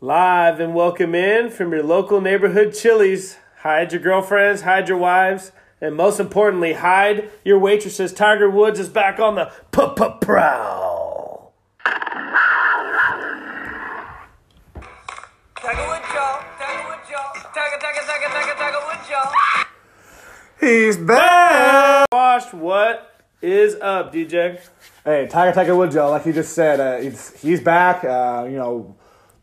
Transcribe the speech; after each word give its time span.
Live 0.00 0.58
and 0.58 0.74
welcome 0.74 1.14
in 1.14 1.50
from 1.50 1.70
your 1.70 1.84
local 1.84 2.20
neighborhood 2.20 2.74
Chili's. 2.74 3.36
Hide 3.58 3.92
your 3.92 4.00
girlfriends, 4.00 4.62
hide 4.62 4.88
your 4.88 4.98
wives, 4.98 5.52
and 5.80 5.94
most 5.94 6.18
importantly, 6.18 6.72
hide 6.72 7.30
your 7.44 7.60
waitresses. 7.60 8.12
Tiger 8.12 8.50
Woods 8.50 8.80
is 8.80 8.88
back 8.88 9.20
on 9.20 9.36
the 9.36 9.52
p-p-prowl. 9.70 10.81
He's 20.62 20.96
back. 20.96 22.06
Wash, 22.12 22.52
what 22.52 23.20
is 23.40 23.74
up, 23.80 24.12
DJ? 24.12 24.60
Hey, 25.04 25.26
Tiger 25.26 25.52
Tiger 25.52 25.74
Woods, 25.74 25.92
y'all. 25.92 26.12
Like 26.12 26.22
he 26.22 26.30
just 26.30 26.52
said, 26.52 26.78
uh, 26.78 26.98
he's, 26.98 27.42
he's 27.42 27.60
back. 27.60 28.04
Uh, 28.04 28.46
you 28.48 28.58
know, 28.58 28.94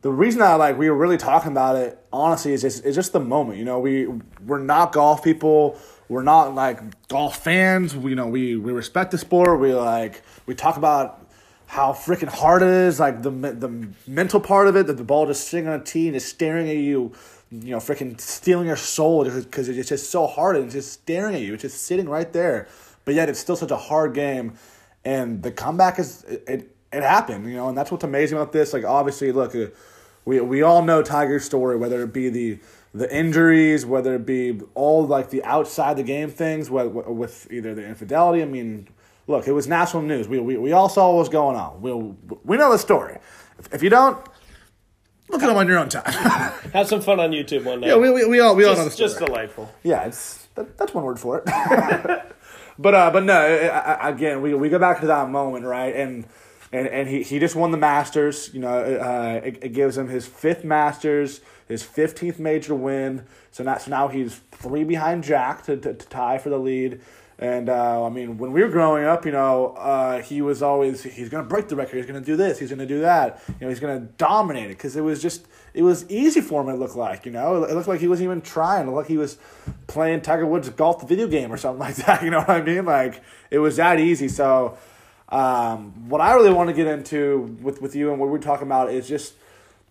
the 0.01 0.13
reason 0.13 0.41
I 0.41 0.53
like 0.53 0.77
we 0.77 0.89
were 0.89 0.95
really 0.95 1.17
talking 1.17 1.51
about 1.51 1.75
it, 1.75 1.99
honestly, 2.13 2.53
is 2.53 2.61
just, 2.61 2.85
it's 2.85 2.95
just 2.95 3.11
the 3.11 3.19
moment. 3.19 3.59
You 3.59 3.65
know, 3.65 3.79
we 3.79 4.07
we're 4.45 4.59
not 4.59 4.93
golf 4.93 5.21
people. 5.21 5.77
We're 6.07 6.23
not 6.23 6.55
like 6.55 7.09
golf 7.09 7.43
fans. 7.43 7.97
We, 7.97 8.11
you 8.11 8.15
know, 8.15 8.27
we 8.27 8.55
we 8.55 8.71
respect 8.71 9.11
the 9.11 9.17
sport. 9.17 9.59
We 9.59 9.73
like 9.73 10.21
we 10.45 10.55
talk 10.55 10.77
about 10.77 11.27
how 11.65 11.91
freaking 11.91 12.29
hard 12.29 12.61
it 12.61 12.69
is, 12.69 12.97
like 12.97 13.23
the 13.23 13.29
the 13.29 13.89
mental 14.07 14.39
part 14.39 14.69
of 14.69 14.77
it, 14.77 14.87
that 14.87 14.95
the 14.95 15.03
ball 15.03 15.27
just 15.27 15.49
sitting 15.49 15.67
on 15.67 15.81
a 15.81 15.83
tee 15.83 16.07
and 16.07 16.15
just 16.15 16.29
staring 16.29 16.69
at 16.69 16.77
you, 16.77 17.11
you 17.51 17.71
know, 17.71 17.77
freaking 17.77 18.19
stealing 18.19 18.67
your 18.67 18.75
soul 18.75 19.23
because 19.23 19.69
it's 19.69 19.89
just 19.89 20.09
so 20.09 20.27
hard 20.27 20.55
and 20.55 20.65
it's 20.65 20.75
just 20.75 20.93
staring 20.93 21.35
at 21.35 21.41
you. 21.41 21.53
It's 21.53 21.63
just 21.63 21.83
sitting 21.83 22.07
right 22.07 22.31
there, 22.31 22.67
but 23.05 23.15
yet 23.15 23.29
it's 23.29 23.39
still 23.39 23.55
such 23.55 23.71
a 23.71 23.77
hard 23.77 24.13
game, 24.13 24.53
and 25.03 25.41
the 25.41 25.51
comeback 25.51 25.99
is 25.99 26.23
it. 26.23 26.75
it 26.91 27.03
happened, 27.03 27.45
you 27.47 27.55
know, 27.55 27.69
and 27.69 27.77
that's 27.77 27.91
what's 27.91 28.03
amazing 28.03 28.37
about 28.37 28.51
this. 28.51 28.73
Like, 28.73 28.83
obviously, 28.83 29.31
look, 29.31 29.55
uh, 29.55 29.67
we 30.25 30.39
we 30.41 30.61
all 30.61 30.83
know 30.83 31.01
Tiger's 31.01 31.45
story, 31.45 31.75
whether 31.75 32.03
it 32.03 32.13
be 32.13 32.29
the 32.29 32.59
the 32.93 33.15
injuries, 33.15 33.85
whether 33.85 34.15
it 34.15 34.25
be 34.25 34.59
all 34.73 35.05
like 35.05 35.29
the 35.29 35.43
outside 35.43 35.97
the 35.97 36.03
game 36.03 36.29
things, 36.29 36.69
with, 36.69 36.87
with 36.93 37.51
either 37.51 37.75
the 37.75 37.85
infidelity. 37.85 38.41
I 38.41 38.45
mean, 38.45 38.87
look, 39.27 39.47
it 39.47 39.53
was 39.53 39.67
national 39.67 40.03
news. 40.03 40.27
We 40.27 40.39
we, 40.39 40.57
we 40.57 40.71
all 40.71 40.89
saw 40.89 41.09
what 41.09 41.19
was 41.19 41.29
going 41.29 41.55
on. 41.55 41.81
We 41.81 41.93
we 42.43 42.57
know 42.57 42.71
the 42.71 42.79
story. 42.79 43.17
If, 43.59 43.73
if 43.73 43.83
you 43.83 43.89
don't, 43.89 44.23
look 45.29 45.41
at 45.43 45.47
them 45.47 45.57
on 45.57 45.67
your 45.67 45.79
own 45.79 45.89
time. 45.89 46.03
Have 46.73 46.87
some 46.87 47.01
fun 47.01 47.19
on 47.19 47.31
YouTube 47.31 47.63
one 47.63 47.81
day. 47.81 47.87
yeah, 47.87 47.97
we, 47.97 48.09
we, 48.09 48.25
we 48.25 48.39
all 48.39 48.55
we 48.55 48.65
all 48.65 48.75
know 48.75 48.83
the 48.83 48.89
just, 48.89 48.95
story. 48.95 49.09
just 49.09 49.19
delightful. 49.19 49.73
Yeah, 49.83 50.05
it's 50.05 50.47
that, 50.55 50.77
that's 50.77 50.93
one 50.93 51.03
word 51.03 51.19
for 51.19 51.37
it. 51.39 51.45
but 52.79 52.95
uh, 52.95 53.11
but 53.11 53.23
no, 53.23 53.39
I, 53.39 53.93
I, 53.93 54.09
again, 54.09 54.41
we 54.41 54.53
we 54.53 54.69
go 54.69 54.79
back 54.79 54.99
to 55.01 55.07
that 55.07 55.29
moment, 55.29 55.65
right? 55.65 55.95
And 55.95 56.25
and 56.71 56.87
and 56.87 57.07
he, 57.07 57.23
he 57.23 57.39
just 57.39 57.55
won 57.55 57.71
the 57.71 57.77
Masters. 57.77 58.49
You 58.53 58.61
know, 58.61 58.77
uh, 58.77 59.41
it, 59.43 59.63
it 59.63 59.73
gives 59.73 59.97
him 59.97 60.07
his 60.07 60.25
fifth 60.27 60.63
Masters, 60.63 61.41
his 61.67 61.83
fifteenth 61.83 62.39
major 62.39 62.75
win. 62.75 63.25
So 63.51 63.63
now 63.63 63.77
so 63.77 63.91
now 63.91 64.07
he's 64.07 64.41
three 64.51 64.83
behind 64.83 65.23
Jack 65.23 65.63
to 65.63 65.77
to, 65.77 65.93
to 65.93 66.07
tie 66.07 66.37
for 66.37 66.49
the 66.49 66.59
lead. 66.59 67.01
And 67.39 67.69
uh, 67.69 68.05
I 68.05 68.09
mean, 68.09 68.37
when 68.37 68.51
we 68.51 68.61
were 68.61 68.67
growing 68.67 69.05
up, 69.05 69.25
you 69.25 69.31
know, 69.31 69.67
uh, 69.77 70.21
he 70.21 70.41
was 70.41 70.61
always 70.61 71.03
he's 71.03 71.29
gonna 71.29 71.47
break 71.47 71.69
the 71.69 71.75
record. 71.77 71.95
He's 71.95 72.05
gonna 72.05 72.19
do 72.19 72.35
this. 72.35 72.59
He's 72.59 72.69
gonna 72.69 72.85
do 72.85 72.99
that. 72.99 73.41
You 73.47 73.55
know, 73.61 73.69
he's 73.69 73.79
gonna 73.79 74.01
dominate 74.17 74.65
it 74.65 74.77
because 74.77 74.97
it 74.97 75.01
was 75.01 75.21
just 75.21 75.47
it 75.73 75.83
was 75.83 76.09
easy 76.09 76.41
for 76.41 76.61
him. 76.61 76.67
It 76.67 76.77
looked 76.77 76.97
like 76.97 77.25
you 77.25 77.31
know, 77.31 77.63
it 77.63 77.73
looked 77.73 77.87
like 77.87 78.01
he 78.01 78.09
wasn't 78.09 78.25
even 78.25 78.41
trying. 78.41 78.83
It 78.83 78.85
looked 78.87 78.97
like 78.97 79.07
he 79.07 79.17
was 79.17 79.37
playing 79.87 80.19
Tiger 80.19 80.45
Woods 80.45 80.67
golf 80.69 81.07
video 81.07 81.27
game 81.27 81.49
or 81.49 81.55
something 81.55 81.79
like 81.87 81.95
that. 81.95 82.23
You 82.23 82.29
know 82.29 82.39
what 82.39 82.49
I 82.49 82.61
mean? 82.61 82.83
Like 82.83 83.21
it 83.49 83.59
was 83.59 83.77
that 83.77 84.01
easy. 84.01 84.27
So 84.27 84.77
um, 85.29 86.09
what 86.09 86.19
I 86.19 86.33
really 86.33 86.51
want 86.51 86.67
to 86.67 86.73
get 86.73 86.87
into 86.87 87.57
with 87.61 87.81
with 87.81 87.95
you 87.95 88.11
and 88.11 88.19
what 88.19 88.27
we're 88.27 88.39
talking 88.39 88.67
about 88.67 88.91
is 88.91 89.07
just 89.07 89.35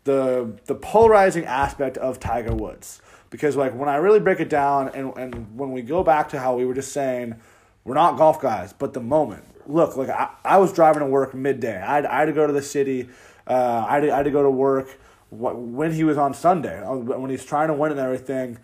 the 0.04 0.53
the 0.66 0.75
polarizing 0.75 1.47
aspect 1.47 1.97
of 1.97 2.20
Tiger 2.20 2.54
Woods 2.54 3.00
because 3.31 3.56
like 3.56 3.75
when 3.75 3.89
I 3.89 3.97
really 3.97 4.21
break 4.21 4.41
it 4.41 4.49
down 4.49 4.89
and 4.89 5.16
and 5.16 5.56
when 5.56 5.72
we 5.72 5.83
go 5.83 6.03
back 6.03 6.28
to 6.31 6.39
how 6.39 6.56
we 6.56 6.65
were 6.65 6.75
just 6.75 6.93
saying 6.93 7.37
we're 7.84 7.94
not 7.94 8.16
golf 8.16 8.41
guys 8.41 8.72
but 8.72 8.93
the 8.93 9.00
moment. 9.00 9.44
Look 9.66 9.97
like 9.97 10.09
I, 10.09 10.31
I 10.44 10.56
was 10.59 10.72
driving 10.72 11.00
to 11.00 11.06
work 11.06 11.34
midday. 11.34 11.77
I 11.77 11.97
had, 11.97 12.06
I 12.06 12.19
had 12.21 12.25
to 12.27 12.33
go 12.33 12.47
to 12.47 12.53
the 12.55 12.62
city. 12.62 13.11
Uh, 13.47 13.84
I, 13.87 13.94
had 13.94 14.00
to, 14.00 14.12
I 14.12 14.16
had 14.19 14.22
to 14.25 14.31
go 14.31 14.43
to 14.43 14.50
work 14.50 14.99
wh- 15.28 15.56
when 15.56 15.93
he 15.93 16.05
was 16.05 16.16
on 16.16 16.33
Sunday 16.33 16.83
uh, 16.83 16.94
when 16.94 17.31
he's 17.31 17.44
trying 17.44 17.69
to 17.69 17.75
win 17.75 17.91
and 17.91 18.00
everything. 18.00 18.59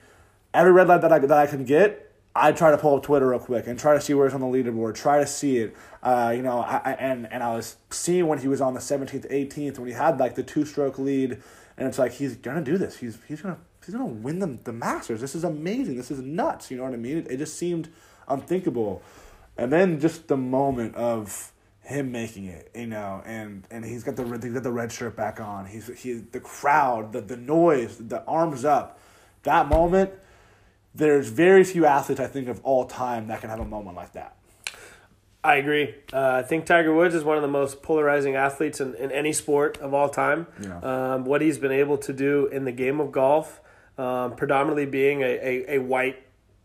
Every 0.55 0.73
red 0.73 0.89
light 0.89 1.03
that 1.03 1.13
I, 1.13 1.19
that 1.19 1.31
I 1.31 1.47
can 1.47 1.65
get 1.65 2.05
I 2.37 2.51
try 2.51 2.73
to 2.73 2.79
pull 2.79 2.97
up 2.97 3.05
Twitter 3.05 3.29
real 3.29 3.39
quick 3.39 3.69
and 3.69 3.79
try 3.79 3.95
to 3.95 4.01
see 4.01 4.13
where 4.13 4.27
it's 4.27 4.35
on 4.35 4.41
the 4.41 4.47
leaderboard, 4.47 4.97
try 4.97 5.21
to 5.21 5.27
see 5.27 5.59
it. 5.59 5.77
Uh, 6.03 6.33
you 6.35 6.43
know, 6.43 6.61
I, 6.61 6.81
I, 6.85 6.93
and 6.95 7.33
and 7.33 7.43
I 7.43 7.55
was 7.55 7.77
seeing 7.91 8.27
when 8.27 8.41
he 8.41 8.49
was 8.49 8.61
on 8.61 8.75
the 8.75 8.81
seventeenth, 8.81 9.27
eighteenth, 9.31 9.79
when 9.79 9.89
he 9.89 9.95
had 9.95 10.19
like 10.19 10.35
the 10.35 10.43
two 10.43 10.65
stroke 10.65 10.99
lead, 10.99 11.41
and 11.77 11.87
it's 11.87 11.99
like 11.99 12.13
he's 12.13 12.35
gonna 12.35 12.63
do 12.63 12.77
this. 12.77 12.97
He's 12.97 13.19
he's 13.29 13.41
gonna 13.41 13.59
he's 13.85 13.95
gonna 13.95 14.07
win 14.07 14.39
the 14.39 14.59
the 14.65 14.73
Masters. 14.73 15.21
This 15.21 15.35
is 15.35 15.45
amazing. 15.45 15.97
This 15.97 16.11
is 16.11 16.21
nuts. 16.21 16.71
You 16.71 16.77
know 16.77 16.85
what 16.85 16.93
I 16.93 16.97
mean? 16.97 17.19
It, 17.19 17.31
it 17.33 17.37
just 17.39 17.57
seemed 17.59 17.89
unthinkable, 18.29 19.03
and 19.57 19.73
then 19.73 20.01
just 20.01 20.29
the 20.29 20.37
moment 20.37 20.95
of 20.97 21.53
him 21.83 22.11
making 22.11 22.47
it, 22.47 22.71
you 22.75 22.87
know, 22.87 23.23
and 23.27 23.67
and 23.71 23.85
he's 23.85 24.05
got 24.05 24.17
the 24.17 24.25
he's 24.43 24.53
got 24.53 24.63
the 24.63 24.73
red 24.73 24.91
shirt 24.91 25.17
back 25.17 25.41
on. 25.41 25.67
He's 25.67 25.87
he 26.01 26.15
the 26.15 26.41
crowd, 26.41 27.13
the 27.13 27.21
the 27.21 27.37
noise, 27.37 27.99
the 27.99 28.25
arms 28.25 28.65
up. 28.65 28.99
That 29.43 29.69
moment 29.69 30.11
there's 30.95 31.29
very 31.29 31.65
few 31.65 31.87
athletes 31.87 32.21
I 32.21 32.27
think 32.27 32.49
of 32.49 32.61
all 32.63 32.85
time 32.87 33.27
that 33.27 33.41
can 33.41 33.51
have 33.51 33.61
a 33.61 33.65
moment 33.65 33.97
like 33.97 34.13
that. 34.13 34.37
I 35.43 35.57
agree. 35.57 35.95
Uh, 36.11 36.37
I 36.37 36.43
think 36.43 36.65
Tiger 36.65 36.95
Woods 36.95 37.15
is 37.15 37.23
one 37.23 37.37
of 37.37 37.43
the 37.43 37.49
most 37.49 37.83
polarizing 37.83 38.35
athletes 38.35 38.81
in, 38.81 38.95
in 38.95 39.11
any 39.11 39.33
sport 39.35 39.77
of 39.79 39.93
all 39.93 40.09
time. 40.09 40.47
Yeah. 40.63 40.79
Um, 40.79 41.25
what 41.25 41.43
he's 41.43 41.59
been 41.59 41.73
able 41.73 41.99
to 41.99 42.15
do 42.15 42.47
in 42.47 42.65
the 42.65 42.73
game 42.73 42.99
of 42.99 43.13
golf, 43.13 43.61
um, 43.99 44.37
predominantly 44.37 44.87
being 44.87 45.23
a, 45.23 45.27
a, 45.27 45.75
a 45.77 45.79
white 45.79 46.21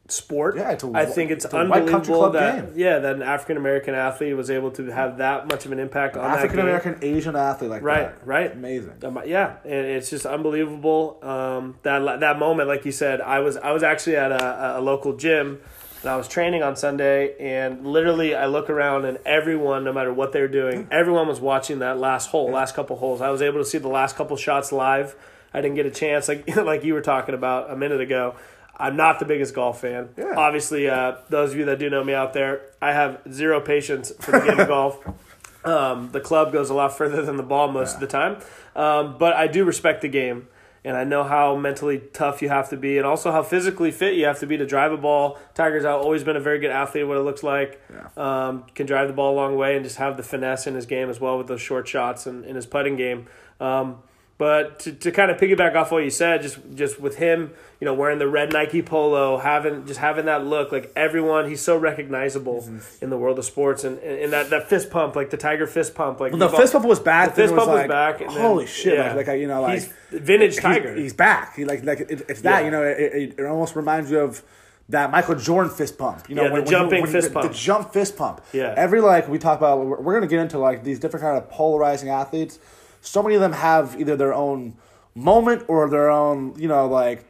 sport. 0.07 0.55
Yeah, 0.57 0.71
it's 0.71 0.83
a 0.83 0.91
I 0.93 1.05
think 1.05 1.29
it's, 1.29 1.45
it's 1.45 1.53
a 1.53 1.57
white 1.65 1.85
country 1.85 2.13
unbelievable 2.13 2.31
that 2.31 2.65
game. 2.69 2.73
yeah 2.75 2.97
that 2.97 3.15
an 3.17 3.21
African 3.21 3.57
American 3.57 3.93
athlete 3.93 4.35
was 4.35 4.49
able 4.49 4.71
to 4.71 4.87
have 4.87 5.19
that 5.19 5.47
much 5.47 5.67
of 5.67 5.71
an 5.71 5.77
impact 5.77 6.17
on 6.17 6.25
African 6.25 6.59
American 6.59 6.97
Asian 7.03 7.35
athlete 7.35 7.69
like 7.69 7.83
Right, 7.83 8.17
that. 8.17 8.25
right. 8.25 8.51
Amazing. 8.51 8.93
Um, 9.03 9.19
yeah, 9.27 9.57
and 9.63 9.71
it's 9.85 10.09
just 10.09 10.25
unbelievable. 10.25 11.19
Um, 11.21 11.75
that 11.83 12.21
that 12.21 12.39
moment, 12.39 12.67
like 12.67 12.85
you 12.85 12.91
said, 12.91 13.21
I 13.21 13.39
was 13.41 13.57
I 13.57 13.71
was 13.71 13.83
actually 13.83 14.15
at 14.15 14.31
a, 14.31 14.79
a 14.79 14.81
local 14.81 15.15
gym, 15.15 15.61
and 16.01 16.09
I 16.09 16.15
was 16.15 16.27
training 16.27 16.63
on 16.63 16.75
Sunday, 16.75 17.35
and 17.39 17.85
literally 17.85 18.33
I 18.33 18.47
look 18.47 18.71
around, 18.71 19.05
and 19.05 19.19
everyone, 19.27 19.83
no 19.83 19.93
matter 19.93 20.11
what 20.11 20.31
they're 20.33 20.47
doing, 20.47 20.87
everyone 20.89 21.27
was 21.27 21.39
watching 21.39 21.79
that 21.79 21.99
last 21.99 22.31
hole, 22.31 22.49
last 22.49 22.73
couple 22.73 22.95
holes. 22.95 23.21
I 23.21 23.29
was 23.29 23.43
able 23.43 23.59
to 23.59 23.65
see 23.65 23.77
the 23.77 23.89
last 23.89 24.15
couple 24.15 24.35
shots 24.37 24.71
live. 24.71 25.15
I 25.53 25.61
didn't 25.61 25.75
get 25.75 25.85
a 25.85 25.91
chance, 25.91 26.27
like 26.27 26.55
like 26.55 26.83
you 26.83 26.93
were 26.93 27.01
talking 27.01 27.35
about 27.35 27.71
a 27.71 27.75
minute 27.75 28.01
ago. 28.01 28.35
I'm 28.81 28.95
not 28.95 29.19
the 29.19 29.25
biggest 29.25 29.53
golf 29.53 29.81
fan. 29.81 30.09
Yeah. 30.17 30.35
Obviously, 30.37 30.87
uh, 30.87 31.15
those 31.27 31.51
of 31.51 31.57
you 31.57 31.65
that 31.65 31.79
do 31.79 31.89
know 31.89 32.01
me 32.01 32.13
out 32.13 32.33
there, 32.33 32.61
I 32.81 32.93
have 32.93 33.19
zero 33.29 33.59
patience 33.59 34.13
for 34.21 34.31
the 34.31 34.39
game 34.39 34.59
of 34.59 34.67
golf. 34.67 34.97
Um, 35.61 36.09
the 36.13 36.21
club 36.21 36.53
goes 36.53 36.69
a 36.69 36.73
lot 36.73 36.97
further 36.97 37.21
than 37.21 37.35
the 37.35 37.43
ball 37.43 37.69
most 37.69 37.95
of 37.95 37.99
the 37.99 38.07
time. 38.07 38.37
Um, 38.77 39.17
but 39.17 39.35
I 39.35 39.47
do 39.47 39.65
respect 39.65 40.01
the 40.01 40.07
game, 40.07 40.47
and 40.85 40.95
I 40.95 41.03
know 41.03 41.25
how 41.25 41.57
mentally 41.57 42.01
tough 42.13 42.41
you 42.41 42.47
have 42.47 42.69
to 42.69 42.77
be, 42.77 42.97
and 42.97 43.05
also 43.05 43.31
how 43.33 43.43
physically 43.43 43.91
fit 43.91 44.13
you 44.15 44.25
have 44.25 44.39
to 44.39 44.47
be 44.47 44.55
to 44.55 44.65
drive 44.65 44.93
a 44.93 44.97
ball. 44.97 45.37
Tiger's 45.55 45.83
have 45.83 45.99
always 45.99 46.23
been 46.23 46.37
a 46.37 46.39
very 46.39 46.59
good 46.59 46.71
athlete, 46.71 47.05
what 47.05 47.17
it 47.17 47.23
looks 47.23 47.43
like. 47.43 47.81
Um, 48.17 48.63
can 48.73 48.85
drive 48.85 49.09
the 49.09 49.13
ball 49.13 49.33
a 49.33 49.35
long 49.35 49.57
way 49.57 49.75
and 49.75 49.83
just 49.83 49.97
have 49.97 50.15
the 50.15 50.23
finesse 50.23 50.65
in 50.65 50.75
his 50.75 50.85
game 50.85 51.09
as 51.09 51.19
well 51.19 51.37
with 51.37 51.47
those 51.47 51.61
short 51.61 51.87
shots 51.89 52.25
and 52.25 52.45
in 52.45 52.55
his 52.55 52.65
putting 52.65 52.95
game. 52.95 53.27
Um, 53.59 53.97
but 54.39 54.79
to, 54.79 54.93
to 54.93 55.11
kind 55.11 55.29
of 55.29 55.37
piggyback 55.37 55.75
off 55.75 55.91
what 55.91 56.03
you 56.03 56.09
said, 56.09 56.41
just 56.41 56.57
just 56.73 56.99
with 56.99 57.17
him, 57.17 57.51
you 57.81 57.85
know, 57.85 57.93
wearing 57.93 58.17
the 58.19 58.27
red 58.27 58.51
Nike 58.53 58.81
polo, 58.81 59.37
having 59.37 59.85
just 59.85 59.99
having 59.99 60.25
that 60.25 60.45
look, 60.45 60.71
like 60.71 60.91
everyone, 60.95 61.47
he's 61.49 61.61
so 61.61 61.77
recognizable 61.77 62.61
Mm-hmm. 62.61 63.03
in 63.03 63.09
the 63.11 63.17
world 63.17 63.37
of 63.37 63.43
sports, 63.45 63.83
and, 63.83 63.99
and, 63.99 64.19
and 64.23 64.33
that, 64.33 64.49
that 64.49 64.67
fist 64.69 64.89
pump, 64.89 65.15
like 65.15 65.29
the 65.29 65.37
Tiger 65.37 65.67
fist 65.67 65.93
pump, 65.93 66.19
like 66.21 66.31
Well, 66.31 66.49
the 66.49 66.57
fist 66.57 66.71
pump 66.73 66.85
was 66.85 66.99
back. 66.99 67.35
The 67.35 67.41
fist 67.43 67.53
was 67.53 67.59
pump 67.59 67.71
was 67.71 67.79
like, 67.81 67.89
back. 67.89 68.21
and 68.21 68.29
then- 68.31 68.41
Holy 68.41 68.65
shit! 68.65 68.93
yeah. 68.95 69.13
Like, 69.13 69.27
like 69.27 69.39
you 69.39 69.47
know, 69.47 69.61
like 69.61 69.73
he's 69.81 69.93
vintage 70.09 70.55
Tiger. 70.57 70.95
He's, 70.95 71.13
back. 71.13 71.55
He 71.57 71.65
like 71.65 71.83
like 71.83 71.99
it, 71.99 72.25
it's 72.29 72.41
that 72.41 72.59
Yeah. 72.61 72.65
you 72.65 72.71
know. 72.71 72.83
It, 72.83 72.97
it, 72.99 73.39
it 73.39 73.45
almost 73.45 73.75
reminds 73.75 74.09
you 74.09 74.19
of 74.19 74.41
that 74.87 75.11
Michael 75.11 75.35
Jordan 75.35 75.71
fist 75.71 75.97
pump. 75.97 76.29
You 76.29 76.35
know, 76.35 76.43
Yeah, 76.43 76.47
the 76.47 76.53
when, 76.53 76.61
when 76.63 76.71
jumping 76.71 76.97
you, 76.99 77.03
when, 77.03 77.11
fist 77.11 77.27
the, 77.27 77.33
pump. 77.33 77.51
The 77.51 77.57
jump 77.57 77.93
fist 77.93 78.15
pump. 78.17 78.41
Yeah. 78.53 78.73
Every 78.75 79.01
like 79.01 79.27
we 79.27 79.37
talk 79.37 79.57
about, 79.59 79.85
we're, 79.85 79.99
we're 80.01 80.13
gonna 80.13 80.27
get 80.27 80.39
into 80.39 80.57
like 80.59 80.83
these 80.85 80.97
different 80.99 81.23
kind 81.23 81.37
of 81.37 81.49
polarizing 81.49 82.07
athletes. 82.09 82.57
So 83.01 83.23
many 83.23 83.35
of 83.35 83.41
them 83.41 83.53
have 83.53 83.99
either 83.99 84.15
their 84.15 84.33
own 84.33 84.75
moment 85.15 85.65
or 85.67 85.89
their 85.89 86.09
own, 86.09 86.53
you 86.57 86.67
know, 86.67 86.87
like 86.87 87.25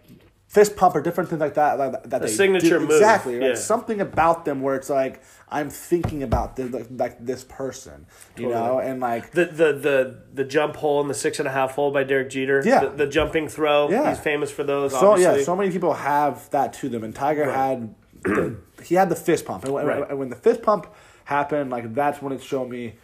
fist 0.48 0.75
pump 0.75 0.95
or 0.95 1.01
different 1.01 1.30
things 1.30 1.39
like 1.39 1.54
that. 1.54 1.77
Like, 1.77 2.04
that 2.10 2.21
they 2.24 2.27
signature 2.27 2.80
do. 2.80 2.81
move, 2.81 2.92
Exactly. 2.92 3.39
yeah. 3.39 3.54
Something 3.56 4.01
about 4.01 4.45
them 4.45 4.62
where 4.62 4.75
it's 4.75 4.89
like 4.89 5.21
I'm 5.51 5.69
thinking 5.69 6.21
about 6.24 6.56
this, 6.56 6.71
like, 6.71 6.88
like 6.92 7.24
this 7.25 7.44
person, 7.44 8.06
you 8.38 8.50
know, 8.50 8.80
and 8.80 9.00
like 9.00 9.31
the, 9.31 9.45
the 9.45 9.74
the 9.74 10.19
the 10.33 10.44
jump 10.44 10.75
hole 10.75 11.01
and 11.01 11.10
the 11.10 11.13
six 11.16 11.39
and 11.39 11.48
a 11.48 11.51
half 11.51 11.72
hole 11.75 11.92
by 11.92 12.04
Derek 12.04 12.30
Jeter. 12.31 12.62
Yeah. 12.65 12.81
The, 12.86 12.89
the 12.89 13.07
jumping 13.07 13.48
throw. 13.48 13.89
Yeah. 13.89 14.10
He's 14.10 14.19
famous 14.19 14.51
for 14.51 14.63
those. 14.63 14.92
So 14.92 15.12
obviously. 15.12 15.39
yeah, 15.39 15.45
so 15.45 15.56
many 15.56 15.72
people 15.72 15.94
have 15.94 16.50
that 16.51 16.74
to 16.74 16.89
them, 16.89 17.04
and 17.04 17.13
Tiger 17.15 17.51
had 17.51 17.94
the 18.24 18.57
he 18.83 18.95
had 18.95 19.10
the 19.10 19.15
fist 19.15 19.45
pump, 19.45 19.63
and 19.65 19.74
when, 19.74 19.86
Right. 19.86 20.10
and 20.10 20.18
when 20.19 20.30
the 20.30 20.36
fist 20.36 20.62
pump 20.62 20.88
happened, 21.25 21.69
like 21.69 21.94
that's 21.94 22.22
when 22.22 22.33
it 22.33 22.42
showed 22.44 22.69
me 22.69 22.95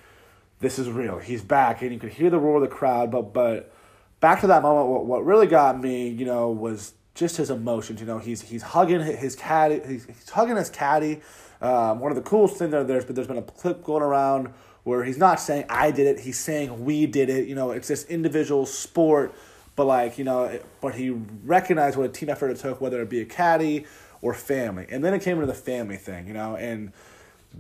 this 0.60 0.80
is 0.80 0.90
real. 0.90 1.20
He's 1.20 1.42
back, 1.42 1.82
and 1.82 1.92
you 1.92 2.00
could 2.00 2.12
hear 2.14 2.30
the 2.30 2.40
roar 2.40 2.58
of 2.58 2.62
the 2.62 2.68
crowd. 2.76 3.12
But 3.12 3.34
but 3.34 3.74
back 4.20 4.42
to 4.42 4.48
that 4.48 4.62
moment, 4.62 4.88
what, 4.88 5.06
what 5.06 5.26
really 5.26 5.48
got 5.48 5.80
me, 5.82 6.08
you 6.10 6.26
know, 6.26 6.50
was 6.50 6.94
just 7.14 7.38
his 7.38 7.50
emotions. 7.50 8.00
You 8.00 8.08
know, 8.08 8.20
he's 8.20 8.42
he's 8.42 8.62
hugging 8.64 9.02
his 9.02 9.36
caddy. 9.36 9.82
He's, 9.88 10.06
he's 10.06 10.30
hugging 10.30 10.56
his 10.58 10.70
caddy. 10.70 11.22
Um, 11.62 12.00
one 12.00 12.12
of 12.12 12.16
the 12.16 12.22
coolest 12.22 12.58
things 12.58 12.72
that 12.72 12.88
there's, 12.88 13.06
but 13.06 13.16
there's 13.16 13.28
been 13.28 13.38
a 13.38 13.42
clip 13.42 13.84
going 13.84 14.04
around 14.04 14.50
where 14.84 15.04
he's 15.04 15.18
not 15.18 15.40
saying 15.40 15.66
I 15.70 15.90
did 15.92 16.06
it. 16.08 16.20
He's 16.24 16.38
saying 16.40 16.84
we 16.86 17.06
did 17.08 17.30
it. 17.30 17.48
You 17.48 17.56
know, 17.56 17.72
it's 17.72 17.88
this 17.88 18.06
individual 18.06 18.66
sport, 18.66 19.34
but 19.76 19.86
like 19.86 20.18
you 20.18 20.24
know, 20.24 20.44
it- 20.46 20.66
but 20.82 20.96
he 20.96 21.10
recognized 21.46 21.98
what 21.98 22.06
a 22.06 22.10
team 22.10 22.30
effort 22.30 22.50
it 22.50 22.58
took, 22.58 22.82
whether 22.82 23.02
it 23.02 23.10
be 23.10 23.22
a 23.22 23.26
caddy 23.26 23.86
or 24.22 24.34
family. 24.34 24.86
And 24.90 25.04
then 25.04 25.14
it 25.14 25.22
came 25.22 25.36
into 25.38 25.48
the 25.48 25.54
family 25.54 25.98
thing. 25.98 26.28
You 26.28 26.34
know, 26.34 26.56
and 26.56 26.92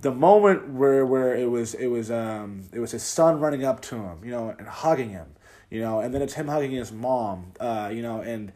the 0.01 0.11
moment 0.11 0.69
where 0.69 1.05
where 1.05 1.35
it 1.35 1.49
was 1.49 1.73
it 1.73 1.87
was 1.87 2.11
um 2.11 2.63
it 2.73 2.79
was 2.79 2.91
his 2.91 3.03
son 3.03 3.39
running 3.39 3.63
up 3.63 3.81
to 3.81 3.95
him, 3.95 4.19
you 4.23 4.31
know, 4.31 4.53
and 4.57 4.67
hugging 4.67 5.09
him, 5.09 5.27
you 5.69 5.81
know, 5.81 5.99
and 5.99 6.13
then 6.13 6.21
it's 6.21 6.33
him 6.33 6.47
hugging 6.47 6.71
his 6.71 6.91
mom, 6.91 7.53
uh, 7.59 7.89
you 7.93 8.01
know, 8.01 8.21
and 8.21 8.51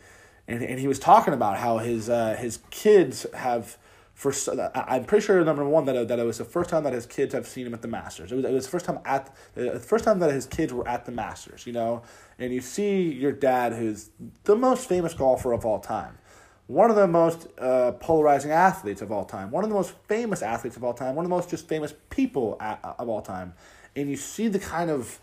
and 0.47 0.63
and 0.63 0.80
he 0.80 0.88
was 0.88 1.00
talking 1.00 1.33
about 1.33 1.57
how 1.57 1.77
his 1.77 2.09
uh 2.09 2.36
his 2.36 2.59
kids 2.69 3.25
have 3.33 3.77
for 4.13 4.33
I'm 4.75 5.06
pretty 5.06 5.25
sure 5.25 5.41
number 5.45 5.63
one 5.63 5.86
that 5.86 6.09
that 6.09 6.19
it 6.19 6.25
was 6.25 6.39
the 6.39 6.45
first 6.45 6.69
time 6.69 6.83
that 6.83 6.91
his 6.91 7.06
kids 7.06 7.33
have 7.33 7.47
seen 7.47 7.65
him 7.65 7.74
at 7.74 7.81
the 7.81 7.88
Masters. 7.88 8.33
It 8.33 8.35
was 8.35 8.45
it 8.45 8.51
was 8.51 8.65
the 8.65 8.71
first 8.71 8.85
time 8.85 9.00
at 9.06 9.33
the 9.56 9.80
first 9.80 10.03
time 10.03 10.19
that 10.19 10.31
his 10.31 10.45
kids 10.45 10.74
were 10.74 10.85
at 10.88 11.06
the 11.06 11.13
Masters, 11.13 11.65
you 11.65 11.71
know, 11.71 12.01
and 12.38 12.53
you 12.53 12.59
see 12.59 13.03
your 13.13 13.31
dad 13.31 13.74
who's 13.74 14.09
the 14.44 14.57
most 14.57 14.89
famous 14.89 15.13
golfer 15.13 15.53
of 15.53 15.65
all 15.65 15.80
time 15.80 16.18
one 16.69 16.92
of 16.92 16.95
the 16.95 17.07
most 17.07 17.48
uh, 17.57 17.92
polarizing 17.94 18.51
athletes 18.51 19.01
of 19.01 19.12
all 19.12 19.25
time, 19.25 19.50
one 19.50 19.63
of 19.63 19.71
the 19.71 19.75
most 19.75 19.92
famous 20.07 20.44
athletes 20.44 20.77
of 20.77 20.83
all 20.83 20.94
time, 20.94 21.16
one 21.16 21.25
of 21.25 21.30
the 21.30 21.36
most 21.36 21.50
just 21.50 21.68
famous 21.68 21.95
people 22.12 22.57
a 22.60 22.77
of 23.00 23.10
all 23.10 23.24
time, 23.24 23.54
and 23.95 24.07
you 24.07 24.16
see 24.16 24.48
the 24.48 24.60
kind 24.60 24.92
of 24.92 25.19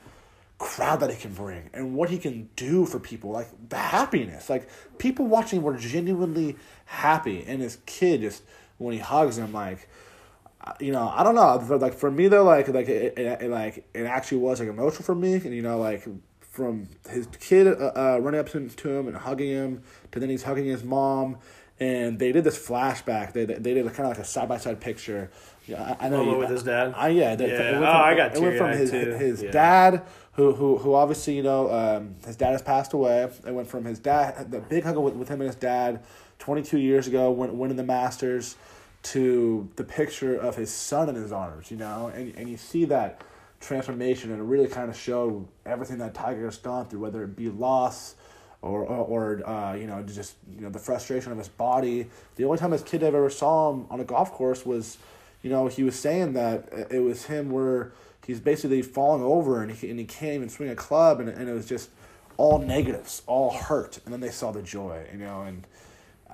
crowd 0.59 0.99
that 0.99 1.09
he 1.09 1.17
can 1.17 1.33
bring 1.33 1.71
and 1.73 1.95
what 1.95 2.11
he 2.11 2.19
can 2.19 2.49
do 2.57 2.85
for 2.85 2.99
people, 2.99 3.31
like 3.31 3.47
the 3.69 3.77
happiness, 3.77 4.51
like 4.51 4.69
people 4.99 5.29
watching 5.29 5.63
were 5.63 5.77
genuinely 5.77 6.57
happy, 6.87 7.45
and 7.47 7.63
his 7.63 7.79
kid 7.87 8.23
just 8.23 8.43
when 8.79 8.95
he 8.95 8.99
hugs 8.99 9.39
him, 9.39 9.53
like 9.53 9.89
uh, 10.65 10.73
you 10.81 10.91
know, 10.91 11.09
I 11.15 11.23
don't 11.23 11.37
know. 11.37 11.77
Like 11.77 11.95
for 11.95 12.11
me 12.11 12.27
though, 12.27 12.43
like 12.43 12.67
like 12.67 12.89
it, 12.89 13.17
it, 13.17 13.43
it 13.43 13.51
like 13.51 13.89
it 13.95 14.03
actually 14.03 14.39
was 14.39 14.59
like 14.59 14.69
emotional 14.69 15.05
for 15.05 15.15
me, 15.15 15.35
and 15.35 15.55
you 15.55 15.63
know, 15.63 15.79
like 15.79 16.09
from 16.57 16.89
his 17.11 17.27
kid 17.39 17.67
uh, 17.69 17.71
uh, 17.95 18.19
running 18.23 18.41
up 18.41 18.49
to, 18.51 18.69
to 18.69 18.89
him 18.91 19.07
and 19.09 19.17
hugging 19.17 19.51
him, 19.51 19.83
to 20.13 20.19
then 20.19 20.31
he's 20.31 20.43
hugging 20.43 20.65
his 20.65 20.83
mom, 20.83 21.37
and 21.79 22.19
they 22.19 22.33
did 22.33 22.43
this 22.45 22.59
flashback. 22.59 23.33
They 23.35 23.45
they 23.45 23.75
did 23.75 23.85
kind 23.93 24.01
of 24.11 24.17
like 24.17 24.19
a 24.19 24.25
side 24.25 24.49
by 24.49 24.57
side 24.59 24.81
picture. 24.81 25.31
Yeah, 25.69 25.97
I, 26.01 26.07
I 26.07 26.09
know 26.09 26.19
Moment 26.19 26.33
you- 26.33 26.39
with 26.41 26.51
his 26.51 26.63
dad? 26.63 26.95
I, 26.97 27.09
yeah, 27.09 27.35
they- 27.37 27.49
Yeah. 27.49 27.55
It 27.61 27.73
went 27.73 27.85
Oh, 27.85 27.89
I 27.89 28.15
got 28.17 28.35
it 28.37 28.41
went 28.41 28.57
from 28.57 28.71
his 28.73 28.91
too. 28.91 28.97
his 29.15 29.43
Yeah. 29.43 29.51
dad, 29.51 30.03
who 30.33 30.53
who 30.55 30.79
who 30.79 30.95
obviously 30.95 31.37
you 31.37 31.43
know 31.43 31.71
um, 31.73 32.15
his 32.25 32.37
dad 32.37 32.53
has 32.53 32.63
passed 32.63 32.93
away. 32.95 33.29
It 33.47 33.53
went 33.53 33.69
from 33.69 33.85
his 33.85 33.99
dad, 33.99 34.51
the 34.51 34.61
big 34.61 34.85
hug 34.85 34.97
with, 34.97 35.15
with 35.15 35.29
him 35.29 35.41
and 35.43 35.49
his 35.49 35.57
dad, 35.57 36.01
twenty 36.39 36.63
two 36.63 36.79
years 36.79 37.07
ago, 37.07 37.31
when 37.31 37.59
winning 37.59 37.77
the 37.77 37.83
Masters, 37.85 38.57
to 39.03 39.69
the 39.77 39.85
picture 39.85 40.35
of 40.37 40.57
his 40.57 40.71
son 40.73 41.09
in 41.11 41.15
his 41.17 41.33
arms. 41.33 41.71
You 41.71 41.77
know, 41.77 42.11
and 42.15 42.35
and 42.37 42.49
you 42.49 42.57
see 42.57 42.85
that 42.87 43.21
transformation, 43.61 44.31
and 44.31 44.41
it 44.41 44.45
really 44.45 44.69
kind 44.69 44.91
of 44.91 44.97
showed 44.97 45.47
everything 45.65 45.99
that 45.99 46.15
Tiger 46.15 46.45
has 46.45 46.59
gone 46.59 46.87
through, 46.87 47.01
whether 47.01 47.25
it 47.25 47.37
be 47.37 47.49
loss. 47.49 48.15
Or, 48.63 48.81
or, 48.85 49.43
or 49.45 49.49
uh, 49.49 49.75
you 49.75 49.87
know, 49.87 50.03
just 50.03 50.35
you 50.53 50.63
know 50.63 50.71
the 50.71 50.79
frustration 50.79 51.31
of 51.31 51.39
his 51.39 51.47
body. 51.47 52.09
The 52.35 52.45
only 52.45 52.59
time 52.59 52.73
his 52.73 52.83
kid 52.83 53.05
i 53.05 53.07
ever 53.07 53.31
saw 53.31 53.71
him 53.71 53.87
on 53.91 54.01
a 54.01 54.05
golf 54.05 54.33
course 54.33 54.67
was 54.67 54.97
you 55.47 55.53
know, 55.53 55.69
he 55.69 55.85
was 55.85 55.97
saying 55.97 56.33
that 56.33 56.69
it 56.91 56.99
was 56.99 57.27
him 57.27 57.51
where 57.51 57.93
he's 58.27 58.41
basically 58.41 58.83
falling 58.83 59.23
over 59.23 59.63
and 59.63 59.71
he, 59.71 59.89
and 59.89 59.97
he 59.97 60.05
can't 60.05 60.35
even 60.35 60.49
swing 60.49 60.71
a 60.71 60.75
club 60.75 61.21
and, 61.21 61.29
and 61.29 61.49
it 61.49 61.53
was 61.53 61.67
just 61.67 61.89
all 62.37 62.59
negatives, 62.59 63.23
all 63.29 63.53
hurt. 63.53 64.01
And 64.05 64.13
then 64.13 64.19
they 64.19 64.31
saw 64.31 64.51
the 64.51 64.61
joy, 64.61 65.07
you 65.13 65.19
know, 65.19 65.43
and 65.43 65.65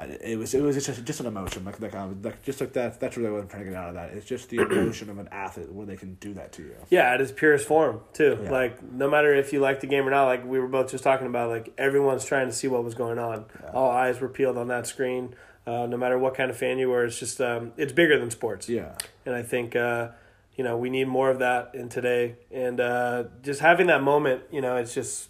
it 0.04 0.38
was 0.38 0.54
it 0.54 0.62
was 0.62 0.74
just 0.74 1.04
just 1.04 1.20
an 1.20 1.26
emotion 1.26 1.64
like 1.64 1.80
like, 1.80 1.94
um, 1.94 2.20
like 2.22 2.42
just 2.42 2.60
like 2.60 2.72
that. 2.74 3.00
That's 3.00 3.16
really 3.16 3.30
what 3.30 3.42
I'm 3.42 3.48
trying 3.48 3.64
to 3.64 3.70
get 3.70 3.76
out 3.76 3.88
of 3.88 3.94
that. 3.94 4.10
It's 4.10 4.26
just 4.26 4.48
the 4.48 4.56
emotion 4.70 5.10
of 5.10 5.18
an 5.18 5.28
athlete 5.30 5.72
where 5.72 5.86
they 5.86 5.96
can 5.96 6.14
do 6.14 6.34
that 6.34 6.52
to 6.52 6.62
you. 6.62 6.76
Yeah, 6.90 7.12
at 7.12 7.20
its 7.20 7.32
purest 7.32 7.66
form 7.66 8.00
too. 8.12 8.38
Yeah. 8.42 8.50
Like 8.50 8.82
no 8.82 9.08
matter 9.10 9.34
if 9.34 9.52
you 9.52 9.60
like 9.60 9.80
the 9.80 9.86
game 9.86 10.06
or 10.06 10.10
not, 10.10 10.26
like 10.26 10.44
we 10.44 10.58
were 10.58 10.68
both 10.68 10.90
just 10.90 11.04
talking 11.04 11.26
about, 11.26 11.50
like 11.50 11.72
everyone's 11.78 12.24
trying 12.24 12.46
to 12.46 12.52
see 12.52 12.68
what 12.68 12.84
was 12.84 12.94
going 12.94 13.18
on. 13.18 13.46
All 13.72 13.90
eyes 13.90 14.20
were 14.20 14.28
peeled 14.28 14.56
on 14.56 14.68
that 14.68 14.86
screen. 14.86 15.34
Uh, 15.66 15.86
no 15.86 15.96
matter 15.96 16.18
what 16.18 16.34
kind 16.34 16.50
of 16.50 16.56
fan 16.56 16.78
you 16.78 16.88
were, 16.88 17.04
it's 17.04 17.18
just 17.18 17.40
um, 17.40 17.72
it's 17.76 17.92
bigger 17.92 18.18
than 18.18 18.30
sports. 18.30 18.68
Yeah, 18.68 18.96
and 19.24 19.34
I 19.34 19.42
think 19.42 19.76
uh, 19.76 20.08
you 20.56 20.64
know 20.64 20.76
we 20.76 20.90
need 20.90 21.06
more 21.06 21.30
of 21.30 21.38
that 21.38 21.74
in 21.74 21.88
today. 21.88 22.36
And 22.50 22.80
uh, 22.80 23.24
just 23.42 23.60
having 23.60 23.86
that 23.86 24.02
moment, 24.02 24.42
you 24.50 24.60
know, 24.60 24.76
it's 24.76 24.92
just 24.92 25.28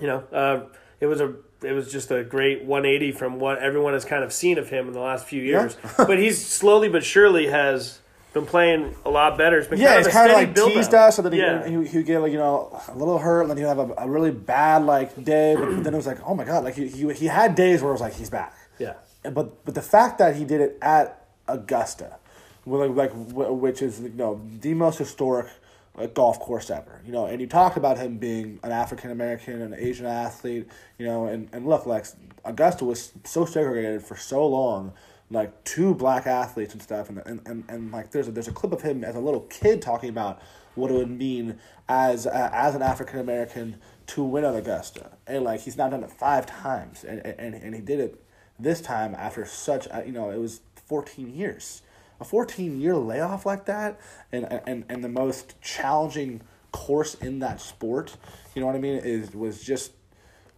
you 0.00 0.06
know 0.06 0.24
uh, 0.30 0.66
it 1.00 1.06
was 1.06 1.20
a 1.22 1.34
it 1.62 1.72
was 1.72 1.90
just 1.90 2.10
a 2.10 2.22
great 2.22 2.64
180 2.64 3.12
from 3.12 3.38
what 3.38 3.58
everyone 3.58 3.94
has 3.94 4.04
kind 4.04 4.22
of 4.22 4.32
seen 4.32 4.58
of 4.58 4.68
him 4.68 4.86
in 4.86 4.92
the 4.92 5.00
last 5.00 5.26
few 5.26 5.42
years. 5.42 5.76
but 5.96 6.18
he's 6.18 6.44
slowly 6.44 6.88
but 6.88 7.04
surely 7.04 7.46
has 7.46 7.98
been 8.34 8.46
playing 8.46 8.94
a 9.04 9.10
lot 9.10 9.38
better. 9.38 9.58
It's 9.58 9.68
been 9.68 9.80
yeah. 9.80 9.94
kind 9.94 9.98
It's 10.00 10.08
of 10.08 10.12
a 10.12 10.16
kind 10.16 10.30
of 10.30 10.36
like 10.36 10.74
teased 10.74 10.94
us, 10.94 11.16
so 11.16 11.22
that 11.22 11.32
he 11.32 11.38
yeah. 11.38 11.66
he 11.66 11.86
he 11.86 11.96
would 11.98 12.06
get 12.06 12.18
like 12.20 12.32
you 12.32 12.38
know 12.38 12.80
a 12.88 12.94
little 12.96 13.18
hurt, 13.18 13.42
and 13.42 13.50
then 13.50 13.56
he'd 13.56 13.64
have 13.64 13.78
a, 13.78 13.94
a 13.98 14.08
really 14.08 14.30
bad 14.30 14.84
like 14.84 15.24
day. 15.24 15.56
But 15.58 15.82
then 15.82 15.94
it 15.94 15.96
was 15.96 16.06
like, 16.06 16.18
oh 16.24 16.34
my 16.34 16.44
god, 16.44 16.62
like 16.64 16.74
he 16.74 16.88
he, 16.88 17.12
he 17.14 17.26
had 17.26 17.54
days 17.54 17.82
where 17.82 17.90
it 17.90 17.94
was 17.94 18.00
like 18.02 18.14
he's 18.14 18.30
back. 18.30 18.54
yeah. 18.78 18.94
but 19.22 19.64
but 19.64 19.74
the 19.74 19.82
fact 19.82 20.18
that 20.18 20.36
he 20.36 20.44
did 20.44 20.60
it 20.60 20.78
at 20.82 21.24
Augusta, 21.48 22.18
like, 22.66 22.90
like 22.90 23.10
which 23.14 23.80
is 23.80 24.00
you 24.00 24.10
know 24.10 24.40
the 24.60 24.74
most 24.74 24.98
historic 24.98 25.46
uh, 25.96 26.06
golf 26.06 26.38
course 26.38 26.70
ever, 26.70 27.00
you 27.04 27.12
know, 27.12 27.26
and 27.26 27.40
you 27.40 27.46
talked 27.46 27.76
about 27.76 27.98
him 27.98 28.18
being 28.18 28.60
an 28.62 28.72
African 28.72 29.10
American 29.10 29.62
and 29.62 29.74
Asian 29.74 30.06
athlete, 30.06 30.68
you 30.98 31.06
know, 31.06 31.26
and 31.26 31.48
and 31.52 31.66
look, 31.66 31.86
like 31.86 32.06
Augusta 32.44 32.84
was 32.84 33.12
so 33.24 33.44
segregated 33.44 34.02
for 34.02 34.16
so 34.16 34.46
long, 34.46 34.92
like 35.30 35.64
two 35.64 35.94
black 35.94 36.26
athletes 36.26 36.72
and 36.72 36.82
stuff, 36.82 37.08
and 37.08 37.22
and, 37.26 37.40
and, 37.46 37.64
and 37.68 37.92
like 37.92 38.10
there's 38.10 38.28
a, 38.28 38.30
there's 38.30 38.48
a 38.48 38.52
clip 38.52 38.72
of 38.72 38.82
him 38.82 39.04
as 39.04 39.14
a 39.14 39.20
little 39.20 39.40
kid 39.40 39.80
talking 39.80 40.10
about 40.10 40.40
what 40.74 40.90
it 40.90 40.94
would 40.94 41.10
mean 41.10 41.58
as 41.88 42.26
uh, 42.26 42.50
as 42.52 42.74
an 42.74 42.82
African 42.82 43.18
American 43.18 43.76
to 44.08 44.22
win 44.22 44.44
at 44.44 44.54
Augusta, 44.54 45.12
and 45.26 45.44
like 45.44 45.60
he's 45.60 45.76
now 45.76 45.88
done 45.88 46.04
it 46.04 46.10
five 46.10 46.46
times, 46.46 47.04
and 47.04 47.24
and 47.24 47.54
and 47.54 47.74
he 47.74 47.80
did 47.80 48.00
it 48.00 48.22
this 48.58 48.80
time 48.80 49.14
after 49.14 49.44
such 49.44 49.86
you 50.06 50.12
know 50.12 50.30
it 50.30 50.38
was 50.38 50.60
14 50.86 51.34
years 51.34 51.82
a 52.20 52.24
14 52.24 52.80
year 52.80 52.96
layoff 52.96 53.46
like 53.46 53.66
that 53.66 53.98
and 54.32 54.46
and 54.66 54.84
and 54.88 55.04
the 55.04 55.08
most 55.08 55.60
challenging 55.60 56.40
course 56.72 57.14
in 57.14 57.38
that 57.38 57.60
sport 57.60 58.16
you 58.54 58.60
know 58.60 58.66
what 58.66 58.76
i 58.76 58.78
mean 58.78 58.96
is 58.96 59.34
was 59.34 59.62
just 59.62 59.92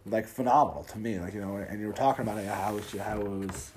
like 0.05 0.25
phenomenal 0.25 0.83
to 0.83 0.97
me 0.97 1.19
like 1.19 1.33
you 1.33 1.41
know 1.41 1.55
and 1.55 1.79
you 1.79 1.87
were 1.87 1.93
talking 1.93 2.23
about 2.23 2.37
it 2.37 2.47
how 2.47 2.71
it 2.71 2.75
was, 2.75 3.01
how 3.01 3.19
it 3.19 3.27
was 3.27 3.71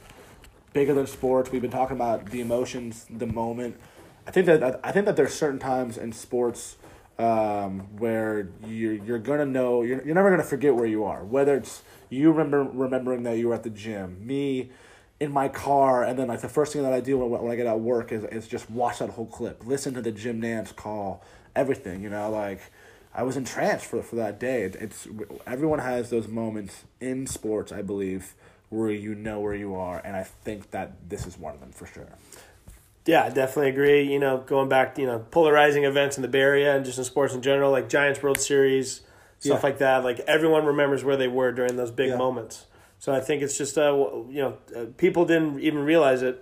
bigger 0.73 0.95
than 0.95 1.07
sports 1.07 1.51
we've 1.51 1.63
been 1.63 1.71
talking 1.71 1.97
about 1.97 2.27
the 2.27 2.41
emotions 2.41 3.07
the 3.11 3.27
moment 3.27 3.77
i 4.27 4.31
think 4.31 4.47
that 4.47 4.81
i 4.83 4.91
think 4.91 5.07
that 5.07 5.17
there's 5.17 5.35
certain 5.35 5.59
times 5.59 5.99
in 5.99 6.13
sports 6.13 6.77
um, 7.19 7.81
where 7.99 8.49
you're 8.67 8.95
you're 8.95 9.19
gonna 9.19 9.47
know 9.47 9.83
you're, 9.83 10.03
you're 10.05 10.15
never 10.15 10.31
gonna 10.31 10.43
forget 10.43 10.75
where 10.75 10.87
you 10.87 11.05
are. 11.05 11.25
Whether 11.25 11.57
it's 11.57 11.83
you 12.09 12.33
remember 12.33 12.63
remembering 12.63 13.23
that 13.25 13.39
you 13.39 13.49
were 13.49 13.55
at 13.55 13.63
the 13.63 13.71
gym, 13.71 14.27
me 14.27 14.71
in 15.23 15.31
my 15.33 15.49
car, 15.49 16.03
and 16.03 16.19
then 16.19 16.27
like 16.29 16.41
the 16.41 16.49
first 16.49 16.73
thing 16.73 16.83
that 16.83 16.93
I 16.93 17.01
do 17.01 17.17
when, 17.19 17.31
when 17.43 17.53
I 17.53 17.57
get 17.57 17.67
out 17.67 17.77
of 17.77 17.83
work 17.83 18.11
is 18.13 18.25
is 18.25 18.49
just 18.49 18.69
watch 18.71 18.99
that 18.99 19.11
whole 19.11 19.27
clip, 19.27 19.65
listen 19.65 19.95
to 19.95 20.03
the 20.03 20.11
Jim 20.13 20.41
Nantz 20.43 20.75
call, 20.75 21.23
everything. 21.55 22.03
You 22.03 22.11
know, 22.11 22.29
like 22.31 22.61
I 23.15 23.23
was 23.23 23.37
entranced 23.37 23.87
for 23.87 24.03
for 24.03 24.17
that 24.17 24.41
day. 24.41 24.63
It, 24.65 24.75
it's 24.81 25.07
everyone 25.47 25.79
has 25.79 26.11
those 26.11 26.27
moments 26.29 26.83
in 27.01 27.27
sports, 27.27 27.71
I 27.71 27.83
believe, 27.83 28.35
where 28.69 28.91
you 28.91 29.15
know 29.15 29.39
where 29.41 29.55
you 29.55 29.75
are, 29.77 30.01
and 30.05 30.17
I 30.17 30.25
think 30.25 30.71
that 30.73 31.09
this 31.09 31.25
is 31.27 31.39
one 31.39 31.55
of 31.55 31.61
them 31.61 31.71
for 31.73 31.87
sure. 31.87 32.09
Yeah, 33.05 33.25
I 33.25 33.31
definitely 33.31 33.71
agree. 33.71 34.03
You 34.13 34.19
know, 34.19 34.39
going 34.39 34.69
back, 34.69 34.97
you 34.99 35.07
know, 35.07 35.21
polarizing 35.31 35.85
events 35.85 36.17
in 36.19 36.23
the 36.23 36.29
Bay 36.29 36.41
Area 36.41 36.75
and 36.77 36.85
just 36.85 36.99
in 36.99 37.05
sports 37.05 37.35
in 37.35 37.43
general, 37.43 37.71
like 37.73 37.89
Giants 37.89 38.23
World 38.23 38.41
Series, 38.41 39.03
stuff 39.41 39.61
Yeah. 39.61 39.67
like 39.69 39.79
that. 39.79 40.05
Like 40.05 40.21
everyone 40.21 40.65
remembers 40.67 41.03
where 41.05 41.17
they 41.17 41.27
were 41.29 41.51
during 41.53 41.77
those 41.77 41.91
big 41.91 42.11
Yeah. 42.11 42.17
moments. 42.17 42.67
So 43.03 43.13
I 43.13 43.19
think 43.19 43.43
it's 43.43 43.59
just, 43.59 43.77
uh, 43.77 43.93
you 44.31 44.41
know, 44.43 44.57
uh, 44.77 44.85
people 44.97 45.25
didn't 45.25 45.59
even 45.59 45.81
realize 45.81 46.23
it, 46.23 46.41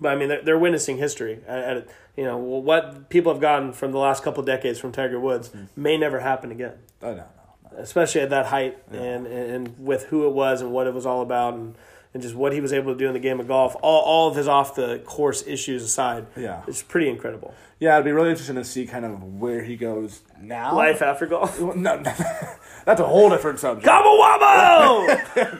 but 0.00 0.08
I 0.08 0.16
mean, 0.16 0.28
they're, 0.30 0.40
they're 0.42 0.58
witnessing 0.58 0.96
history. 0.96 1.40
At, 1.46 1.58
at, 1.76 1.88
you 2.16 2.24
know, 2.24 2.38
what 2.38 3.10
people 3.10 3.30
have 3.30 3.42
gotten 3.42 3.74
from 3.74 3.92
the 3.92 3.98
last 3.98 4.22
couple 4.24 4.42
decades 4.42 4.78
from 4.78 4.90
Tiger 4.90 5.20
Woods 5.20 5.50
Mm. 5.50 5.68
may 5.76 5.98
never 5.98 6.20
happen 6.20 6.50
again, 6.50 6.78
Oh 7.02 7.10
no, 7.10 7.16
no, 7.16 7.24
no. 7.72 7.78
especially 7.78 8.22
at 8.22 8.30
that 8.30 8.46
height 8.46 8.78
and, 8.90 9.26
and 9.26 9.78
with 9.78 10.04
who 10.04 10.26
it 10.26 10.32
was 10.32 10.62
and 10.62 10.72
what 10.72 10.86
it 10.86 10.94
was 10.94 11.04
all 11.04 11.20
about 11.20 11.52
and. 11.54 11.74
And 12.14 12.22
just 12.22 12.34
what 12.34 12.52
he 12.52 12.60
was 12.60 12.72
able 12.74 12.92
to 12.92 12.98
do 12.98 13.06
in 13.06 13.14
the 13.14 13.18
game 13.20 13.40
of 13.40 13.48
golf, 13.48 13.74
all, 13.80 14.02
all 14.02 14.28
of 14.28 14.36
his 14.36 14.46
off 14.46 14.74
the 14.74 14.98
course 15.06 15.42
issues 15.46 15.82
aside, 15.82 16.26
Yeah. 16.36 16.62
it's 16.66 16.82
pretty 16.82 17.08
incredible. 17.08 17.54
Yeah, 17.80 17.94
it'd 17.94 18.04
be 18.04 18.12
really 18.12 18.28
interesting 18.30 18.56
to 18.56 18.64
see 18.64 18.86
kind 18.86 19.04
of 19.06 19.22
where 19.40 19.62
he 19.62 19.76
goes 19.76 20.20
now. 20.40 20.74
Life 20.76 21.00
after 21.02 21.24
golf. 21.26 21.58
No, 21.58 21.72
no, 21.74 21.96
that's 22.84 23.00
a 23.00 23.06
whole 23.06 23.30
different 23.30 23.58
subject. 23.60 23.86
Gobble 23.86 24.18
wobble! 24.18 25.16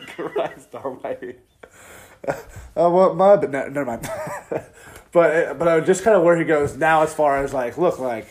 Christ 0.09 0.75
almighty. 0.75 1.37
Oh 2.77 2.91
well, 2.91 3.15
my 3.15 3.37
but 3.37 3.51
no, 3.51 3.67
never 3.69 3.85
mind. 3.85 4.03
but 5.13 5.59
but 5.59 5.69
uh, 5.69 5.81
just 5.81 6.05
kind 6.05 6.17
of 6.17 6.23
where 6.23 6.37
he 6.37 6.45
goes 6.45 6.77
now, 6.77 7.03
as 7.03 7.13
far 7.13 7.43
as 7.43 7.53
like, 7.53 7.77
look, 7.79 7.99
like, 7.99 8.27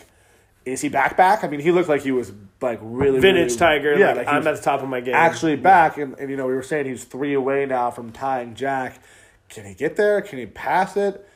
is 0.64 0.80
he 0.80 0.88
back? 0.88 1.16
Back? 1.16 1.44
I 1.44 1.48
mean, 1.48 1.60
he 1.60 1.72
looked 1.72 1.88
like 1.88 2.02
he 2.02 2.12
was 2.12 2.32
like 2.60 2.78
really 2.82 3.20
Vintage 3.20 3.48
really- 3.48 3.58
Tiger. 3.58 3.98
Yeah, 3.98 4.08
like, 4.08 4.16
like 4.18 4.28
I'm 4.28 4.46
at 4.46 4.56
the 4.56 4.62
top 4.62 4.82
of 4.82 4.88
my 4.88 5.00
game. 5.00 5.14
actually 5.14 5.56
back, 5.56 5.98
and, 5.98 6.14
and 6.18 6.30
you 6.30 6.36
know 6.36 6.46
we 6.46 6.54
were 6.54 6.62
saying 6.62 6.86
he's 6.86 7.04
three 7.04 7.34
away 7.34 7.66
now 7.66 7.90
from 7.90 8.12
tying 8.12 8.54
Jack. 8.54 9.00
Can 9.48 9.64
he 9.66 9.74
get 9.74 9.96
there? 9.96 10.20
Can 10.22 10.38
he 10.38 10.46
pass 10.46 10.96
it? 10.96 11.28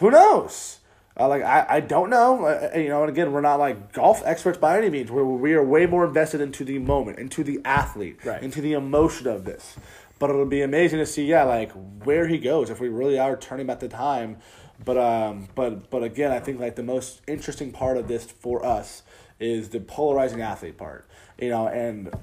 Who 0.00 0.10
knows? 0.10 0.80
Uh, 1.18 1.28
like 1.28 1.42
I, 1.42 1.64
I 1.68 1.80
don't 1.80 2.10
know. 2.10 2.44
Uh, 2.44 2.70
uh, 2.74 2.78
you 2.78 2.88
know, 2.90 3.00
and 3.02 3.08
again, 3.08 3.32
we're 3.32 3.40
not 3.40 3.56
like 3.58 3.92
golf 3.94 4.22
experts 4.26 4.58
by 4.58 4.76
any 4.76 4.90
means. 4.90 5.10
We're, 5.10 5.24
we 5.24 5.54
are 5.54 5.64
way 5.64 5.86
more 5.86 6.04
invested 6.04 6.42
into 6.42 6.64
the 6.64 6.78
moment, 6.78 7.18
into 7.18 7.42
the 7.42 7.60
athlete, 7.64 8.18
Right. 8.24 8.42
into 8.42 8.60
the 8.60 8.74
emotion 8.74 9.26
of 9.26 9.44
this. 9.46 9.76
But 10.18 10.28
it'll 10.30 10.44
be 10.46 10.60
amazing 10.62 10.98
to 10.98 11.06
see, 11.06 11.24
yeah, 11.26 11.44
like 11.44 11.72
where 12.04 12.26
he 12.26 12.36
goes 12.38 12.68
if 12.68 12.80
we 12.80 12.88
really 12.88 13.18
are 13.18 13.36
turning 13.36 13.66
back 13.66 13.80
the 13.80 13.88
time. 13.88 14.36
But 14.84 14.98
um, 14.98 15.48
but 15.54 15.90
but 15.90 16.02
again, 16.02 16.32
I 16.32 16.40
think 16.40 16.60
like 16.60 16.76
the 16.76 16.82
most 16.82 17.22
interesting 17.26 17.72
part 17.72 17.96
of 17.96 18.08
this 18.08 18.24
for 18.24 18.64
us 18.64 19.02
is 19.40 19.70
the 19.70 19.80
polarizing 19.80 20.40
athlete 20.40 20.76
part. 20.76 21.08
You 21.38 21.50
know, 21.50 21.68
and 21.68 22.14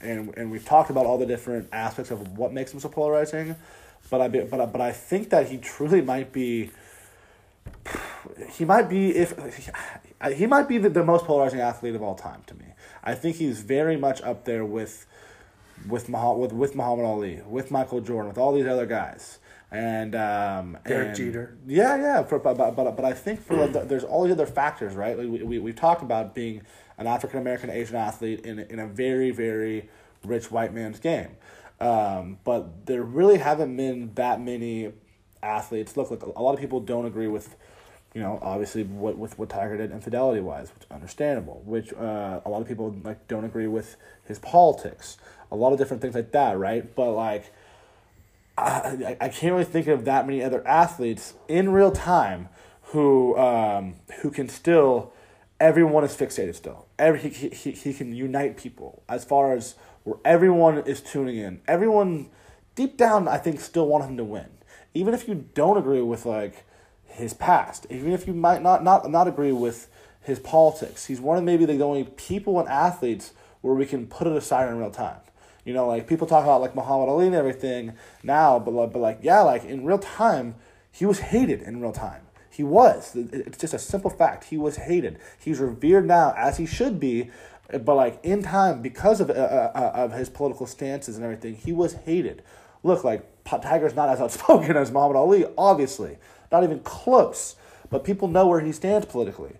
and 0.00 0.36
and 0.36 0.50
we've 0.50 0.64
talked 0.64 0.90
about 0.90 1.06
all 1.06 1.18
the 1.18 1.26
different 1.26 1.68
aspects 1.72 2.10
of 2.10 2.36
what 2.36 2.52
makes 2.52 2.72
him 2.72 2.80
so 2.80 2.88
polarizing. 2.88 3.56
But 4.10 4.20
I 4.20 4.28
but 4.28 4.72
but 4.72 4.80
I 4.80 4.92
think 4.92 5.30
that 5.30 5.48
he 5.48 5.58
truly 5.58 6.00
might 6.00 6.32
be 6.32 6.70
he 8.50 8.64
might 8.64 8.88
be 8.88 9.10
if 9.16 9.34
he 10.34 10.46
might 10.46 10.68
be 10.68 10.78
the, 10.78 10.90
the 10.90 11.04
most 11.04 11.24
polarizing 11.24 11.60
athlete 11.60 11.94
of 11.94 12.02
all 12.02 12.14
time 12.14 12.42
to 12.46 12.54
me. 12.54 12.66
I 13.02 13.14
think 13.14 13.36
he's 13.36 13.60
very 13.60 13.96
much 13.96 14.20
up 14.22 14.44
there 14.44 14.64
with 14.64 15.06
with 15.88 16.08
with 16.08 16.52
with 16.52 16.74
Muhammad 16.74 17.04
Ali, 17.04 17.42
with 17.46 17.70
Michael 17.70 18.00
Jordan, 18.00 18.28
with 18.28 18.38
all 18.38 18.52
these 18.52 18.66
other 18.66 18.86
guys. 18.86 19.38
And 19.70 20.14
um, 20.14 20.78
Derek 20.86 21.08
and- 21.08 21.16
Jeter. 21.16 21.56
Yeah, 21.66 21.96
yeah. 21.96 22.22
For, 22.22 22.38
but, 22.38 22.56
but 22.56 22.74
but 22.74 23.04
I 23.04 23.12
think 23.12 23.42
for 23.42 23.66
the, 23.66 23.80
there's 23.80 24.04
all 24.04 24.24
these 24.24 24.32
other 24.32 24.46
factors, 24.46 24.94
right? 24.94 25.18
Like 25.18 25.28
we 25.28 25.42
we 25.42 25.58
we've 25.58 25.76
talked 25.76 26.02
about 26.02 26.34
being 26.34 26.62
an 26.98 27.06
African 27.06 27.40
American 27.40 27.70
Asian 27.70 27.96
athlete 27.96 28.40
in 28.40 28.60
in 28.60 28.78
a 28.78 28.86
very 28.86 29.30
very 29.32 29.88
rich 30.24 30.50
white 30.50 30.72
man's 30.72 31.00
game. 31.00 31.30
Um, 31.80 32.38
but 32.44 32.86
there 32.86 33.02
really 33.02 33.38
haven't 33.38 33.76
been 33.76 34.12
that 34.14 34.40
many 34.40 34.92
athletes. 35.42 35.96
Look, 35.96 36.10
look, 36.10 36.22
a 36.22 36.42
lot 36.42 36.54
of 36.54 36.60
people 36.60 36.80
don't 36.80 37.04
agree 37.04 37.28
with, 37.28 37.54
you 38.14 38.20
know, 38.20 38.38
obviously 38.40 38.84
what 38.84 39.18
with 39.18 39.38
what 39.38 39.48
Tiger 39.50 39.76
did 39.76 39.90
infidelity 39.90 40.40
wise, 40.40 40.72
which 40.74 40.84
is 40.84 40.90
understandable. 40.90 41.62
Which 41.64 41.92
uh, 41.92 42.40
a 42.44 42.48
lot 42.48 42.62
of 42.62 42.68
people 42.68 42.94
like 43.04 43.26
don't 43.28 43.44
agree 43.44 43.66
with 43.66 43.96
his 44.24 44.38
politics. 44.38 45.18
A 45.52 45.56
lot 45.56 45.72
of 45.72 45.78
different 45.78 46.02
things 46.02 46.14
like 46.14 46.32
that, 46.32 46.58
right? 46.58 46.94
But 46.94 47.12
like, 47.12 47.52
I, 48.58 49.16
I 49.20 49.28
can't 49.28 49.52
really 49.52 49.64
think 49.64 49.86
of 49.86 50.04
that 50.06 50.26
many 50.26 50.42
other 50.42 50.66
athletes 50.66 51.34
in 51.46 51.72
real 51.72 51.92
time 51.92 52.48
who 52.82 53.36
um, 53.36 53.96
who 54.22 54.30
can 54.30 54.48
still 54.48 55.12
everyone 55.60 56.04
is 56.04 56.14
fixated 56.14 56.54
still. 56.54 56.86
Every 56.98 57.28
he, 57.28 57.48
he, 57.48 57.72
he 57.72 57.92
can 57.92 58.14
unite 58.14 58.56
people 58.56 59.02
as 59.08 59.24
far 59.24 59.52
as 59.52 59.74
where 60.04 60.18
everyone 60.24 60.78
is 60.78 61.00
tuning 61.00 61.36
in. 61.36 61.60
Everyone 61.68 62.30
deep 62.74 62.96
down 62.96 63.28
I 63.28 63.38
think 63.38 63.60
still 63.60 63.86
want 63.86 64.04
him 64.04 64.16
to 64.16 64.24
win. 64.24 64.46
Even 64.94 65.12
if 65.12 65.28
you 65.28 65.46
don't 65.54 65.76
agree 65.76 66.00
with 66.00 66.24
like 66.24 66.64
his 67.04 67.34
past, 67.34 67.86
even 67.90 68.12
if 68.12 68.26
you 68.26 68.32
might 68.32 68.62
not 68.62 68.82
not, 68.82 69.10
not 69.10 69.28
agree 69.28 69.52
with 69.52 69.88
his 70.22 70.38
politics, 70.38 71.06
he's 71.06 71.20
one 71.20 71.36
of 71.36 71.44
maybe 71.44 71.66
the 71.66 71.82
only 71.82 72.04
people 72.04 72.58
and 72.58 72.68
athletes 72.68 73.32
where 73.60 73.74
we 73.74 73.84
can 73.84 74.06
put 74.06 74.26
it 74.26 74.36
aside 74.36 74.68
in 74.68 74.78
real 74.78 74.90
time. 74.90 75.18
You 75.66 75.74
know, 75.74 75.88
like 75.88 76.06
people 76.06 76.28
talk 76.28 76.44
about 76.44 76.60
like 76.60 76.76
Muhammad 76.76 77.08
Ali 77.08 77.26
and 77.26 77.34
everything 77.34 77.94
now, 78.22 78.60
but 78.60 78.72
like, 78.72 78.92
but 78.92 79.00
like 79.00 79.18
yeah, 79.20 79.40
like 79.40 79.64
in 79.64 79.84
real 79.84 79.98
time, 79.98 80.54
he 80.92 81.04
was 81.04 81.18
hated 81.18 81.60
in 81.60 81.80
real 81.82 81.92
time. 81.92 82.22
He 82.48 82.62
was. 82.62 83.16
It's 83.16 83.58
just 83.58 83.74
a 83.74 83.78
simple 83.78 84.08
fact. 84.08 84.44
He 84.44 84.56
was 84.56 84.76
hated. 84.76 85.18
He's 85.38 85.58
revered 85.58 86.06
now 86.06 86.32
as 86.36 86.56
he 86.56 86.66
should 86.66 87.00
be, 87.00 87.30
but 87.68 87.96
like 87.96 88.20
in 88.22 88.44
time 88.44 88.80
because 88.80 89.20
of 89.20 89.28
uh, 89.28 89.32
uh, 89.32 89.72
uh, 89.74 89.90
of 89.94 90.12
his 90.12 90.30
political 90.30 90.66
stances 90.66 91.16
and 91.16 91.24
everything, 91.24 91.56
he 91.56 91.72
was 91.72 91.94
hated. 91.94 92.44
Look, 92.84 93.02
like 93.02 93.26
Tiger's 93.44 93.96
not 93.96 94.08
as 94.08 94.20
outspoken 94.22 94.76
as 94.76 94.92
Muhammad 94.92 95.16
Ali, 95.16 95.46
obviously, 95.58 96.18
not 96.52 96.62
even 96.62 96.78
close. 96.80 97.56
But 97.90 98.04
people 98.04 98.28
know 98.28 98.46
where 98.46 98.60
he 98.60 98.70
stands 98.70 99.06
politically 99.06 99.56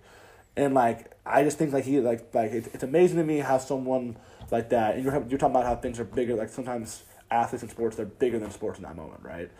and 0.56 0.74
like 0.74 1.10
I 1.24 1.44
just 1.44 1.58
think 1.58 1.72
like 1.72 1.84
he 1.84 2.00
like 2.00 2.34
like 2.34 2.52
it's, 2.52 2.68
it's 2.68 2.82
amazing 2.82 3.18
to 3.18 3.24
me 3.24 3.38
how 3.38 3.58
someone 3.58 4.16
like 4.50 4.70
that. 4.70 4.96
And 4.96 5.04
you're 5.04 5.14
you're 5.28 5.38
talking 5.38 5.54
about 5.54 5.64
how 5.64 5.76
things 5.76 6.00
are 6.00 6.04
bigger 6.04 6.34
like 6.34 6.48
sometimes 6.48 7.04
athletes 7.30 7.62
in 7.62 7.68
sports 7.68 7.96
they're 7.96 8.06
bigger 8.06 8.38
than 8.38 8.50
sports 8.50 8.78
in 8.78 8.84
that 8.84 8.94
moment 8.94 9.20
right? 9.24 9.50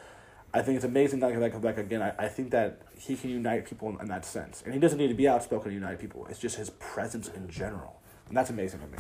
I 0.55 0.63
think 0.63 0.77
it's 0.77 0.85
amazing 0.85 1.21
like 1.21 1.37
like, 1.37 1.63
like 1.63 1.79
again 1.79 2.03
I, 2.03 2.13
I 2.19 2.29
think 2.29 2.51
that 2.51 2.83
he 2.97 3.17
can 3.17 3.31
unite 3.31 3.67
people 3.67 3.89
in, 3.91 4.01
in 4.01 4.07
that 4.07 4.25
sense. 4.25 4.63
And 4.65 4.73
he 4.73 4.81
doesn't 4.81 4.99
need 4.99 5.09
to 5.09 5.15
be 5.15 5.29
outspoken 5.29 5.71
to 5.71 5.75
unite 5.75 5.99
people. 5.99 6.27
It's 6.31 6.39
just 6.39 6.57
his 6.57 6.71
presence 6.71 7.29
in 7.29 7.49
general. 7.49 8.01
And 8.29 8.37
that's 8.37 8.51
amazing 8.51 8.81
to 8.81 8.87
me. 8.87 8.99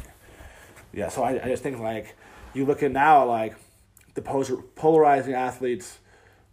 Yeah 0.92 1.08
so 1.08 1.22
I, 1.22 1.42
I 1.42 1.48
just 1.48 1.62
think 1.62 1.78
like 1.78 2.16
you 2.54 2.64
look 2.64 2.82
at 2.82 2.90
now 2.90 3.26
like 3.26 3.56
the 4.14 4.22
poser, 4.22 4.56
polarizing 4.56 5.34
athletes 5.34 5.98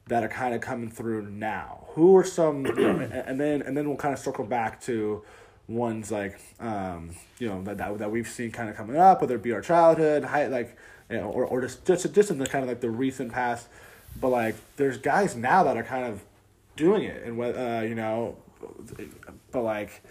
that 0.07 0.23
are 0.23 0.29
kind 0.29 0.53
of 0.53 0.61
coming 0.61 0.89
through 0.89 1.29
now. 1.29 1.87
Who 1.91 2.15
are 2.17 2.23
some, 2.23 2.65
you 2.65 2.73
know, 2.73 2.99
and, 2.99 3.13
and 3.13 3.39
then 3.39 3.61
and 3.61 3.75
then 3.75 3.87
we'll 3.87 3.97
kind 3.97 4.13
of 4.13 4.19
circle 4.19 4.45
back 4.45 4.81
to 4.81 5.23
ones 5.67 6.11
like 6.11 6.39
um, 6.59 7.11
you 7.39 7.47
know 7.47 7.61
that, 7.63 7.77
that 7.77 7.97
that 7.99 8.11
we've 8.11 8.27
seen 8.27 8.51
kind 8.51 8.69
of 8.69 8.75
coming 8.75 8.97
up, 8.97 9.21
whether 9.21 9.35
it 9.35 9.43
be 9.43 9.51
our 9.53 9.61
childhood, 9.61 10.25
high, 10.25 10.47
like 10.47 10.77
you 11.09 11.17
know, 11.17 11.29
or 11.29 11.45
or 11.45 11.61
just 11.61 11.85
just 11.85 12.13
just 12.13 12.31
in 12.31 12.37
the 12.37 12.47
kind 12.47 12.63
of 12.63 12.69
like 12.69 12.81
the 12.81 12.89
recent 12.89 13.31
past. 13.31 13.67
But 14.19 14.29
like, 14.29 14.55
there's 14.77 14.97
guys 14.97 15.35
now 15.35 15.63
that 15.63 15.75
are 15.75 15.83
kind 15.83 16.05
of 16.05 16.23
doing 16.75 17.03
it, 17.03 17.23
and 17.23 17.37
what 17.37 17.57
uh, 17.57 17.81
you 17.83 17.95
know, 17.95 18.37
but 19.51 19.63
like, 19.63 20.01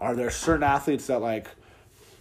are 0.00 0.14
there 0.14 0.30
certain 0.30 0.62
athletes 0.62 1.06
that 1.06 1.20
like 1.20 1.48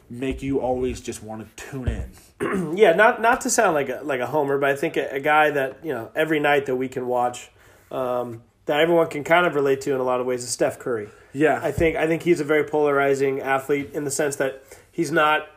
make 0.09 0.41
you 0.41 0.59
always 0.59 1.01
just 1.01 1.21
want 1.21 1.57
to 1.57 1.69
tune 1.69 1.87
in? 1.87 2.75
yeah, 2.77 2.93
not 2.93 3.21
not 3.21 3.41
to 3.41 3.49
sound 3.49 3.73
like 3.73 3.89
a, 3.89 4.01
like 4.03 4.19
a 4.19 4.27
homer, 4.27 4.57
but 4.57 4.69
I 4.69 4.75
think 4.75 4.97
a, 4.97 5.15
a 5.15 5.19
guy 5.19 5.51
that 5.51 5.79
you 5.83 5.93
know 5.93 6.11
every 6.15 6.39
night 6.39 6.65
that 6.67 6.75
we 6.75 6.87
can 6.87 7.07
watch, 7.07 7.49
um, 7.91 8.43
that 8.65 8.79
everyone 8.79 9.07
can 9.07 9.23
kind 9.23 9.45
of 9.45 9.55
relate 9.55 9.81
to 9.81 9.93
in 9.93 9.99
a 9.99 10.03
lot 10.03 10.19
of 10.19 10.25
ways 10.25 10.43
is 10.43 10.49
Steph 10.49 10.79
Curry. 10.79 11.09
Yeah, 11.33 11.59
I 11.61 11.71
think 11.71 11.95
I 11.95 12.07
think 12.07 12.23
he's 12.23 12.39
a 12.39 12.43
very 12.43 12.63
polarizing 12.63 13.41
athlete 13.41 13.91
in 13.93 14.03
the 14.03 14.11
sense 14.11 14.35
that 14.37 14.63
he's 14.91 15.11
not. 15.11 15.47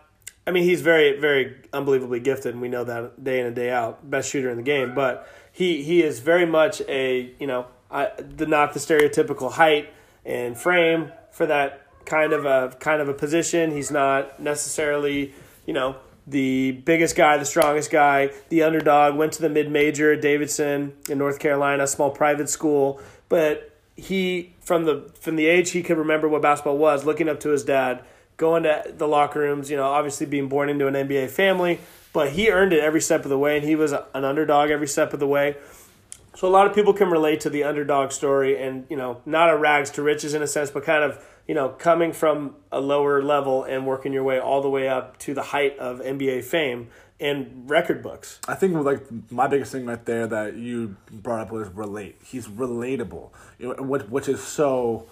I 0.47 0.51
mean, 0.51 0.65
he's 0.65 0.81
very 0.81 1.19
very 1.19 1.57
unbelievably 1.73 2.21
gifted, 2.21 2.53
and 2.53 2.61
we 2.61 2.69
know 2.69 2.85
that 2.85 3.23
day 3.23 3.41
in 3.41 3.47
and 3.47 3.57
day 3.57 3.71
out, 3.71 4.09
best 4.11 4.31
shooter 4.31 4.51
in 4.51 4.57
the 4.57 4.63
game. 4.63 4.95
But 4.95 5.29
he 5.53 5.83
he 5.83 6.03
is 6.03 6.21
very 6.21 6.47
much 6.47 6.83
a 6.89 7.35
you 7.39 7.47
know 7.47 7.67
I, 7.91 8.11
the 8.19 8.47
not 8.47 8.75
the 8.75 8.81
stereotypical 8.81 9.53
height 9.53 9.93
and 10.25 10.57
frame 10.57 11.13
for 11.33 11.47
that 11.47 11.87
kind 12.05 12.33
of 12.33 12.45
a 12.45 12.77
kind 12.79 13.01
of 13.01 13.09
a 13.09 13.15
position. 13.15 13.71
He's 13.71 13.91
not 13.91 14.41
necessarily 14.41 15.33
you 15.67 15.73
know 15.73 15.97
the 16.27 16.73
biggest 16.73 17.17
guy, 17.17 17.37
the 17.39 17.45
strongest 17.45 17.91
guy, 17.91 18.31
the 18.49 18.63
underdog. 18.63 19.17
Went 19.17 19.33
to 19.35 19.43
the 19.43 19.49
mid 19.49 19.71
major, 19.71 20.17
Davidson 20.17 20.95
in 21.09 21.19
North 21.19 21.39
Carolina, 21.39 21.87
small 21.87 22.11
private 22.11 22.49
school, 22.49 23.01
but 23.29 23.70
he 24.01 24.55
from 24.61 24.85
the 24.85 25.11
from 25.21 25.37
the 25.37 25.47
age 25.47 25.71
he 25.71 25.83
could 25.83 25.99
remember 25.99 26.29
what 26.29 26.43
basketball 26.43 26.79
was, 26.79 27.05
looking 27.05 27.29
up 27.29 27.41
to 27.41 27.51
his 27.51 27.65
dad, 27.65 28.03
going 28.37 28.63
to 28.63 28.83
the 28.97 29.07
locker 29.07 29.41
rooms, 29.41 29.71
you 29.71 29.77
know, 29.77 29.85
obviously 29.85 30.27
being 30.27 30.49
born 30.49 30.69
into 30.69 30.87
an 30.87 30.95
NBA 30.95 31.31
family, 31.31 31.79
but 32.13 32.33
he 32.33 32.51
earned 32.51 32.73
it 32.73 32.81
every 32.81 33.01
step 33.01 33.25
of 33.25 33.29
the 33.29 33.39
way 33.39 33.57
and 33.57 33.67
he 33.67 33.77
was 33.77 33.93
an 33.93 34.25
underdog 34.25 34.71
every 34.71 34.89
step 34.89 35.13
of 35.13 35.21
the 35.21 35.27
way. 35.27 35.57
So 36.35 36.49
a 36.49 36.51
lot 36.51 36.67
of 36.67 36.75
people 36.75 36.95
can 36.95 37.11
relate 37.11 37.41
to 37.41 37.51
the 37.51 37.65
underdog 37.65 38.13
story 38.13 38.61
and, 38.61 38.87
you 38.89 38.97
know, 38.97 39.21
not 39.27 39.51
a 39.51 39.57
rags 39.57 39.91
to 39.93 40.03
riches 40.03 40.33
in 40.33 40.43
a 40.43 40.47
sense, 40.47 40.71
but 40.71 40.85
kind 40.85 41.05
of, 41.05 41.23
you 41.47 41.55
know, 41.55 41.69
coming 41.69 42.13
from 42.13 42.55
a 42.73 42.81
lower 42.81 43.23
level 43.23 43.65
and 43.65 43.87
working 43.87 44.13
your 44.13 44.23
way 44.23 44.41
all 44.41 44.63
the 44.63 44.71
way 44.71 44.89
up 44.89 45.19
to 45.19 45.35
the 45.35 45.43
height 45.43 45.79
of 45.79 45.99
NBA 46.01 46.45
fame 46.45 46.89
and 47.21 47.69
record 47.69 48.03
books. 48.03 48.41
I 48.49 48.55
think 48.55 48.75
like 48.75 49.07
my 49.31 49.47
biggest 49.47 49.73
thing 49.73 49.87
right 49.87 50.05
there 50.05 50.27
that 50.27 50.57
you 50.57 50.97
brought 51.11 51.41
up 51.41 51.53
was 51.53 51.69
relate. 51.69 52.17
He's 52.25 52.49
relatable, 52.49 53.31
you 53.59 53.69
know, 53.69 53.83
which 53.83 54.03
which 54.03 54.29
is 54.29 54.43
so 54.43 55.07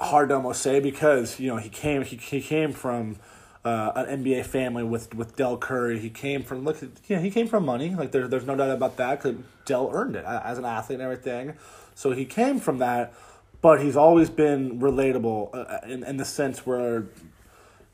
hard 0.00 0.28
to 0.28 0.36
almost 0.36 0.62
say 0.62 0.80
because 0.80 1.38
you 1.38 1.48
know 1.48 1.56
he 1.56 1.68
came 1.68 2.02
he, 2.02 2.16
he 2.16 2.40
came 2.40 2.72
from 2.72 3.16
uh, 3.64 3.92
an 3.94 4.24
NBA 4.24 4.46
family 4.46 4.82
with 4.82 5.14
with 5.14 5.36
Del 5.36 5.56
Curry. 5.56 6.00
He 6.00 6.10
came 6.10 6.42
from 6.42 6.64
look 6.64 6.78
yeah 7.06 7.20
he 7.20 7.30
came 7.30 7.46
from 7.46 7.64
money 7.64 7.94
like 7.94 8.10
there's 8.10 8.28
there's 8.28 8.46
no 8.46 8.56
doubt 8.56 8.70
about 8.70 8.96
that 8.96 9.22
because 9.22 9.38
Del 9.64 9.90
earned 9.92 10.16
it 10.16 10.24
as 10.24 10.58
an 10.58 10.64
athlete 10.64 11.00
and 11.00 11.02
everything. 11.02 11.54
So 11.94 12.12
he 12.12 12.24
came 12.24 12.58
from 12.58 12.78
that, 12.78 13.12
but 13.60 13.80
he's 13.80 13.96
always 13.96 14.30
been 14.30 14.80
relatable 14.80 15.54
uh, 15.54 15.86
in 15.86 16.02
in 16.02 16.16
the 16.16 16.24
sense 16.24 16.66
where 16.66 17.06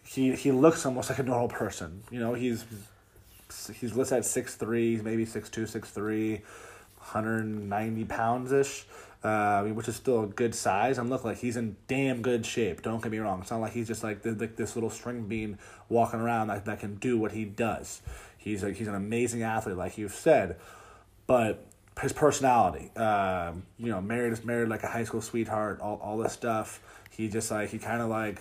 he 0.02 0.34
he 0.34 0.52
looks 0.52 0.87
almost 0.87 1.11
like 1.11 1.18
a 1.18 1.23
normal 1.23 1.49
person. 1.49 2.02
You 2.11 2.20
know 2.20 2.32
he's 2.32 2.64
he's 3.80 3.94
listed 3.94 4.18
at 4.18 4.25
six 4.25 4.54
three, 4.54 5.00
maybe 5.02 5.25
six 5.25 5.49
two, 5.50 5.66
six 5.66 5.90
three, 5.90 6.42
190 6.99 8.04
pounds 8.04 8.52
ish, 8.52 8.87
uh, 9.23 9.62
which 9.64 9.88
is 9.88 9.96
still 9.96 10.25
a 10.25 10.26
good 10.26 10.54
size. 10.54 10.99
I'm 10.99 11.11
looking 11.11 11.30
like 11.30 11.38
he's 11.38 11.56
in 11.56 11.76
damn 11.87 12.23
good 12.23 12.46
shape. 12.46 12.82
Don't 12.82 13.02
get 13.02 13.12
me 13.12 13.18
wrong. 13.18 13.40
It's 13.40 13.50
not 13.50 13.61
like 13.61 13.73
he's 13.73 13.88
just 13.88 14.02
like 14.02 14.23
the, 14.23 14.32
like 14.32 14.56
this 14.56 14.75
little 14.75 14.90
string 14.90 15.26
bean 15.26 15.58
walking 15.88 16.20
around 16.20 16.49
that, 16.49 16.64
that 16.64 16.80
can 16.80 16.96
do 16.96 17.18
what 17.18 17.32
he 17.32 17.44
does. 17.44 18.00
He's 18.38 18.62
like 18.62 18.76
he's 18.76 18.88
an 18.88 18.94
amazing 18.94 19.42
athlete, 19.42 19.76
like 19.76 19.99
you've 19.99 20.14
said, 20.14 20.56
but 21.26 21.66
his 22.00 22.12
personality. 22.12 22.90
Um, 22.96 23.64
you 23.78 23.90
know, 23.90 24.00
married 24.00 24.44
married 24.44 24.68
like 24.68 24.82
a 24.82 24.88
high 24.88 25.04
school 25.04 25.20
sweetheart. 25.20 25.80
All 25.80 26.00
all 26.02 26.18
this 26.18 26.32
stuff. 26.32 26.80
He 27.11 27.28
just 27.28 27.50
like 27.50 27.70
he 27.70 27.78
kind 27.78 28.02
of 28.02 28.08
like 28.08 28.40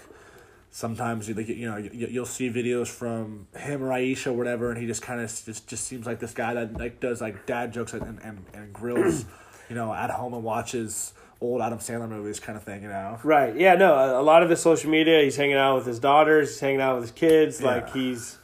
sometimes 0.74 1.30
you 1.30 1.36
you 1.36 1.70
know 1.70 1.78
you, 1.78 2.08
you'll 2.10 2.26
see 2.26 2.50
videos 2.50 2.88
from 2.88 3.48
him 3.56 3.84
or 3.84 3.94
Ayesha 3.94 4.32
or 4.32 4.34
whatever, 4.34 4.72
and 4.72 4.82
he 4.82 4.88
just 4.88 5.02
kind 5.04 5.22
of 5.22 5.28
just 5.46 5.68
just 5.68 5.86
seems 5.86 6.06
like 6.06 6.20
this 6.20 6.34
guy 6.34 6.56
that 6.56 6.74
like 6.78 7.00
does 7.00 7.22
like 7.22 7.46
dad 7.46 7.72
jokes 7.72 7.94
and 7.94 8.20
and, 8.24 8.44
and 8.54 8.74
grills, 8.74 9.26
you 9.70 9.76
know, 9.76 9.94
at 9.94 10.10
home 10.10 10.34
and 10.34 10.44
watches 10.44 11.14
old 11.40 11.62
Adam 11.62 11.78
Sandler 11.80 12.10
movies 12.10 12.40
kind 12.40 12.58
of 12.58 12.64
thing, 12.64 12.82
you 12.84 12.90
know. 12.90 13.20
Right. 13.24 13.56
Yeah. 13.56 13.76
No. 13.76 14.20
A, 14.20 14.24
lot 14.24 14.44
of 14.44 14.50
his 14.50 14.62
social 14.62 14.90
media, 14.90 15.22
he's 15.22 15.36
hanging 15.36 15.58
out 15.58 15.76
with 15.76 15.86
his 15.86 16.00
daughters. 16.00 16.52
He's 16.52 16.60
hanging 16.62 16.80
out 16.80 16.96
with 16.96 17.04
his 17.04 17.12
kids. 17.12 17.62
Like 17.62 17.92
he's 17.94 18.38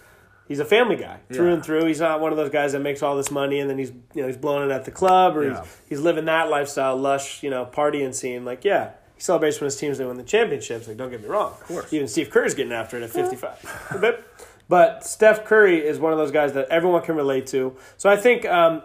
he's 0.50 0.60
a 0.60 0.66
family 0.66 0.98
guy 0.98 1.20
through 1.32 1.48
Yeah. 1.48 1.54
and 1.54 1.64
through. 1.66 1.86
He's 1.86 2.02
not 2.02 2.20
one 2.20 2.32
of 2.34 2.38
those 2.38 2.50
guys 2.52 2.74
that 2.74 2.82
makes 2.82 3.02
all 3.02 3.16
this 3.16 3.32
money 3.32 3.60
and 3.60 3.70
then 3.70 3.78
he's 3.80 3.92
you 4.14 4.22
know 4.22 4.28
he's 4.28 4.38
blowing 4.38 4.70
it 4.70 4.74
at 4.74 4.86
the 4.86 4.92
club 4.92 5.36
or 5.38 5.46
Yeah. 5.46 5.62
he's 5.62 5.78
he's 5.90 6.00
living 6.02 6.26
that 6.26 6.50
lifestyle, 6.50 6.96
lush, 6.98 7.42
you 7.42 7.50
know, 7.50 7.66
partying 7.66 8.14
scene. 8.14 8.44
Like 8.46 8.66
yeah. 8.66 8.92
He 9.20 9.24
celebrates 9.24 9.60
when 9.60 9.66
his 9.66 9.76
teams 9.76 9.98
they 9.98 10.06
win 10.06 10.16
the 10.16 10.24
championships. 10.24 10.88
Like, 10.88 10.96
don't 10.96 11.12
get 11.12 11.22
me 11.22 11.28
wrong. 11.28 11.52
Of 11.52 11.64
course. 11.66 11.92
Even 11.92 12.08
Steve 12.08 12.30
Kerr's 12.30 12.54
getting 12.54 12.72
after 12.72 12.96
it 12.96 13.04
at 13.04 13.10
55. 13.10 13.88
A 13.92 13.98
bit. 13.98 14.24
But 14.70 15.06
Steph 15.06 15.44
Curry 15.44 15.86
is 15.86 16.00
one 16.00 16.14
of 16.14 16.18
those 16.18 16.32
guys 16.32 16.54
that 16.54 16.70
everyone 16.70 17.02
can 17.02 17.18
relate 17.18 17.46
to. 17.48 17.76
So 17.98 18.10
I 18.10 18.16
think 18.16 18.46
um, 18.46 18.82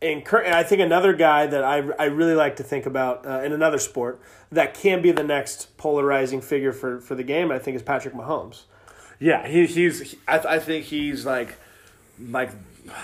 in 0.00 0.22
Cur- 0.22 0.44
I 0.44 0.64
think 0.64 0.80
another 0.80 1.12
guy 1.12 1.46
that 1.46 1.62
I, 1.62 1.76
I 2.00 2.06
really 2.06 2.34
like 2.34 2.56
to 2.56 2.64
think 2.64 2.84
about 2.84 3.24
uh, 3.24 3.42
in 3.44 3.52
another 3.52 3.78
sport 3.78 4.20
that 4.50 4.74
can 4.74 5.02
be 5.02 5.12
the 5.12 5.22
next 5.22 5.76
polarizing 5.76 6.40
figure 6.40 6.72
for, 6.72 6.98
for 7.00 7.14
the 7.14 7.22
game, 7.22 7.52
I 7.52 7.60
think, 7.60 7.76
is 7.76 7.82
Patrick 7.82 8.12
Mahomes. 8.14 8.62
Yeah, 9.20 9.46
he, 9.46 9.66
he's. 9.66 10.00
He, 10.00 10.18
I, 10.26 10.38
I 10.38 10.58
think 10.58 10.86
he's 10.86 11.24
like, 11.24 11.54
like 12.18 12.50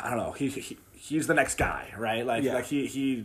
I 0.02 0.10
don't 0.10 0.18
know. 0.18 0.32
He, 0.32 0.48
he 0.48 0.78
he's 0.96 1.28
the 1.28 1.34
next 1.34 1.58
guy, 1.58 1.94
right? 1.96 2.26
Like 2.26 2.42
Yeah. 2.42 2.54
like 2.54 2.64
he 2.64 2.86
he 2.88 3.24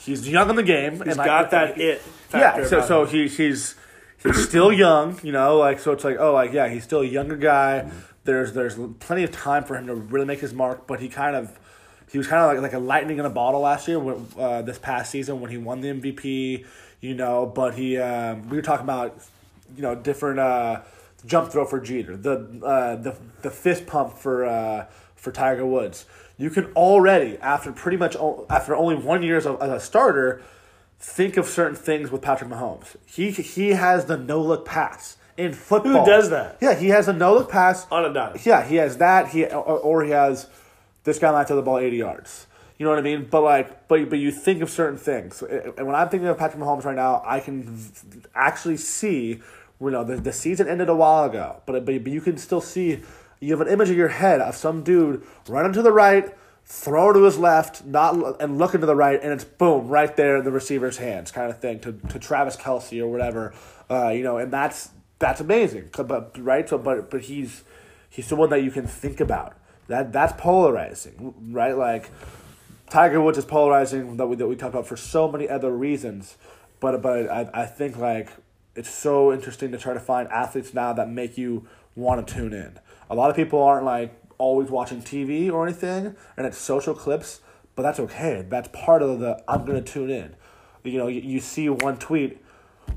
he's 0.00 0.28
young 0.28 0.50
in 0.50 0.56
the 0.56 0.62
game. 0.62 0.92
He's 0.92 1.02
and 1.02 1.16
like, 1.16 1.26
got 1.26 1.50
that 1.50 1.76
he- 1.76 1.82
it. 1.84 2.02
Yeah, 2.32 2.64
so 2.66 2.80
so 2.80 3.04
him. 3.04 3.08
he 3.08 3.28
he's 3.28 3.74
he's 4.22 4.48
still 4.48 4.72
young, 4.72 5.18
you 5.22 5.32
know. 5.32 5.58
Like 5.58 5.78
so, 5.78 5.92
it's 5.92 6.04
like 6.04 6.16
oh, 6.18 6.32
like 6.32 6.52
yeah, 6.52 6.68
he's 6.68 6.84
still 6.84 7.00
a 7.00 7.06
younger 7.06 7.36
guy. 7.36 7.90
There's 8.24 8.52
there's 8.52 8.76
plenty 9.00 9.24
of 9.24 9.32
time 9.32 9.64
for 9.64 9.76
him 9.76 9.86
to 9.86 9.94
really 9.94 10.26
make 10.26 10.40
his 10.40 10.52
mark, 10.52 10.86
but 10.86 11.00
he 11.00 11.08
kind 11.08 11.36
of. 11.36 11.58
He 12.12 12.18
was 12.18 12.26
kind 12.26 12.42
of 12.42 12.52
like, 12.52 12.72
like 12.72 12.72
a 12.72 12.84
lightning 12.84 13.20
in 13.20 13.24
a 13.24 13.30
bottle 13.30 13.60
last 13.60 13.86
year, 13.86 14.00
when, 14.00 14.26
uh, 14.36 14.62
this 14.62 14.80
past 14.80 15.12
season 15.12 15.40
when 15.40 15.48
he 15.48 15.58
won 15.58 15.80
the 15.80 15.90
MVP, 15.90 16.66
you 17.00 17.14
know. 17.14 17.46
But 17.46 17.74
he, 17.74 17.98
um, 17.98 18.48
we 18.48 18.56
were 18.56 18.62
talking 18.64 18.82
about, 18.82 19.16
you 19.76 19.82
know, 19.82 19.94
different 19.94 20.40
uh, 20.40 20.80
jump 21.24 21.52
throw 21.52 21.64
for 21.64 21.78
Jeter, 21.78 22.16
the 22.16 22.60
uh, 22.64 22.96
the 22.96 23.16
the 23.42 23.50
fist 23.50 23.86
pump 23.86 24.18
for 24.18 24.44
uh, 24.44 24.86
for 25.14 25.30
Tiger 25.30 25.64
Woods. 25.64 26.04
You 26.40 26.48
can 26.48 26.72
already 26.72 27.36
after 27.36 27.70
pretty 27.70 27.98
much 27.98 28.16
after 28.48 28.74
only 28.74 28.94
one 28.94 29.22
year 29.22 29.36
as 29.36 29.44
a, 29.44 29.58
as 29.60 29.70
a 29.70 29.78
starter, 29.78 30.42
think 30.98 31.36
of 31.36 31.44
certain 31.44 31.76
things 31.76 32.10
with 32.10 32.22
Patrick 32.22 32.48
Mahomes. 32.48 32.96
He 33.04 33.30
he 33.30 33.70
has 33.70 34.06
the 34.06 34.16
no 34.16 34.40
look 34.40 34.64
pass 34.64 35.18
in 35.36 35.52
football. 35.52 36.02
Who 36.02 36.10
does 36.10 36.30
that? 36.30 36.56
Yeah, 36.62 36.74
he 36.74 36.88
has 36.88 37.08
a 37.08 37.12
no 37.12 37.34
look 37.34 37.50
pass 37.50 37.86
On 37.90 38.06
a 38.06 38.12
dime. 38.14 38.38
Yeah, 38.42 38.64
he 38.64 38.76
has 38.76 38.96
that. 38.96 39.28
He 39.28 39.44
or, 39.44 39.58
or 39.60 40.02
he 40.02 40.12
has 40.12 40.46
this 41.04 41.18
guy 41.18 41.30
might 41.30 41.44
throw 41.44 41.56
the 41.56 41.62
ball 41.62 41.78
eighty 41.78 41.98
yards. 41.98 42.46
You 42.78 42.84
know 42.84 42.90
what 42.90 42.98
I 42.98 43.02
mean? 43.02 43.28
But 43.30 43.42
like, 43.42 43.86
but 43.86 44.08
but 44.08 44.18
you 44.18 44.30
think 44.30 44.62
of 44.62 44.70
certain 44.70 44.98
things, 44.98 45.42
and 45.42 45.86
when 45.86 45.94
I'm 45.94 46.08
thinking 46.08 46.26
of 46.26 46.38
Patrick 46.38 46.62
Mahomes 46.62 46.84
right 46.84 46.96
now, 46.96 47.22
I 47.26 47.40
can 47.40 47.78
actually 48.34 48.78
see, 48.78 49.42
you 49.78 49.90
know, 49.90 50.04
the, 50.04 50.16
the 50.16 50.32
season 50.32 50.68
ended 50.68 50.88
a 50.88 50.94
while 50.96 51.24
ago, 51.24 51.60
but 51.66 51.84
but 51.84 52.02
but 52.02 52.10
you 52.10 52.22
can 52.22 52.38
still 52.38 52.62
see. 52.62 53.02
You 53.40 53.52
have 53.52 53.60
an 53.60 53.72
image 53.72 53.90
in 53.90 53.96
your 53.96 54.08
head 54.08 54.40
of 54.40 54.54
some 54.54 54.82
dude 54.82 55.26
running 55.48 55.72
to 55.72 55.82
the 55.82 55.92
right, 55.92 56.34
throw 56.64 57.12
to 57.12 57.24
his 57.24 57.38
left, 57.38 57.84
not 57.84 58.40
and 58.40 58.58
looking 58.58 58.80
to 58.80 58.86
the 58.86 58.94
right, 58.94 59.20
and 59.22 59.32
it's 59.32 59.44
boom 59.44 59.88
right 59.88 60.14
there 60.16 60.36
in 60.36 60.44
the 60.44 60.52
receiver's 60.52 60.98
hands, 60.98 61.32
kind 61.32 61.50
of 61.50 61.58
thing 61.58 61.80
to, 61.80 61.92
to 62.10 62.18
Travis 62.18 62.56
Kelce 62.56 63.00
or 63.00 63.08
whatever, 63.08 63.54
uh, 63.90 64.08
you 64.08 64.22
know, 64.22 64.36
and 64.38 64.52
that's 64.52 64.90
that's 65.18 65.40
amazing, 65.40 65.90
but 65.96 66.36
right, 66.38 66.68
so 66.68 66.78
but 66.78 67.10
but 67.10 67.22
he's 67.22 67.64
he's 68.08 68.26
someone 68.26 68.50
that 68.50 68.62
you 68.62 68.70
can 68.70 68.86
think 68.86 69.20
about. 69.20 69.56
That 69.88 70.12
that's 70.12 70.32
polarizing, 70.40 71.34
right? 71.50 71.76
Like 71.76 72.10
Tiger 72.88 73.20
Woods 73.20 73.38
is 73.38 73.44
polarizing 73.44 74.16
that 74.16 74.26
we 74.26 74.36
that 74.36 74.46
we 74.46 74.56
talked 74.56 74.74
about 74.74 74.86
for 74.86 74.96
so 74.96 75.30
many 75.30 75.48
other 75.48 75.70
reasons, 75.70 76.36
but 76.78 77.02
but 77.02 77.28
I 77.30 77.50
I 77.52 77.66
think 77.66 77.96
like 77.96 78.30
it's 78.76 78.90
so 78.90 79.32
interesting 79.32 79.72
to 79.72 79.78
try 79.78 79.94
to 79.94 80.00
find 80.00 80.28
athletes 80.28 80.72
now 80.72 80.92
that 80.92 81.08
make 81.08 81.36
you 81.36 81.66
want 81.96 82.26
to 82.26 82.34
tune 82.34 82.52
in. 82.52 82.78
A 83.10 83.14
lot 83.14 83.28
of 83.28 83.36
people 83.36 83.62
aren't 83.62 83.84
like 83.84 84.14
always 84.38 84.70
watching 84.70 85.02
TV 85.02 85.52
or 85.52 85.66
anything, 85.66 86.16
and 86.36 86.46
it's 86.46 86.56
social 86.56 86.94
clips, 86.94 87.40
but 87.74 87.82
that's 87.82 88.00
okay. 88.00 88.46
That's 88.48 88.68
part 88.72 89.02
of 89.02 89.20
the 89.20 89.42
I'm 89.46 89.66
gonna 89.66 89.82
tune 89.82 90.10
in. 90.10 90.34
You 90.84 90.98
know, 90.98 91.08
you, 91.08 91.20
you 91.20 91.40
see 91.40 91.68
one 91.68 91.98
tweet. 91.98 92.42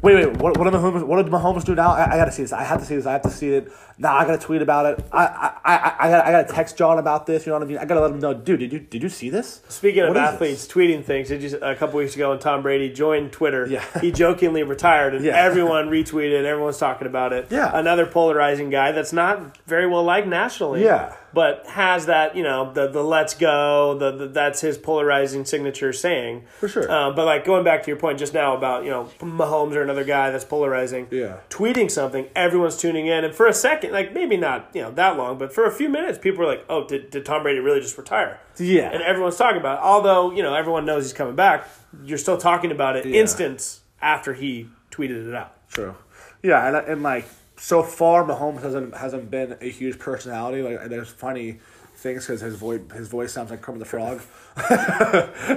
Wait, 0.02 0.16
wait. 0.16 0.38
What, 0.38 0.58
what 0.58 0.64
did 0.64 0.74
Mahomes? 0.74 1.06
What 1.06 1.22
did 1.22 1.32
Mahomes 1.32 1.66
do 1.66 1.76
now? 1.76 1.92
I, 1.92 2.14
I 2.14 2.18
got 2.18 2.26
to 2.26 2.32
see 2.32 2.42
this. 2.42 2.54
I 2.54 2.64
have 2.64 2.80
to 2.80 2.86
see 2.86 2.96
this. 2.96 3.06
I 3.06 3.14
have 3.14 3.22
to 3.24 3.30
see 3.30 3.50
it. 3.50 3.72
Now 3.98 4.16
I 4.16 4.26
got 4.26 4.40
to 4.40 4.46
tweet 4.46 4.62
about 4.62 4.86
it. 4.88 5.06
I, 5.12 5.26
I, 5.26 5.52
I, 5.66 5.96
I 6.00 6.10
gotta 6.10 6.28
I 6.28 6.32
got 6.32 6.48
to 6.48 6.54
text 6.54 6.78
John 6.78 6.98
about 7.00 7.26
this. 7.26 7.46
You 7.46 7.52
know 7.52 7.60
what 7.60 7.66
I 7.66 7.68
mean? 7.68 7.78
I 7.78 7.86
got 7.86 7.96
to 7.96 8.02
let 8.02 8.12
him 8.12 8.20
know, 8.20 8.34
dude. 8.34 8.60
Did 8.60 8.74
you, 8.74 8.80
did 8.80 9.04
you 9.04 9.10
see 9.10 9.30
this? 9.30 9.62
Speaking 9.70 10.02
of 10.04 10.10
What 10.10 10.18
is 10.18 10.24
athletes 10.24 10.68
tweeting 10.68 11.04
things, 11.04 11.30
did 11.30 11.44
you 11.44 11.58
a 11.62 11.76
couple 11.76 11.98
weeks 12.00 12.16
ago 12.16 12.30
when 12.32 12.40
Tom 12.40 12.62
Brady 12.64 12.92
joined 12.92 13.32
Twitter? 13.32 13.68
Yeah. 13.68 13.84
he 14.02 14.12
jokingly 14.12 14.64
retired, 14.64 15.16
and 15.16 15.24
Yeah. 15.24 15.36
everyone 15.38 15.90
retweeted. 15.90 16.44
Everyone's 16.44 16.78
talking 16.78 17.08
about 17.08 17.34
it. 17.34 17.48
Yeah. 17.50 17.72
another 17.74 18.06
polarizing 18.06 18.70
guy 18.70 18.92
that's 18.92 19.14
not 19.14 19.58
very 19.68 19.88
well 19.88 20.04
liked 20.04 20.28
nationally. 20.28 20.84
Yeah. 20.84 21.16
but 21.34 21.66
has 21.68 22.06
that 22.06 22.36
you 22.36 22.44
know 22.44 22.72
the 22.74 22.88
the 22.88 23.02
let's 23.04 23.34
go 23.34 23.98
the, 23.98 24.12
the 24.12 24.28
that's 24.28 24.62
his 24.62 24.78
polarizing 24.78 25.44
signature 25.46 25.92
saying 25.92 26.44
For 26.60 26.68
sure. 26.68 26.92
Um, 26.92 27.16
but 27.16 27.26
like 27.26 27.44
going 27.44 27.64
back 27.64 27.82
to 27.84 27.88
your 27.90 27.98
point 28.00 28.20
just 28.20 28.34
now 28.36 28.56
about 28.56 28.84
you 28.86 28.92
know 28.92 29.10
Mahomes 29.20 29.74
or 29.76 29.82
another 29.82 30.04
guy 30.04 30.30
that's 30.32 30.46
polarizing. 30.46 31.08
Yeah. 31.12 31.38
tweeting 31.50 31.90
something, 31.92 32.28
everyone's 32.36 32.78
tuning 32.78 33.08
in, 33.08 33.24
and 33.26 33.34
for 33.34 33.48
a 33.48 33.54
second, 33.54 33.83
like 33.92 34.14
maybe 34.14 34.38
not 34.38 34.70
you 34.74 34.82
know 34.82 34.92
that 34.92 35.18
long, 35.18 35.38
but 35.38 35.54
for 35.54 35.66
a 35.66 35.72
few 35.72 35.90
minutes, 35.90 36.18
people 36.18 36.40
were 36.40 36.46
like, 36.46 36.64
"Oh, 36.70 36.88
did, 36.88 37.10
did 37.10 37.26
Tom 37.26 37.44
Brady 37.44 37.60
really 37.60 37.82
just 37.82 37.98
retire?" 37.98 38.40
Yeah. 38.58 38.90
and 38.92 39.02
everyone's 39.04 39.38
talking 39.38 39.60
about. 39.60 39.80
It. 39.80 39.84
Although 39.84 40.32
you 40.32 40.44
know 40.44 40.54
everyone 40.54 40.86
knows 40.86 41.04
he's 41.04 41.14
coming 41.14 41.36
back, 41.36 41.68
you're 42.04 42.18
still 42.18 42.38
talking 42.38 42.72
about 42.72 42.96
it 42.96 43.06
Yeah. 43.06 43.22
instance 43.22 43.82
after 44.02 44.34
he 44.34 44.70
tweeted 44.92 45.28
it 45.28 45.34
out. 45.36 45.56
True. 45.70 45.96
Yeah, 46.42 46.68
and, 46.68 46.76
and 46.88 47.04
like 47.04 47.26
so 47.58 47.82
far, 47.84 48.24
Mahomes 48.24 48.62
hasn't 48.62 48.96
hasn't 48.96 49.30
been 49.32 49.58
a 49.62 49.70
huge 49.70 49.98
personality. 50.00 50.62
Like 50.62 50.90
there's 50.90 51.10
funny 51.10 51.60
things 51.96 52.26
because 52.26 52.42
his 52.42 52.56
voice 52.56 52.82
his 52.94 53.08
voice 53.08 53.32
sounds 53.32 53.50
like 53.50 53.62
Kermit 53.62 53.80
the 53.80 53.86
Frog. 53.86 54.22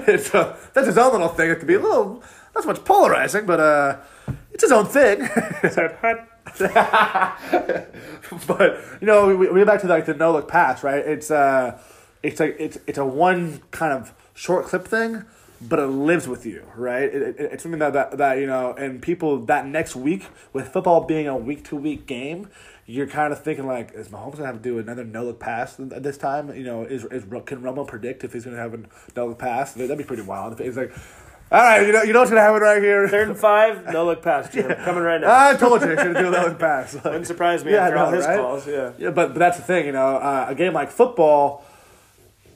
it's 0.07 0.35
uh, 0.35 0.57
that's 0.73 0.87
his 0.87 0.99
own 0.99 1.13
little 1.13 1.29
thing. 1.29 1.51
It 1.51 1.59
could 1.59 1.67
be 1.69 1.75
a 1.75 1.81
little 1.81 2.23
not 2.55 2.63
so 2.65 2.69
much 2.71 2.85
polarizing, 2.85 3.47
but 3.47 3.61
uh, 3.61 3.97
it's 4.53 4.63
his 4.63 4.73
own 4.73 4.87
thing. 4.87 5.21
but 8.47 8.81
you 9.01 9.07
know, 9.07 9.27
we, 9.27 9.49
we 9.49 9.61
get 9.61 9.67
back 9.67 9.81
to 9.81 9.89
like 9.89 10.07
the 10.07 10.15
no 10.15 10.33
look 10.33 10.49
pass, 10.49 10.83
right? 10.85 11.05
It's 11.05 11.31
uh, 11.31 11.79
it's 12.23 12.41
like 12.41 12.57
it's 12.59 12.79
it's 12.87 12.99
a 12.99 13.05
one 13.05 13.63
kind 13.73 13.93
of 13.93 14.13
short 14.35 14.67
clip 14.67 14.87
thing, 14.87 15.25
but 15.61 15.79
it 15.79 15.87
lives 15.87 16.29
with 16.29 16.47
you, 16.47 16.65
right? 16.77 17.03
It, 17.05 17.23
it, 17.23 17.37
it's 17.39 17.63
something 17.63 17.81
that, 17.81 17.93
that 17.95 18.19
that 18.19 18.39
you 18.39 18.47
know, 18.47 18.75
and 18.75 19.03
people 19.03 19.45
that 19.47 19.67
next 19.67 19.97
week 19.97 20.27
with 20.53 20.69
football 20.69 21.05
being 21.05 21.27
a 21.27 21.37
week 21.37 21.65
to 21.65 21.77
week 21.77 22.07
game. 22.07 22.49
You're 22.89 23.09
kind 23.09 23.33
of 23.33 23.43
thinking 23.43 23.67
like, 23.67 23.93
is 23.95 24.11
Mahomes 24.11 24.35
gonna 24.35 24.47
have 24.47 24.59
to 24.59 24.63
do 24.63 24.79
another 24.79 25.03
no 25.03 25.25
look 25.25 25.41
pass 25.41 25.75
this 25.77 26.17
time? 26.17 26.55
You 26.55 26.63
know, 26.63 26.85
is 26.85 27.05
is 27.07 27.25
can 27.45 27.61
Romo 27.61 27.85
predict 27.87 28.23
if 28.23 28.33
he's 28.33 28.45
gonna 28.45 28.59
have 28.59 28.75
a 28.75 28.85
no 29.17 29.27
look 29.27 29.39
pass? 29.41 29.73
That'd 29.73 29.99
be 29.99 30.05
pretty 30.05 30.23
wild. 30.23 30.53
If 30.53 30.61
it's 30.61 30.77
like, 30.77 30.93
all 31.53 31.61
right, 31.63 31.87
you 31.87 31.93
know, 31.93 32.03
you 32.03 32.13
know 32.13 32.19
what's 32.21 32.31
gonna 32.31 32.41
happen 32.41 32.61
right 32.61 32.83
here. 32.83 33.07
Third 33.09 33.29
and 33.29 33.39
five, 33.39 33.85
no 33.93 34.05
look 34.05 34.23
pass, 34.23 34.53
Jim. 34.53 34.69
Coming 34.85 35.03
right 35.05 35.21
now. 35.21 35.49
I 35.51 35.55
told 35.55 35.81
you 35.83 35.93
I 35.93 36.03
should 36.03 36.15
do 36.17 36.27
a 36.27 36.31
no 36.31 36.43
look 36.49 36.59
pass. 36.59 36.95
Like, 36.95 37.05
Wouldn't 37.05 37.27
surprise 37.27 37.65
me 37.65 37.73
Yeah, 37.73 37.85
after 37.85 37.99
I 37.99 38.05
all 38.05 38.11
his 38.13 38.27
right? 38.27 38.39
calls. 38.39 38.67
Yeah. 38.67 38.93
Yeah, 38.99 39.11
but, 39.11 39.29
but 39.29 39.39
that's 39.39 39.57
the 39.57 39.63
thing, 39.63 39.87
you 39.87 39.93
know. 39.93 40.17
Uh, 40.17 40.47
a 40.49 40.55
game 40.57 40.73
like 40.73 40.91
football, 40.91 41.65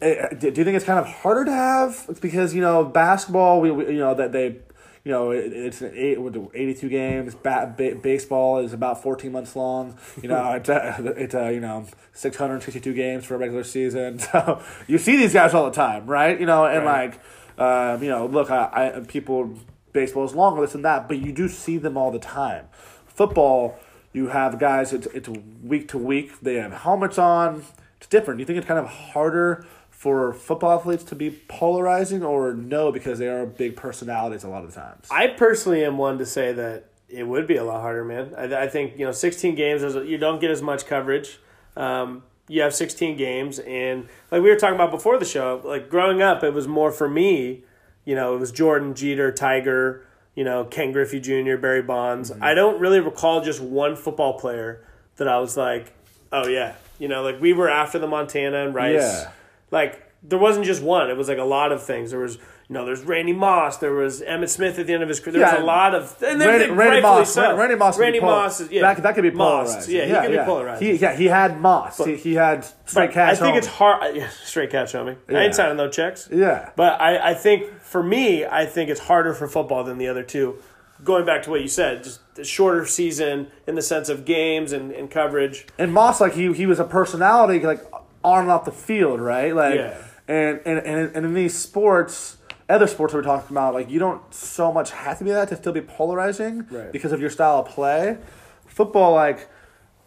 eh, 0.03 0.29
do, 0.31 0.51
do 0.51 0.61
you 0.61 0.65
think 0.65 0.77
it's 0.77 0.85
kind 0.85 0.99
of 0.99 1.07
harder 1.07 1.45
to 1.45 1.53
have? 1.53 2.05
It's 2.09 2.19
because 2.21 2.53
you 2.55 2.61
know 2.63 2.85
basketball, 2.85 3.61
we, 3.61 3.71
we 3.71 3.87
you 3.93 3.99
know 3.99 4.15
that 4.15 4.33
they, 4.33 4.57
you 5.05 5.13
know, 5.13 5.31
it, 5.31 5.53
it's 5.53 5.81
an 5.83 5.93
eight 5.95 6.21
with 6.21 6.37
eighty 6.53 6.75
two 6.75 6.89
games. 6.89 7.35
Ba- 7.37 7.73
ba- 7.77 7.95
baseball 7.95 8.59
is 8.59 8.73
about 8.73 9.03
fourteen 9.05 9.31
months 9.31 9.55
long. 9.55 9.97
You 10.21 10.29
know, 10.31 10.53
it's 10.55 10.69
uh, 10.69 11.15
it's 11.17 11.35
uh, 11.37 11.47
you 11.49 11.61
know 11.61 11.87
six 12.13 12.37
hundred 12.37 12.63
sixty 12.65 12.81
two 12.81 12.95
games 12.95 13.25
for 13.25 13.37
a 13.37 13.39
regular 13.39 13.63
season. 13.63 14.19
So 14.19 14.61
you 14.89 14.99
see 14.99 15.17
these 15.17 15.33
guys 15.33 15.55
all 15.55 15.65
the 15.67 15.77
time, 15.77 16.07
right? 16.07 16.39
You 16.41 16.47
know, 16.47 16.67
and 16.67 16.85
Right. 16.85 17.11
like, 17.13 17.21
um, 17.61 18.03
you 18.03 18.09
know, 18.09 18.27
look, 18.27 18.51
I, 18.51 18.95
I 18.97 19.01
people 19.01 19.55
baseball 19.93 20.25
is 20.25 20.35
longer, 20.35 20.63
this 20.63 20.75
and 20.75 20.85
that, 20.85 21.07
but 21.07 21.19
you 21.19 21.31
do 21.31 21.47
see 21.49 21.77
them 21.77 21.97
all 21.97 22.11
the 22.11 22.19
time. 22.19 22.67
Football, 23.07 23.79
you 24.13 24.29
have 24.29 24.59
guys. 24.59 24.93
It's 24.93 25.07
it's 25.09 25.29
week 25.29 25.87
to 25.89 25.99
week. 25.99 26.41
They 26.41 26.55
have 26.55 26.73
helmets 26.73 27.19
on. 27.19 27.65
It's 27.99 28.07
different. 28.07 28.41
You 28.41 28.47
think 28.47 28.57
it's 28.57 28.67
kind 28.67 28.81
of 28.81 28.87
harder 28.87 29.67
for 29.91 30.33
football 30.33 30.79
athletes 30.79 31.05
to 31.05 31.15
be 31.15 31.31
polarizing, 31.31 32.25
or 32.25 32.55
no, 32.55 32.91
because 32.91 33.19
they 33.19 33.29
are 33.29 33.45
big 33.45 33.77
personalities 33.77 34.43
a 34.43 34.49
lot 34.49 34.65
of 34.65 34.75
times? 34.75 35.07
I 35.11 35.27
personally 35.27 35.85
am 35.85 35.99
one 35.99 36.17
to 36.17 36.25
say 36.25 36.55
that 36.55 36.87
it 37.11 37.25
would 37.25 37.47
be 37.47 37.57
a 37.57 37.65
lot 37.65 37.83
harder, 37.83 38.03
man. 38.03 38.33
I, 38.35 38.63
I 38.63 38.69
think 38.69 38.99
you 38.99 39.05
know, 39.05 39.13
16 39.13 39.55
games, 39.55 39.83
you 39.83 40.17
don't 40.17 40.41
get 40.41 40.51
as 40.51 40.63
much 40.63 40.87
coverage. 40.87 41.39
Um, 41.77 42.23
you 42.51 42.63
have 42.63 42.75
16 42.75 43.17
games, 43.17 43.61
and 43.61 44.09
like 44.31 44.43
we 44.43 44.51
were 44.51 44.57
talking 44.57 44.75
about 44.75 44.91
before 44.91 45.19
the 45.19 45.25
show, 45.25 45.63
like 45.65 45.89
growing 45.89 46.21
up, 46.21 46.43
it 46.43 46.53
was 46.53 46.67
more 46.67 46.91
for 46.91 47.09
me. 47.09 47.63
You 48.05 48.17
know, 48.17 48.35
it 48.35 48.41
was 48.41 48.51
Jordan, 48.51 48.95
Jeter, 48.95 49.31
Tiger. 49.31 50.05
You 50.37 50.45
know, 50.45 50.65
Ken 50.65 50.93
Griffey 50.93 51.21
Jr., 51.21 51.57
Barry 51.57 51.83
Bonds. 51.83 52.31
Mm-hmm. 52.31 52.43
I 52.43 52.55
don't 52.55 52.81
really 52.81 53.01
recall 53.01 53.43
just 53.43 53.61
one 53.61 53.97
football 53.97 54.39
player 54.39 54.87
that 55.17 55.29
I 55.29 55.39
was 55.39 55.57
like, 55.57 55.93
oh 56.33 56.47
yeah. 56.47 56.75
You 56.99 57.09
know, 57.09 57.23
like 57.23 57.41
we 57.41 57.53
were 57.53 57.69
after 57.69 57.99
the 57.99 58.07
Montana 58.07 58.65
and 58.65 58.75
Rice. 58.75 59.01
Yeah. 59.01 59.31
Like 59.71 60.11
there 60.23 60.39
wasn't 60.39 60.67
just 60.67 60.83
one. 60.83 61.11
It 61.11 61.17
was 61.17 61.29
like 61.29 61.39
a 61.39 61.45
lot 61.45 61.73
of 61.73 61.83
things. 61.83 62.11
There 62.11 62.21
was, 62.21 62.39
you 62.71 62.75
know, 62.75 62.85
there's 62.87 63.03
Randy 63.03 63.33
Moss. 63.33 63.79
There 63.79 63.93
was 63.93 64.23
Emmitt 64.23 64.49
Smith 64.49 64.79
at 64.79 64.87
the 64.87 64.93
end 64.95 65.03
of 65.03 65.09
his 65.09 65.19
career. 65.19 65.33
There 65.33 65.41
Yeah. 65.43 65.55
was 65.55 65.63
a 65.63 65.67
lot 65.67 65.93
of. 65.93 66.17
And 66.23 66.41
then 66.41 66.49
Randy, 66.49 66.67
they- 66.67 66.71
Randy 66.71 67.01
Moss. 67.01 67.35
so. 67.35 67.57
Randy 67.57 67.75
Moss. 67.75 67.99
Randy 67.99 68.21
Moss. 68.21 68.61
Is, 68.61 68.71
yeah, 68.71 68.83
that, 68.83 69.03
that 69.03 69.15
could 69.17 69.23
be 69.23 69.33
Moss. 69.33 69.67
polarizing. 69.67 69.97
Yeah, 69.97 70.05
he 70.05 70.11
yeah, 70.13 70.23
could 70.25 70.35
yeah. 70.35 70.41
be 70.43 70.47
polarizing. 70.47 70.87
He, 70.87 70.95
yeah, 70.95 71.17
he 71.17 71.25
had 71.27 71.61
Moss. 71.61 71.99
he, 72.05 72.15
he 72.15 72.35
had 72.35 72.65
straight 72.65 73.09
But 73.09 73.13
cash. 73.13 73.33
I 73.33 73.35
think 73.41 73.49
home. 73.49 73.59
it's 73.59 73.67
hard. 73.67 74.15
yeah, 74.17 74.29
Straight 74.45 74.71
catch, 74.71 74.93
homie. 74.93 75.17
I 75.29 75.33
ain't 75.47 75.55
signing 75.57 75.77
no 75.79 75.89
checks. 75.91 76.29
Yeah. 76.33 76.71
But 76.77 77.01
I, 77.01 77.31
I 77.31 77.35
think 77.35 77.81
for 77.83 78.05
me, 78.05 78.47
I 78.47 78.67
think 78.67 78.89
it's 78.89 79.01
harder 79.01 79.35
for 79.35 79.49
football 79.49 79.83
than 79.83 79.99
the 79.99 80.07
other 80.07 80.23
two. 80.23 80.63
Going 81.03 81.27
back 81.27 81.43
to 81.45 81.51
what 81.51 81.63
you 81.63 81.69
said, 81.69 82.05
just 82.05 82.21
a 82.39 82.45
shorter 82.45 82.87
season 82.87 83.49
in 83.67 83.75
the 83.75 83.83
sense 83.83 84.09
of 84.09 84.25
games 84.25 84.71
and, 84.73 84.93
and 84.93 85.11
coverage. 85.11 85.67
And 85.77 85.93
Moss, 85.93 86.21
like 86.21 86.35
he 86.35 86.53
he 86.53 86.67
was 86.67 86.79
a 86.79 86.85
personality, 86.85 87.59
like 87.67 87.81
on 88.23 88.43
and 88.43 88.51
off 88.53 88.65
the 88.65 88.71
field, 88.71 89.19
right? 89.21 89.53
Like, 89.57 89.75
Yeah. 89.75 89.97
and, 90.29 90.61
and 90.65 90.79
and 90.79 91.17
and 91.17 91.27
in 91.27 91.35
these 91.35 91.57
sports, 91.59 92.37
other 92.71 92.87
sports 92.87 93.13
that 93.13 93.19
we're 93.19 93.23
talking 93.25 93.55
about, 93.57 93.75
like 93.75 93.91
you 93.91 93.99
don't 93.99 94.23
so 94.35 94.73
much 94.73 94.91
have 94.91 95.19
to 95.19 95.25
be 95.25 95.31
that 95.31 95.49
to 95.49 95.57
still 95.57 95.73
be 95.73 95.81
polarizing 95.81 96.67
Right. 96.71 96.93
because 96.93 97.13
of 97.13 97.21
your 97.21 97.31
style 97.31 97.61
of 97.61 97.67
play. 97.69 98.19
Football, 98.67 99.15
like, 99.15 99.49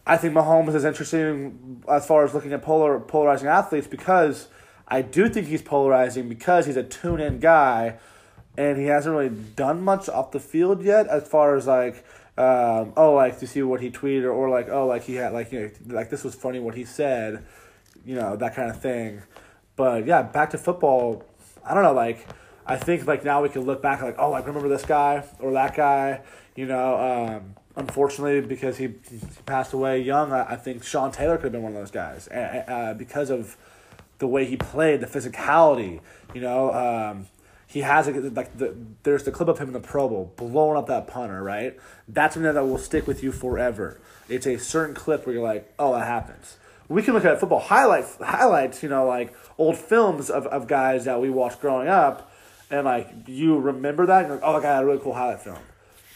I 0.05 0.17
think 0.17 0.33
Mahomes 0.33 0.75
is 0.75 0.85
interesting 0.85 1.83
as 1.87 2.05
far 2.05 2.23
as 2.23 2.33
looking 2.33 2.53
at 2.53 2.61
polar 2.61 2.99
polarizing 2.99 3.47
athletes 3.47 3.87
because 3.87 4.47
I 4.87 5.01
do 5.01 5.29
think 5.29 5.47
he's 5.47 5.61
polarizing 5.61 6.27
because 6.29 6.65
he's 6.65 6.77
a 6.77 6.83
tune-in 6.83 7.39
guy, 7.39 7.97
and 8.57 8.77
he 8.77 8.85
hasn't 8.85 9.15
really 9.15 9.29
done 9.29 9.81
much 9.81 10.09
off 10.09 10.31
the 10.31 10.39
field 10.39 10.83
yet 10.83 11.07
as 11.07 11.27
far 11.27 11.55
as 11.55 11.67
like. 11.67 12.03
Um, 12.35 12.93
oh, 12.97 13.13
like 13.13 13.37
to 13.41 13.45
see 13.47 13.61
what 13.61 13.79
he 13.79 13.91
tweeted, 13.91 14.23
or, 14.23 14.31
or 14.31 14.49
like, 14.49 14.67
oh, 14.67 14.87
like 14.87 15.03
he 15.03 15.13
had, 15.13 15.33
like, 15.33 15.51
you 15.51 15.59
know, 15.59 15.95
like 15.95 16.09
this 16.09 16.23
was 16.23 16.33
funny 16.33 16.59
what 16.59 16.73
he 16.73 16.83
said, 16.83 17.45
you 18.03 18.15
know, 18.15 18.35
that 18.35 18.55
kind 18.55 18.71
of 18.71 18.81
thing. 18.81 19.21
But 19.75 20.07
yeah, 20.07 20.23
back 20.23 20.49
to 20.49 20.57
football. 20.57 21.23
I 21.63 21.75
don't 21.75 21.83
know, 21.83 21.93
like, 21.93 22.25
I 22.65 22.77
think 22.77 23.05
like 23.07 23.23
now 23.23 23.43
we 23.43 23.49
can 23.49 23.61
look 23.61 23.81
back 23.81 24.01
like, 24.01 24.15
oh, 24.17 24.31
like 24.31 24.45
remember 24.47 24.69
this 24.69 24.85
guy 24.85 25.23
or 25.39 25.51
that 25.53 25.75
guy, 25.75 26.21
you 26.55 26.65
know. 26.65 26.97
Um, 26.97 27.55
unfortunately, 27.75 28.41
because 28.41 28.77
he, 28.77 28.93
he 29.09 29.19
passed 29.45 29.73
away 29.73 30.01
young, 30.01 30.31
I, 30.31 30.53
I 30.53 30.55
think 30.55 30.83
Sean 30.83 31.11
Taylor 31.11 31.37
could 31.37 31.45
have 31.45 31.51
been 31.53 31.63
one 31.63 31.73
of 31.73 31.79
those 31.79 31.91
guys 31.91 32.27
uh, 32.27 32.93
because 32.97 33.29
of 33.29 33.57
the 34.19 34.27
way 34.27 34.45
he 34.45 34.55
played, 34.55 35.01
the 35.01 35.07
physicality, 35.07 35.99
you 36.33 36.41
know. 36.41 36.73
Um, 36.73 37.27
he 37.67 37.81
has 37.81 38.07
a, 38.07 38.11
like 38.11 38.55
the 38.55 38.75
there's 39.01 39.23
the 39.23 39.31
clip 39.31 39.49
of 39.49 39.57
him 39.57 39.67
in 39.67 39.73
the 39.73 39.79
Pro 39.79 40.07
Bowl 40.07 40.31
blowing 40.35 40.77
up 40.77 40.85
that 40.87 41.07
punter, 41.07 41.41
right? 41.41 41.75
That's 42.07 42.35
something 42.35 42.53
that 42.53 42.63
will 42.63 42.77
stick 42.77 43.07
with 43.07 43.23
you 43.23 43.31
forever. 43.31 43.99
It's 44.29 44.45
a 44.45 44.57
certain 44.57 44.93
clip 44.93 45.25
where 45.25 45.33
you're 45.33 45.43
like, 45.43 45.73
oh, 45.79 45.93
that 45.93 46.05
happens. 46.05 46.57
We 46.87 47.01
can 47.01 47.15
look 47.15 47.25
at 47.25 47.39
football 47.39 47.59
highlights, 47.59 48.17
highlights, 48.17 48.83
you 48.83 48.89
know, 48.89 49.07
like 49.07 49.33
old 49.57 49.77
films 49.77 50.29
of, 50.29 50.45
of 50.47 50.67
guys 50.67 51.05
that 51.05 51.19
we 51.19 51.31
watched 51.31 51.61
growing 51.61 51.87
up, 51.87 52.31
and 52.73 52.85
like 52.85 53.09
you 53.27 53.59
remember 53.59 54.05
that, 54.07 54.19
and 54.21 54.27
you're 54.27 54.35
like, 54.37 54.43
oh, 54.45 54.53
that 54.53 54.63
guy 54.63 54.75
had 54.75 54.83
a 54.83 54.85
really 54.85 54.99
cool 54.99 55.13
highlight 55.13 55.41
film. 55.41 55.57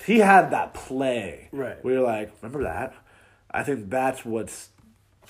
He 0.05 0.19
had 0.19 0.51
that 0.51 0.73
play, 0.73 1.49
Right. 1.51 1.83
Where 1.83 1.95
you're 1.95 2.03
like, 2.03 2.31
remember 2.41 2.63
that? 2.63 2.93
I 3.51 3.63
think 3.63 3.89
that's 3.89 4.23
what's 4.25 4.69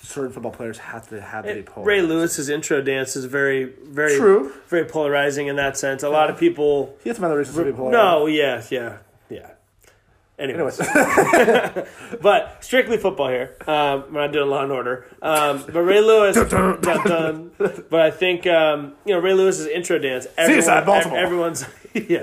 certain 0.00 0.32
football 0.32 0.52
players 0.52 0.78
have 0.78 1.08
to 1.08 1.20
have 1.20 1.44
to 1.44 1.54
be 1.54 1.62
polarized. 1.62 1.86
Ray 1.88 2.02
Lewis's 2.02 2.48
intro 2.48 2.80
dance 2.80 3.16
is 3.16 3.24
very, 3.24 3.64
very 3.64 4.16
True. 4.16 4.52
very 4.68 4.84
polarizing 4.84 5.48
in 5.48 5.56
that 5.56 5.76
sense. 5.76 6.02
A 6.02 6.08
lot 6.08 6.30
of 6.30 6.38
people. 6.38 6.96
He 7.02 7.10
has 7.10 7.16
some 7.16 7.24
other 7.24 7.38
reasons 7.38 7.56
to 7.56 7.64
be 7.64 7.72
polarized. 7.72 7.92
No, 7.92 8.26
yeah, 8.26 8.62
yeah, 8.70 8.80
yeah. 8.80 8.98
Anyways, 10.38 10.76
but 12.22 12.58
strictly 12.60 12.96
football 12.96 13.28
here. 13.28 13.56
Um, 13.66 14.04
we're 14.12 14.20
not 14.20 14.32
doing 14.32 14.48
Law 14.48 14.62
and 14.62 14.70
Order. 14.70 15.06
Um, 15.20 15.64
but 15.66 15.80
Ray 15.80 16.00
Lewis, 16.00 16.36
dun, 16.36 16.80
dun. 16.80 17.50
but 17.58 18.00
I 18.00 18.12
think 18.12 18.46
um, 18.46 18.92
you 19.04 19.14
know 19.14 19.20
Ray 19.20 19.34
Lewis's 19.34 19.66
intro 19.66 19.98
dance. 19.98 20.28
Everyone, 20.36 20.84
Baltimore. 20.84 21.18
Everyone's 21.18 21.64
yeah. 21.94 22.22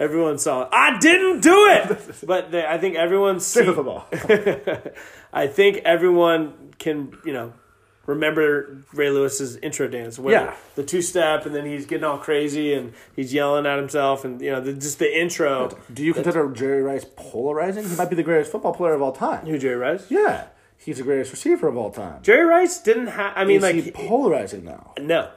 Everyone 0.00 0.38
saw 0.38 0.62
it. 0.62 0.68
I 0.72 0.98
didn't 0.98 1.40
do 1.40 1.66
it, 1.68 2.26
but 2.26 2.50
they, 2.50 2.66
I 2.66 2.78
think 2.78 2.96
everyone's 2.96 3.46
stick 3.46 3.66
seen, 3.66 3.74
football. 3.74 4.08
I 5.32 5.46
think 5.46 5.78
everyone 5.84 6.74
can, 6.78 7.16
you 7.24 7.32
know, 7.32 7.52
remember 8.06 8.78
Ray 8.92 9.10
Lewis's 9.10 9.56
intro 9.56 9.88
dance. 9.88 10.18
Where 10.18 10.32
Yeah. 10.34 10.54
The 10.74 10.82
two 10.82 11.02
step, 11.02 11.46
and 11.46 11.54
then 11.54 11.64
he's 11.66 11.86
getting 11.86 12.04
all 12.04 12.18
crazy 12.18 12.74
and 12.74 12.92
he's 13.16 13.32
yelling 13.32 13.66
at 13.66 13.78
himself, 13.78 14.24
and, 14.24 14.40
you 14.40 14.50
know, 14.50 14.60
the, 14.60 14.72
just 14.72 14.98
the 14.98 15.20
intro. 15.20 15.70
Do 15.92 16.04
you 16.04 16.12
consider 16.14 16.48
Jerry 16.50 16.82
Rice 16.82 17.06
polarizing? 17.16 17.88
He 17.88 17.96
might 17.96 18.10
be 18.10 18.16
the 18.16 18.22
greatest 18.22 18.50
football 18.52 18.74
player 18.74 18.94
of 18.94 19.02
all 19.02 19.12
time. 19.12 19.46
Who, 19.46 19.58
Jerry 19.58 19.76
Rice? 19.76 20.10
Yeah, 20.10 20.46
he's 20.76 20.98
the 20.98 21.02
greatest 21.04 21.30
receiver 21.32 21.68
of 21.68 21.76
all 21.76 21.90
time. 21.90 22.22
Jerry 22.22 22.44
Rice 22.44 22.78
didn't 22.80 23.08
have, 23.08 23.32
I 23.36 23.44
mean, 23.44 23.58
Is 23.58 23.62
like, 23.62 23.74
he 23.76 23.90
polarizing 23.90 24.64
now? 24.64 24.92
no. 25.00 25.30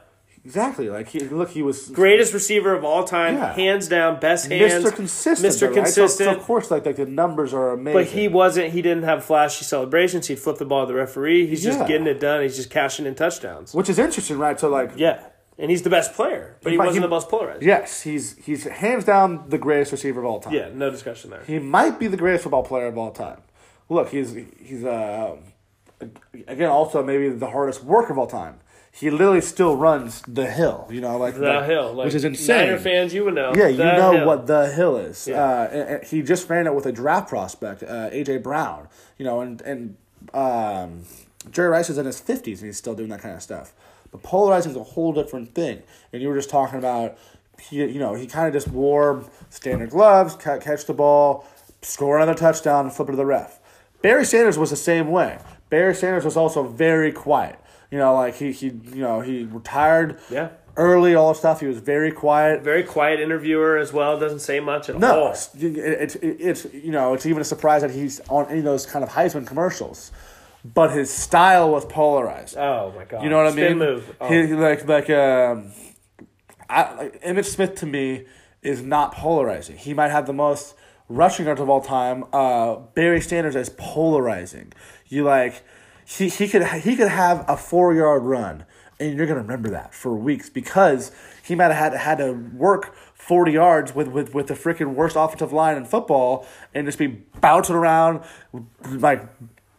Exactly. 0.44 0.88
Like 0.88 1.08
he 1.08 1.20
look, 1.20 1.50
he 1.50 1.62
was 1.62 1.88
Greatest 1.88 2.32
receiver 2.32 2.74
of 2.74 2.84
all 2.84 3.04
time, 3.04 3.34
Yeah. 3.34 3.52
hands 3.52 3.88
down, 3.88 4.18
best 4.20 4.50
hands. 4.50 4.72
Mr. 4.84 4.94
Consistent. 4.94 5.52
Mr. 5.52 5.62
right? 5.66 5.70
So- 5.70 6.02
Consistent. 6.02 6.30
So, 6.30 6.36
of 6.36 6.42
course, 6.42 6.70
like 6.70 6.86
like 6.86 6.96
the 6.96 7.06
numbers 7.06 7.52
are 7.52 7.70
amazing. 7.72 8.00
But 8.00 8.06
he 8.06 8.28
wasn't. 8.28 8.72
He 8.72 8.80
didn't 8.82 9.02
have 9.04 9.24
flashy 9.24 9.64
celebrations. 9.64 10.26
He'd 10.28 10.38
flip 10.38 10.58
the 10.58 10.64
ball 10.64 10.86
to 10.86 10.92
the 10.92 10.98
referee. 10.98 11.46
He's 11.46 11.62
just 11.62 11.86
getting 11.86 12.06
it 12.06 12.20
done. 12.20 12.42
He's 12.42 12.56
just 12.56 12.70
cashing 12.70 13.04
in 13.06 13.14
touchdowns. 13.14 13.74
which 13.74 13.88
is 13.90 13.98
interesting, 13.98 14.38
right? 14.38 14.58
So 14.58 14.68
like, 14.68 14.92
Yeah, 14.96 15.20
and 15.58 15.70
he's 15.70 15.82
the 15.82 15.90
best 15.90 16.14
player, 16.14 16.56
but 16.62 16.70
he 16.72 16.78
might- 16.78 16.86
wasn't 16.86 17.02
he- 17.02 17.06
the 17.06 17.10
most 17.10 17.28
polarized. 17.28 17.62
yes, 17.62 18.02
he's 18.02 18.36
he's 18.38 18.64
hands 18.64 19.04
down 19.04 19.44
the 19.48 19.58
greatest 19.58 19.92
receiver 19.92 20.20
of 20.20 20.26
all 20.26 20.40
time. 20.40 20.54
Yeah, 20.54 20.68
no 20.72 20.88
discussion 20.90 21.30
there. 21.30 21.42
He 21.46 21.58
might 21.58 21.98
be 21.98 22.06
the 22.06 22.16
greatest 22.16 22.44
football 22.44 22.62
player 22.62 22.86
of 22.86 22.96
all 22.96 23.10
time. 23.10 23.38
Look, 23.90 24.10
he's 24.10 24.34
he's 24.62 24.84
uh, 24.84 25.36
again 26.46 26.68
also 26.68 27.02
maybe 27.02 27.28
the 27.30 27.48
hardest 27.50 27.82
worker 27.84 28.12
of 28.12 28.18
all 28.18 28.26
time. 28.26 28.60
He 28.98 29.10
literally 29.10 29.40
still 29.40 29.76
runs 29.76 30.22
the 30.22 30.46
hill, 30.50 30.88
you 30.90 31.00
know, 31.00 31.16
like 31.18 31.34
The 31.34 31.40
like- 31.40 31.66
hill, 31.66 31.92
like, 31.92 32.06
which 32.06 32.14
is 32.14 32.24
insane. 32.24 32.56
Niner 32.66 32.78
fans, 32.78 33.14
you 33.14 33.24
would 33.24 33.34
know. 33.34 33.52
Yeah, 33.54 33.68
you 33.68 33.76
The 33.76 33.96
know 33.96 34.12
hill. 34.12 34.26
what 34.26 34.46
the 34.46 34.66
hill 34.72 34.96
is. 34.96 35.28
Yeah. 35.28 35.42
Uh, 35.42 35.68
and, 35.70 35.88
and 35.90 36.04
he 36.04 36.22
just 36.22 36.48
ran 36.50 36.66
it 36.66 36.74
with 36.74 36.86
a 36.86 36.92
draft 36.92 37.28
prospect, 37.28 37.82
uh, 37.84 38.10
AJ 38.10 38.42
Brown. 38.42 38.88
You 39.16 39.24
know, 39.24 39.40
and 39.40 39.60
and 39.62 39.96
um, 40.34 41.04
Jerry 41.50 41.68
Rice 41.68 41.90
is 41.90 41.98
in 41.98 42.06
his 42.06 42.20
fifties 42.20 42.60
and 42.60 42.68
he's 42.68 42.76
still 42.76 42.94
doing 42.94 43.08
that 43.10 43.20
kind 43.20 43.34
of 43.34 43.42
stuff. 43.42 43.72
But 44.10 44.22
polarizing 44.22 44.70
is 44.72 44.76
a 44.76 44.82
whole 44.82 45.12
different 45.12 45.54
thing. 45.54 45.82
And 46.12 46.22
you 46.22 46.28
were 46.28 46.36
just 46.36 46.50
talking 46.50 46.78
about, 46.78 47.16
he, 47.60 47.76
you 47.84 47.98
know, 47.98 48.14
he 48.14 48.26
kind 48.26 48.46
of 48.48 48.52
just 48.54 48.68
wore 48.68 49.24
standard 49.50 49.90
gloves, 49.90 50.34
ca- 50.34 50.58
catch 50.58 50.86
the 50.86 50.94
ball, 50.94 51.46
score 51.82 52.16
another 52.16 52.34
touchdown, 52.34 52.86
and 52.86 52.94
flip 52.94 53.08
it 53.08 53.12
to 53.12 53.16
the 53.16 53.26
ref. 53.26 53.60
Barry 54.02 54.24
Sanders 54.24 54.56
was 54.58 54.70
the 54.70 54.76
same 54.76 55.10
way. 55.10 55.38
Barry 55.70 55.94
Sanders 55.94 56.24
was 56.24 56.36
also 56.36 56.62
very 56.64 57.12
quiet. 57.12 57.58
You 57.90 57.98
know, 57.98 58.14
like 58.14 58.34
he 58.36 58.52
he 58.52 58.66
you 58.66 59.00
know 59.02 59.20
he 59.20 59.44
retired 59.44 60.18
Yeah. 60.30 60.50
early, 60.76 61.14
all 61.14 61.32
the 61.32 61.38
stuff. 61.38 61.60
He 61.60 61.66
was 61.66 61.78
very 61.78 62.12
quiet. 62.12 62.62
Very 62.62 62.82
quiet 62.82 63.18
interviewer 63.20 63.78
as 63.78 63.92
well. 63.92 64.18
Doesn't 64.18 64.40
say 64.40 64.60
much 64.60 64.88
at 64.90 64.98
No, 64.98 65.20
all. 65.24 65.30
it's, 65.30 65.50
it's 65.54 66.16
it's 66.16 66.66
you 66.74 66.92
know 66.92 67.14
it's 67.14 67.24
even 67.26 67.40
a 67.40 67.44
surprise 67.44 67.80
that 67.82 67.90
he's 67.90 68.20
on 68.28 68.46
any 68.50 68.58
of 68.58 68.64
those 68.64 68.84
kind 68.84 69.02
of 69.02 69.10
Heisman 69.10 69.46
commercials, 69.46 70.12
but 70.64 70.90
his 70.90 71.08
style 71.10 71.70
was 71.70 71.86
polarized. 71.86 72.56
Oh 72.58 72.92
my 72.94 73.04
god. 73.04 73.22
You 73.22 73.30
know 73.30 73.38
what 73.38 73.46
I 73.46 73.52
Spin 73.52 73.78
mean? 73.78 73.88
move. 73.88 74.16
Oh. 74.20 74.28
He, 74.28 74.46
he 74.48 74.52
like 74.54 74.86
like 74.86 75.08
um, 75.08 75.72
I, 76.68 76.94
like 76.94 77.22
Emmitt 77.22 77.46
Smith 77.46 77.74
to 77.76 77.86
me 77.86 78.26
is 78.62 78.82
not 78.82 79.12
polarizing. 79.14 79.76
He 79.78 79.94
might 79.94 80.10
have 80.10 80.26
the 80.26 80.32
most 80.34 80.74
rushing 81.08 81.46
yards 81.46 81.60
of 81.60 81.70
all 81.70 81.80
time. 81.80 82.24
Uh, 82.34 82.74
Barry 82.94 83.20
Sanders 83.22 83.56
is 83.56 83.70
polarizing. 83.70 84.72
You 85.06 85.24
like 85.24 85.62
he 86.08 86.28
he 86.28 86.48
could 86.48 86.66
he 86.66 86.96
could 86.96 87.08
have 87.08 87.44
a 87.48 87.56
four 87.56 87.94
yard 87.94 88.22
run. 88.22 88.64
And 89.00 89.16
you're 89.16 89.26
gonna 89.26 89.42
remember 89.42 89.68
that 89.70 89.94
for 89.94 90.16
weeks 90.16 90.48
because 90.48 91.12
he 91.42 91.54
might 91.54 91.70
have 91.70 91.92
had 91.92 92.00
had 92.00 92.18
to 92.18 92.32
work 92.32 92.94
forty 93.14 93.52
yards 93.52 93.94
with, 93.94 94.08
with, 94.08 94.34
with 94.34 94.46
the 94.46 94.54
freaking 94.54 94.94
worst 94.94 95.16
offensive 95.16 95.52
line 95.52 95.76
in 95.76 95.84
football 95.84 96.46
and 96.74 96.86
just 96.86 96.98
be 96.98 97.06
bouncing 97.40 97.76
around 97.76 98.22
like 98.90 99.28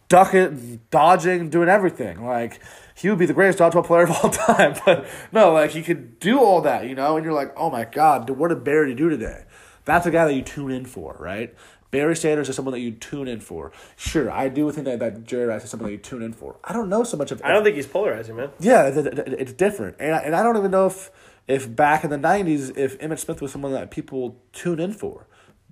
ducking, 0.08 0.80
dodging, 0.90 1.50
doing 1.50 1.68
everything. 1.68 2.24
Like 2.24 2.60
he 2.94 3.10
would 3.10 3.18
be 3.18 3.26
the 3.26 3.34
greatest 3.34 3.58
dodgeball 3.58 3.84
player 3.84 4.04
of 4.04 4.10
all 4.12 4.30
time. 4.30 4.76
But 4.86 5.06
no, 5.32 5.52
like 5.52 5.72
he 5.72 5.82
could 5.82 6.20
do 6.20 6.38
all 6.38 6.60
that, 6.62 6.86
you 6.86 6.94
know. 6.94 7.16
And 7.16 7.24
you're 7.24 7.34
like, 7.34 7.52
oh 7.56 7.70
my 7.70 7.84
god, 7.84 8.30
what 8.30 8.48
did 8.48 8.62
Barry 8.62 8.94
do 8.94 9.10
today? 9.10 9.44
That's 9.84 10.06
a 10.06 10.10
guy 10.12 10.26
that 10.26 10.34
you 10.34 10.42
tune 10.42 10.70
in 10.70 10.84
for, 10.84 11.16
right? 11.18 11.54
Barry 11.90 12.14
Sanders 12.14 12.48
is 12.48 12.56
someone 12.56 12.72
that 12.72 12.80
you 12.80 12.92
tune 12.92 13.26
in 13.28 13.40
for. 13.40 13.72
Sure, 13.96 14.30
I 14.30 14.48
do 14.48 14.70
think 14.70 14.84
that, 14.86 15.00
that 15.00 15.24
Jerry 15.24 15.46
Rice 15.46 15.64
is 15.64 15.70
someone 15.70 15.88
that 15.88 15.92
you 15.92 15.98
tune 15.98 16.22
in 16.22 16.32
for. 16.32 16.56
I 16.62 16.72
don't 16.72 16.88
know 16.88 17.02
so 17.04 17.16
much 17.16 17.32
of. 17.32 17.40
I 17.44 17.52
don't 17.52 17.64
think 17.64 17.76
he's 17.76 17.86
polarizing, 17.86 18.36
man. 18.36 18.50
Yeah, 18.60 18.86
it- 18.88 18.96
it- 19.06 19.18
it- 19.18 19.40
it's 19.40 19.52
different, 19.52 19.96
and 19.98 20.14
I, 20.14 20.18
and 20.18 20.36
I 20.36 20.42
don't 20.42 20.56
even 20.56 20.70
know 20.70 20.86
if 20.86 21.10
if 21.48 21.74
back 21.74 22.04
in 22.04 22.10
the 22.10 22.16
'90s, 22.18 22.70
if 22.76 22.98
Emmitt 23.00 23.18
Smith 23.18 23.42
was 23.42 23.50
someone 23.50 23.72
that 23.72 23.90
people 23.90 24.36
tune 24.52 24.78
in 24.78 24.92
for. 24.92 25.26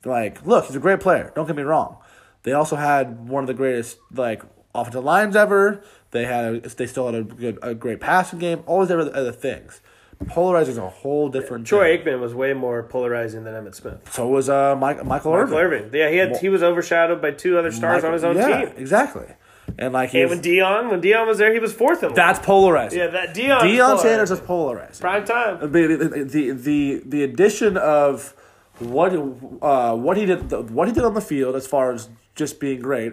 Like, 0.05 0.45
look, 0.47 0.67
he's 0.67 0.77
a 0.77 0.81
great 0.81 1.01
player. 1.01 1.33
Don't 1.35 1.47
get 1.47 1.57
me 1.57 1.63
wrong. 1.63 1.99
They 2.45 2.53
also 2.53 2.77
had 2.77 3.29
one 3.29 3.43
of 3.45 3.47
the 3.49 3.55
greatest 3.55 3.99
like 4.13 4.43
offensive 4.75 5.05
lines 5.05 5.37
ever. 5.37 5.83
They 6.11 6.25
had 6.25 6.45
a, 6.55 6.61
they 6.69 6.87
still 6.87 7.07
had 7.07 7.15
a 7.15 7.23
good 7.23 7.59
a 7.63 7.75
great 7.75 8.01
passing 8.01 8.39
game. 8.39 8.63
All 8.67 8.81
these 8.85 8.91
other, 8.91 9.15
other 9.15 9.33
things. 9.33 9.81
Polarizing 10.27 10.73
is 10.73 10.79
a 10.79 10.89
whole 10.89 11.29
different. 11.29 11.67
Troy 11.67 11.97
thing. 11.97 12.07
Aikman 12.07 12.21
was 12.21 12.35
way 12.35 12.53
more 12.53 12.83
polarizing 12.83 13.45
than 13.45 13.55
Emmitt 13.55 13.75
Smith. 13.77 14.13
So 14.13 14.27
was 14.29 14.49
uh 14.49 14.75
Mike, 14.77 15.05
Michael 15.05 15.33
Irvin. 15.33 15.55
Michael 15.55 15.59
Irving. 15.77 15.91
Yeah, 15.93 16.11
he 16.11 16.17
had 16.17 16.37
he 16.39 16.49
was 16.49 16.63
overshadowed 16.63 17.23
by 17.23 17.31
two 17.31 17.57
other 17.59 17.71
stars 17.71 18.03
on 18.05 18.13
his 18.13 18.25
own 18.25 18.37
yeah, 18.37 18.65
team. 18.65 18.75
exactly. 18.77 19.27
And 19.79 19.93
like 19.93 20.11
he 20.11 20.21
And 20.23 20.31
was, 20.31 20.39
when 20.41 20.45
Deion, 20.45 20.91
when 20.91 21.01
Deion 21.01 21.27
was 21.27 21.39
there, 21.39 21.53
he 21.53 21.61
was 21.61 21.73
fourth 21.73 22.03
in 22.03 22.15
that's 22.15 22.41
polarizing. 22.41 22.99
yeah, 22.99 23.07
that 23.09 23.33
Dion. 23.35 23.61
Deion 23.65 23.99
Sanders 24.01 24.31
is 24.33 24.41
polarizing. 24.41 25.01
prime 25.01 25.25
time. 25.25 25.61
the 25.61 26.25
the 26.29 26.53
the 26.53 27.03
the 27.07 27.23
addition 27.23 27.77
of 27.77 28.35
what 28.81 29.13
uh, 29.63 29.95
what 29.95 30.17
he 30.17 30.27
did 30.27 30.51
what 30.71 30.89
he 30.89 30.95
did 30.95 31.05
on 31.05 31.15
the 31.15 31.21
field 31.21 31.55
as 31.55 31.67
far 31.67 31.93
as 31.93 32.09
just 32.35 32.59
being 32.59 32.81
great, 32.81 33.13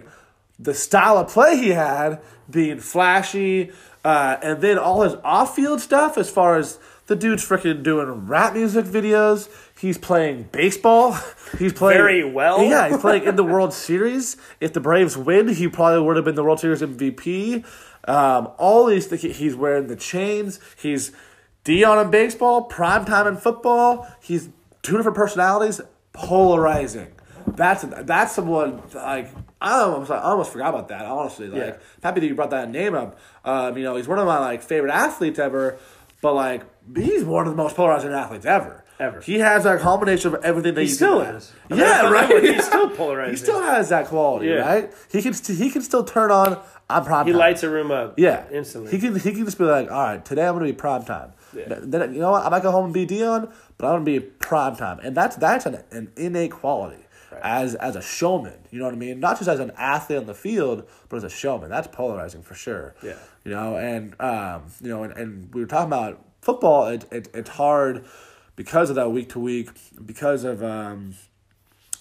the 0.58 0.74
style 0.74 1.18
of 1.18 1.28
play 1.28 1.56
he 1.56 1.70
had 1.70 2.20
being 2.50 2.78
flashy, 2.80 3.70
uh, 4.04 4.36
and 4.42 4.60
then 4.60 4.76
all 4.78 5.02
his 5.02 5.14
off 5.22 5.54
field 5.54 5.80
stuff 5.80 6.16
as 6.18 6.28
far 6.30 6.56
as 6.56 6.78
the 7.06 7.16
dude's 7.16 7.44
freaking 7.44 7.82
doing 7.82 8.26
rap 8.26 8.54
music 8.54 8.84
videos. 8.84 9.48
He's 9.78 9.98
playing 9.98 10.48
baseball. 10.52 11.16
He's 11.58 11.72
playing 11.72 11.98
Very 11.98 12.24
well. 12.24 12.62
Yeah, 12.62 12.88
he's 12.88 12.98
playing 12.98 13.24
in 13.24 13.36
the 13.36 13.44
World 13.54 13.72
Series. 13.72 14.36
If 14.60 14.72
the 14.72 14.80
Braves 14.80 15.16
win, 15.16 15.48
he 15.48 15.68
probably 15.68 16.00
would 16.04 16.16
have 16.16 16.24
been 16.24 16.34
the 16.34 16.42
World 16.42 16.58
Series 16.60 16.80
MVP. 16.82 17.64
Um, 18.08 18.48
all 18.58 18.86
these 18.86 19.06
things. 19.06 19.22
He's 19.36 19.54
wearing 19.54 19.86
the 19.86 19.94
chains. 19.96 20.58
He's 20.76 21.12
Deion 21.64 22.04
in 22.04 22.10
baseball, 22.10 22.62
prime 22.62 23.04
time 23.04 23.26
in 23.28 23.36
football. 23.36 24.08
He's 24.20 24.48
two 24.82 24.96
different 24.96 25.16
personalities, 25.16 25.80
polarizing. 26.12 27.12
That's 27.46 27.84
that's 28.02 28.32
someone 28.34 28.82
like 28.94 29.30
I 29.60 29.80
almost 29.80 30.10
I 30.10 30.18
almost 30.20 30.52
forgot 30.52 30.70
about 30.70 30.88
that. 30.88 31.04
Honestly, 31.06 31.46
like 31.48 31.60
Yeah. 31.60 31.76
happy 32.02 32.20
that 32.20 32.26
you 32.26 32.34
brought 32.34 32.50
that 32.50 32.70
name 32.70 32.94
up. 32.94 33.18
Um, 33.44 33.76
you 33.78 33.84
know, 33.84 33.94
he's 33.96 34.08
one 34.08 34.18
of 34.18 34.26
my 34.26 34.38
like 34.40 34.62
favorite 34.62 34.90
athletes 34.92 35.38
ever, 35.38 35.78
but 36.20 36.34
like 36.34 36.62
he's 36.94 37.24
one 37.24 37.46
of 37.46 37.52
the 37.52 37.56
most 37.62 37.76
polarizing 37.76 38.12
athletes 38.12 38.46
ever. 38.46 38.82
Ever. 38.98 39.20
He 39.20 39.40
has 39.40 39.64
that 39.64 39.80
combination 39.80 40.34
of 40.34 40.42
everything 40.42 40.72
that 40.74 40.80
He 40.80 40.88
still 40.88 41.22
can- 41.22 41.34
is. 41.34 41.52
I 41.70 41.74
mean, 41.74 41.80
Yeah, 41.82 42.10
right. 42.10 42.42
He's 42.42 42.64
still 42.72 42.88
polarizing. 42.88 43.32
He 43.34 43.36
still 43.36 43.60
has 43.60 43.90
that 43.90 44.06
quality, 44.06 44.46
Yeah. 44.48 44.54
right? 44.66 44.92
He 45.12 45.20
can 45.20 45.34
st- 45.34 45.58
he 45.58 45.68
can 45.70 45.82
still 45.82 46.02
turn 46.02 46.30
on. 46.30 46.58
I'm 46.88 47.04
prime 47.04 47.26
He 47.26 47.32
time. 47.32 47.38
lights 47.38 47.62
a 47.62 47.68
room 47.68 47.90
up. 47.90 48.18
Yeah, 48.18 48.44
instantly. 48.50 48.90
He 48.92 48.98
can 48.98 49.14
he 49.18 49.32
can 49.32 49.44
just 49.44 49.58
be 49.58 49.64
like, 49.64 49.90
all 49.90 50.02
right, 50.02 50.24
today 50.24 50.46
I'm 50.46 50.54
gonna 50.54 50.64
be 50.64 50.72
prime 50.72 51.04
time. 51.04 51.32
Yeah. 51.54 51.64
Then 51.82 52.14
you 52.14 52.20
know 52.20 52.30
what? 52.30 52.46
I 52.46 52.48
might 52.48 52.62
go 52.62 52.70
home 52.70 52.86
and 52.86 52.94
be 52.94 53.06
Deion, 53.06 53.52
but 53.76 53.86
I'm 53.86 53.94
gonna 53.96 54.04
be 54.04 54.20
prime 54.20 54.76
time, 54.76 54.98
and 55.00 55.14
that's 55.14 55.36
that's 55.36 55.66
an, 55.66 55.82
an 55.90 56.10
innate 56.16 56.52
quality 56.52 57.04
as 57.42 57.74
as 57.74 57.96
a 57.96 58.02
showman. 58.02 58.54
You 58.70 58.78
know 58.78 58.86
what 58.86 58.94
I 58.94 58.98
mean? 58.98 59.20
Not 59.20 59.36
just 59.36 59.48
as 59.50 59.60
an 59.60 59.72
athlete 59.76 60.20
on 60.20 60.26
the 60.26 60.34
field, 60.34 60.88
but 61.10 61.18
as 61.18 61.24
a 61.24 61.28
showman. 61.30 61.68
That's 61.68 61.88
polarizing 61.88 62.40
for 62.42 62.54
sure. 62.54 62.94
Yeah. 63.02 63.16
You 63.44 63.50
know, 63.50 63.76
and 63.76 64.18
um, 64.22 64.62
you 64.80 64.88
know, 64.88 65.02
and, 65.02 65.12
and 65.12 65.54
we 65.54 65.60
were 65.60 65.66
talking 65.66 65.88
about 65.88 66.22
football. 66.46 66.86
It, 66.86 67.04
it 67.10 67.28
it's 67.34 67.50
hard 67.50 68.04
because 68.54 68.88
of 68.88 68.96
that 68.96 69.10
week 69.10 69.28
to 69.30 69.40
week, 69.40 69.68
because 70.04 70.44
of 70.44 70.62
um, 70.62 71.16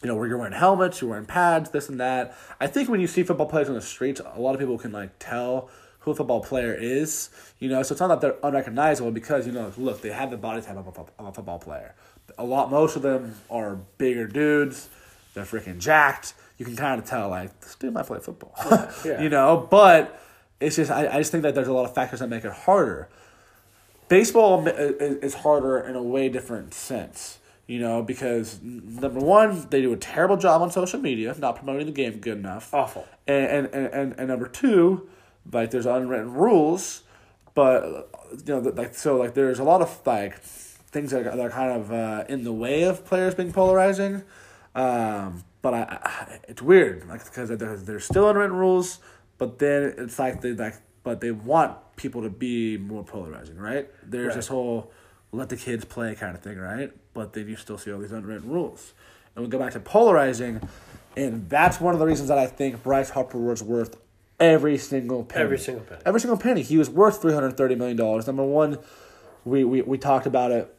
you 0.01 0.07
know, 0.07 0.15
where 0.15 0.27
you're 0.27 0.37
wearing 0.37 0.53
helmets, 0.53 1.01
you're 1.01 1.09
wearing 1.09 1.25
pads, 1.25 1.71
this 1.71 1.89
and 1.89 1.99
that. 1.99 2.37
I 2.61 2.67
think 2.67 2.87
when 2.89 3.01
you 3.01 3.07
see 3.07 3.23
football 3.23 3.47
players 3.47 3.67
on 3.67 3.75
the 3.75 3.81
streets, 3.81 4.21
a 4.23 4.39
lot 4.39 4.53
of 4.53 4.59
people 4.59 4.77
can 4.77 4.91
like 4.91 5.09
tell 5.19 5.69
who 5.99 6.11
a 6.11 6.15
football 6.15 6.41
player 6.41 6.73
is. 6.73 7.29
You 7.59 7.69
know, 7.69 7.81
so 7.81 7.93
it's 7.93 7.99
not 7.99 8.07
that 8.07 8.21
they're 8.21 8.37
unrecognizable 8.43 9.11
because 9.11 9.47
you 9.47 9.51
know, 9.51 9.73
look, 9.77 10.01
they 10.01 10.11
have 10.11 10.29
the 10.29 10.37
body 10.37 10.61
type 10.61 10.77
of 10.77 10.87
a, 10.87 11.21
of 11.21 11.27
a 11.27 11.33
football 11.33 11.59
player. 11.59 11.95
A 12.37 12.45
lot, 12.45 12.69
most 12.69 12.95
of 12.95 13.01
them 13.01 13.35
are 13.49 13.75
bigger 13.97 14.27
dudes. 14.27 14.89
They're 15.33 15.43
freaking 15.43 15.79
jacked. 15.79 16.35
You 16.57 16.65
can 16.65 16.75
kind 16.75 17.01
of 17.01 17.07
tell 17.07 17.29
like 17.29 17.59
this 17.59 17.75
dude 17.75 17.93
might 17.93 18.05
play 18.05 18.19
football. 18.19 18.53
Yeah. 19.03 19.21
you 19.23 19.29
know, 19.29 19.67
but 19.69 20.21
it's 20.59 20.75
just 20.77 20.91
I, 20.91 21.07
I 21.07 21.17
just 21.17 21.31
think 21.31 21.43
that 21.43 21.55
there's 21.55 21.67
a 21.67 21.73
lot 21.73 21.85
of 21.85 21.95
factors 21.95 22.19
that 22.19 22.29
make 22.29 22.45
it 22.45 22.53
harder 22.53 23.09
baseball 24.07 24.67
is 24.67 25.33
harder 25.33 25.79
in 25.79 25.95
a 25.95 26.03
way 26.03 26.29
different 26.29 26.73
sense. 26.73 27.39
You 27.67 27.79
know, 27.79 28.03
because 28.03 28.59
number 28.61 29.19
one, 29.19 29.67
they 29.71 29.81
do 29.81 29.91
a 29.91 29.97
terrible 29.97 30.37
job 30.37 30.61
on 30.61 30.69
social 30.69 30.99
media, 30.99 31.35
not 31.39 31.55
promoting 31.55 31.87
the 31.87 31.91
game 31.91 32.19
good 32.19 32.37
enough. 32.37 32.71
Awful. 32.71 33.07
And 33.25 33.65
and, 33.65 33.85
and, 33.85 34.13
and, 34.19 34.27
number 34.27 34.47
two, 34.47 35.09
like 35.51 35.71
there's 35.71 35.87
unwritten 35.87 36.31
rules, 36.31 37.01
but 37.55 38.07
you 38.45 38.53
know, 38.53 38.59
like 38.59 38.93
so, 38.93 39.17
like 39.17 39.33
there's 39.33 39.57
a 39.57 39.63
lot 39.63 39.81
of 39.81 39.99
like 40.05 40.39
things 40.41 41.09
that 41.09 41.25
are, 41.25 41.35
that 41.35 41.39
are 41.39 41.49
kind 41.49 41.71
of 41.71 41.91
uh, 41.91 42.23
in 42.29 42.43
the 42.43 42.53
way 42.53 42.83
of 42.83 43.03
players 43.03 43.33
being 43.33 43.51
polarizing. 43.51 44.21
Um, 44.75 45.43
but 45.63 45.73
I, 45.73 45.99
I, 46.03 46.39
it's 46.47 46.61
weird, 46.61 47.07
like 47.07 47.25
because 47.25 47.49
there's 47.49 47.83
there's 47.85 48.05
still 48.05 48.29
unwritten 48.29 48.55
rules, 48.55 48.99
but 49.39 49.57
then 49.57 49.95
it's 49.97 50.19
like 50.19 50.41
they 50.41 50.51
like, 50.51 50.75
but 51.01 51.19
they 51.19 51.31
want 51.31 51.77
people 51.95 52.21
to 52.23 52.29
be 52.29 52.77
more 52.77 53.03
polarizing, 53.03 53.57
right? 53.57 53.89
There's 54.03 54.27
Right. 54.27 54.35
this 54.35 54.47
whole 54.47 54.91
let 55.31 55.49
the 55.49 55.57
kids 55.57 55.83
play 55.85 56.15
kind 56.15 56.35
of 56.35 56.41
thing, 56.41 56.57
right? 56.57 56.91
But 57.13 57.33
then 57.33 57.47
you 57.49 57.55
still 57.55 57.77
see 57.77 57.91
all 57.91 57.99
these 57.99 58.11
unwritten 58.11 58.49
rules, 58.49 58.93
and 59.35 59.43
we 59.43 59.49
go 59.49 59.59
back 59.59 59.73
to 59.73 59.79
polarizing, 59.79 60.61
and 61.17 61.49
that's 61.49 61.79
one 61.81 61.93
of 61.93 61.99
the 61.99 62.05
reasons 62.05 62.29
that 62.29 62.37
I 62.37 62.47
think 62.47 62.83
Bryce 62.83 63.09
Harper 63.09 63.37
was 63.37 63.61
worth 63.63 63.97
every 64.39 64.77
single 64.77 65.23
penny. 65.23 65.43
Every 65.45 65.57
single 65.59 65.83
penny. 65.83 66.01
Every 66.05 66.19
single 66.21 66.37
penny. 66.37 66.61
He 66.61 66.77
was 66.77 66.89
worth 66.89 67.21
three 67.21 67.33
hundred 67.33 67.57
thirty 67.57 67.75
million 67.75 67.97
dollars. 67.97 68.27
Number 68.27 68.43
one, 68.43 68.79
we, 69.43 69.63
we 69.63 69.81
we 69.81 69.97
talked 69.97 70.25
about 70.25 70.51
it 70.51 70.73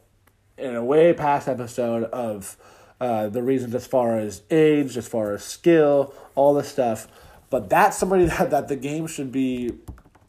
in 0.57 0.75
a 0.75 0.83
way 0.83 1.13
past 1.13 1.47
episode 1.47 2.05
of 2.05 2.57
uh, 2.99 3.29
the 3.29 3.43
reasons 3.43 3.75
as 3.75 3.85
far 3.85 4.17
as 4.17 4.41
age, 4.49 4.97
as 4.97 5.07
far 5.07 5.33
as 5.33 5.43
skill, 5.43 6.13
all 6.33 6.53
this 6.55 6.67
stuff. 6.69 7.07
But 7.49 7.69
that's 7.69 7.95
somebody 7.97 8.25
that, 8.37 8.49
that 8.49 8.67
the 8.67 8.75
game 8.75 9.05
should 9.07 9.31
be 9.31 9.73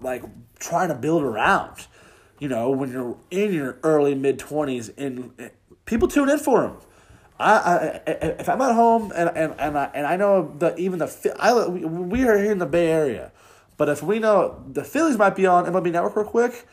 like 0.01 0.23
trying 0.59 0.89
to 0.89 0.95
build 0.95 1.23
around. 1.23 1.87
You 2.39 2.49
know, 2.49 2.71
when 2.71 2.93
you're 2.93 3.17
in 3.31 3.53
your 3.53 3.79
early 3.83 4.15
mid 4.15 4.39
twenties, 4.39 4.91
and 4.91 5.33
and 5.39 5.51
people 5.87 6.09
tune 6.09 6.29
in 6.29 6.39
for 6.39 6.65
him. 6.65 6.73
I, 7.41 7.53
I, 7.53 8.01
I 8.07 8.11
if 8.41 8.49
I'm 8.49 8.61
at 8.61 8.75
home 8.75 9.13
and 9.15 9.31
and 9.37 9.55
and 9.59 9.79
I, 9.79 9.91
and 9.95 10.07
I 10.07 10.17
know 10.17 10.55
that 10.59 10.79
even 10.79 10.99
the 10.99 11.37
I 11.39 11.67
we, 11.69 12.25
are 12.25 12.37
here 12.37 12.51
in 12.53 12.59
the 12.59 12.67
Bay 12.67 12.89
Area, 12.89 13.33
but 13.77 13.89
if 13.89 14.03
we 14.03 14.19
know 14.19 14.63
the 14.73 14.85
Phillies 14.85 15.17
might 15.17 15.37
be 15.37 15.47
on 15.47 15.65
MLB 15.65 15.93
Network 15.93 16.17
real 16.17 16.25
quick, 16.27 16.67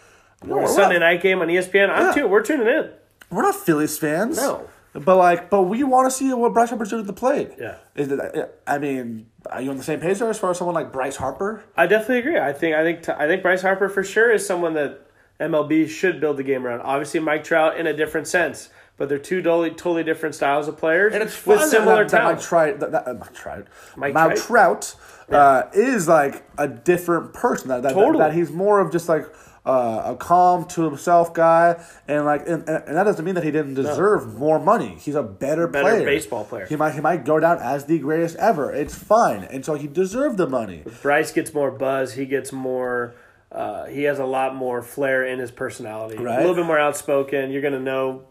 we're, 0.43 0.67
Sunday 0.67 0.99
night 0.99 1.21
game 1.21 1.41
on 1.41 1.47
ESPN. 1.47 1.89
I'm 1.89 2.07
Yeah. 2.07 2.11
too. 2.13 2.27
We're 2.27 2.41
tuning 2.41 2.67
in. 2.67 2.89
we're 3.29 3.43
not 3.43 3.55
Phillies 3.55 3.97
fans. 3.97 4.37
No. 4.37 4.67
But 4.95 5.17
like, 5.17 5.49
but 5.49 5.63
we 5.63 5.83
want 5.83 6.09
to 6.09 6.11
see 6.15 6.33
what 6.33 6.53
Bryce 6.53 6.69
Harper's 6.69 6.89
doing 6.89 7.01
at 7.01 7.07
the 7.07 7.13
plate. 7.13 7.51
Yeah. 7.59 7.77
Is 7.95 8.11
it, 8.11 8.61
I 8.65 8.77
mean, 8.77 9.27
are 9.51 9.61
you 9.61 9.69
on 9.69 9.77
the 9.77 9.83
same 9.83 9.99
page 9.99 10.19
there 10.19 10.29
as 10.29 10.39
far 10.39 10.51
as 10.51 10.57
someone 10.57 10.73
like 10.73 10.93
Bryce 10.93 11.17
Harper? 11.17 11.65
I 11.75 11.85
definitely 11.85 12.19
agree. 12.19 12.39
I 12.39 12.53
think 12.53 12.75
I 12.75 12.83
think 12.83 13.09
I 13.09 13.27
think 13.27 13.41
Bryce 13.41 13.61
Harper 13.61 13.89
for 13.89 14.03
sure 14.03 14.31
is 14.31 14.47
someone 14.47 14.73
that 14.75 15.05
MLB 15.39 15.89
should 15.89 16.21
build 16.21 16.37
the 16.37 16.43
game 16.43 16.65
around. 16.65 16.81
Obviously, 16.81 17.19
Mike 17.19 17.43
Trout 17.43 17.77
in 17.77 17.87
a 17.87 17.93
different 17.93 18.27
sense, 18.27 18.69
but 18.95 19.09
they're 19.09 19.19
two 19.19 19.41
totally 19.41 19.71
totally 19.71 20.03
different 20.03 20.33
styles 20.33 20.69
of 20.69 20.77
players 20.77 21.13
And 21.13 21.21
it's 21.21 21.45
with 21.45 21.61
similar 21.69 22.03
that, 22.03 22.11
that 22.11 22.23
Mike. 22.23 22.41
Trout, 22.41 22.79
that, 22.79 22.91
that, 22.93 23.07
uh, 23.07 23.13
Mike 23.15 23.33
Trout, 23.33 23.67
Mike 23.97 24.13
Trout? 24.13 24.37
Trout, 24.37 24.95
uh, 25.29 25.63
is 25.73 26.07
like 26.07 26.45
a 26.57 26.67
different 26.67 27.33
person. 27.33 27.67
That, 27.67 27.83
that, 27.83 27.93
Totally. 27.93 28.19
that, 28.19 28.33
he's 28.33 28.51
more 28.51 28.79
of 28.79 28.91
just 28.91 29.09
like 29.09 29.25
uh, 29.65 30.13
a 30.13 30.15
calm 30.15 30.65
to 30.65 30.83
himself 30.83 31.33
guy, 31.33 31.83
and 32.07 32.25
like, 32.25 32.41
and, 32.47 32.67
and 32.69 32.95
that 32.95 33.03
doesn't 33.03 33.25
mean 33.25 33.35
that 33.35 33.43
he 33.43 33.51
didn't 33.51 33.73
deserve 33.73 34.37
more 34.37 34.59
money. 34.59 34.97
He's 34.99 35.15
a 35.15 35.23
better, 35.23 35.67
Better 35.67 35.83
player, 35.89 36.05
baseball 36.05 36.45
player. 36.45 36.65
He 36.67 36.75
might 36.75 36.93
he 36.93 37.01
might 37.01 37.25
go 37.25 37.39
down 37.39 37.57
as 37.59 37.85
the 37.85 37.97
greatest 37.99 38.35
ever. 38.35 38.71
It's 38.71 38.93
fine, 38.95 39.43
and 39.45 39.65
so 39.65 39.73
he 39.75 39.87
deserved 39.87 40.37
the 40.37 40.47
money. 40.47 40.83
Bryce 41.01 41.31
gets 41.31 41.53
more 41.53 41.71
buzz. 41.71 42.13
He 42.13 42.25
gets 42.25 42.51
more. 42.51 43.15
Uh, 43.51 43.85
he 43.85 44.03
has 44.03 44.19
a 44.19 44.25
lot 44.25 44.53
more 44.55 44.81
flair 44.81 45.25
in 45.25 45.39
his 45.39 45.49
personality. 45.51 46.17
Right. 46.17 46.37
A 46.37 46.41
little 46.41 46.55
bit 46.55 46.65
more 46.65 46.79
outspoken. 46.79 47.51
You're 47.51 47.61
gonna 47.61 47.79
know 47.79 48.23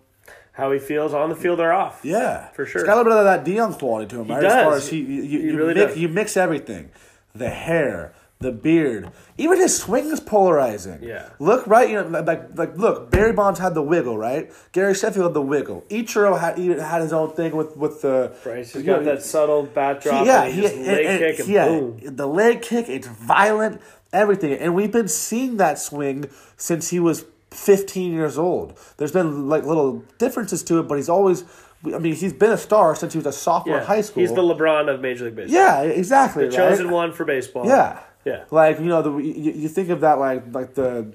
how 0.53 0.71
he 0.71 0.79
feels 0.79 1.13
on 1.13 1.31
the 1.31 1.37
field 1.37 1.59
or 1.59 1.73
off. 1.73 2.01
Yeah, 2.05 2.49
For 2.51 2.65
sure. 2.65 2.83
He's 2.83 2.87
got 2.87 2.95
a 2.95 2.99
little 2.99 3.13
bit 3.13 3.19
of 3.19 3.25
that 3.25 3.45
Deion 3.45 3.77
quality 3.77 4.07
to 4.11 4.21
him, 4.21 4.29
right? 4.29 4.45
As 4.45 4.53
does. 4.53 4.65
far 4.65 4.77
as 4.77 4.89
he, 4.89 4.99
you, 4.99 5.23
you, 5.23 5.39
He 5.41 5.47
you 5.47 5.57
really 5.57 5.75
mix, 5.75 5.93
does. 5.95 6.01
you 6.01 6.09
mix 6.09 6.37
everything, 6.37 6.91
the 7.35 7.49
hair, 7.51 8.13
the 8.41 8.53
beard, 8.53 9.11
even 9.39 9.59
his 9.59 9.77
swing 9.77 10.07
is 10.07 10.21
polarizing. 10.21 10.99
Yeah. 11.03 11.31
Look 11.39 11.67
right, 11.67 11.89
you 11.89 11.95
know, 12.03 12.21
like 12.21 12.57
like 12.57 12.77
look, 12.77 13.11
Barry 13.11 13.33
Bonds 13.33 13.59
had 13.59 13.75
the 13.75 13.83
wiggle, 13.83 14.19
right? 14.19 14.53
Gary 14.73 14.95
Sheffield 14.95 15.27
had 15.27 15.35
the 15.35 15.41
wiggle. 15.43 15.83
Ichiro 15.89 16.39
had 16.39 16.59
he 16.59 16.69
had 16.69 17.01
his 17.01 17.13
own 17.13 17.33
thing 17.33 17.57
with 17.57 17.77
with 17.77 18.03
the. 18.03 18.35
Bryce 18.43 18.73
has 18.73 18.83
you 18.83 18.89
know, 18.91 18.97
got 18.97 19.05
that 19.07 19.23
subtle 19.23 19.63
bat 19.63 20.03
drop. 20.03 20.27
yeah, 20.27 20.43
and 20.45 20.55
he, 20.55 20.61
he, 20.61 20.67
just 20.69 20.77
leg 20.77 21.07
and- 21.07 21.19
kick 21.21 21.39
and 21.41 21.49
yeah, 21.49 21.67
boom. 21.69 22.01
the 22.03 22.27
leg 22.27 22.61
kick, 22.61 22.89
it's 22.89 23.07
violent, 23.09 23.81
everything, 24.13 24.53
and 24.53 24.75
we've 24.75 24.93
been 24.93 25.09
seeing 25.09 25.57
that 25.59 25.79
swing 25.79 26.29
since 26.57 26.91
he 26.91 27.01
was 27.01 27.25
15 27.53 28.13
years 28.13 28.37
old. 28.37 28.79
There's 28.99 29.13
been 29.13 29.49
like 29.49 29.65
little 29.65 30.05
differences 30.19 30.63
to 30.65 30.81
it, 30.81 30.83
but 30.89 30.97
he's 30.97 31.09
always. 31.09 31.45
I 31.87 31.99
mean, 31.99 32.15
he's 32.15 32.33
been 32.33 32.51
a 32.51 32.57
star 32.57 32.97
since 32.97 33.13
he 33.13 33.19
was 33.19 33.27
a 33.27 33.33
sophomore 33.33 33.77
Yeah. 33.77 33.83
in 33.83 33.87
high 33.87 34.01
school. 34.01 34.23
He's 34.23 34.33
the 34.33 34.41
LeBron 34.41 34.89
of 34.93 35.03
Major 35.03 35.27
League 35.27 35.37
Baseball. 35.37 35.55
yeah, 35.55 35.83
exactly. 35.83 36.45
the 36.45 36.49
right? 36.49 36.71
chosen 36.71 36.91
one 36.91 37.13
for 37.13 37.27
baseball. 37.27 37.67
Yeah, 37.67 38.01
Yeah. 38.25 38.45
Like 38.51 38.79
you 38.79 38.87
know, 38.87 39.03
the 39.03 39.17
you, 39.17 39.53
you 39.53 39.69
think 39.69 39.89
of 39.91 40.01
that 40.01 40.19
like 40.19 40.45
like 40.53 40.75
the 40.75 41.07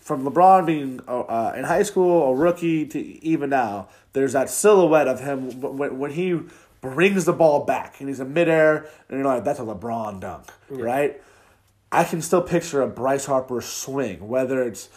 from 0.00 0.24
LeBron 0.24 0.64
being 0.66 1.00
uh, 1.08 1.52
in 1.56 1.64
high 1.64 1.82
school 1.82 2.30
a 2.30 2.34
rookie 2.34 2.86
to 2.86 2.98
even 3.24 3.50
now. 3.50 3.88
There's 4.12 4.34
that 4.34 4.48
silhouette 4.48 5.08
of 5.08 5.20
him 5.20 5.60
when, 5.60 5.98
when 5.98 6.10
he 6.12 6.40
brings 6.80 7.24
the 7.24 7.32
ball 7.32 7.64
back 7.64 7.98
and 7.98 8.08
he's 8.08 8.20
in 8.20 8.32
midair, 8.32 8.86
and 9.08 9.18
you're 9.18 9.24
like, 9.24 9.44
that's 9.44 9.58
a 9.58 9.62
LeBron 9.62 10.20
dunk, 10.20 10.46
right? 10.70 11.20
I 11.90 12.04
can 12.04 12.22
still 12.22 12.42
picture 12.42 12.82
a 12.82 12.86
Bryce 12.86 13.26
Harper 13.26 13.60
swing, 13.60 14.28
whether 14.28 14.62
it's 14.62 14.88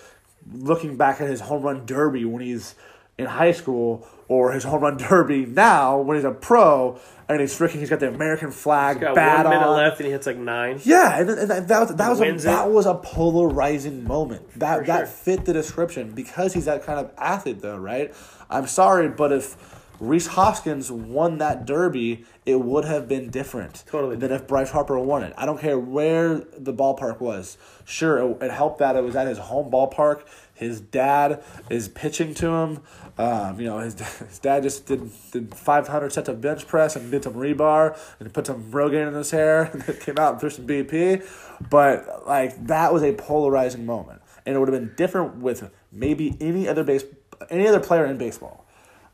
looking 0.54 0.96
back 0.96 1.20
at 1.22 1.28
his 1.28 1.42
home 1.42 1.64
run 1.64 1.86
derby 1.86 2.26
when 2.26 2.42
he's 2.44 2.76
in 3.18 3.26
high 3.26 3.52
school 3.52 4.08
or 4.30 4.54
his 4.54 4.64
home 4.64 4.82
run 4.82 4.96
derby 5.10 5.46
now 5.46 6.00
when 6.00 6.16
he's 6.16 6.24
a 6.24 6.32
pro 6.32 6.98
and 7.28 7.42
he's 7.42 7.54
freaking 7.58 7.80
he's 7.80 7.90
got 7.90 8.00
the 8.00 8.08
American 8.08 8.52
flag 8.52 9.02
Got 9.02 9.16
bat 9.16 9.46
one 9.46 9.54
minute 9.54 9.68
on. 9.68 9.78
left 9.78 9.98
and 10.00 10.06
he 10.08 10.12
hits 10.14 10.26
like 10.26 10.38
nine. 10.38 10.80
Yeah, 10.86 11.20
and, 11.20 11.30
and 11.30 11.50
that, 11.52 11.68
that 11.68 11.80
was 11.82 11.96
that 11.96 12.10
was 12.10 12.22
a, 12.22 12.32
that 12.48 12.72
was 12.72 12.86
a 12.86 12.96
polarizing 12.96 14.06
moment. 14.06 14.50
That 14.60 14.80
For 14.80 14.86
that 14.86 14.98
sure. 15.00 15.08
fit 15.08 15.46
the 15.46 15.54
description 15.54 16.12
because 16.14 16.54
he's 16.54 16.66
that 16.66 16.84
kind 16.84 17.00
of 17.00 17.12
athlete, 17.18 17.62
though, 17.62 17.78
right? 17.78 18.14
I'm 18.50 18.66
sorry, 18.66 19.10
but 19.10 19.32
if 19.32 19.56
Rhys 20.00 20.28
Hoskins 20.28 20.90
won 20.92 21.38
that 21.40 21.66
derby, 21.66 22.26
it 22.46 22.62
would 22.62 22.86
have 22.86 23.08
been 23.08 23.30
different 23.30 23.84
Totally 23.86 24.16
than 24.16 24.32
if 24.32 24.48
Bryce 24.48 24.72
Harper 24.72 24.98
won 24.98 25.24
it. 25.24 25.34
I 25.38 25.46
don't 25.46 25.60
care 25.60 25.78
where 25.78 26.36
the 26.58 26.74
ballpark 26.74 27.20
was. 27.20 27.58
Sure, 27.86 28.18
it, 28.18 28.44
it 28.44 28.52
helped 28.52 28.80
that 28.80 28.96
it 28.96 29.04
was 29.04 29.16
at 29.16 29.28
his 29.28 29.38
home 29.38 29.70
ballpark. 29.70 30.22
His 30.60 30.82
dad 30.82 31.42
is 31.70 31.88
pitching 31.88 32.34
to 32.34 32.48
him. 32.50 32.82
Um, 33.18 33.62
you 33.62 33.66
know, 33.66 33.80
his, 33.80 33.98
his 34.20 34.40
dad 34.40 34.64
just 34.64 34.88
did, 34.88 35.10
did 35.32 35.56
500 35.56 36.12
sets 36.12 36.28
of 36.28 36.42
bench 36.42 36.68
press 36.68 36.98
and 36.98 37.10
did 37.10 37.24
some 37.24 37.36
rebar 37.36 37.98
and 38.20 38.34
put 38.34 38.46
some 38.46 38.70
Rogaine 38.70 39.08
in 39.08 39.14
his 39.14 39.32
hair 39.32 39.64
and 39.88 40.00
came 40.02 40.20
out 40.20 40.34
and 40.34 40.42
threw 40.42 40.50
some 40.50 40.68
BP. 40.68 41.26
But, 41.70 42.28
like, 42.28 42.68
that 42.68 42.92
was 42.92 43.04
a 43.04 43.14
polarizing 43.14 43.86
moment. 43.86 44.22
And 44.46 44.54
it 44.54 44.60
would 44.60 44.68
have 44.68 44.78
been 44.78 44.94
different 44.98 45.38
with 45.38 45.72
maybe 45.94 46.36
any 46.42 46.68
other 46.68 46.84
base, 46.84 47.06
any 47.50 47.66
other 47.66 47.80
player 47.80 48.06
in 48.06 48.18
baseball, 48.18 48.66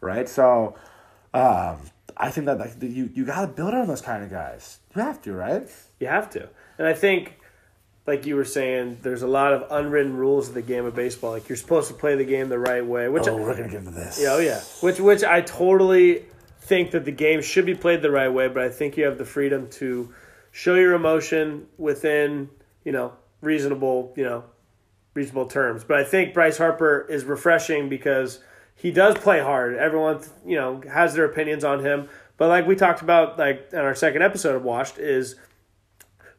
right? 0.01 0.27
So, 0.27 0.75
um, 1.31 1.77
I 2.17 2.31
think 2.31 2.47
that 2.47 2.57
like, 2.57 2.81
you, 2.81 3.11
you 3.13 3.23
got 3.23 3.41
to 3.41 3.47
build 3.47 3.75
on 3.75 3.87
those 3.87 4.01
kind 4.01 4.23
of 4.23 4.31
guys. 4.31 4.79
You 4.95 5.01
have 5.03 5.21
to, 5.21 5.33
right? 5.33 5.69
You 5.99 6.07
have 6.07 6.27
to. 6.31 6.49
And 6.79 6.87
I 6.87 6.93
think, 6.93 7.37
like 8.07 8.25
you 8.25 8.35
were 8.35 8.45
saying, 8.45 8.99
there's 9.01 9.23
a 9.23 9.27
lot 9.27 9.53
of 9.53 9.65
unwritten 9.71 10.15
rules 10.15 10.49
of 10.49 10.53
the 10.53 10.61
game 10.61 10.85
of 10.85 10.95
baseball. 10.95 11.31
Like 11.31 11.49
you're 11.49 11.55
supposed 11.55 11.87
to 11.87 11.93
play 11.95 12.15
the 12.15 12.25
game 12.25 12.49
the 12.49 12.59
right 12.59 12.85
way, 12.85 13.07
which 13.09 13.27
Oh, 13.27 13.35
we're 13.35 13.53
going 13.55 13.63
to 13.63 13.69
get 13.69 13.79
into 13.79 13.91
this. 13.91 14.19
Yeah, 14.21 14.33
oh 14.33 14.39
yeah. 14.39 14.61
Which 14.81 14.99
which 14.99 15.23
I 15.23 15.41
totally 15.41 16.25
think 16.61 16.91
that 16.91 17.05
the 17.05 17.11
game 17.11 17.41
should 17.41 17.65
be 17.65 17.75
played 17.75 18.01
the 18.01 18.11
right 18.11 18.29
way, 18.29 18.47
but 18.47 18.63
I 18.63 18.69
think 18.69 18.97
you 18.97 19.05
have 19.05 19.17
the 19.17 19.25
freedom 19.25 19.69
to 19.71 20.13
show 20.51 20.75
your 20.75 20.93
emotion 20.93 21.67
within, 21.77 22.49
you 22.83 22.91
know, 22.91 23.13
reasonable, 23.41 24.13
you 24.15 24.23
know, 24.23 24.43
reasonable 25.13 25.47
terms. 25.47 25.83
But 25.83 25.97
I 25.97 26.03
think 26.03 26.33
Bryce 26.33 26.57
Harper 26.57 27.05
is 27.09 27.23
refreshing 27.25 27.89
because 27.89 28.39
he 28.75 28.91
does 28.91 29.15
play 29.15 29.39
hard. 29.39 29.75
Everyone, 29.75 30.21
you 30.45 30.55
know, 30.57 30.81
has 30.91 31.13
their 31.13 31.25
opinions 31.25 31.63
on 31.63 31.79
him. 31.83 32.09
But 32.37 32.49
like 32.49 32.67
we 32.67 32.75
talked 32.75 33.01
about 33.01 33.39
like 33.39 33.69
in 33.71 33.79
our 33.79 33.95
second 33.95 34.21
episode 34.21 34.55
of 34.55 34.63
Washed 34.63 34.97
is 34.97 35.35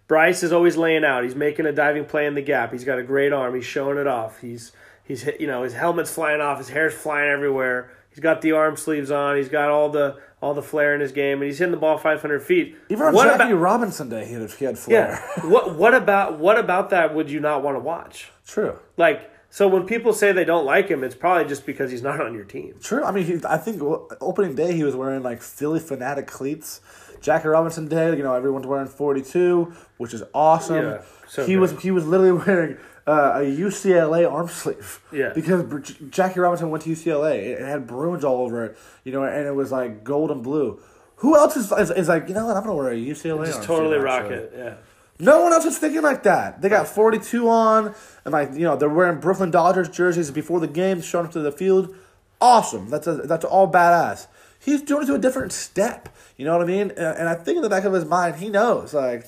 Bryce 0.08 0.42
is 0.42 0.52
always 0.52 0.76
laying 0.76 1.04
out. 1.04 1.24
He's 1.24 1.34
making 1.34 1.66
a 1.66 1.72
diving 1.72 2.04
play 2.04 2.26
in 2.26 2.34
the 2.34 2.42
gap. 2.42 2.72
He's 2.72 2.84
got 2.84 2.98
a 2.98 3.02
great 3.02 3.32
arm. 3.32 3.54
He's 3.54 3.64
showing 3.64 3.98
it 3.98 4.06
off. 4.06 4.40
He's 4.40 4.72
he's 5.04 5.22
hit, 5.22 5.40
you 5.40 5.46
know 5.46 5.62
his 5.62 5.74
helmet's 5.74 6.12
flying 6.12 6.40
off. 6.40 6.58
His 6.58 6.68
hair's 6.68 6.94
flying 6.94 7.30
everywhere. 7.30 7.90
He's 8.10 8.20
got 8.20 8.40
the 8.40 8.52
arm 8.52 8.76
sleeves 8.76 9.10
on. 9.10 9.36
He's 9.36 9.48
got 9.48 9.68
all 9.68 9.90
the 9.90 10.18
all 10.40 10.54
the 10.54 10.62
flair 10.62 10.94
in 10.94 11.00
his 11.00 11.12
game, 11.12 11.38
and 11.38 11.44
he's 11.44 11.58
hitting 11.58 11.72
the 11.72 11.78
ball 11.78 11.98
500 11.98 12.42
feet. 12.42 12.76
Even 12.88 13.06
on 13.06 13.14
what 13.14 13.26
Jackie 13.26 13.52
about 13.52 13.60
Robinson 13.60 14.08
Day, 14.08 14.26
he 14.26 14.34
had, 14.34 14.50
he 14.50 14.64
had 14.64 14.78
yeah? 14.86 15.20
what 15.44 15.74
what 15.76 15.94
about 15.94 16.38
what 16.38 16.58
about 16.58 16.90
that? 16.90 17.14
Would 17.14 17.30
you 17.30 17.40
not 17.40 17.62
want 17.62 17.76
to 17.76 17.80
watch? 17.80 18.30
True. 18.46 18.78
Like 18.96 19.30
so, 19.56 19.68
when 19.68 19.86
people 19.86 20.12
say 20.12 20.32
they 20.32 20.44
don't 20.44 20.66
like 20.66 20.88
him, 20.88 21.02
it's 21.02 21.14
probably 21.14 21.48
just 21.48 21.64
because 21.64 21.90
he's 21.90 22.02
not 22.02 22.20
on 22.20 22.34
your 22.34 22.44
team. 22.44 22.74
True. 22.78 23.02
I 23.02 23.10
mean, 23.10 23.24
he, 23.24 23.40
I 23.48 23.56
think 23.56 23.80
opening 24.20 24.54
day 24.54 24.74
he 24.74 24.84
was 24.84 24.94
wearing 24.94 25.22
like 25.22 25.40
Phillie 25.40 25.80
Phanatic 25.80 26.26
cleats. 26.26 26.82
Jackie 27.22 27.48
Robinson 27.48 27.88
Day, 27.88 28.14
you 28.14 28.22
know, 28.22 28.34
everyone's 28.34 28.66
wearing 28.66 28.86
forty 28.86 29.22
two, 29.22 29.72
which 29.96 30.12
is 30.12 30.22
awesome. 30.34 30.84
Yeah, 30.84 31.02
so 31.26 31.46
he 31.46 31.54
good. 31.54 31.60
was 31.60 31.80
he 31.80 31.90
was 31.90 32.06
literally 32.06 32.32
wearing 32.46 32.76
uh, 33.06 33.32
a 33.36 33.40
UCLA 33.40 34.30
arm 34.30 34.48
sleeve. 34.48 35.00
Yeah. 35.10 35.32
Because 35.34 35.90
Jackie 36.10 36.38
Robinson 36.38 36.68
went 36.68 36.84
to 36.84 36.90
UCLA. 36.90 37.38
It 37.38 37.60
had 37.60 37.86
Bruins 37.86 38.24
all 38.24 38.42
over 38.42 38.66
it, 38.66 38.78
you 39.04 39.12
know, 39.12 39.22
and 39.22 39.46
it 39.46 39.54
was 39.54 39.72
like 39.72 40.04
gold 40.04 40.30
and 40.30 40.42
blue. 40.42 40.78
Who 41.20 41.34
else 41.34 41.56
is, 41.56 41.72
is, 41.72 41.90
is 41.90 42.08
like, 42.08 42.28
you 42.28 42.34
know 42.34 42.44
what, 42.44 42.58
I'm 42.58 42.62
going 42.62 42.76
to 42.76 42.82
wear 42.82 42.92
a 42.92 42.94
UCLA 42.94 43.46
Just 43.46 43.60
arm 43.60 43.66
totally 43.66 43.94
sleeve, 43.94 44.02
rock 44.02 44.24
actually. 44.24 44.36
it. 44.36 44.52
Yeah. 44.54 44.74
No 45.18 45.42
one 45.42 45.52
else 45.52 45.64
is 45.64 45.78
thinking 45.78 46.02
like 46.02 46.22
that. 46.24 46.60
They 46.60 46.68
got 46.68 46.86
42 46.88 47.48
on, 47.48 47.94
and 48.24 48.32
like 48.32 48.52
you 48.52 48.60
know 48.60 48.76
they're 48.76 48.88
wearing 48.88 49.18
Brooklyn 49.18 49.50
Dodgers 49.50 49.88
jerseys 49.88 50.30
before 50.30 50.60
the 50.60 50.66
game, 50.66 51.00
showing 51.00 51.26
up 51.26 51.32
to 51.32 51.40
the 51.40 51.52
field. 51.52 51.94
Awesome. 52.40 52.90
That's 52.90 53.06
a, 53.06 53.14
that's 53.14 53.44
all 53.44 53.70
badass. 53.70 54.26
He's 54.58 54.82
doing 54.82 55.04
it 55.04 55.06
to 55.06 55.14
a 55.14 55.18
different 55.18 55.52
step. 55.52 56.14
You 56.36 56.44
know 56.44 56.56
what 56.56 56.66
I 56.66 56.70
mean? 56.70 56.90
And, 56.90 57.28
I 57.28 57.34
think 57.34 57.56
in 57.56 57.62
the 57.62 57.70
back 57.70 57.84
of 57.84 57.92
his 57.92 58.04
mind, 58.04 58.36
he 58.36 58.50
knows 58.50 58.92
like, 58.92 59.26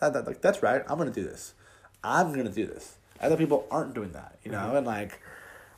like 0.00 0.40
that's 0.40 0.62
right. 0.62 0.82
I'm 0.88 0.98
gonna 0.98 1.10
do 1.10 1.24
this. 1.24 1.54
I'm 2.04 2.32
gonna 2.32 2.50
do 2.50 2.66
this. 2.66 2.96
Other 3.20 3.36
people 3.36 3.66
aren't 3.72 3.94
doing 3.94 4.12
that. 4.12 4.38
You 4.44 4.52
know, 4.52 4.58
mm-hmm. 4.58 4.76
and 4.76 4.86
like. 4.86 5.20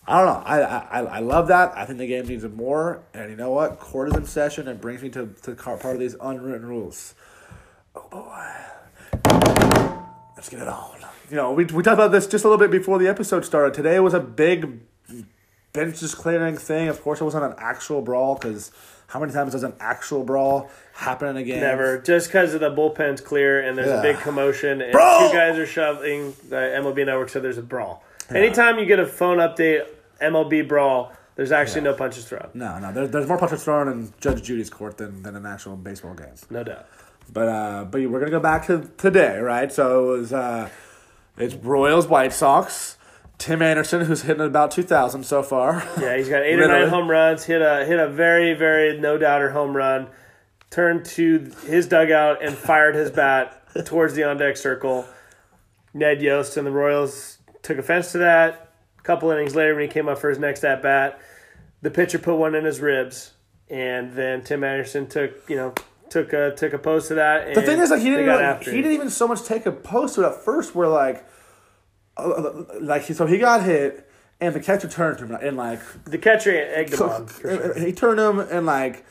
I 0.07 0.17
don't 0.17 0.27
know. 0.27 0.43
I, 0.45 0.61
I 0.63 1.01
I 1.03 1.19
love 1.21 1.49
that. 1.49 1.77
I 1.77 1.85
think 1.85 1.99
the 1.99 2.07
game 2.07 2.27
needs 2.27 2.43
it 2.43 2.55
more. 2.55 3.03
And 3.15 3.31
you 3.31 3.37
know 3.37 3.51
what? 3.51 3.79
Court 3.79 4.09
is 4.09 4.17
in 4.17 4.25
session 4.25 4.67
and 4.67 4.81
brings 4.81 5.03
me 5.03 5.11
to, 5.11 5.29
to 5.43 5.55
part 5.55 5.85
of 5.85 5.99
these 6.01 6.17
unwritten 6.21 6.67
rules. 6.67 7.15
Oh, 7.95 8.33
Let's 9.13 10.49
get 10.49 10.61
it 10.61 10.69
on. 10.69 10.99
You 11.31 11.37
know, 11.37 11.53
we, 11.53 11.65
we 11.67 11.83
talked 11.83 11.95
about 11.95 12.13
this 12.13 12.27
just 12.27 12.45
a 12.45 12.49
little 12.49 12.59
bit 12.59 12.71
before 12.71 12.99
the 12.99 13.07
episode 13.09 13.45
started. 13.45 13.75
Today 13.75 14.01
was 14.01 14.15
a 14.15 14.21
big 14.21 14.81
benches 15.73 16.15
clearing 16.15 16.57
thing. 16.57 16.89
Of 16.89 17.03
course, 17.03 17.21
it 17.21 17.25
wasn't 17.25 17.45
an 17.45 17.55
actual 17.59 18.03
brawl 18.03 18.35
because 18.35 18.73
how 19.07 19.21
many 19.21 19.33
times 19.33 19.53
does 19.53 19.63
an 19.63 19.75
actual 19.81 20.25
brawl 20.25 20.71
happen 20.95 21.29
in 21.29 21.37
a 21.37 21.43
game? 21.45 21.61
Never. 21.61 21.99
Just 21.99 22.29
because 22.29 22.55
of 22.55 22.61
the 22.61 22.71
bullpen's 22.71 23.21
clear 23.21 23.61
and 23.61 23.77
there's 23.79 23.89
Yeah. 23.89 24.01
a 24.01 24.03
big 24.03 24.17
commotion 24.19 24.81
and 24.81 24.93
Brawl! 24.93 25.29
two 25.31 25.37
guys 25.37 25.59
are 25.59 25.67
shoving, 25.67 26.29
uh, 26.31 26.33
the 26.49 26.57
MLB 26.57 27.07
Network 27.07 27.29
said 27.29 27.43
there's 27.43 27.59
a 27.59 27.63
brawl. 27.63 28.03
Anytime 28.31 28.79
you 28.79 28.87
get 28.87 28.99
a 29.01 29.07
phone 29.07 29.39
update, 29.39 29.87
MLB 30.21 30.67
brawl, 30.67 31.13
there's 31.37 31.53
actually 31.53 31.81
no 31.83 31.95
punches 31.95 32.25
thrown. 32.25 32.49
No, 32.55 32.79
no. 32.79 32.93
There, 32.93 33.07
there's 33.09 33.27
more 33.27 33.39
punches 33.39 33.65
thrown 33.65 33.89
in 33.89 34.13
Judge 34.21 34.43
Judy's 34.43 34.71
court 34.71 34.99
than, 34.99 35.23
than 35.23 35.35
an 35.37 35.47
actual 35.47 35.77
baseball 35.77 36.15
game. 36.15 36.29
No 36.51 36.63
doubt. 36.65 36.87
But 37.33 37.49
uh, 37.49 37.85
but 37.85 38.01
we're 38.01 38.19
gonna 38.19 38.31
go 38.31 38.41
back 38.41 38.67
to 38.67 38.91
today, 38.97 39.39
right? 39.39 39.73
So 39.73 40.15
it 40.15 40.19
was 40.19 40.33
uh, 40.33 40.69
it's 41.37 41.55
Royals 41.55 42.07
White 42.09 42.33
Sox. 42.33 42.97
Tim 43.39 43.63
Anderson, 43.63 44.05
who's 44.05 44.23
hitting 44.23 44.45
about 44.45 44.71
two 44.71 44.83
thousand 44.83 45.25
so 45.25 45.43
far. 45.43 45.87
Yeah, 45.99 46.17
he's 46.17 46.29
got 46.29 46.43
eight 46.43 46.55
or 46.61 46.69
nine 46.69 46.89
home 46.89 47.11
runs, 47.11 47.45
hit 47.45 47.63
a 47.63 47.87
hit 47.87 47.99
a 47.99 48.09
very, 48.09 48.55
very 48.55 48.99
no 48.99 49.17
doubter 49.17 49.51
home 49.51 49.77
run, 49.77 50.09
turned 50.71 51.05
to 51.07 51.51
his 51.67 51.87
dugout 51.87 52.43
and 52.45 52.55
fired 52.55 52.95
his 52.95 53.11
bat 53.11 53.63
towards 53.87 54.15
the 54.15 54.25
on 54.25 54.37
deck 54.37 54.57
circle. 54.57 55.07
Ned 55.95 56.23
Yost 56.23 56.57
and 56.57 56.67
the 56.67 56.71
Royals 56.71 57.39
took 57.63 57.79
offense 57.79 58.13
to 58.13 58.19
that. 58.19 58.73
A 58.99 59.03
couple 59.03 59.31
innings 59.31 59.55
later, 59.55 59.75
when 59.75 59.83
he 59.83 59.89
came 59.89 60.09
up 60.09 60.19
for 60.19 60.29
his 60.29 60.39
next 60.39 60.63
at 60.63 60.83
bat, 60.83 61.21
the 61.81 61.91
pitcher 61.91 62.19
put 62.19 62.37
one 62.37 62.55
in 62.55 62.65
his 62.65 62.81
ribs, 62.81 63.33
and 63.69 64.13
then 64.13 64.43
Tim 64.43 64.63
Anderson 64.65 65.07
took 65.07 65.49
you 65.49 65.57
know 65.57 65.75
took 66.11 66.33
a 66.33 66.55
took 66.55 66.73
a 66.73 66.79
pose 66.79 67.09
to 67.09 67.15
that. 67.15 67.49
And 67.49 67.57
The 67.57 67.63
thing 67.63 67.79
is, 67.79 67.91
like 67.91 68.01
he 68.01 68.11
didn't 68.11 68.25
even, 68.29 68.59
he 68.63 68.83
didn't 68.83 68.93
even 68.93 69.11
so 69.11 69.27
much 69.29 69.45
take 69.45 69.67
a 69.67 69.73
post 69.73 70.17
to 70.17 70.23
it 70.23 70.27
at 70.27 70.45
first. 70.45 70.75
Where 70.75 70.89
like, 70.89 71.25
uh, 72.17 72.65
like 72.81 73.03
he, 73.03 73.15
so 73.15 73.27
he 73.27 73.39
got 73.39 73.65
hit, 73.65 74.09
and 74.41 74.55
the 74.55 74.61
catcher 74.61 74.89
turned 74.89 75.19
to 75.19 75.27
him 75.27 75.39
and 75.41 75.57
like 75.57 75.81
The 76.05 76.19
catcher 76.19 76.51
egged 76.53 76.95
him 76.95 77.03
on. 77.03 77.29
Sure. 77.29 77.79
he 77.79 77.93
turned 77.93 78.19
him 78.21 78.41
and 78.41 78.67
like, 78.67 79.05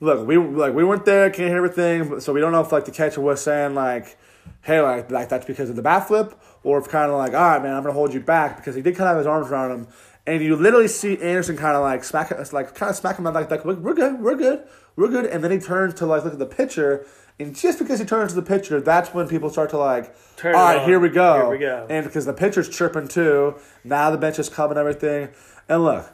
look, 0.00 0.26
we 0.26 0.36
like 0.36 0.74
we 0.74 0.84
weren't 0.84 1.04
there, 1.04 1.30
can't 1.30 1.48
hear 1.48 1.56
everything, 1.56 2.20
so 2.20 2.32
we 2.32 2.40
don't 2.40 2.52
know 2.52 2.60
if 2.60 2.72
like 2.72 2.84
the 2.84 2.90
catcher 2.90 3.20
was 3.20 3.40
saying 3.40 3.74
like, 3.74 4.18
hey, 4.62 4.80
like 4.80 5.10
like 5.10 5.28
that's 5.28 5.46
because 5.46 5.70
of 5.70 5.76
the 5.76 5.82
bat 5.82 6.08
flip, 6.08 6.38
or 6.62 6.78
if 6.78 6.88
kind 6.88 7.10
of 7.10 7.16
like, 7.16 7.32
all 7.32 7.40
right, 7.40 7.62
man, 7.62 7.74
I'm 7.74 7.82
gonna 7.82 7.94
hold 7.94 8.12
you 8.12 8.20
back 8.20 8.56
because 8.56 8.74
he 8.74 8.82
did 8.82 8.96
kind 8.96 9.08
of 9.08 9.16
have 9.16 9.18
his 9.18 9.26
arms 9.26 9.50
around 9.50 9.70
him, 9.70 9.88
and 10.26 10.42
you 10.42 10.56
literally 10.56 10.88
see 10.88 11.16
Anderson 11.20 11.56
kind 11.56 11.76
of 11.76 11.82
like 11.82 12.04
smack, 12.04 12.30
like 12.52 12.74
kind 12.74 12.90
of 12.90 12.96
smack 12.96 13.18
him 13.18 13.24
like 13.24 13.50
like 13.50 13.64
we're 13.64 13.94
good, 13.94 14.20
we're 14.20 14.36
good, 14.36 14.64
we're 14.96 15.08
good, 15.08 15.26
and 15.26 15.42
then 15.42 15.50
he 15.50 15.58
turns 15.58 15.94
to 15.94 16.06
like 16.06 16.24
look 16.24 16.32
at 16.32 16.38
the 16.38 16.46
pitcher. 16.46 17.06
And 17.40 17.56
just 17.56 17.78
because 17.78 17.98
he 17.98 18.04
turns 18.04 18.32
to 18.32 18.40
the 18.40 18.46
pitcher, 18.46 18.80
that's 18.80 19.14
when 19.14 19.26
people 19.26 19.50
start 19.50 19.70
to 19.70 19.78
like, 19.78 20.14
Turn 20.36 20.54
all 20.54 20.64
right, 20.64 20.78
on. 20.78 20.88
here 20.88 21.00
we 21.00 21.08
go. 21.08 21.34
Here 21.36 21.48
we 21.48 21.58
go. 21.58 21.86
And 21.88 22.04
because 22.04 22.26
the 22.26 22.34
pitcher's 22.34 22.68
chirping 22.68 23.08
too, 23.08 23.56
now 23.84 24.10
the 24.10 24.18
bench 24.18 24.38
is 24.38 24.48
coming, 24.48 24.76
everything. 24.76 25.30
And 25.68 25.82
look, 25.82 26.12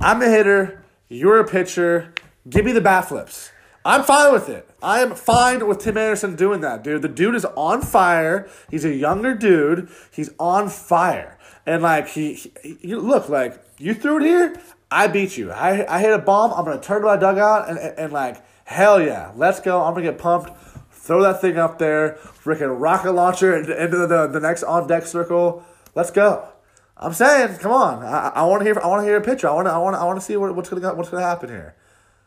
I'm 0.00 0.22
a 0.22 0.28
hitter. 0.28 0.82
You're 1.08 1.38
a 1.38 1.46
pitcher. 1.46 2.14
Give 2.48 2.64
me 2.64 2.72
the 2.72 2.80
bat 2.80 3.08
flips. 3.08 3.50
I'm 3.84 4.02
fine 4.04 4.32
with 4.32 4.48
it. 4.48 4.68
I 4.82 5.00
am 5.00 5.14
fine 5.14 5.66
with 5.66 5.78
Tim 5.78 5.96
Anderson 5.96 6.36
doing 6.36 6.60
that, 6.60 6.82
dude. 6.84 7.02
The 7.02 7.08
dude 7.08 7.34
is 7.34 7.44
on 7.44 7.82
fire. 7.82 8.48
He's 8.70 8.84
a 8.84 8.94
younger 8.94 9.34
dude. 9.34 9.88
He's 10.12 10.30
on 10.38 10.68
fire. 10.68 11.38
And 11.66 11.82
like 11.82 12.08
he, 12.08 12.34
he 12.62 12.78
you 12.80 13.00
look 13.00 13.28
like 13.28 13.62
you 13.78 13.94
threw 13.94 14.18
it 14.18 14.24
here. 14.24 14.60
I 14.90 15.06
beat 15.08 15.36
you. 15.36 15.50
I, 15.52 15.96
I 15.96 16.00
hit 16.00 16.12
a 16.12 16.18
bomb. 16.18 16.52
I'm 16.52 16.64
gonna 16.64 16.80
turn 16.80 17.02
to 17.02 17.06
my 17.06 17.16
dugout 17.16 17.68
and, 17.68 17.78
and, 17.78 17.98
and 17.98 18.12
like 18.12 18.42
hell 18.64 19.00
yeah, 19.00 19.32
let's 19.36 19.60
go. 19.60 19.82
I'm 19.82 19.94
gonna 19.94 20.06
get 20.06 20.18
pumped. 20.18 20.50
Throw 20.90 21.22
that 21.22 21.40
thing 21.40 21.56
up 21.56 21.78
there. 21.78 22.18
Freaking 22.44 22.78
rocket 22.80 23.12
launcher 23.12 23.56
into 23.56 23.82
into 23.82 24.06
the, 24.06 24.26
the 24.26 24.40
next 24.40 24.62
on 24.62 24.86
deck 24.86 25.06
circle. 25.06 25.64
Let's 25.94 26.10
go. 26.10 26.48
I'm 26.96 27.12
saying, 27.12 27.58
come 27.58 27.72
on. 27.72 28.02
I, 28.02 28.32
I 28.34 28.44
want 28.44 28.60
to 28.60 28.64
hear. 28.64 28.78
I 28.82 28.86
want 28.88 29.02
to 29.02 29.06
hear 29.06 29.16
a 29.16 29.22
picture. 29.22 29.48
I 29.48 29.52
want 29.52 29.66
to. 29.66 29.72
I 29.72 29.78
want. 29.78 29.96
I 29.96 30.04
want 30.04 30.18
to 30.18 30.24
see 30.24 30.36
what, 30.36 30.54
what's 30.54 30.68
gonna 30.68 30.94
what's 30.94 31.10
gonna 31.10 31.24
happen 31.24 31.48
here. 31.48 31.74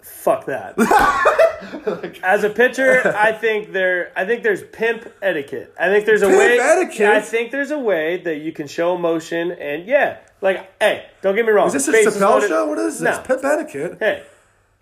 Fuck 0.01 0.45
that. 0.45 0.76
As 2.24 2.43
a 2.43 2.49
pitcher, 2.49 3.14
I 3.16 3.34
think 3.34 3.72
there. 3.72 4.12
I 4.16 4.26
think 4.26 4.43
there's 4.43 4.64
pimp 4.64 5.12
etiquette. 5.22 5.74
I 5.80 5.89
think 5.89 6.05
there's 6.05 6.22
a 6.24 6.28
Pimp 6.28 6.39
way. 6.39 6.59
etiquette? 6.59 7.09
I 7.09 7.22
think 7.22 7.51
there's 7.51 7.70
a 7.72 7.78
way 7.78 8.18
that 8.24 8.38
you 8.38 8.51
can 8.51 8.68
show 8.68 8.95
emotion, 8.95 9.51
and 9.51 9.86
yeah, 9.86 10.18
like, 10.42 10.72
hey, 10.82 11.06
don't 11.22 11.36
get 11.36 11.46
me 11.46 11.52
wrong. 11.52 11.68
Is 11.68 11.74
this 11.74 11.88
a 11.88 11.92
bases 11.92 12.18
Chappelle 12.18 12.30
loaded- 12.32 12.50
show? 12.50 12.66
What 12.68 12.78
is 12.80 13.00
this? 13.00 13.18
No. 13.18 13.24
Pimp 13.24 13.44
etiquette. 13.46 13.98
Hey, 14.00 14.24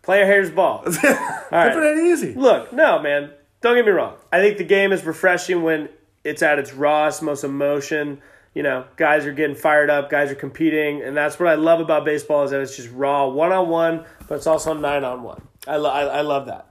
play 0.01 0.21
a 0.21 0.25
hair's 0.25 0.49
ball. 0.51 0.83
All 0.85 0.91
right. 0.91 1.71
Pimp 1.73 1.83
it 1.83 1.97
ain't 1.97 2.07
easy. 2.07 2.33
Look, 2.33 2.71
no, 2.73 2.99
man. 2.99 3.31
Don't 3.61 3.75
get 3.75 3.85
me 3.85 3.91
wrong. 3.91 4.15
I 4.31 4.39
think 4.39 4.57
the 4.57 4.63
game 4.63 4.91
is 4.93 5.03
refreshing 5.03 5.63
when 5.63 5.89
it's 6.23 6.41
at 6.41 6.59
its 6.59 6.73
rawest, 6.73 7.21
most 7.21 7.43
emotion. 7.43 8.21
You 8.53 8.63
know, 8.63 8.85
guys 8.95 9.25
are 9.25 9.33
getting 9.33 9.55
fired 9.55 9.89
up, 9.89 10.09
guys 10.09 10.31
are 10.31 10.35
competing, 10.35 11.01
and 11.03 11.15
that's 11.15 11.39
what 11.39 11.49
I 11.49 11.55
love 11.55 11.81
about 11.81 12.03
baseball 12.03 12.43
is 12.45 12.51
that 12.51 12.61
it's 12.61 12.75
just 12.75 12.89
raw, 12.91 13.27
one 13.27 13.51
on 13.51 13.69
one, 13.69 14.05
but 14.27 14.35
it's 14.35 14.47
also 14.47 14.73
nine 14.73 15.03
on 15.03 15.21
one. 15.23 15.41
I, 15.67 15.75
lo- 15.77 15.91
I, 15.91 16.03
I 16.05 16.21
love 16.21 16.47
that. 16.47 16.65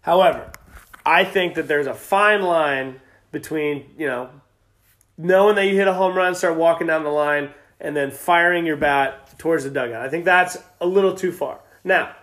However, 0.00 0.50
I 1.04 1.24
think 1.24 1.54
that 1.56 1.68
there's 1.68 1.86
a 1.86 1.94
fine 1.94 2.42
line 2.42 3.00
between 3.32 3.90
you 3.98 4.06
know 4.06 4.30
knowing 5.18 5.56
that 5.56 5.66
you 5.66 5.76
hit 5.76 5.86
a 5.88 5.92
home 5.94 6.16
run, 6.16 6.34
start 6.34 6.56
walking 6.56 6.86
down 6.86 7.04
the 7.04 7.10
line, 7.10 7.50
and 7.80 7.96
then 7.96 8.10
firing 8.10 8.66
your 8.66 8.76
bat 8.76 9.38
towards 9.38 9.64
the 9.64 9.70
dugout. 9.70 10.04
I 10.04 10.08
think 10.08 10.24
that's 10.24 10.58
a 10.80 10.86
little 10.86 11.14
too 11.14 11.32
far. 11.32 11.60
Now, 11.82 12.14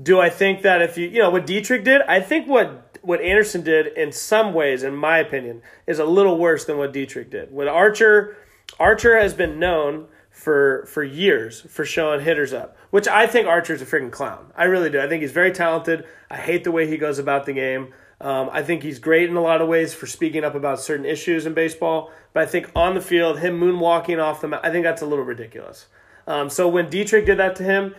do 0.00 0.20
I 0.20 0.30
think 0.30 0.62
that 0.62 0.82
if 0.82 0.96
you, 0.98 1.08
you 1.08 1.20
know, 1.20 1.30
what 1.30 1.46
Dietrich 1.46 1.84
did, 1.84 2.02
I 2.02 2.20
think 2.20 2.48
what 2.48 2.98
what 3.02 3.20
Anderson 3.22 3.62
did 3.62 3.86
in 3.86 4.12
some 4.12 4.52
ways, 4.52 4.82
in 4.82 4.94
my 4.94 5.18
opinion, 5.18 5.62
is 5.86 5.98
a 5.98 6.04
little 6.04 6.38
worse 6.38 6.64
than 6.64 6.76
what 6.76 6.92
Dietrich 6.92 7.30
did. 7.30 7.52
With 7.52 7.66
Archer, 7.66 8.36
Archer 8.78 9.18
has 9.18 9.34
been 9.34 9.58
known 9.58 10.06
for 10.30 10.86
for 10.86 11.02
years 11.02 11.60
for 11.62 11.84
showing 11.84 12.20
hitters 12.20 12.52
up, 12.52 12.76
which 12.90 13.08
I 13.08 13.26
think 13.26 13.46
Archer's 13.46 13.82
a 13.82 13.86
freaking 13.86 14.12
clown. 14.12 14.52
I 14.56 14.64
really 14.64 14.90
do. 14.90 15.00
I 15.00 15.08
think 15.08 15.22
he's 15.22 15.32
very 15.32 15.52
talented. 15.52 16.04
I 16.30 16.36
hate 16.36 16.64
the 16.64 16.72
way 16.72 16.86
he 16.86 16.96
goes 16.96 17.18
about 17.18 17.46
the 17.46 17.52
game. 17.52 17.92
Um, 18.20 18.50
I 18.52 18.62
think 18.62 18.82
he's 18.82 18.98
great 18.98 19.30
in 19.30 19.36
a 19.36 19.40
lot 19.40 19.60
of 19.62 19.68
ways 19.68 19.94
for 19.94 20.06
speaking 20.06 20.44
up 20.44 20.54
about 20.54 20.80
certain 20.80 21.06
issues 21.06 21.46
in 21.46 21.54
baseball. 21.54 22.10
But 22.32 22.42
I 22.42 22.46
think 22.46 22.70
on 22.74 22.94
the 22.94 23.00
field, 23.00 23.38
him 23.38 23.58
moonwalking 23.58 24.22
off 24.22 24.40
the 24.40 24.48
mat, 24.48 24.60
I 24.62 24.70
think 24.70 24.84
that's 24.84 25.02
a 25.02 25.06
little 25.06 25.24
ridiculous. 25.24 25.86
Um, 26.26 26.50
so 26.50 26.68
when 26.68 26.90
Dietrich 26.90 27.26
did 27.26 27.38
that 27.38 27.56
to 27.56 27.62
him, 27.62 27.94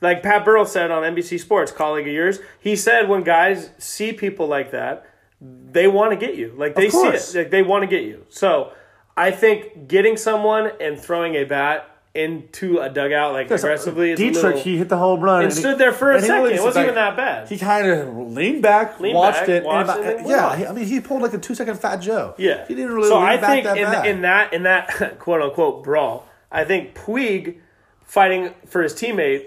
like 0.00 0.22
Pat 0.22 0.44
Burrell 0.44 0.66
said 0.66 0.90
on 0.90 1.02
NBC 1.02 1.38
Sports, 1.38 1.70
colleague 1.70 2.08
of 2.08 2.12
yours, 2.12 2.40
he 2.58 2.74
said 2.74 3.08
when 3.08 3.22
guys 3.22 3.70
see 3.78 4.12
people 4.12 4.48
like 4.48 4.72
that, 4.72 5.06
they 5.40 5.86
want 5.86 6.10
to 6.10 6.16
get 6.16 6.36
you. 6.36 6.52
Like 6.56 6.74
they 6.74 6.90
see 6.90 7.06
it. 7.06 7.32
Like 7.34 7.50
they 7.50 7.62
want 7.62 7.82
to 7.82 7.86
get 7.86 8.02
you. 8.02 8.26
So 8.28 8.72
I 9.16 9.30
think 9.30 9.88
getting 9.88 10.16
someone 10.16 10.72
and 10.80 10.98
throwing 10.98 11.34
a 11.36 11.44
bat 11.44 11.88
into 12.14 12.78
a 12.78 12.90
dugout 12.90 13.32
like 13.32 13.50
aggressively 13.50 14.12
a 14.12 14.16
Dietrich, 14.16 14.42
little, 14.42 14.60
he 14.60 14.76
hit 14.76 14.90
the 14.90 14.98
home 14.98 15.20
run 15.20 15.44
and 15.44 15.52
stood 15.52 15.78
there 15.78 15.92
for 15.92 16.12
a 16.12 16.20
second. 16.20 16.52
It 16.52 16.62
wasn't 16.62 16.84
even 16.84 16.94
that 16.96 17.16
bad. 17.16 17.48
He 17.48 17.56
kind 17.58 17.86
of 17.86 18.14
leaned 18.14 18.62
back, 18.62 19.00
Leaned 19.00 19.16
watched 19.16 19.40
back, 19.40 19.48
it, 19.48 19.64
watched 19.64 19.90
and 19.98 20.06
it, 20.06 20.18
and 20.18 20.28
yeah, 20.28 20.56
he, 20.56 20.66
I 20.66 20.72
mean, 20.72 20.84
he 20.84 21.00
pulled 21.00 21.22
like 21.22 21.32
a 21.32 21.38
two 21.38 21.54
second 21.54 21.80
Fat 21.80 21.96
Joe. 21.96 22.34
Yeah, 22.36 22.66
he 22.66 22.74
didn't 22.74 22.92
really. 22.92 23.08
So 23.08 23.18
I 23.18 23.38
back 23.38 23.46
think 23.50 23.64
that 23.64 23.78
in, 23.78 23.84
bad. 23.84 24.06
in 24.06 24.22
that 24.22 24.52
in 24.52 24.62
that 24.64 25.18
quote 25.18 25.40
unquote 25.40 25.84
brawl, 25.84 26.26
I 26.50 26.64
think 26.64 26.94
Puig 26.94 27.56
fighting 28.04 28.52
for 28.66 28.82
his 28.82 28.92
teammate 28.92 29.46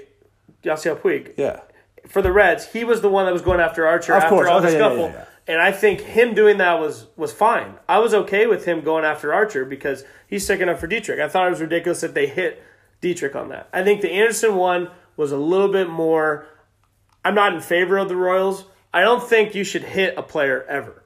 Yasiel 0.63 0.99
Puig 0.99 1.36
yeah, 1.38 1.59
for 2.07 2.24
the 2.24 2.32
Reds, 2.32 2.66
he 2.72 2.84
was 2.84 3.01
the 3.01 3.09
one 3.09 3.26
that 3.28 3.34
was 3.34 3.43
going 3.43 3.59
after 3.59 3.86
Archer 3.86 4.13
Of 4.16 4.24
after 4.24 4.30
course. 4.36 4.49
all 4.49 4.61
the 4.61 4.72
yeah, 4.72 4.78
scuffle. 4.78 4.97
yeah, 5.09 5.13
yeah. 5.13 5.26
And 5.48 5.62
I 5.62 5.72
think 5.72 6.02
him 6.02 6.34
doing 6.34 6.58
that 6.58 6.80
was 6.80 7.08
was 7.16 7.32
fine. 7.32 7.76
I 7.88 8.00
was 8.00 8.14
okay 8.14 8.48
with 8.48 8.66
him 8.66 8.82
going 8.82 9.06
after 9.06 9.34
Archer 9.34 9.64
because 9.66 10.04
he's 10.28 10.43
sticking 10.43 10.70
up 10.70 10.80
for 10.80 10.88
Dietrich. 10.88 11.20
I 11.20 11.28
thought 11.30 11.48
it 11.48 11.52
was 11.52 11.62
ridiculous 11.62 12.02
that 12.02 12.16
they 12.16 12.26
hit 12.28 12.64
Dietrich 13.02 13.36
on 13.36 13.50
that. 13.50 13.70
I 13.72 13.84
think 13.84 14.02
the 14.02 14.12
Anderson 14.12 14.56
one 14.56 14.89
was 15.18 15.32
a 15.32 15.38
little 15.38 15.68
bit 15.72 15.88
more. 15.89 16.48
I'm 17.24 17.36
not 17.36 17.54
in 17.54 17.62
favor 17.62 17.98
of 17.98 18.10
the 18.10 18.16
Royals. 18.16 18.66
I 18.93 19.02
don't 19.02 19.22
think 19.22 19.54
you 19.56 19.64
should 19.64 19.84
hit 19.84 20.16
a 20.18 20.24
player 20.24 20.64
ever. 20.68 21.04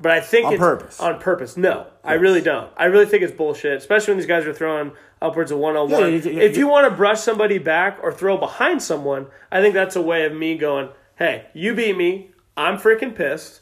But 0.00 0.12
I 0.12 0.20
think 0.20 0.46
On 0.46 0.58
purpose. 0.58 0.98
on 1.00 1.18
purpose. 1.20 1.56
No, 1.56 1.86
I 2.02 2.14
really 2.14 2.40
don't. 2.40 2.70
I 2.76 2.86
really 2.86 3.06
think 3.06 3.22
it's 3.22 3.32
bullshit, 3.32 3.76
especially 3.76 4.12
when 4.12 4.18
these 4.18 4.26
guys 4.26 4.44
are 4.44 4.52
throwing 4.52 4.92
upwards 5.22 5.50
of 5.52 5.58
one 5.58 5.76
on 5.76 5.88
one. 5.90 6.00
Yeah, 6.00 6.06
you- 6.08 6.30
you- 6.32 6.40
If 6.40 6.56
you 6.56 6.66
want 6.68 6.88
to 6.90 6.96
brush 6.96 7.20
somebody 7.20 7.58
back 7.58 7.98
or 8.02 8.12
throw 8.12 8.36
behind 8.36 8.82
someone, 8.82 9.26
I 9.52 9.60
think 9.60 9.72
that's 9.74 9.94
a 9.94 10.02
way 10.02 10.24
of 10.26 10.32
me 10.34 10.56
going, 10.58 10.88
"Hey, 11.16 11.46
you 11.54 11.74
beat 11.74 11.96
me. 11.96 12.32
I'm 12.56 12.76
freaking 12.76 13.14
pissed. 13.14 13.60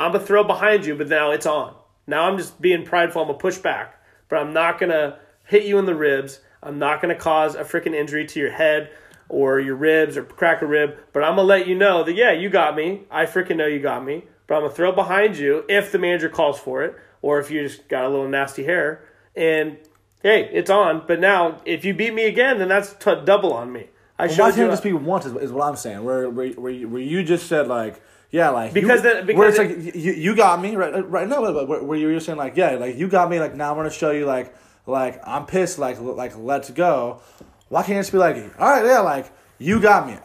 I'm 0.00 0.12
gonna 0.12 0.24
throw 0.24 0.44
behind 0.44 0.86
you, 0.86 0.94
but 0.94 1.08
now 1.08 1.30
it's 1.30 1.46
on. 1.46 1.74
Now 2.06 2.24
I'm 2.28 2.38
just 2.38 2.60
being 2.60 2.84
prideful. 2.84 3.22
I'm 3.22 3.28
gonna 3.28 3.38
push 3.38 3.58
back, 3.58 4.02
but 4.28 4.38
I'm 4.38 4.52
not 4.52 4.78
gonna 4.78 5.18
hit 5.44 5.64
you 5.64 5.78
in 5.78 5.86
the 5.86 5.94
ribs. 5.94 6.40
I'm 6.62 6.78
not 6.78 7.00
gonna 7.00 7.14
cause 7.14 7.54
a 7.54 7.64
freaking 7.64 7.94
injury 7.94 8.26
to 8.26 8.40
your 8.40 8.52
head." 8.52 8.90
Or 9.32 9.60
your 9.60 9.76
ribs, 9.76 10.16
or 10.16 10.24
crack 10.24 10.60
a 10.60 10.66
rib, 10.66 10.96
but 11.12 11.22
I'm 11.22 11.36
gonna 11.36 11.42
let 11.42 11.68
you 11.68 11.76
know 11.76 12.02
that 12.02 12.14
yeah, 12.16 12.32
you 12.32 12.50
got 12.50 12.74
me. 12.74 13.02
I 13.12 13.26
freaking 13.26 13.54
know 13.58 13.66
you 13.66 13.78
got 13.78 14.04
me, 14.04 14.24
but 14.48 14.56
I'm 14.56 14.62
gonna 14.62 14.74
throw 14.74 14.90
behind 14.90 15.38
you 15.38 15.64
if 15.68 15.92
the 15.92 16.00
manager 16.00 16.28
calls 16.28 16.58
for 16.58 16.82
it, 16.82 16.96
or 17.22 17.38
if 17.38 17.48
you 17.48 17.62
just 17.62 17.86
got 17.88 18.04
a 18.04 18.08
little 18.08 18.26
nasty 18.26 18.64
hair. 18.64 19.04
And 19.36 19.78
hey, 20.24 20.50
it's 20.52 20.68
on. 20.68 21.04
But 21.06 21.20
now, 21.20 21.60
if 21.64 21.84
you 21.84 21.94
beat 21.94 22.12
me 22.12 22.24
again, 22.24 22.58
then 22.58 22.66
that's 22.66 22.94
t- 22.94 23.22
double 23.24 23.52
on 23.52 23.70
me. 23.72 23.86
I 24.18 24.26
Why 24.26 24.34
can't 24.34 24.56
you. 24.56 24.66
it 24.66 24.70
just 24.70 24.82
be 24.82 24.92
once? 24.92 25.26
Is, 25.26 25.36
is 25.36 25.52
what 25.52 25.64
I'm 25.64 25.76
saying. 25.76 26.02
Where 26.02 26.28
where 26.28 26.48
where 26.54 26.72
you, 26.72 26.88
where 26.88 27.00
you 27.00 27.22
just 27.22 27.46
said 27.46 27.68
like 27.68 28.02
yeah 28.30 28.50
like 28.50 28.72
Because 28.72 29.02
you, 29.04 29.12
then- 29.12 29.26
because 29.26 29.38
where 29.38 29.48
it's 29.48 29.58
it- 29.58 29.84
like 29.86 29.94
you, 29.94 30.12
you 30.12 30.36
got 30.36 30.60
me 30.60 30.76
right 30.76 31.08
right 31.08 31.28
now 31.28 31.40
but 31.42 31.66
where, 31.68 31.82
where 31.82 31.98
you 31.98 32.06
were 32.08 32.20
saying 32.20 32.38
like 32.38 32.56
yeah 32.56 32.70
like 32.72 32.96
you 32.96 33.08
got 33.08 33.28
me 33.30 33.40
like 33.40 33.54
now 33.54 33.70
I'm 33.70 33.76
gonna 33.76 33.90
show 33.90 34.10
you 34.10 34.24
like 34.26 34.54
like 34.86 35.20
I'm 35.26 35.46
pissed 35.46 35.78
like 35.78 36.00
like 36.00 36.36
let's 36.36 36.70
go. 36.70 37.20
Why 37.68 37.82
can't 37.82 37.98
it 37.98 38.02
just 38.02 38.12
be 38.12 38.18
like 38.18 38.36
all 38.58 38.70
right 38.70 38.84
yeah 38.84 39.00
like 39.00 39.30
you 39.58 39.80
got 39.80 40.06
me. 40.06 40.16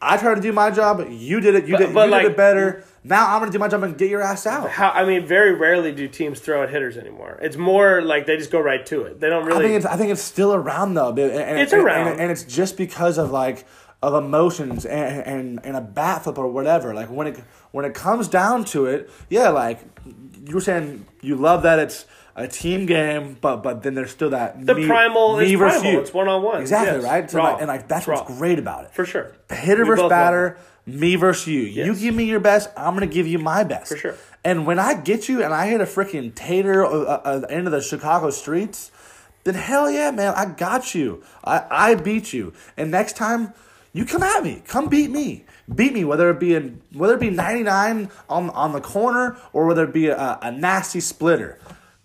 I 0.00 0.16
tried 0.18 0.36
to 0.36 0.40
do 0.40 0.52
my 0.52 0.70
job. 0.70 1.04
You 1.10 1.40
did 1.40 1.56
it. 1.56 1.66
You 1.66 1.72
But- 1.72 1.78
did. 1.78 1.94
but, 1.94 2.04
you 2.06 2.10
like- 2.12 2.22
did 2.22 2.30
it 2.32 2.36
better. 2.36 2.84
Now 3.06 3.34
I'm 3.34 3.40
gonna 3.40 3.50
do 3.52 3.58
my 3.58 3.68
job 3.68 3.82
and 3.82 3.98
get 3.98 4.08
your 4.08 4.22
ass 4.22 4.46
out. 4.46 4.70
how, 4.70 4.90
I 4.90 5.04
mean, 5.04 5.26
very 5.26 5.52
rarely 5.54 5.92
do 5.92 6.08
teams 6.08 6.40
throw 6.40 6.62
at 6.62 6.70
hitters 6.70 6.96
anymore. 6.96 7.38
It's 7.42 7.56
more 7.56 8.00
like 8.00 8.24
they 8.26 8.36
just 8.38 8.50
go 8.50 8.60
right 8.60 8.84
to 8.86 9.02
it. 9.02 9.20
They 9.20 9.28
don't 9.28 9.44
really. 9.44 9.58
I 9.58 9.62
think 9.62 9.76
it's 9.76 9.86
I 9.86 9.96
think 9.96 10.10
it's 10.12 10.22
still 10.22 10.54
around 10.54 10.94
though. 10.94 11.12
but- 11.12 11.30
And, 11.30 11.58
It's 11.58 11.72
and- 11.72 11.82
around. 11.82 12.08
and, 12.08 12.20
and 12.20 12.30
it's 12.30 12.44
just 12.44 12.76
because 12.76 13.18
of 13.18 13.30
like 13.30 13.66
of 14.06 14.14
emotions 14.24 14.84
and, 14.86 15.22
and 15.32 15.66
and 15.66 15.76
a 15.76 15.80
bat 15.80 16.24
flip 16.24 16.38
or 16.38 16.48
whatever. 16.48 16.92
Like 16.94 17.08
when 17.10 17.26
it 17.28 17.36
when 17.72 17.84
it 17.84 17.94
comes 17.94 18.28
down 18.28 18.64
to 18.66 18.86
it, 18.86 19.10
yeah, 19.30 19.48
like 19.48 19.80
you 20.46 20.54
were 20.54 20.60
saying, 20.60 21.06
you 21.22 21.36
love 21.36 21.62
that 21.62 21.78
it's 21.78 22.06
a 22.36 22.46
team 22.48 22.84
game, 22.86 23.36
but 23.40 23.62
but 23.62 23.82
then 23.82 23.94
there's 23.94 24.10
still 24.10 24.30
that 24.30 24.64
The 24.66 24.74
me, 24.74 24.86
primal 24.86 25.36
me 25.38 25.52
is 25.52 25.58
versus 25.58 25.80
primal. 25.80 25.92
you. 25.92 26.00
It's 26.00 26.12
one-on-one. 26.12 26.60
Exactly 26.60 27.00
Yes. 27.00 27.04
right. 27.04 27.30
So 27.30 27.38
like, 27.42 27.58
and 27.60 27.68
like 27.68 27.88
that's 27.88 28.06
Raw. 28.06 28.16
what's 28.22 28.38
great 28.38 28.58
about 28.58 28.84
it. 28.84 28.90
for 28.92 29.04
sure. 29.06 29.32
Hitter 29.50 29.82
We 29.84 29.88
versus 29.90 30.08
batter, 30.08 30.58
me 30.86 31.14
versus 31.16 31.46
you. 31.46 31.60
You 31.62 31.94
give 31.94 32.14
me 32.14 32.24
your 32.24 32.40
best, 32.40 32.70
I'm 32.76 32.94
gonna 32.94 33.06
give 33.06 33.26
you 33.26 33.38
my 33.38 33.64
best. 33.64 33.88
For 33.92 33.96
sure. 33.96 34.14
And 34.44 34.66
when 34.66 34.78
I 34.78 34.94
get 34.94 35.28
you 35.28 35.42
and 35.42 35.54
I 35.54 35.68
hit 35.68 35.80
a 35.80 35.84
freaking 35.86 36.34
tater 36.34 36.84
uh, 36.84 36.90
uh, 36.90 37.34
at 37.36 37.40
the 37.42 37.50
end 37.50 37.66
of 37.66 37.72
the 37.72 37.80
Chicago 37.80 38.28
streets, 38.30 38.90
then 39.44 39.54
hell 39.54 39.90
yeah, 39.90 40.10
man, 40.10 40.34
I 40.36 40.44
got 40.46 40.94
you. 40.94 41.22
I, 41.44 41.64
I 41.70 41.94
beat 41.94 42.32
you. 42.32 42.52
And 42.76 42.90
next 42.90 43.16
time, 43.16 43.54
you 43.94 44.04
come 44.04 44.24
at 44.24 44.42
me. 44.42 44.60
Come 44.66 44.88
beat 44.88 45.10
me. 45.10 45.44
Beat 45.72 45.94
me, 45.94 46.04
whether 46.04 46.28
it 46.28 46.40
be 46.40 46.54
in 46.54 46.82
whether 46.92 47.14
it 47.14 47.20
be 47.20 47.30
99 47.30 48.10
on 48.28 48.50
on 48.50 48.72
the 48.72 48.80
corner 48.80 49.38
or 49.52 49.66
whether 49.66 49.84
it 49.84 49.94
be 49.94 50.08
a, 50.08 50.38
a 50.42 50.50
nasty 50.50 51.00
splitter. 51.00 51.58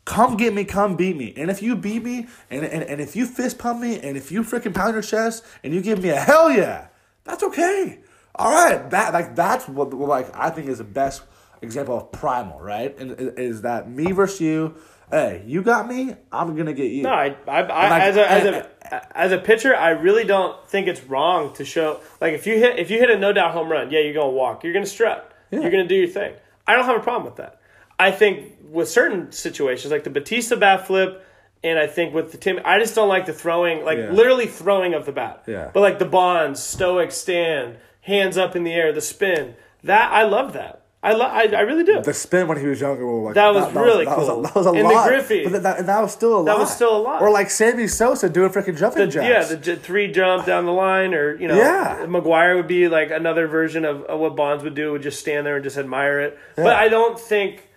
Come 0.06 0.38
get 0.38 0.54
me, 0.54 0.64
come 0.64 0.96
beat 0.96 1.18
me. 1.18 1.34
And 1.36 1.52
if 1.52 1.62
you 1.62 1.76
beat 1.76 2.04
me, 2.04 2.28
and, 2.50 2.64
and, 2.64 2.84
and 2.84 3.02
if 3.02 3.16
you 3.16 3.26
fist 3.26 3.60
pump 3.60 3.82
me, 3.82 4.00
and 4.00 4.18
if 4.18 4.32
you 4.32 4.44
freaking 4.44 4.74
pound 4.74 4.94
your 4.94 5.04
chest, 5.04 5.44
and 5.64 5.74
you 5.74 5.82
give 5.82 6.02
me 6.02 6.10
a 6.10 6.16
hell 6.16 6.52
yeah, 6.52 6.88
that's 7.26 7.44
okay. 7.44 8.00
All 8.36 8.52
right, 8.52 8.90
that 8.92 9.12
like 9.12 9.36
that's 9.36 9.68
what 9.68 9.94
what, 9.94 10.10
like 10.10 10.36
I 10.36 10.52
think 10.52 10.70
is 10.70 10.78
the 10.78 10.84
best 10.84 11.24
example 11.62 11.98
of 11.98 12.12
primal, 12.12 12.60
right? 12.60 12.98
And 13.00 13.16
is 13.38 13.64
that 13.64 13.90
me 13.90 14.12
versus 14.12 14.42
you? 14.42 14.76
Hey, 15.12 15.44
you 15.46 15.62
got 15.64 15.88
me. 15.88 16.16
I'm 16.32 16.56
gonna 16.56 16.74
get 16.74 16.92
you. 16.92 17.04
No, 17.04 17.10
I, 17.10 17.36
I, 17.48 17.62
I 17.62 18.00
as 18.02 18.16
a 18.18 18.32
as 18.32 18.46
a 18.46 19.18
as 19.18 19.32
a 19.32 19.38
pitcher, 19.38 19.76
I 19.76 19.90
really 19.90 20.24
don't 20.24 20.68
think 20.68 20.88
it's 20.88 21.04
wrong 21.04 21.54
to 21.56 21.66
show 21.66 22.00
like 22.22 22.34
if 22.34 22.46
you 22.46 22.58
hit 22.58 22.78
if 22.78 22.92
you 22.92 23.00
hit 23.00 23.10
a 23.10 23.18
no 23.18 23.34
doubt 23.34 23.52
home 23.54 23.70
run, 23.70 23.90
yeah, 23.92 24.00
you're 24.00 24.14
gonna 24.14 24.30
walk, 24.30 24.64
you're 24.64 24.74
gonna 24.74 24.86
strut, 24.86 25.32
you're 25.52 25.72
gonna 25.72 25.88
do 25.88 25.96
your 25.96 26.08
thing. 26.08 26.34
I 26.68 26.76
don't 26.76 26.86
have 26.86 26.98
a 26.98 27.02
problem 27.04 27.26
with 27.26 27.38
that. 27.38 27.60
I 27.98 28.12
think 28.12 28.58
with 28.70 28.88
certain 28.88 29.32
situations 29.32 29.92
like 29.92 30.04
the 30.04 30.10
Bautista 30.12 30.56
bat 30.56 30.86
flip, 30.86 31.26
and 31.64 31.80
I 31.80 31.88
think 31.88 32.14
with 32.14 32.32
the 32.32 32.38
Tim, 32.38 32.60
I 32.64 32.78
just 32.80 32.94
don't 32.94 33.10
like 33.10 33.26
the 33.26 33.34
throwing, 33.34 33.84
like 33.84 33.98
Yeah. 33.98 34.12
literally 34.12 34.46
throwing 34.46 34.94
of 34.94 35.06
the 35.06 35.12
bat. 35.12 35.44
Yeah. 35.48 35.72
But 35.74 35.82
like 35.82 35.98
the 36.00 36.06
bonds, 36.06 36.62
stoic 36.62 37.12
stand, 37.12 37.78
hands 38.02 38.38
up 38.38 38.56
in 38.56 38.64
the 38.64 38.74
air, 38.74 38.94
the 38.94 39.02
spin, 39.02 39.56
that 39.84 40.12
I 40.12 40.24
love 40.24 40.54
that. 40.54 40.79
I 41.02 41.14
love, 41.14 41.32
I, 41.32 41.44
I 41.56 41.62
really 41.62 41.86
do. 41.86 42.02
the 42.02 42.14
spin 42.14 42.48
when 42.50 42.60
he 42.60 42.68
was 42.68 42.82
younger. 42.82 43.06
Well, 43.08 43.24
like, 43.24 43.36
That 43.36 43.54
was 43.54 43.74
really 43.74 44.04
that 44.04 44.16
cool. 44.18 44.28
Was 44.42 44.50
a, 44.50 44.54
that 44.54 44.56
was 44.56 44.66
a 44.66 44.70
And 44.72 44.80
the 44.80 44.94
lot. 44.94 45.08
Griffey. 45.08 45.48
but 45.48 45.64
that, 45.64 45.86
that 45.86 46.02
was 46.02 46.12
still 46.12 46.34
a 46.36 46.38
lot. 46.40 46.46
That 46.46 46.58
was 46.60 46.76
still 46.76 46.94
a 46.98 47.00
lot. 47.00 47.22
Or 47.22 47.32
like 47.32 47.50
Sammy 47.50 47.88
Sosa 47.88 48.28
doing 48.28 48.50
freaking 48.50 48.78
jumping 48.78 49.06
The- 49.06 49.12
jacks. 49.12 49.28
yeah, 49.50 49.56
the 49.56 49.56
j- 49.58 49.76
three 49.78 50.12
jump 50.12 50.46
down 50.46 50.66
the 50.66 50.74
line, 50.74 51.14
or 51.14 51.40
you 51.40 51.48
know, 51.48 51.56
Yeah. 51.56 52.06
McGwire 52.06 52.58
would 52.58 52.68
be 52.68 52.90
like 52.90 53.12
another 53.12 53.48
version 53.48 53.86
of, 53.86 54.04
of 54.04 54.20
what 54.20 54.36
Bonds 54.36 54.62
would 54.66 54.76
do. 54.76 54.92
Would 54.92 55.02
just 55.04 55.22
stand 55.22 55.46
there 55.46 55.56
and 55.56 55.64
just 55.64 55.78
admire 55.78 56.20
it. 56.20 56.38
But 56.58 56.76
I 56.76 56.90
don't 56.90 57.18
think 57.18 57.70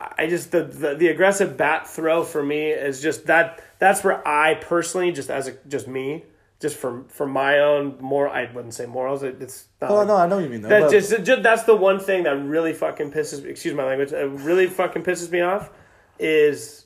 I 0.00 0.26
just 0.26 0.50
the, 0.50 0.62
the 0.64 0.94
the 0.94 1.08
aggressive 1.08 1.58
bat 1.58 1.86
throw 1.86 2.24
for 2.24 2.42
me 2.42 2.70
is 2.70 3.02
just 3.02 3.26
that. 3.26 3.62
That's 3.78 4.02
where 4.02 4.26
I 4.26 4.54
personally, 4.54 5.12
just 5.12 5.28
as 5.30 5.48
a, 5.48 5.52
just 5.68 5.86
me, 5.88 6.24
just 6.60 6.76
for 6.76 7.04
for 7.08 7.26
my 7.26 7.58
own 7.58 7.96
more. 8.00 8.28
I 8.28 8.50
wouldn't 8.52 8.74
say 8.74 8.86
morals. 8.86 9.22
It, 9.22 9.40
it's 9.40 9.66
not. 9.80 9.90
Oh 9.90 9.94
like- 9.96 10.08
no, 10.08 10.16
I 10.16 10.26
know 10.26 10.38
you 10.38 10.48
mean 10.48 10.60
though. 10.62 10.68
that 10.68 10.90
just, 10.90 11.24
just 11.24 11.42
that's 11.42 11.64
the 11.64 11.74
one 11.74 11.98
thing 11.98 12.24
that 12.24 12.36
really 12.36 12.72
fucking 12.72 13.10
pisses. 13.12 13.44
Excuse 13.44 13.74
my 13.74 13.84
language. 13.84 14.10
That 14.10 14.28
really 14.28 14.66
fucking 14.66 15.02
pisses 15.02 15.30
me 15.30 15.40
off. 15.40 15.70
Is 16.18 16.84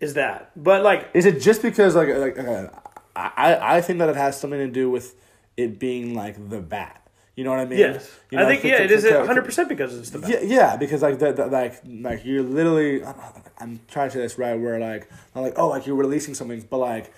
is 0.00 0.14
that? 0.14 0.50
But 0.56 0.82
like 0.82 1.10
Is 1.14 1.26
it 1.26 1.40
just 1.40 1.62
because 1.62 1.94
like 1.94 2.08
like 2.08 2.38
uh, 2.38 2.68
I 3.14 3.76
I 3.76 3.80
think 3.82 3.98
that 3.98 4.08
it 4.08 4.16
has 4.16 4.40
something 4.40 4.58
to 4.60 4.68
do 4.68 4.90
with 4.90 5.14
it 5.56 5.78
being 5.78 6.14
like 6.14 6.48
the 6.48 6.60
bat. 6.60 7.02
You 7.34 7.44
know 7.44 7.50
what 7.50 7.60
I 7.60 7.66
mean? 7.66 7.78
yes, 7.78 8.10
You 8.30 8.38
know, 8.38 8.44
I 8.44 8.48
think 8.48 8.64
yeah, 8.64 8.78
to- 8.78 8.84
it 8.84 8.90
is 8.90 9.04
hundred 9.10 9.44
percent 9.44 9.68
because 9.68 9.94
it's 9.98 10.08
the 10.08 10.20
best. 10.20 10.32
Yeah, 10.32 10.40
yeah, 10.40 10.76
because 10.78 11.02
like 11.02 11.18
that, 11.18 11.36
that 11.36 11.52
like 11.52 11.82
like 11.84 12.24
you're 12.24 12.42
literally 12.42 13.04
I'm 13.58 13.80
trying 13.88 14.08
to 14.08 14.14
say 14.14 14.20
this 14.20 14.38
right 14.38 14.54
where 14.54 14.78
like 14.80 15.10
not 15.34 15.42
like 15.42 15.58
oh 15.58 15.68
like 15.68 15.86
you're 15.86 15.96
releasing 15.96 16.32
something, 16.32 16.66
but 16.70 16.78
like 16.78 17.12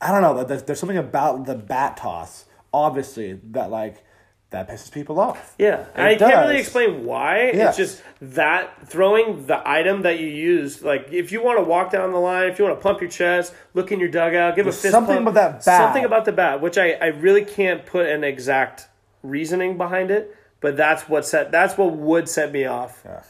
I 0.00 0.12
don't 0.12 0.22
know. 0.22 0.44
There's, 0.44 0.62
there's 0.62 0.78
something 0.80 0.98
about 0.98 1.46
the 1.46 1.54
bat 1.54 1.96
toss, 1.98 2.46
obviously, 2.72 3.38
that 3.50 3.70
like 3.70 4.04
that 4.50 4.68
pisses 4.68 4.90
people 4.90 5.20
off. 5.20 5.54
Yeah, 5.58 5.82
It 5.94 6.00
I 6.00 6.14
can't 6.16 6.46
really 6.48 6.58
explain 6.58 7.04
why. 7.04 7.52
Yeah. 7.54 7.68
It's 7.68 7.76
just 7.76 8.02
that 8.20 8.88
throwing 8.88 9.46
the 9.46 9.62
item 9.68 10.02
that 10.02 10.18
you 10.18 10.26
use. 10.26 10.82
Like, 10.82 11.12
if 11.12 11.30
you 11.30 11.40
want 11.42 11.58
to 11.58 11.64
walk 11.64 11.92
down 11.92 12.10
the 12.12 12.18
line, 12.18 12.48
if 12.48 12.58
you 12.58 12.64
want 12.64 12.76
to 12.78 12.82
pump 12.82 13.00
your 13.00 13.10
chest, 13.10 13.54
look 13.74 13.92
in 13.92 14.00
your 14.00 14.08
dugout, 14.08 14.56
give 14.56 14.64
There's 14.64 14.78
a 14.78 14.82
fist 14.82 14.92
something 14.92 15.16
pump, 15.16 15.28
about 15.28 15.34
that 15.34 15.64
bat. 15.64 15.80
something 15.80 16.04
about 16.04 16.24
the 16.24 16.32
bat, 16.32 16.60
which 16.60 16.78
I, 16.78 16.92
I 16.92 17.06
really 17.08 17.44
can't 17.44 17.86
put 17.86 18.06
an 18.06 18.24
exact 18.24 18.88
reasoning 19.22 19.76
behind 19.76 20.10
it. 20.10 20.34
But 20.60 20.76
that's 20.76 21.08
what 21.08 21.24
set. 21.24 21.52
That's 21.52 21.78
what 21.78 21.92
would 21.96 22.28
set 22.28 22.52
me 22.52 22.64
off 22.66 23.02
Yeah. 23.04 23.22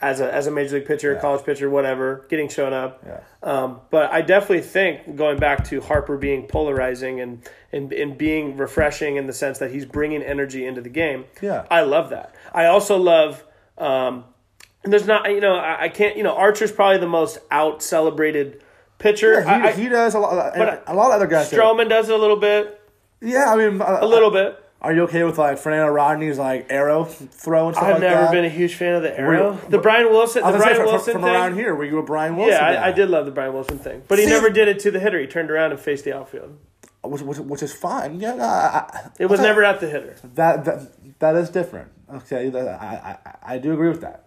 As 0.00 0.20
a 0.20 0.32
as 0.32 0.46
a 0.46 0.50
major 0.50 0.76
league 0.76 0.86
pitcher, 0.86 1.14
college 1.16 1.44
pitcher, 1.44 1.70
whatever, 1.70 2.26
getting 2.28 2.48
shown 2.48 2.72
up. 2.72 3.02
Yeah. 3.06 3.20
Um, 3.42 3.80
but 3.90 4.12
I 4.12 4.20
definitely 4.22 4.60
think 4.60 5.16
going 5.16 5.38
back 5.38 5.64
to 5.68 5.80
Harper 5.80 6.18
being 6.18 6.46
polarizing 6.46 7.20
and, 7.20 7.48
and 7.72 7.92
and 7.92 8.18
being 8.18 8.56
refreshing 8.56 9.16
in 9.16 9.26
the 9.26 9.32
sense 9.32 9.58
that 9.58 9.70
he's 9.70 9.86
bringing 9.86 10.22
energy 10.22 10.66
into 10.66 10.80
the 10.80 10.90
game. 10.90 11.24
Yeah. 11.40 11.66
I 11.70 11.82
love 11.82 12.10
that. 12.10 12.34
I 12.52 12.66
also 12.66 12.98
love. 12.98 13.42
Um, 13.78 14.24
and 14.84 14.92
there's 14.92 15.06
not 15.06 15.30
you 15.30 15.40
know 15.40 15.56
I, 15.56 15.84
I 15.84 15.88
can't 15.88 16.16
you 16.16 16.22
know 16.22 16.36
Archer's 16.36 16.72
probably 16.72 16.98
the 16.98 17.08
most 17.08 17.38
out 17.50 17.82
celebrated 17.82 18.62
pitcher. 18.98 19.40
Yeah, 19.40 19.62
he, 19.62 19.68
I, 19.68 19.72
he 19.72 19.88
does 19.88 20.14
a 20.14 20.18
lot. 20.18 20.54
but 20.56 20.84
a 20.86 20.94
lot 20.94 21.06
of 21.06 21.16
other 21.16 21.26
guys. 21.26 21.50
do. 21.50 21.56
Stroman 21.56 21.88
does 21.88 22.08
it 22.08 22.14
a 22.14 22.18
little 22.18 22.38
bit, 22.38 22.80
Yeah, 23.20 23.52
I 23.52 23.56
mean 23.56 23.80
a 23.80 24.06
little 24.06 24.30
bit. 24.30 24.62
Are 24.86 24.94
you 24.94 25.02
okay 25.02 25.24
with 25.24 25.36
like 25.36 25.58
Fernando 25.58 25.92
Rodney's 25.92 26.38
like 26.38 26.66
arrow 26.70 27.04
throw 27.04 27.66
and 27.66 27.76
stuff 27.76 27.88
like 27.90 27.94
that? 27.94 27.96
I've 27.96 28.00
like 28.00 28.00
never 28.02 28.22
that? 28.26 28.32
been 28.32 28.44
a 28.44 28.48
huge 28.48 28.74
fan 28.76 28.94
of 28.94 29.02
the 29.02 29.18
arrow. 29.18 29.52
Were- 29.54 29.68
the 29.70 29.78
Brian 29.78 30.10
Wilson, 30.10 30.44
I 30.44 30.52
the 30.52 30.58
was 30.58 30.64
gonna 30.64 30.74
say, 30.74 30.78
Brian 30.78 30.86
from, 30.86 30.92
Wilson 30.94 31.12
from 31.14 31.22
thing. 31.22 31.30
around 31.34 31.54
here, 31.56 31.74
were 31.74 31.84
you 31.84 31.98
a 31.98 32.02
Brian 32.04 32.36
Wilson? 32.36 32.52
Yeah, 32.54 32.74
guy? 32.74 32.82
I, 32.82 32.88
I 32.88 32.92
did 32.92 33.10
love 33.10 33.26
the 33.26 33.32
Brian 33.32 33.52
Wilson 33.52 33.78
thing, 33.78 34.02
but 34.06 34.18
he 34.18 34.24
See- 34.24 34.30
never 34.30 34.48
did 34.48 34.68
it 34.68 34.78
to 34.80 34.90
the 34.92 35.00
hitter. 35.00 35.18
He 35.18 35.26
turned 35.26 35.50
around 35.50 35.72
and 35.72 35.80
faced 35.80 36.04
the 36.04 36.12
outfield. 36.16 36.56
Which, 37.08 37.22
which, 37.22 37.38
which 37.38 37.62
is 37.62 37.72
fine. 37.72 38.20
Yeah, 38.20 38.34
I, 38.34 38.96
I, 38.96 39.10
It 39.18 39.26
was 39.26 39.40
okay. 39.40 39.48
never 39.48 39.64
at 39.64 39.80
the 39.80 39.88
hitter. 39.88 40.16
that 40.34 40.64
that 40.64 41.18
that 41.18 41.36
is 41.36 41.50
different. 41.50 41.90
Okay, 42.08 42.52
I, 42.54 42.68
I 42.78 43.18
I 43.42 43.58
do 43.58 43.72
agree 43.72 43.88
with 43.88 44.00
that. 44.02 44.26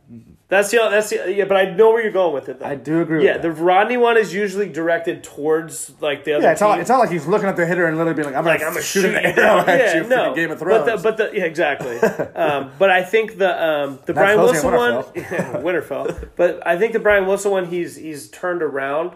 That's 0.49 0.69
the 0.69 0.79
that's 0.89 1.11
the 1.11 1.31
yeah, 1.33 1.45
but 1.45 1.55
I 1.55 1.71
know 1.75 1.91
where 1.91 2.03
you're 2.03 2.11
going 2.11 2.33
with 2.33 2.49
it. 2.49 2.59
Though. 2.59 2.65
I 2.65 2.75
do 2.75 2.99
agree. 2.99 3.23
Yeah, 3.23 3.37
the. 3.37 3.51
Rodney 3.51 3.95
one 3.95 4.17
is 4.17 4.33
usually 4.33 4.67
directed 4.67 5.23
towards 5.23 5.93
like 6.01 6.25
the 6.25 6.33
other 6.33 6.43
yeah. 6.43 6.51
It's 6.51 6.61
not, 6.61 6.79
it's 6.79 6.89
not 6.89 6.97
like 6.97 7.09
he's 7.09 7.25
looking 7.25 7.47
at 7.47 7.55
the 7.55 7.65
hitter 7.65 7.85
and 7.85 7.95
literally 7.97 8.15
being 8.15 8.25
like, 8.25 8.35
"I'm 8.35 8.43
like 8.43 8.59
gonna 8.59 8.69
I'm 8.69 8.73
gonna 8.73 8.83
shoot 8.83 9.05
an 9.05 9.15
arrow 9.15 9.35
down. 9.35 9.69
at 9.69 9.79
yeah, 9.95 10.01
you." 10.01 10.09
no, 10.09 10.35
Game 10.35 10.51
of 10.51 10.59
Thrones. 10.59 10.85
But 10.85 10.97
the, 10.97 11.03
but 11.03 11.17
the 11.31 11.37
yeah, 11.37 11.45
exactly. 11.45 11.97
um, 12.35 12.71
but 12.77 12.89
I 12.89 13.03
think 13.03 13.37
the 13.37 13.63
um, 13.63 13.99
the 14.05 14.13
Brian 14.13 14.39
Wilson 14.39 14.73
one, 14.73 15.05
yeah, 15.15 15.53
Winterfell. 15.61 16.29
But 16.35 16.65
I 16.67 16.77
think 16.77 16.91
the 16.93 16.99
Brian 16.99 17.27
Wilson 17.27 17.51
one, 17.51 17.65
he's 17.67 17.95
he's 17.95 18.29
turned 18.29 18.61
around. 18.61 19.13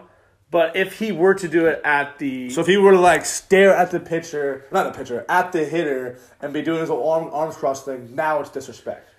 But 0.54 0.76
if 0.76 1.00
he 1.00 1.10
were 1.10 1.34
to 1.34 1.48
do 1.48 1.66
it 1.66 1.80
at 1.84 2.20
the 2.20 2.48
so 2.48 2.60
if 2.60 2.68
he 2.68 2.76
were 2.76 2.92
to 2.92 3.00
like 3.00 3.26
stare 3.26 3.74
at 3.74 3.90
the 3.90 3.98
pitcher, 3.98 4.64
not 4.70 4.84
the 4.84 4.96
pitcher, 4.96 5.26
at 5.28 5.50
the 5.50 5.64
hitter, 5.64 6.20
and 6.40 6.52
be 6.52 6.62
doing 6.62 6.78
his 6.78 6.88
little 6.90 7.10
arm, 7.10 7.28
arms 7.32 7.56
cross 7.56 7.84
thing, 7.84 8.14
now 8.14 8.38
it's 8.38 8.50
disrespect. 8.50 9.10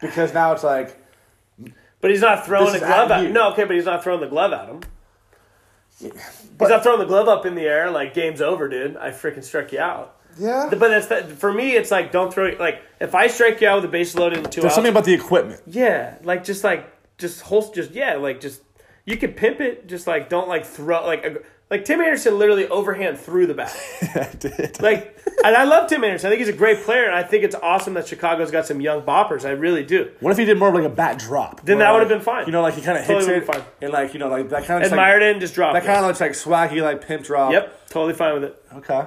Because 0.00 0.32
now 0.32 0.52
it's 0.52 0.64
like, 0.64 0.98
But 2.00 2.10
he's 2.10 2.22
not 2.22 2.46
throwing 2.46 2.72
the 2.72 2.78
glove 2.78 3.10
at 3.10 3.18
at 3.18 3.24
you. 3.24 3.28
No, 3.34 3.52
okay, 3.52 3.64
but 3.64 3.76
he's 3.76 3.84
not 3.84 4.02
throwing 4.02 4.22
the 4.22 4.28
glove 4.28 4.54
at 4.54 4.66
him. 4.66 4.80
but 6.56 6.64
he's 6.64 6.70
not 6.70 6.82
throwing 6.82 7.00
the 7.00 7.04
glove 7.04 7.28
up 7.28 7.44
in 7.44 7.54
the 7.54 7.64
air 7.66 7.90
like 7.90 8.14
game's 8.14 8.40
over, 8.40 8.66
dude. 8.66 8.96
I 8.96 9.10
freaking 9.10 9.44
struck 9.44 9.72
you 9.72 9.80
out. 9.80 10.16
yeah. 10.38 10.68
But 10.70 10.78
that's 10.88 11.08
that, 11.08 11.32
for 11.32 11.52
me. 11.52 11.76
It's 11.76 11.90
like 11.90 12.12
don't 12.12 12.32
throw 12.32 12.56
like 12.58 12.80
if 12.98 13.14
I 13.14 13.26
strike 13.26 13.60
you 13.60 13.68
out 13.68 13.82
with 13.82 13.84
a 13.84 13.92
base 13.92 14.14
loaded 14.14 14.38
and 14.38 14.50
two 14.50 14.62
There's 14.62 14.70
outs. 14.70 14.76
something 14.76 14.90
about 14.92 15.04
the 15.04 15.12
equipment. 15.12 15.60
yeah, 15.66 16.14
like 16.22 16.44
just 16.44 16.64
like 16.64 16.90
just 17.18 17.42
hold 17.42 17.74
just 17.74 17.90
yeah, 17.90 18.14
like 18.14 18.40
just 18.40 18.62
you 19.08 19.16
could 19.16 19.36
pimp 19.36 19.60
it. 19.60 19.88
Just 19.88 20.06
like 20.06 20.28
don't 20.28 20.48
like 20.48 20.66
throw 20.66 21.06
like 21.06 21.44
like 21.70 21.84
Tim 21.84 22.00
Anderson 22.00 22.38
literally 22.38 22.66
overhand 22.68 23.18
threw 23.18 23.46
the 23.46 23.54
bat. 23.54 23.76
I 24.14 24.30
did. 24.38 24.80
Like, 24.80 25.18
and 25.44 25.54
I 25.54 25.64
love 25.64 25.88
Tim 25.88 26.02
Anderson. 26.02 26.28
I 26.28 26.30
think 26.30 26.40
he's 26.40 26.54
a 26.54 26.56
great 26.56 26.82
player, 26.84 27.04
and 27.04 27.14
I 27.14 27.22
think 27.22 27.44
it's 27.44 27.54
awesome 27.54 27.94
that 27.94 28.06
Chicago's 28.08 28.50
got 28.50 28.66
some 28.66 28.80
young 28.80 29.02
boppers. 29.02 29.44
I 29.44 29.50
really 29.50 29.84
do. 29.84 30.10
What 30.20 30.30
if 30.30 30.38
he 30.38 30.44
did 30.44 30.58
more 30.58 30.68
of 30.68 30.74
like 30.74 30.84
a 30.84 30.88
bat 30.88 31.18
drop? 31.18 31.64
Then 31.64 31.78
that 31.78 31.90
like, 31.90 31.94
would've 31.94 32.08
been 32.08 32.20
fine. 32.20 32.46
You 32.46 32.52
know, 32.52 32.62
like 32.62 32.74
he 32.74 32.82
kind 32.82 32.98
of 32.98 33.06
Totally 33.06 33.34
hits 33.34 33.48
it 33.48 33.52
fine. 33.52 33.62
and 33.82 33.92
like 33.92 34.12
you 34.12 34.20
know, 34.20 34.28
like 34.28 34.48
that 34.50 34.64
kind 34.64 34.82
of 34.82 34.90
Admired 34.90 35.22
it 35.22 35.32
and 35.32 35.40
just 35.40 35.54
dropped 35.54 35.74
That 35.74 35.84
kind 35.84 35.98
of 35.98 36.06
looks 36.06 36.20
like 36.20 36.32
swaggy, 36.32 36.82
like 36.82 37.06
pimp 37.06 37.24
drop. 37.24 37.52
Yep, 37.52 37.88
totally 37.88 38.14
fine 38.14 38.34
with 38.34 38.44
it. 38.44 38.62
Okay. 38.74 39.06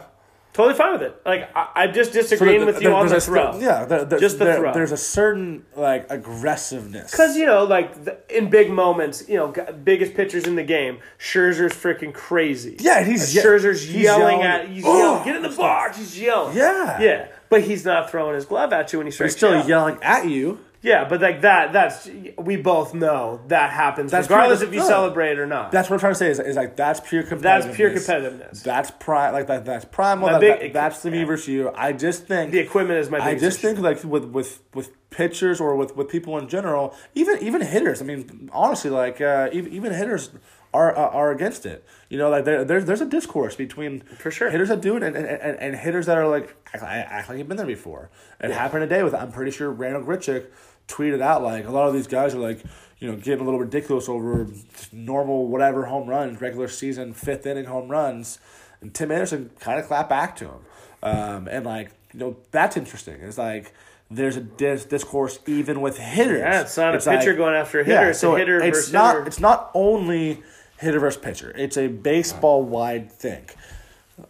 Totally 0.54 0.76
fine 0.76 0.92
with 0.92 1.02
it. 1.04 1.22
Like 1.26 1.50
I, 1.56 1.70
I'm 1.76 1.94
just 1.94 2.12
So 2.12 2.22
disagreeing 2.22 2.58
there- 2.60 2.66
with 2.66 2.82
you 2.82 2.90
there- 2.90 2.94
on 2.94 3.06
the 3.06 3.12
there's 3.12 3.24
a- 3.28 3.32
throw. 3.32 3.60
Yeah, 3.60 3.86
there, 3.86 4.04
there, 4.04 4.20
Just 4.20 4.38
the 4.38 4.46
there- 4.46 4.58
throw. 4.58 4.74
There's 4.74 4.92
a 4.92 4.98
certain 4.98 5.66
like 5.78 6.08
aggressiveness. 6.12 7.12
Because 7.12 7.38
you 7.38 7.46
know, 7.46 7.64
like 7.64 8.04
the, 8.04 8.18
in 8.36 8.50
big 8.50 8.70
moments, 8.70 9.24
you 9.30 9.38
know, 9.38 9.54
biggest 9.84 10.14
pitchers 10.14 10.46
in 10.48 10.56
the 10.56 10.64
game, 10.64 11.00
Scherzer's 11.20 11.72
freaking 11.74 12.14
crazy. 12.14 12.76
Yeah, 12.80 13.02
he's 13.04 13.34
ye- 13.34 13.42
Scherzer's 13.42 13.84
he's 13.84 14.04
yelling, 14.04 14.40
yelling, 14.40 14.42
at 14.44 14.68
he's 14.68 14.84
"Oh!" 14.86 14.98
yelling, 14.98 15.24
get 15.24 15.36
in 15.38 15.42
the 15.44 15.50
box. 15.58 15.98
He's 15.98 16.20
yelling. 16.20 16.58
Yeah. 16.58 17.00
yeah, 17.02 17.28
but 17.50 17.62
he's 17.62 17.86
not 17.86 18.10
throwing 18.12 18.36
his 18.36 18.46
glove 18.46 18.74
at 18.74 18.92
you 18.92 19.00
when 19.00 19.08
he 19.08 19.14
he's 19.14 19.36
still 19.36 19.52
you 19.52 19.58
out. 19.60 19.68
yelling 19.68 19.98
at 20.02 20.28
you. 20.28 20.60
Yeah, 20.84 21.08
but 21.08 21.22
like 21.22 21.42
that, 21.42 21.74
that's 21.74 22.10
we 22.40 22.58
both 22.58 22.96
know 22.96 23.42
that 23.50 23.70
happens 23.72 24.12
That's 24.12 24.28
regardless 24.28 24.60
pure- 24.62 24.70
if 24.70 24.74
you 24.74 24.80
no. 24.80 24.88
celebrate 24.88 25.38
or 25.38 25.46
not. 25.46 25.72
That's 25.72 25.90
what 25.92 25.98
I'm 25.98 26.00
trying 26.00 26.14
to 26.14 26.18
say. 26.20 26.30
Is, 26.32 26.40
is 26.40 26.56
like 26.56 26.76
that's 26.76 27.00
pure 27.00 27.22
competitiveness. 27.22 27.42
That's 27.42 27.76
pure 27.76 27.92
competitiveness. 27.92 28.64
That's 28.64 28.90
prime. 28.92 29.34
Like 29.34 29.46
that. 29.48 29.64
That's 29.64 29.86
primal. 29.86 30.30
That, 30.30 30.42
big- 30.42 30.60
that- 30.60 30.74
that's 30.74 31.04
the 31.04 31.12
me 31.12 31.24
versus 31.24 31.50
you. 31.50 31.72
I 31.76 31.94
just 31.94 32.26
think 32.26 32.52
the 32.52 32.60
equipment 32.60 33.00
is 33.00 33.12
my 33.12 33.20
I 33.20 33.36
just 33.36 33.60
issue. 33.60 33.76
think 33.76 33.80
like 33.80 34.04
with 34.04 34.26
with 34.26 34.62
with 34.74 34.92
pitchers 35.12 35.62
or 35.62 35.76
with 35.76 35.96
with 35.96 36.10
people 36.10 36.38
in 36.40 36.48
general, 36.50 36.96
even 37.14 37.38
even 37.44 37.62
hitters. 37.62 38.02
I 38.02 38.06
mean, 38.06 38.50
honestly, 38.52 38.90
like 38.90 39.22
uh, 39.22 39.50
even 39.54 39.72
even 39.74 39.94
hitters 39.94 40.32
are 40.74 40.98
uh, 40.98 41.10
are 41.10 41.30
against 41.30 41.68
it. 41.68 41.86
You 42.12 42.18
know, 42.18 42.30
like 42.30 42.44
there, 42.44 42.66
there's 42.66 42.84
there's 42.86 43.00
a 43.02 43.06
discourse 43.06 43.56
between 43.56 44.02
For 44.02 44.32
sure. 44.32 44.50
hitters 44.50 44.68
that 44.68 44.82
do 44.82 44.98
it 44.98 45.04
and 45.04 45.16
and, 45.16 45.26
and, 45.26 45.58
and 45.60 45.76
hitters 45.76 46.08
that 46.08 46.18
are 46.18 46.28
like 46.28 46.56
act, 46.74 46.84
like- 46.84 46.92
act 46.92 47.30
like 47.30 47.38
you've 47.38 47.48
been 47.48 47.56
there 47.58 47.66
before. 47.66 48.10
It 48.42 48.52
happened 48.52 48.82
today 48.82 49.02
with 49.02 49.14
I'm 49.14 49.32
pretty 49.32 49.52
sure 49.52 49.72
Randall 49.72 50.04
Grichuk 50.04 50.48
tweeted 50.90 51.22
out 51.22 51.42
like 51.42 51.66
a 51.66 51.72
lot 51.72 51.88
of 51.88 51.94
these 51.94 52.08
guys 52.08 52.36
are 52.36 52.40
like. 52.40 52.60
You 53.04 53.10
know, 53.10 53.18
getting 53.18 53.40
a 53.40 53.44
little 53.44 53.60
ridiculous 53.60 54.08
over 54.08 54.46
normal 54.92 55.48
whatever 55.48 55.86
home 55.86 56.08
runs, 56.08 56.40
regular 56.40 56.68
season 56.68 57.14
fifth 57.16 57.48
inning 57.48 57.66
home 57.66 57.90
runs, 57.90 58.38
and 58.80 58.94
Tim 58.94 59.12
Anderson 59.12 59.50
kind 59.60 59.80
of 59.80 59.88
clapped 59.88 60.08
back 60.08 60.36
to 60.36 60.46
him, 60.46 60.60
um, 61.02 61.48
and 61.48 61.66
like 61.66 61.90
you 62.14 62.20
know 62.20 62.38
that's 62.52 62.78
interesting. 62.78 63.16
It's 63.22 63.40
like 63.40 63.74
there's 64.12 64.38
a 64.38 64.42
dis- 64.42 64.86
discourse 64.86 65.40
even 65.48 65.82
with 65.82 65.98
hitters. 65.98 66.42
Yeah, 66.42 66.62
it's 66.62 66.78
not 66.78 66.94
a 66.94 67.00
pitcher 67.00 67.34
going 67.34 67.56
after 67.56 67.80
a 67.80 67.84
hitter, 67.84 68.10
it's 68.12 68.22
a 68.22 68.36
hitter 68.38 68.62
it's 68.62 68.78
versus 68.78 68.94
not. 68.94 69.16
hitter. 69.16 69.28
It's 69.28 69.40
not 69.40 69.72
only 69.74 70.44
hitter 70.82 71.00
versus 71.00 71.22
pitcher. 71.22 71.54
It's 71.56 71.78
a 71.78 71.88
baseball 71.88 72.64
wide 72.64 73.12
thing. 73.12 73.46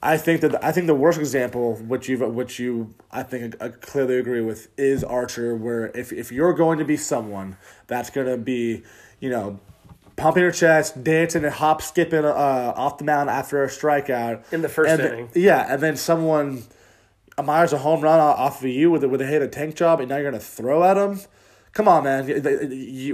I 0.04 0.18
think 0.18 0.42
that 0.42 0.64
I 0.64 0.72
think 0.72 0.88
the 0.88 0.96
worst 0.96 1.20
example, 1.20 1.76
which 1.76 2.08
you 2.08 2.18
which 2.20 2.60
you 2.60 2.94
I 3.12 3.24
think 3.24 3.62
I 3.62 3.70
clearly 3.70 4.18
agree 4.18 4.42
with, 4.42 4.68
is 4.78 5.04
Archer. 5.04 5.56
Where 5.56 5.88
if 5.96 6.14
if 6.14 6.32
you're 6.32 6.54
going 6.54 6.78
to 6.80 6.86
be 6.86 6.98
someone 6.98 7.58
that's 7.88 8.10
going 8.10 8.28
to 8.28 8.38
be, 8.38 8.84
you 9.20 9.30
know, 9.30 9.60
pumping 10.16 10.44
your 10.44 10.52
chest, 10.52 11.04
dancing 11.04 11.44
and 11.44 11.54
hop 11.54 11.82
skipping 11.82 12.24
uh, 12.24 12.74
off 12.76 13.00
the 13.00 13.04
mound 13.04 13.30
after 13.30 13.64
a 13.64 13.68
strikeout 13.68 14.44
In 14.54 14.62
the 14.62 14.70
first 14.70 15.00
inning. 15.00 15.30
yeah, 15.34 15.66
and 15.68 15.82
then 15.82 15.98
someone 15.98 16.64
admires 17.38 17.74
a 17.74 17.80
home 17.80 18.02
run 18.02 18.20
off 18.20 18.62
of 18.64 18.70
you 18.70 18.92
with 18.92 19.04
a, 19.04 19.10
with 19.10 19.22
a 19.22 19.26
hit 19.26 19.42
a 19.42 19.48
tank 19.48 19.76
job, 19.76 20.00
and 20.00 20.10
now 20.10 20.18
you're 20.18 20.30
going 20.30 20.40
to 20.40 20.46
throw 20.46 20.84
at 20.84 20.96
him. 20.96 21.20
Come 21.74 21.88
on, 21.88 22.04
man. 22.04 22.26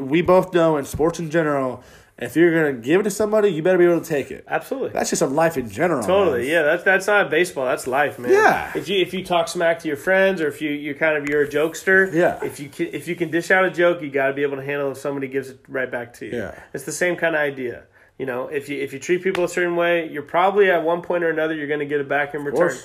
We 0.07 0.21
both 0.21 0.53
know 0.53 0.77
in 0.77 0.85
sports 0.85 1.19
in 1.19 1.29
general, 1.29 1.83
if 2.19 2.35
you're 2.35 2.51
going 2.51 2.75
to 2.75 2.81
give 2.81 2.99
it 3.01 3.03
to 3.03 3.11
somebody, 3.11 3.49
you 3.49 3.61
better 3.61 3.77
be 3.77 3.85
able 3.85 4.01
to 4.01 4.05
take 4.07 4.31
it. 4.31 4.43
Absolutely. 4.47 4.89
That's 4.89 5.09
just 5.11 5.21
a 5.21 5.27
life 5.27 5.55
in 5.57 5.69
general. 5.69 6.01
Totally, 6.03 6.41
man. 6.41 6.49
yeah. 6.49 6.61
That's 6.63 6.83
that's 6.83 7.07
not 7.07 7.29
baseball. 7.29 7.65
That's 7.65 7.85
life, 7.87 8.17
man. 8.17 8.31
Yeah. 8.31 8.71
If 8.75 8.89
you 8.89 8.99
if 9.01 9.13
you 9.13 9.23
talk 9.23 9.47
smack 9.47 9.79
to 9.79 9.87
your 9.87 9.97
friends, 9.97 10.41
or 10.41 10.47
if 10.47 10.61
you 10.61 10.71
you 10.71 10.95
kind 10.95 11.15
of 11.17 11.29
you're 11.29 11.43
a 11.43 11.47
jokester, 11.47 12.11
Yeah. 12.11 12.43
If 12.43 12.59
you 12.59 12.69
can, 12.69 12.87
if 12.87 13.07
you 13.07 13.15
can 13.15 13.29
dish 13.29 13.51
out 13.51 13.65
a 13.65 13.71
joke, 13.71 14.01
you 14.01 14.09
got 14.09 14.27
to 14.27 14.33
be 14.33 14.41
able 14.41 14.57
to 14.57 14.63
handle 14.63 14.91
if 14.91 14.97
somebody 14.97 15.27
gives 15.27 15.49
it 15.49 15.59
right 15.67 15.89
back 15.91 16.13
to 16.15 16.25
you. 16.25 16.37
Yeah. 16.37 16.59
It's 16.73 16.85
the 16.85 16.91
same 16.91 17.15
kind 17.17 17.35
of 17.35 17.41
idea. 17.41 17.83
You 18.17 18.25
know, 18.25 18.47
if 18.47 18.67
you 18.67 18.81
if 18.81 18.93
you 18.93 18.99
treat 18.99 19.21
people 19.21 19.43
a 19.43 19.49
certain 19.49 19.75
way, 19.75 20.09
you're 20.09 20.23
probably 20.23 20.71
at 20.71 20.83
one 20.83 21.01
point 21.03 21.23
or 21.23 21.29
another 21.29 21.53
you're 21.53 21.67
going 21.67 21.81
to 21.81 21.85
get 21.85 22.01
it 22.01 22.09
back 22.09 22.33
in 22.33 22.43
return. 22.43 22.75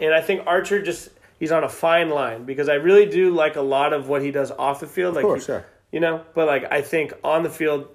And 0.00 0.12
I 0.12 0.20
think 0.20 0.42
Archer 0.48 0.82
just 0.82 1.10
he's 1.38 1.52
on 1.52 1.62
a 1.62 1.68
fine 1.68 2.10
line 2.10 2.44
because 2.44 2.68
I 2.68 2.74
really 2.74 3.06
do 3.06 3.32
like 3.32 3.54
a 3.54 3.60
lot 3.62 3.92
of 3.92 4.08
what 4.08 4.20
he 4.22 4.32
does 4.32 4.50
off 4.50 4.80
the 4.80 4.88
field. 4.88 5.14
Like 5.14 5.24
course, 5.24 5.46
he- 5.46 5.52
yeah. 5.52 5.62
You 5.92 5.98
know, 6.00 6.22
but 6.34 6.46
like 6.46 6.72
I 6.72 6.82
think 6.82 7.12
on 7.22 7.42
the 7.44 7.50
field 7.50 7.88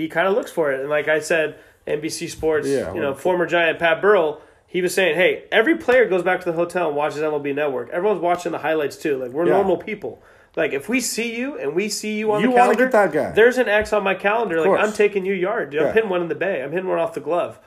he 0.00 0.08
kind 0.08 0.26
of 0.28 0.34
looks 0.34 0.50
for 0.50 0.72
it, 0.72 0.80
and 0.80 0.88
like 0.90 1.08
I 1.08 1.20
said, 1.20 1.58
NBC 1.86 2.28
Sports, 2.30 2.68
Yeah, 2.68 2.92
you 2.94 3.00
know, 3.00 3.14
former 3.14 3.46
Giant 3.46 3.78
Pat 3.78 4.00
Burrell, 4.00 4.40
he 4.66 4.80
was 4.80 4.94
saying, 4.94 5.16
"Hey, 5.16 5.44
every 5.52 5.76
player 5.76 6.08
goes 6.08 6.22
back 6.22 6.40
to 6.40 6.46
the 6.46 6.56
hotel 6.56 6.88
and 6.88 6.96
watches 6.96 7.20
MLB 7.22 7.54
Network. 7.54 7.90
Everyone's 7.90 8.20
watching 8.20 8.52
the 8.52 8.58
highlights 8.58 8.96
too. 8.96 9.16
Like 9.18 9.30
we're 9.32 9.46
Yeah. 9.46 9.52
normal 9.54 9.76
people. 9.76 10.22
Like 10.56 10.72
if 10.72 10.88
we 10.88 11.00
see 11.00 11.34
you 11.34 11.58
and 11.58 11.74
we 11.74 11.88
see 11.88 12.14
you 12.18 12.30
on 12.32 12.40
You 12.42 12.48
the 12.50 12.54
calendar, 12.56 12.84
get 12.84 12.92
that 12.92 13.12
guy. 13.12 13.30
there's 13.32 13.58
an 13.58 13.68
X 13.68 13.92
on 13.92 14.02
my 14.04 14.14
calendar. 14.14 14.56
Like 14.58 14.66
course. 14.66 14.86
I'm 14.86 14.92
taking 14.92 15.24
you 15.26 15.32
yard. 15.34 15.70
Dude, 15.70 15.80
Yeah. 15.80 15.88
I'm 15.88 15.94
hitting 15.94 16.10
one 16.10 16.20
in 16.22 16.28
the 16.28 16.34
bay. 16.34 16.62
I'm 16.62 16.70
hitting 16.72 16.88
one 16.88 16.98
off 16.98 17.14
the 17.14 17.20
glove. 17.20 17.58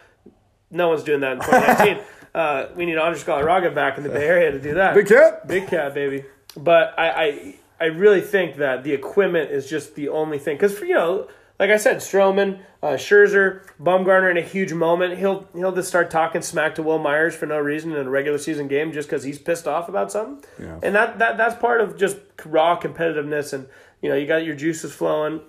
No 0.71 0.89
one's 0.89 1.03
doing 1.03 1.19
that 1.21 1.34
in 1.34 1.39
2019. 1.41 2.03
uh, 2.36 2.67
we 2.76 2.86
need 2.86 2.97
Andres 2.97 3.23
Galarraga 3.23 3.73
back 3.73 3.97
in 3.97 4.03
the 4.03 4.09
Bay 4.09 4.26
Area 4.28 4.51
to 4.51 4.59
do 4.59 4.73
that. 4.76 4.93
Big 4.95 5.07
cat. 5.07 5.47
Big 5.47 5.67
cat, 5.67 5.93
baby. 5.93 6.26
But 6.57 6.93
I, 6.97 7.09
I, 7.09 7.55
I 7.82 7.86
really 7.86 8.21
think 8.21 8.57
that 8.57 8.84
the 8.84 8.93
equipment 8.93 9.51
is 9.51 9.69
just 9.69 9.95
the 9.95 10.09
only 10.09 10.38
thing. 10.39 10.55
Because 10.55 10.78
for 10.78 10.86
you 10.86 10.93
know, 10.95 11.28
like 11.59 11.69
I 11.69 11.77
said, 11.77 11.97
Stroman, 11.97 12.59
uh, 12.83 12.93
Scherzer, 12.93 13.61
Bumgarner 13.81 14.29
in 14.29 14.37
a 14.37 14.41
huge 14.41 14.73
moment, 14.73 15.17
he'll 15.17 15.47
he'll 15.53 15.73
just 15.73 15.87
start 15.87 16.11
talking 16.11 16.41
smack 16.41 16.75
to 16.75 16.83
Wil 16.83 16.99
Myers 16.99 17.35
for 17.35 17.45
no 17.45 17.57
reason 17.59 17.93
in 17.93 18.05
a 18.05 18.09
regular 18.09 18.37
season 18.37 18.67
game 18.67 18.91
just 18.91 19.07
because 19.07 19.23
he's 19.23 19.39
pissed 19.39 19.67
off 19.67 19.87
about 19.87 20.11
something. 20.11 20.43
Yeah. 20.59 20.79
And 20.83 20.95
that, 20.95 21.19
that 21.19 21.37
that's 21.37 21.55
part 21.55 21.81
of 21.81 21.97
just 21.97 22.17
raw 22.45 22.79
competitiveness. 22.79 23.53
And 23.53 23.67
you 24.01 24.09
know, 24.09 24.15
you 24.15 24.27
got 24.27 24.45
your 24.45 24.55
juices 24.55 24.93
flowing. 24.93 25.41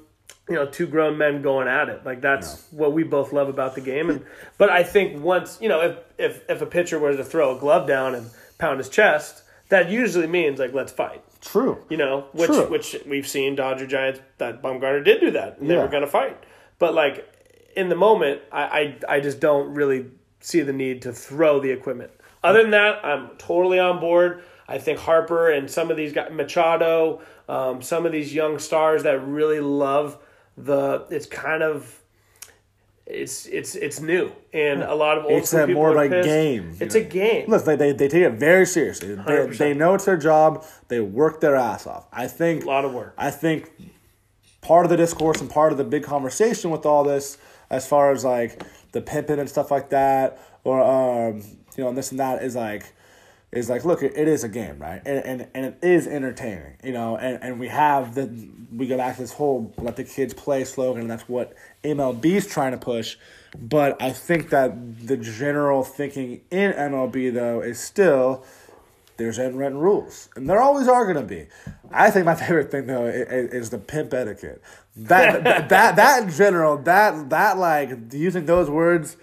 You 0.48 0.54
know, 0.54 0.66
two 0.66 0.86
grown 0.86 1.18
men 1.18 1.42
going 1.42 1.66
at 1.66 1.88
it. 1.88 2.06
Like 2.06 2.20
that's 2.20 2.68
what 2.70 2.92
we 2.92 3.02
both 3.02 3.32
love 3.32 3.48
about 3.48 3.74
the 3.74 3.80
game. 3.80 4.10
And 4.10 4.24
but 4.58 4.70
I 4.70 4.84
think 4.84 5.20
once 5.20 5.58
you 5.60 5.68
know, 5.68 5.80
if 5.80 5.98
if 6.18 6.48
if 6.48 6.62
a 6.62 6.66
pitcher 6.66 7.00
were 7.00 7.16
to 7.16 7.24
throw 7.24 7.56
a 7.56 7.58
glove 7.58 7.88
down 7.88 8.14
and 8.14 8.30
pound 8.58 8.78
his 8.78 8.88
chest, 8.88 9.42
that 9.70 9.90
usually 9.90 10.28
means 10.28 10.60
like 10.60 10.72
let's 10.72 10.92
fight. 10.92 11.24
True. 11.46 11.84
You 11.88 11.96
know, 11.96 12.26
which 12.32 12.50
True. 12.50 12.68
which 12.68 12.96
we've 13.06 13.26
seen 13.26 13.54
Dodger 13.54 13.86
Giants 13.86 14.20
that 14.38 14.62
Bumgarner 14.62 15.04
did 15.04 15.20
do 15.20 15.30
that. 15.32 15.58
And 15.58 15.70
They 15.70 15.76
were 15.76 15.88
going 15.88 16.02
to 16.02 16.08
fight, 16.08 16.36
but 16.78 16.94
like 16.94 17.32
in 17.76 17.88
the 17.88 17.94
moment, 17.94 18.42
I, 18.50 18.96
I 19.08 19.16
I 19.16 19.20
just 19.20 19.38
don't 19.40 19.74
really 19.74 20.06
see 20.40 20.60
the 20.62 20.72
need 20.72 21.02
to 21.02 21.12
throw 21.12 21.60
the 21.60 21.70
equipment. 21.70 22.10
Other 22.42 22.62
than 22.62 22.70
that, 22.72 23.04
I'm 23.04 23.30
totally 23.38 23.78
on 23.78 24.00
board. 24.00 24.42
I 24.68 24.78
think 24.78 24.98
Harper 24.98 25.50
and 25.50 25.70
some 25.70 25.90
of 25.90 25.96
these 25.96 26.12
guys, 26.12 26.30
Machado, 26.32 27.20
um, 27.48 27.82
some 27.82 28.04
of 28.06 28.12
these 28.12 28.34
young 28.34 28.58
stars 28.58 29.04
that 29.04 29.24
really 29.24 29.60
love 29.60 30.18
the. 30.56 31.06
It's 31.10 31.26
kind 31.26 31.62
of. 31.62 32.00
It's 33.06 33.46
it's 33.46 33.76
it's 33.76 34.00
new 34.00 34.32
and 34.52 34.82
a 34.82 34.94
lot 34.94 35.16
of 35.16 35.24
old 35.26 35.34
It's 35.34 35.52
a 35.52 35.68
more 35.68 35.94
like 35.94 36.10
pissed. 36.10 36.26
game, 36.28 36.76
It's 36.80 36.94
know. 36.96 37.00
a 37.02 37.04
game. 37.04 37.48
Look, 37.48 37.64
they, 37.64 37.76
they, 37.76 37.92
they 37.92 38.08
take 38.08 38.24
it 38.24 38.32
very 38.32 38.66
seriously. 38.66 39.14
They, 39.14 39.22
100%. 39.22 39.58
they 39.58 39.74
know 39.74 39.94
it's 39.94 40.06
their 40.06 40.16
job. 40.16 40.64
They 40.88 40.98
work 40.98 41.40
their 41.40 41.54
ass 41.54 41.86
off. 41.86 42.06
I 42.12 42.26
think 42.26 42.64
A 42.64 42.66
lot 42.66 42.84
of 42.84 42.92
work. 42.92 43.14
I 43.16 43.30
think 43.30 43.70
part 44.60 44.84
of 44.84 44.90
the 44.90 44.96
discourse 44.96 45.40
and 45.40 45.48
part 45.48 45.70
of 45.70 45.78
the 45.78 45.84
big 45.84 46.02
conversation 46.02 46.70
with 46.72 46.84
all 46.84 47.04
this, 47.04 47.38
as 47.70 47.86
far 47.86 48.10
as 48.10 48.24
like 48.24 48.60
the 48.90 49.00
pimping 49.00 49.38
and 49.38 49.48
stuff 49.48 49.70
like 49.70 49.90
that, 49.90 50.40
or 50.64 50.82
um, 50.82 51.42
you 51.76 51.84
know, 51.84 51.88
and 51.90 51.96
this 51.96 52.10
and 52.10 52.18
that, 52.18 52.42
is 52.42 52.56
like 52.56 52.92
is 53.52 53.70
like, 53.70 53.84
look, 53.84 54.02
it, 54.02 54.16
is 54.16 54.44
a 54.44 54.48
game, 54.48 54.78
right? 54.78 55.00
And, 55.06 55.24
and 55.24 55.48
and 55.54 55.66
it 55.66 55.78
is 55.82 56.06
entertaining, 56.06 56.76
you 56.82 56.92
know. 56.92 57.16
And, 57.16 57.42
and 57.42 57.60
we 57.60 57.68
have 57.68 58.14
the 58.14 58.28
we 58.74 58.86
go 58.86 58.96
back 58.96 59.16
to 59.16 59.22
this 59.22 59.32
whole 59.32 59.72
let 59.78 59.96
the 59.96 60.04
kids 60.04 60.34
play 60.34 60.64
slogan, 60.64 61.02
and 61.02 61.10
that's 61.10 61.28
what 61.28 61.54
MLB's 61.84 62.46
trying 62.46 62.72
to 62.72 62.78
push. 62.78 63.16
But 63.58 64.00
I 64.02 64.10
think 64.10 64.50
that 64.50 65.06
the 65.06 65.16
general 65.16 65.84
thinking 65.84 66.42
in 66.50 66.72
MLB 66.72 67.32
though 67.32 67.60
is 67.60 67.78
still 67.78 68.44
there's 69.16 69.38
unwritten 69.38 69.78
rules, 69.78 70.28
and 70.36 70.50
there 70.50 70.60
always 70.60 70.88
are 70.88 71.04
going 71.04 71.16
to 71.16 71.34
be. 71.34 71.46
I 71.90 72.10
think 72.10 72.26
my 72.26 72.34
favorite 72.46 72.70
thing 72.70 72.86
though 72.86 73.06
is, 73.06 73.52
is 73.52 73.70
the 73.70 73.78
pimp 73.78 74.12
etiquette. 74.12 74.60
That, 74.96 75.44
that 75.44 75.68
that 75.68 75.96
that 75.96 76.22
in 76.24 76.30
general, 76.30 76.78
that 76.78 77.30
that 77.30 77.58
like 77.58 78.12
using 78.12 78.46
those 78.46 78.68
words 78.68 79.16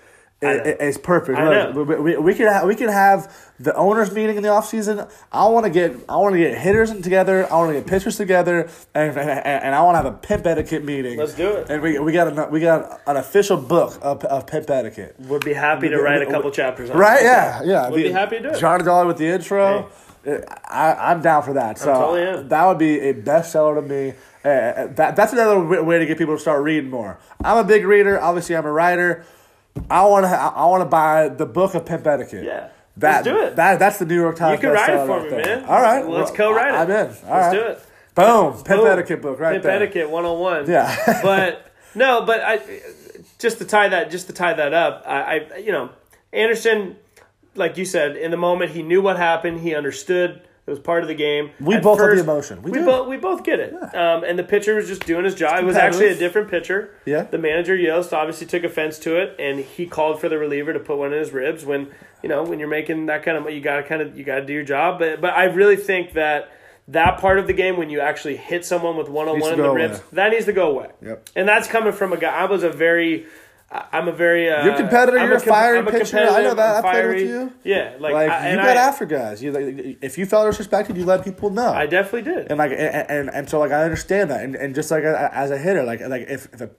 is, 0.44 0.96
is 0.96 0.98
perfect. 0.98 1.40
Look, 1.40 1.88
we, 1.88 1.96
we, 1.96 2.18
we 2.18 2.34
can 2.34 2.48
have, 2.48 2.66
we 2.68 2.76
can 2.76 2.90
have 2.90 3.34
the 3.60 3.74
owners 3.76 4.12
meeting 4.12 4.36
in 4.38 4.44
the 4.44 4.50
off 4.50 4.68
season. 4.68 5.08
I 5.32 5.48
want 5.48 5.66
to 5.66 5.70
get 5.70 5.96
I 6.10 6.18
want 6.18 6.34
to 6.34 6.40
get 6.40 6.58
hitters 6.58 6.92
together. 7.02 7.46
I 7.52 7.56
want 7.58 7.70
to 7.72 7.80
get 7.80 7.88
pitchers 7.88 8.18
together, 8.18 8.70
and, 8.94 9.18
and, 9.18 9.30
and 9.46 9.76
I 9.76 9.82
want 9.84 9.96
to 9.96 10.04
have 10.04 10.14
a 10.14 10.18
pimp 10.18 10.46
etiquette 10.46 10.84
meeting. 10.84 11.18
Let's 11.18 11.34
do 11.36 11.50
it. 11.54 11.70
And 11.70 11.82
we, 11.82 12.00
we 12.00 12.12
got 12.12 12.38
a, 12.38 12.50
we 12.50 12.60
got 12.60 13.02
an 13.08 13.18
official 13.18 13.58
book 13.58 13.98
of, 14.02 14.24
of 14.26 14.46
pimp 14.48 14.70
etiquette. 14.70 15.16
We'd 15.20 15.46
be 15.46 15.54
happy 15.54 15.90
to 15.90 16.02
write 16.02 16.22
a 16.22 16.26
couple 16.26 16.52
chapters 16.52 16.90
on 16.90 16.98
Right? 16.98 17.22
it. 17.22 17.26
Yeah, 17.26 17.62
yeah. 17.64 17.90
Would 17.90 17.96
be 18.04 18.12
happy 18.12 18.38
to 18.38 18.42
do 18.44 18.50
it. 18.50 18.60
John 18.60 18.84
Dolly 18.84 19.08
with 19.08 19.18
the 19.18 19.28
intro. 19.28 19.90
I, 20.26 20.94
I'm 21.12 21.22
down 21.22 21.44
for 21.44 21.54
that. 21.54 21.78
So 21.78 21.94
totally 21.94 22.48
that 22.48 22.66
would 22.66 22.78
be 22.78 23.00
a 23.00 23.14
bestseller 23.14 23.76
to 23.76 23.82
me. 23.82 24.14
Uh, 24.46 24.88
that 24.96 25.16
that's 25.16 25.32
another 25.34 25.84
way 25.84 26.00
to 26.00 26.06
get 26.06 26.18
people 26.18 26.36
to 26.36 26.40
start 26.42 26.64
reading 26.64 26.90
more. 26.90 27.18
I'm 27.44 27.58
a 27.58 27.64
big 27.64 27.86
reader. 27.86 28.22
Obviously, 28.22 28.56
I'm 28.56 28.66
a 28.66 28.72
writer. 28.72 29.26
I 29.90 30.06
want 30.06 30.26
to. 30.26 30.30
I 30.30 30.66
want 30.66 30.82
to 30.82 30.86
buy 30.86 31.30
the 31.30 31.46
book 31.46 31.74
of 31.76 31.86
pimp 31.86 32.06
etiquette. 32.06 32.44
Yeah. 32.44 32.70
That, 32.98 33.26
Let's 33.26 33.28
do 33.28 33.40
it. 33.42 33.56
That 33.56 33.80
that's 33.80 33.98
the 33.98 34.06
New 34.06 34.16
York 34.16 34.36
Times. 34.36 34.58
You 34.62 34.68
can 34.70 34.72
write 34.76 34.90
it 34.90 35.06
for 35.08 35.18
right 35.18 35.24
me, 35.24 35.30
there. 35.30 35.58
man. 35.62 35.66
All 35.66 35.82
right, 35.82 36.08
Let's 36.08 36.30
Well, 36.30 36.38
co-write 36.38 36.74
it. 36.74 36.78
I'm 36.78 36.92
in. 36.92 36.96
All 36.98 37.08
Let's 37.08 37.26
right. 37.28 37.52
do 37.52 37.62
it. 37.62 37.86
Boom. 38.14 38.54
Pimp 38.64 38.82
Boom. 38.82 38.88
etiquette 38.88 39.22
book 39.22 39.40
right 39.40 39.54
Pimp 39.54 39.64
there. 39.64 39.72
etiquette 39.72 40.10
101. 40.12 40.70
Yeah. 40.70 41.22
but 41.24 41.72
no, 41.96 42.24
but 42.24 42.42
I 42.42 42.60
just 43.40 43.58
to 43.58 43.66
tie 43.66 43.88
that 43.90 44.12
just 44.12 44.28
to 44.28 44.34
tie 44.34 44.54
that 44.54 44.74
up, 44.74 45.04
I, 45.08 45.40
I 45.54 45.58
you 45.58 45.72
know, 45.72 45.90
Anderson 46.32 46.98
like 47.56 47.78
you 47.78 47.86
said, 47.86 48.16
in 48.18 48.32
the 48.32 48.38
moment 48.38 48.72
he 48.72 48.82
knew 48.82 49.02
what 49.02 49.18
happened, 49.18 49.60
he 49.62 49.76
understood 49.76 50.42
it 50.66 50.70
was 50.70 50.80
part 50.80 51.04
of 51.04 51.10
the 51.10 51.16
game. 51.16 51.52
We 51.60 51.76
At 51.76 51.84
both 51.84 52.00
have 52.00 52.12
the 52.12 52.22
emotion. 52.22 52.62
We 52.62 52.72
We, 52.72 52.80
both 52.80 53.08
we 53.08 53.18
both 53.18 53.44
get 53.44 53.60
it. 53.60 53.74
Um, 53.74 54.24
and 54.24 54.40
the 54.40 54.44
pitcher 54.44 54.76
was 54.76 54.88
just 54.88 55.06
doing 55.06 55.26
his 55.26 55.36
job. 55.36 55.60
It 55.60 55.66
was 55.66 55.76
actually 55.76 56.08
a 56.08 56.16
different 56.16 56.50
pitcher. 56.50 56.96
Yeah. 57.06 57.24
The 57.24 57.38
manager 57.38 57.76
Yost 57.76 58.14
obviously 58.14 58.48
took 58.48 58.64
offense 58.64 58.98
to 59.00 59.18
it, 59.22 59.36
and 59.40 59.60
he 59.60 59.86
called 59.86 60.22
for 60.22 60.30
the 60.30 60.38
reliever 60.38 60.72
to 60.72 60.80
put 60.80 60.98
one 60.98 61.12
in 61.12 61.20
his 61.20 61.32
ribs. 61.32 61.66
When 61.66 61.90
you 62.22 62.30
know 62.30 62.44
when 62.44 62.60
you're 62.60 62.70
making 62.70 63.08
that 63.08 63.24
kind 63.24 63.36
of 63.36 63.44
money, 63.44 63.56
you 63.56 63.62
got 63.62 63.78
to 63.78 63.84
kind 63.84 64.02
of 64.02 64.18
you 64.18 64.24
got 64.24 64.40
to 64.40 64.46
do 64.46 64.54
your 64.54 64.64
job. 64.64 65.00
But 65.00 65.20
but 65.20 65.34
I 65.34 65.46
really 65.46 65.76
think 65.76 66.14
that 66.14 66.50
that 66.88 67.18
part 67.20 67.40
of 67.40 67.48
the 67.48 67.54
game 67.54 67.78
when 67.78 67.90
you 67.90 68.00
actually 68.00 68.38
hit 68.38 68.66
someone 68.66 68.98
with 68.98 69.10
one 69.10 69.28
on 69.28 69.40
one 69.40 69.54
in 69.54 69.60
the 69.60 69.70
ribs 69.70 69.98
away. 70.00 70.08
that 70.14 70.30
needs 70.32 70.46
to 70.46 70.54
go 70.54 70.70
away. 70.70 70.90
Yep. 71.02 71.30
And 71.36 71.48
that's 71.48 71.68
coming 71.68 71.94
from 71.94 72.14
a 72.14 72.18
guy. 72.18 72.34
I 72.34 72.46
was 72.46 72.64
a 72.64 72.70
very. 72.70 73.26
I- 73.74 73.86
I'm 73.92 74.08
a 74.08 74.12
very. 74.12 74.50
Uh, 74.50 74.64
You're 74.66 74.74
a 74.76 74.78
competitor, 74.78 75.18
I'm 75.18 75.28
you're 75.28 75.38
a 75.38 75.42
com- 75.42 75.50
fiery 75.50 75.78
I'm 75.80 75.88
a 75.88 75.92
pitcher, 75.92 76.18
I 76.20 76.44
know 76.44 76.54
that, 76.54 76.86
I'm 76.86 76.92
played 76.92 77.08
with 77.08 77.28
you. 77.28 77.54
Yeah, 77.64 77.96
like, 78.00 78.14
Like 78.14 78.30
I, 78.30 78.52
you 78.52 78.56
got 78.58 78.78
I, 78.78 78.82
after 78.82 79.06
guys. 79.06 79.42
You 79.42 79.52
like, 79.52 79.98
if 80.02 80.18
you 80.20 80.26
felt 80.28 80.46
disrespected, 80.54 80.96
you 80.96 81.06
let 81.06 81.24
people 81.24 81.50
know. 81.50 81.74
I 81.74 81.88
definitely 81.88 82.32
did. 82.32 82.52
and 82.52 82.58
like 82.60 82.72
and, 82.72 82.80
and 83.10 83.30
and 83.32 83.50
so 83.50 83.60
like 83.60 83.72
I 83.72 83.84
understand 83.84 84.30
that 84.30 84.44
and, 84.44 84.56
and 84.56 84.76
just 84.76 84.92
like 84.92 85.04
uh, 85.04 85.30
as 85.32 85.50
a 85.50 85.58
hitter 85.58 85.84
like 85.84 86.02
like 86.02 86.28
if, 86.30 86.48
if 86.54 86.62
a 86.62 86.70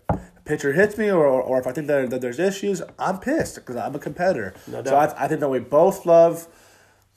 pitcher 0.45 0.73
hits 0.73 0.97
me 0.97 1.11
or, 1.11 1.27
or 1.27 1.59
if 1.59 1.67
I 1.67 1.73
think 1.73 1.87
that, 1.89 2.11
that 2.11 2.21
there's 2.21 2.39
issues 2.39 2.81
I'm 2.99 3.19
pissed 3.19 3.57
because 3.57 3.77
I'm 3.77 3.95
a 3.95 3.99
competitor 3.99 4.55
No 4.69 4.83
doubt. 4.83 5.11
so. 5.11 5.17
I, 5.17 5.25
I 5.25 5.29
think 5.29 5.41
that 5.41 5.49
we 5.49 5.59
both 5.59 6.07
love 6.07 6.47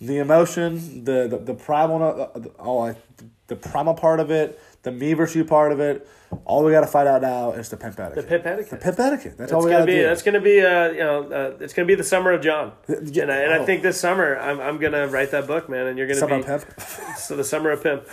the 0.01 0.17
emotion 0.17 1.03
the 1.03 1.28
the, 1.28 1.38
the 1.38 1.53
primal 1.53 2.01
uh, 2.03 2.39
the, 2.39 2.51
oh, 2.57 2.95
the 3.47 3.55
primal 3.55 3.93
part 3.93 4.19
of 4.19 4.32
it 4.32 4.59
the 4.88 4.91
me 4.91 5.13
versus 5.13 5.35
you 5.35 5.45
part 5.45 5.71
of 5.71 5.79
it 5.79 6.07
all 6.45 6.63
we 6.63 6.71
got 6.71 6.81
to 6.81 6.88
find 6.88 7.07
out 7.07 7.21
now 7.21 7.51
is 7.51 7.69
the 7.69 7.77
pimp 7.77 7.99
etiquette 7.99 8.23
The 8.23 8.29
pimp 8.29 8.45
etiquette. 8.45 8.69
the 8.71 8.77
pimp 8.77 8.99
etiquette 8.99 9.38
that's 9.38 9.51
It's 9.51 9.53
all 9.53 9.63
we 9.63 9.71
got 9.71 9.79
to 9.79 9.85
be. 9.85 9.95
do 9.95 10.03
That's 10.03 10.21
gonna 10.21 10.41
be. 10.41 10.61
Uh, 10.61 10.89
you 10.91 10.99
know, 10.99 11.23
uh, 11.31 11.63
it's 11.63 11.73
gonna 11.73 11.85
be 11.85 11.95
the 11.95 12.03
summer 12.03 12.31
of 12.31 12.41
John. 12.41 12.73
Yeah, 12.88 13.23
and 13.23 13.31
I, 13.31 13.38
and 13.38 13.53
I 13.53 13.57
oh. 13.59 13.65
think 13.65 13.81
this 13.81 13.99
summer 13.99 14.38
I'm, 14.38 14.59
I'm 14.59 14.77
gonna 14.77 15.07
write 15.07 15.31
that 15.31 15.47
book, 15.47 15.69
man. 15.69 15.88
And 15.88 15.97
you're 15.97 16.07
gonna 16.07 16.19
Summer 16.19 16.38
be 16.39 16.43
pimp 16.43 16.65
so 17.17 17.35
the 17.38 17.43
summer 17.43 17.71
of 17.71 17.81
pimp. 17.81 18.03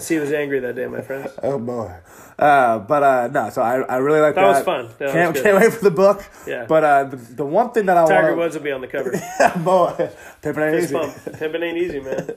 See, 0.00 0.14
he 0.14 0.20
was 0.20 0.32
angry 0.32 0.58
that 0.60 0.74
day, 0.74 0.86
my 0.86 1.02
friend. 1.02 1.30
oh 1.42 1.58
boy 1.58 1.94
uh, 2.38 2.78
but 2.80 3.02
uh, 3.02 3.28
no 3.28 3.48
so 3.50 3.62
I, 3.62 3.80
I 3.80 3.96
really 3.96 4.20
like 4.20 4.34
that 4.34 4.42
That 4.42 4.48
was 4.48 4.64
fun. 4.64 4.88
That 4.98 5.12
can't, 5.12 5.34
good. 5.34 5.42
can't 5.42 5.56
wait 5.58 5.72
for 5.72 5.84
the 5.84 5.90
book 5.90 6.22
Yeah. 6.46 6.66
but 6.68 6.84
uh, 6.84 7.04
the, 7.04 7.16
the 7.16 7.46
one 7.46 7.70
thing 7.70 7.86
that 7.86 7.96
I 7.96 8.06
Tiger 8.06 8.28
want 8.28 8.38
Woods 8.38 8.56
will 8.56 8.62
be 8.62 8.72
on 8.72 8.82
the 8.82 8.88
cover. 8.88 9.12
yeah, 9.40 9.56
boy 9.56 10.10
pimping 10.42 10.62
ain't 10.62 10.88
Fist 10.88 10.94
easy. 10.94 11.38
Pimping 11.38 11.62
ain't 11.62 11.78
easy, 11.78 12.00
man. 12.00 12.30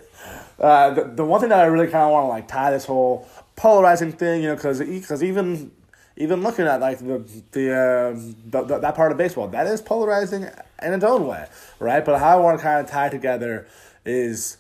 Uh, 0.58 0.94
the, 0.94 1.04
the 1.04 1.26
one 1.26 1.42
thing 1.42 1.50
that 1.50 1.60
I 1.60 1.66
really 1.66 1.88
kind 1.88 2.04
of 2.04 2.12
want 2.12 2.26
to 2.26 2.28
like 2.30 2.48
tie 2.48 2.72
this 2.72 2.86
whole 2.86 3.28
polarizing 3.60 4.14
thing, 4.14 4.42
you 4.42 4.48
know, 4.48 4.56
because 4.56 4.80
because 4.80 5.22
even 5.22 5.72
even 6.16 6.42
looking 6.42 6.66
at 6.66 6.80
like 6.80 7.00
the 7.00 7.24
the, 7.52 8.12
um 8.12 8.36
the, 8.46 8.64
the 8.64 8.80
that 8.80 8.96
part 8.96 9.12
of 9.12 9.18
baseball, 9.18 9.48
that 9.50 9.68
is 9.68 9.82
polarizing 9.82 10.44
in 10.82 10.94
its 10.94 11.04
own 11.04 11.28
way, 11.28 11.46
right? 11.80 12.04
But 12.04 12.20
how 12.20 12.38
I 12.38 12.42
want 12.42 12.58
to 12.58 12.64
kind 12.64 12.80
of 12.80 12.90
tie 12.90 13.10
together 13.10 13.68
is 14.06 14.58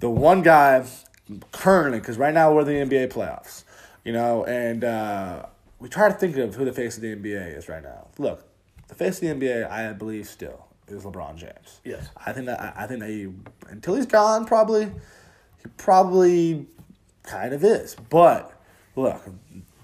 the 0.00 0.10
one 0.10 0.42
guy 0.42 0.84
currently, 1.52 2.00
because 2.00 2.18
right 2.18 2.34
now 2.34 2.52
we're 2.52 2.68
in 2.68 2.88
the 2.88 2.96
NBA 2.96 3.12
playoffs, 3.12 3.62
you 4.04 4.12
know, 4.12 4.44
and 4.44 4.82
uh, 4.82 5.46
we 5.78 5.88
try 5.88 6.08
to 6.08 6.14
think 6.14 6.36
of 6.36 6.56
who 6.56 6.64
the 6.64 6.72
face 6.72 6.96
of 6.96 7.02
the 7.02 7.14
NBA 7.14 7.56
is 7.56 7.68
right 7.68 7.82
now. 7.82 8.08
Look, 8.18 8.44
the 8.88 8.96
face 8.96 9.22
of 9.22 9.38
the 9.38 9.46
NBA, 9.46 9.70
I 9.70 9.92
believe, 9.92 10.26
still 10.26 10.66
is 10.88 11.04
LeBron 11.04 11.36
James. 11.36 11.80
Yes. 11.84 12.08
I 12.26 12.32
think 12.32 12.46
that 12.46 12.60
I 12.60 12.84
I 12.84 12.86
think 12.88 13.00
that 13.00 13.08
he 13.08 13.28
until 13.68 13.94
he's 13.94 14.06
gone, 14.06 14.46
probably 14.46 14.86
he 14.86 15.68
probably 15.76 16.66
kind 17.22 17.52
of 17.52 17.64
is. 17.64 17.96
But 18.10 18.52
look, 18.96 19.22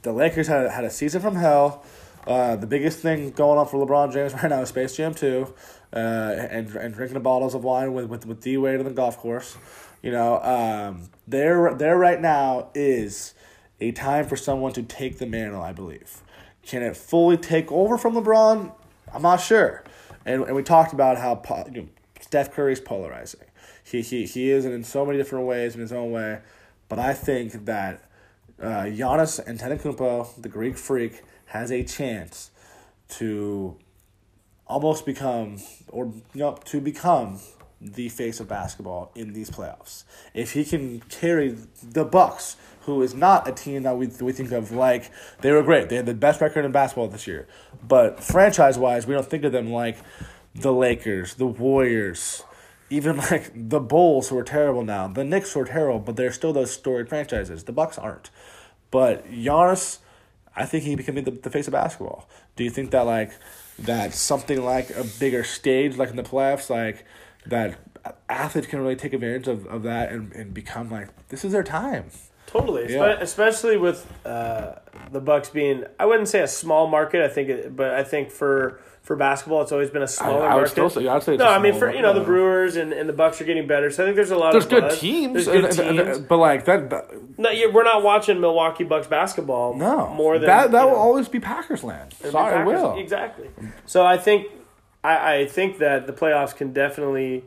the 0.03 0.13
Lakers 0.13 0.47
had 0.47 0.71
had 0.71 0.85
a 0.85 0.91
season 0.91 1.21
from 1.21 1.37
hell. 1.37 1.85
Uh, 2.27 2.57
the 2.57 2.67
biggest 2.67 2.99
thing 2.99 3.31
going 3.31 3.59
on 3.59 3.67
for 3.67 3.85
LeBron 3.85 4.13
James 4.13 4.33
right 4.35 4.49
now 4.49 4.61
is 4.61 4.69
Space 4.69 4.97
Jam 4.97 5.15
2, 5.15 5.55
uh, 5.93 5.97
and 5.97 6.69
and 6.75 6.95
drinking 6.95 7.15
the 7.15 7.21
bottles 7.21 7.55
of 7.55 7.65
wine 7.65 7.93
with 7.95 8.07
with, 8.07 8.27
with 8.27 8.43
D 8.43 8.57
Wade 8.57 8.79
on 8.79 8.85
the 8.85 8.91
golf 8.91 9.19
course. 9.19 9.57
You 10.03 10.13
know, 10.13 10.41
um, 10.43 11.11
there 11.27 11.75
there 11.75 11.97
right 11.97 12.21
now 12.21 12.71
is 12.75 13.35
a 13.81 13.93
time 13.93 14.27
for 14.27 14.37
someone 14.37 14.73
to 14.73 14.83
take 14.83 15.19
the 15.19 15.27
mantle. 15.27 15.63
I 15.63 15.73
believe. 15.73 16.23
Can 16.63 16.83
it 16.83 16.97
fully 16.97 17.39
take 17.39 17.73
over 17.73 17.97
from 17.97 18.15
LeBron? 18.15 18.73
I'm 19.15 19.23
not 19.23 19.41
sure. 19.41 19.85
And, 20.27 20.43
and 20.43 20.55
we 20.55 20.63
talked 20.63 20.93
about 20.93 21.17
how 21.17 21.43
you 21.73 21.83
know, 21.83 21.89
Steph 22.21 22.53
Curry's 22.53 22.81
polarizing. 22.81 23.41
He 23.83 24.03
he 24.03 24.27
he 24.27 24.51
is 24.51 24.67
in 24.67 24.85
so 24.85 25.07
many 25.07 25.17
different 25.17 25.47
ways 25.47 25.75
in 25.75 25.81
his 25.81 25.93
own 25.93 26.13
way, 26.13 26.41
but 26.89 26.99
I 26.99 27.15
think 27.15 27.65
that 27.67 28.03
uh, 28.61 28.85
Giannis 28.85 29.45
Antetokounmpo, 29.47 30.43
the 30.43 30.49
Greek 30.49 30.77
freak, 30.77 31.23
has 31.47 31.71
a 31.71 31.85
chance 31.85 32.51
to 33.09 33.77
almost 34.67 35.07
become 35.07 35.59
or 35.89 36.07
you 36.35 36.41
know, 36.41 36.59
to 36.65 36.81
become 36.81 37.41
the 37.81 38.09
face 38.09 38.41
of 38.41 38.49
basketball 38.49 39.13
in 39.15 39.33
these 39.33 39.51
playoffs. 39.51 40.05
If 40.35 40.53
he 40.53 40.65
can 40.65 41.01
carry 41.09 41.57
the 41.83 42.05
Bucks, 42.05 42.57
who 42.83 43.03
is 43.03 43.15
not 43.15 43.47
a 43.47 43.53
team 43.53 43.83
that 43.85 43.97
we 43.97 44.09
we 44.21 44.33
think 44.33 44.51
of 44.51 44.73
like 44.73 45.11
they 45.41 45.53
were 45.53 45.63
great. 45.63 45.89
They 45.89 45.97
had 45.97 46.07
the 46.07 46.15
best 46.15 46.41
record 46.41 46.65
in 46.65 46.73
basketball 46.73 47.09
this 47.09 47.27
year. 47.27 47.47
But 47.87 48.23
franchise 48.23 48.79
wise, 48.79 49.07
we 49.07 49.15
don't 49.15 49.29
think 49.29 49.45
of 49.45 49.53
them 49.53 49.71
like 49.71 49.99
the 50.55 50.73
Lakers, 50.73 51.35
the 51.35 51.47
Warriors, 51.47 52.43
even 52.91 53.17
like 53.31 53.51
the 53.55 53.81
Bulls 53.81 54.29
who 54.29 54.39
are 54.39 54.45
terrible 54.45 54.85
now. 54.85 55.09
The 55.09 55.25
Knicks 55.25 55.53
who 55.53 55.61
are 55.61 55.65
terrible, 55.65 56.01
but 56.01 56.17
they're 56.17 56.33
still 56.33 56.53
those 56.53 56.71
storied 56.71 57.09
franchises. 57.09 57.65
The 57.65 57.73
Bucks 57.73 57.99
aren't. 57.99 58.31
But 58.91 59.31
Giannis, 59.31 59.99
I 60.57 60.65
think 60.65 60.85
he 60.85 60.97
can 60.97 61.15
be 61.15 61.21
the, 61.21 61.31
the 61.31 61.51
face 61.51 61.67
of 61.67 61.73
basketball. 61.73 62.29
Do 62.57 62.65
you 62.65 62.71
think 62.71 62.91
that 62.91 63.03
like 63.03 63.33
that 63.79 64.15
something 64.15 64.65
like 64.65 64.91
a 64.91 65.05
bigger 65.21 65.45
stage 65.45 65.97
like 65.97 66.11
in 66.11 66.17
the 66.17 66.23
playoffs, 66.23 66.71
like 66.71 67.05
that 67.47 67.79
athletes 68.29 68.67
can 68.67 68.81
really 68.81 68.97
take 68.97 69.13
advantage 69.13 69.49
of, 69.49 69.67
of 69.67 69.83
that 69.83 70.11
and, 70.11 70.33
and 70.33 70.55
become 70.55 70.91
like 70.91 71.09
this 71.29 71.45
is 71.45 71.53
their 71.53 71.63
time. 71.63 72.11
Totally, 72.47 72.95
Yeah. 72.95 73.19
Especially 73.21 73.77
with 73.77 74.11
uh, 74.25 74.77
the 75.13 75.21
Bucks 75.21 75.51
being, 75.51 75.85
I 76.01 76.07
wouldn't 76.07 76.29
say 76.29 76.41
a 76.41 76.49
small 76.49 76.87
market. 76.87 77.23
I 77.23 77.29
think, 77.29 77.77
but 77.77 77.93
I 77.93 78.03
think 78.03 78.31
for 78.31 78.81
for 79.09 79.17
basketball, 79.17 79.63
it's 79.63 79.73
always 79.73 79.89
been 79.91 80.03
a 80.03 80.07
smaller 80.07 80.43
I 80.45 80.55
would 80.55 80.61
market. 80.61 80.71
still 80.71 80.91
say- 80.91 81.09
I'd 81.09 81.23
say 81.23 81.37
no. 81.39 81.47
I 81.49 81.59
mean, 81.59 81.75
for 81.75 81.91
you 81.93 82.03
know, 82.03 82.13
the. 82.13 82.21
Brewers 82.21 82.77
and, 82.77 82.93
and 82.93 83.09
the 83.09 83.13
Bucks 83.15 83.41
are 83.41 83.45
getting 83.45 83.67
better. 83.67 83.91
So 83.91 84.03
I 84.03 84.07
think 84.07 84.17
there's 84.17 84.31
a 84.31 84.37
lot 84.37 84.53
There's 84.53 84.65
of 84.65 84.71
good 84.71 84.83
buzz. 84.83 85.01
teams, 85.01 85.33
There's 85.33 85.47
good 85.47 85.65
and- 85.65 85.79
and- 85.89 85.99
teams. 85.99 86.17
and- 86.19 86.29
but 86.29 86.37
like 86.37 86.67
that, 86.67 86.91
that 86.91 87.11
no, 87.39 87.51
we're 87.73 87.85
not 87.85 88.03
watching 88.03 88.39
Milwaukee 88.41 88.85
Bucks 88.85 89.07
basketball. 89.07 89.75
no 89.75 90.09
more 90.09 90.39
than 90.39 90.47
that. 90.47 90.71
That 90.73 90.85
will 90.85 90.93
know, 90.93 90.99
always 90.99 91.27
be 91.27 91.41
Packers 91.41 91.83
land. 91.83 92.13
Sorry, 92.13 92.29
it 92.29 92.33
Packers. 92.59 92.67
will. 92.83 92.97
exactly. 92.99 93.49
So 93.87 94.05
I 94.05 94.19
think 94.19 94.47
I, 95.03 95.35
I 95.37 95.47
think 95.47 95.79
that 95.79 96.07
the 96.07 96.13
playoffs 96.13 96.55
can 96.55 96.73
definitely 96.75 97.45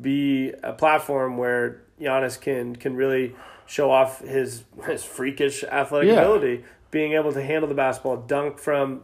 be 0.00 0.52
a 0.62 0.72
platform 0.72 1.36
where 1.36 1.82
Giannis 2.00 2.40
can 2.40 2.74
can 2.76 2.96
really 2.96 3.34
show 3.66 3.90
off 3.90 4.20
his 4.20 4.64
his 4.86 5.04
freakish 5.04 5.62
athletic 5.64 6.08
Yeah. 6.08 6.20
ability, 6.22 6.64
being 6.90 7.12
able 7.12 7.32
to 7.34 7.42
handle 7.42 7.68
the 7.68 7.74
basketball, 7.74 8.16
dunk 8.16 8.58
from 8.58 9.02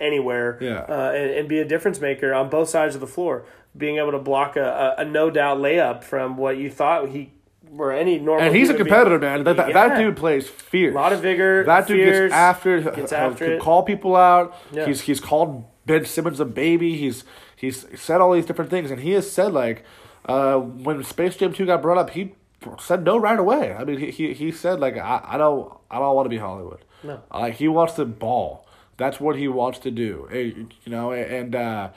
anywhere, 0.00 0.58
Yeah. 0.60 0.80
uh, 0.88 1.12
and, 1.14 1.30
and 1.30 1.48
be 1.48 1.58
a 1.58 1.64
difference 1.64 2.00
maker 2.00 2.32
on 2.34 2.48
both 2.48 2.68
sides 2.68 2.94
of 2.94 3.00
the 3.00 3.06
floor. 3.06 3.44
Being 3.76 3.98
able 3.98 4.12
to 4.12 4.18
block 4.18 4.56
a, 4.56 4.94
a, 4.98 5.02
a 5.02 5.04
no 5.04 5.30
doubt 5.30 5.58
layup 5.58 6.02
from 6.02 6.36
what 6.36 6.56
you 6.56 6.70
thought 6.70 7.10
he 7.10 7.32
or 7.76 7.92
any 7.92 8.18
normal. 8.18 8.46
And 8.46 8.56
he's 8.56 8.70
a 8.70 8.74
competitor, 8.74 9.18
man. 9.18 9.44
That, 9.44 9.56
that, 9.56 9.72
that 9.74 9.98
dude 9.98 10.16
plays 10.16 10.48
fierce. 10.48 10.92
A 10.94 10.96
lot 10.96 11.12
of 11.12 11.20
vigor. 11.20 11.64
That 11.64 11.86
dude 11.86 11.98
fierce, 11.98 12.18
gets 12.30 12.34
after, 12.34 12.80
gets 12.80 13.12
uh, 13.12 13.16
after 13.16 13.44
can 13.44 13.52
it. 13.54 13.60
call 13.60 13.82
people 13.82 14.16
out. 14.16 14.56
Yeah. 14.72 14.86
He's 14.86 15.02
he's 15.02 15.20
called 15.20 15.64
Ben 15.86 16.04
Simmons 16.06 16.40
a 16.40 16.44
baby. 16.44 16.96
He's 16.96 17.24
he's 17.56 17.86
said 18.00 18.20
all 18.20 18.32
these 18.32 18.46
different 18.46 18.70
things, 18.70 18.90
and 18.90 19.00
he 19.00 19.12
has 19.12 19.30
said 19.30 19.52
like 19.52 19.84
uh, 20.26 20.56
when 20.58 21.04
Space 21.04 21.36
Jam 21.36 21.52
Two 21.52 21.66
got 21.66 21.82
brought 21.82 21.98
up, 21.98 22.10
he 22.10 22.34
said 22.80 23.04
no 23.04 23.18
right 23.18 23.38
away. 23.38 23.74
I 23.74 23.84
mean, 23.84 23.98
he 23.98 24.10
he, 24.10 24.32
he 24.32 24.50
said 24.50 24.80
like 24.80 24.96
I, 24.96 25.20
I 25.22 25.36
don't 25.36 25.72
I 25.90 25.98
don't 25.98 26.14
want 26.16 26.24
to 26.26 26.30
be 26.30 26.38
Hollywood. 26.38 26.84
No. 27.04 27.20
like 27.32 27.54
he 27.54 27.68
wants 27.68 27.92
to 27.94 28.04
ball. 28.06 28.66
That's 28.98 29.18
what 29.18 29.36
he 29.36 29.48
wants 29.48 29.78
to 29.80 29.90
do. 29.90 30.28
You 30.30 30.92
know, 30.92 31.12
and. 31.12 31.54
uh 31.56 31.90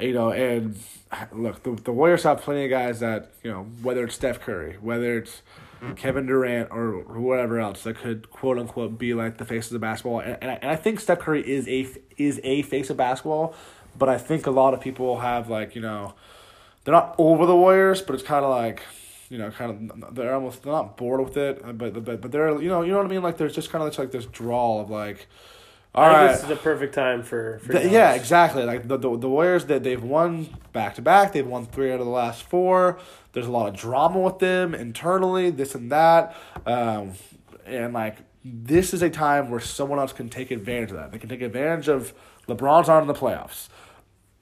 you 0.00 0.12
know, 0.12 0.30
and 0.30 0.78
look, 1.32 1.64
the, 1.64 1.72
the 1.72 1.90
Warriors 1.90 2.22
have 2.22 2.40
plenty 2.42 2.64
of 2.64 2.70
guys 2.70 3.00
that, 3.00 3.32
you 3.42 3.50
know, 3.50 3.64
whether 3.82 4.04
it's 4.04 4.14
Steph 4.14 4.38
Curry, 4.40 4.76
whether 4.80 5.18
it's 5.18 5.42
Kevin 5.96 6.26
Durant 6.26 6.70
or 6.70 7.00
whatever 7.18 7.58
else 7.58 7.82
that 7.82 7.96
could 7.98 8.30
quote 8.30 8.58
unquote 8.58 8.96
be 8.98 9.14
like 9.14 9.38
the 9.38 9.44
faces 9.44 9.72
of 9.72 9.74
the 9.74 9.78
basketball. 9.80 10.20
And, 10.20 10.38
and, 10.40 10.50
I, 10.52 10.54
and 10.62 10.70
I 10.70 10.76
think 10.76 11.00
Steph 11.00 11.18
Curry 11.18 11.48
is 11.48 11.66
a 11.68 11.88
is 12.16 12.40
a 12.44 12.62
face 12.62 12.90
of 12.90 12.96
basketball, 12.96 13.54
but 13.98 14.08
I 14.08 14.18
think 14.18 14.46
a 14.46 14.52
lot 14.52 14.72
of 14.72 14.80
people 14.80 15.18
have 15.20 15.48
like, 15.50 15.74
you 15.74 15.80
know, 15.80 16.14
they're 16.84 16.94
not 16.94 17.16
over 17.18 17.44
the 17.46 17.56
Warriors, 17.56 18.00
but 18.00 18.14
it's 18.14 18.22
kind 18.22 18.44
of 18.44 18.50
like, 18.50 18.82
you 19.30 19.38
know, 19.38 19.50
kind 19.50 19.90
of 19.90 20.14
they're 20.14 20.34
almost 20.34 20.62
they're 20.62 20.72
not 20.72 20.96
bored 20.96 21.20
with 21.20 21.36
it, 21.36 21.60
but 21.76 22.04
but 22.04 22.20
but 22.20 22.30
they're 22.32 22.60
you 22.62 22.68
know 22.68 22.82
you 22.82 22.92
know 22.92 22.98
what 22.98 23.06
I 23.06 23.10
mean. 23.10 23.22
Like 23.22 23.36
there's 23.36 23.54
just 23.54 23.70
kind 23.70 23.84
of 23.84 23.98
like 23.98 24.12
this 24.12 24.26
drawl 24.26 24.80
of 24.80 24.90
like, 24.90 25.26
all 25.94 26.04
I 26.04 26.12
right, 26.12 26.32
this 26.32 26.42
is 26.42 26.48
the 26.48 26.56
perfect 26.56 26.94
time 26.94 27.22
for. 27.22 27.58
for 27.60 27.72
Th- 27.72 27.90
yeah, 27.90 28.14
exactly. 28.14 28.64
Like 28.64 28.86
the 28.88 28.96
the, 28.96 29.16
the 29.16 29.28
Warriors 29.28 29.64
that 29.66 29.82
they've 29.82 30.02
won 30.02 30.48
back 30.72 30.94
to 30.96 31.02
back. 31.02 31.32
They've 31.32 31.46
won 31.46 31.66
three 31.66 31.92
out 31.92 32.00
of 32.00 32.06
the 32.06 32.12
last 32.12 32.42
four. 32.44 32.98
There's 33.32 33.46
a 33.46 33.50
lot 33.50 33.68
of 33.68 33.76
drama 33.76 34.18
with 34.20 34.38
them 34.38 34.74
internally, 34.74 35.50
this 35.50 35.74
and 35.74 35.90
that, 35.90 36.36
um, 36.66 37.12
and 37.66 37.92
like 37.94 38.18
this 38.44 38.94
is 38.94 39.02
a 39.02 39.10
time 39.10 39.50
where 39.50 39.60
someone 39.60 39.98
else 39.98 40.12
can 40.12 40.28
take 40.28 40.50
advantage 40.50 40.90
of 40.90 40.96
that. 40.96 41.10
They 41.12 41.18
can 41.18 41.28
take 41.28 41.42
advantage 41.42 41.88
of 41.88 42.12
LeBron's 42.48 42.88
not 42.88 43.00
in 43.02 43.08
the 43.08 43.14
playoffs. 43.14 43.68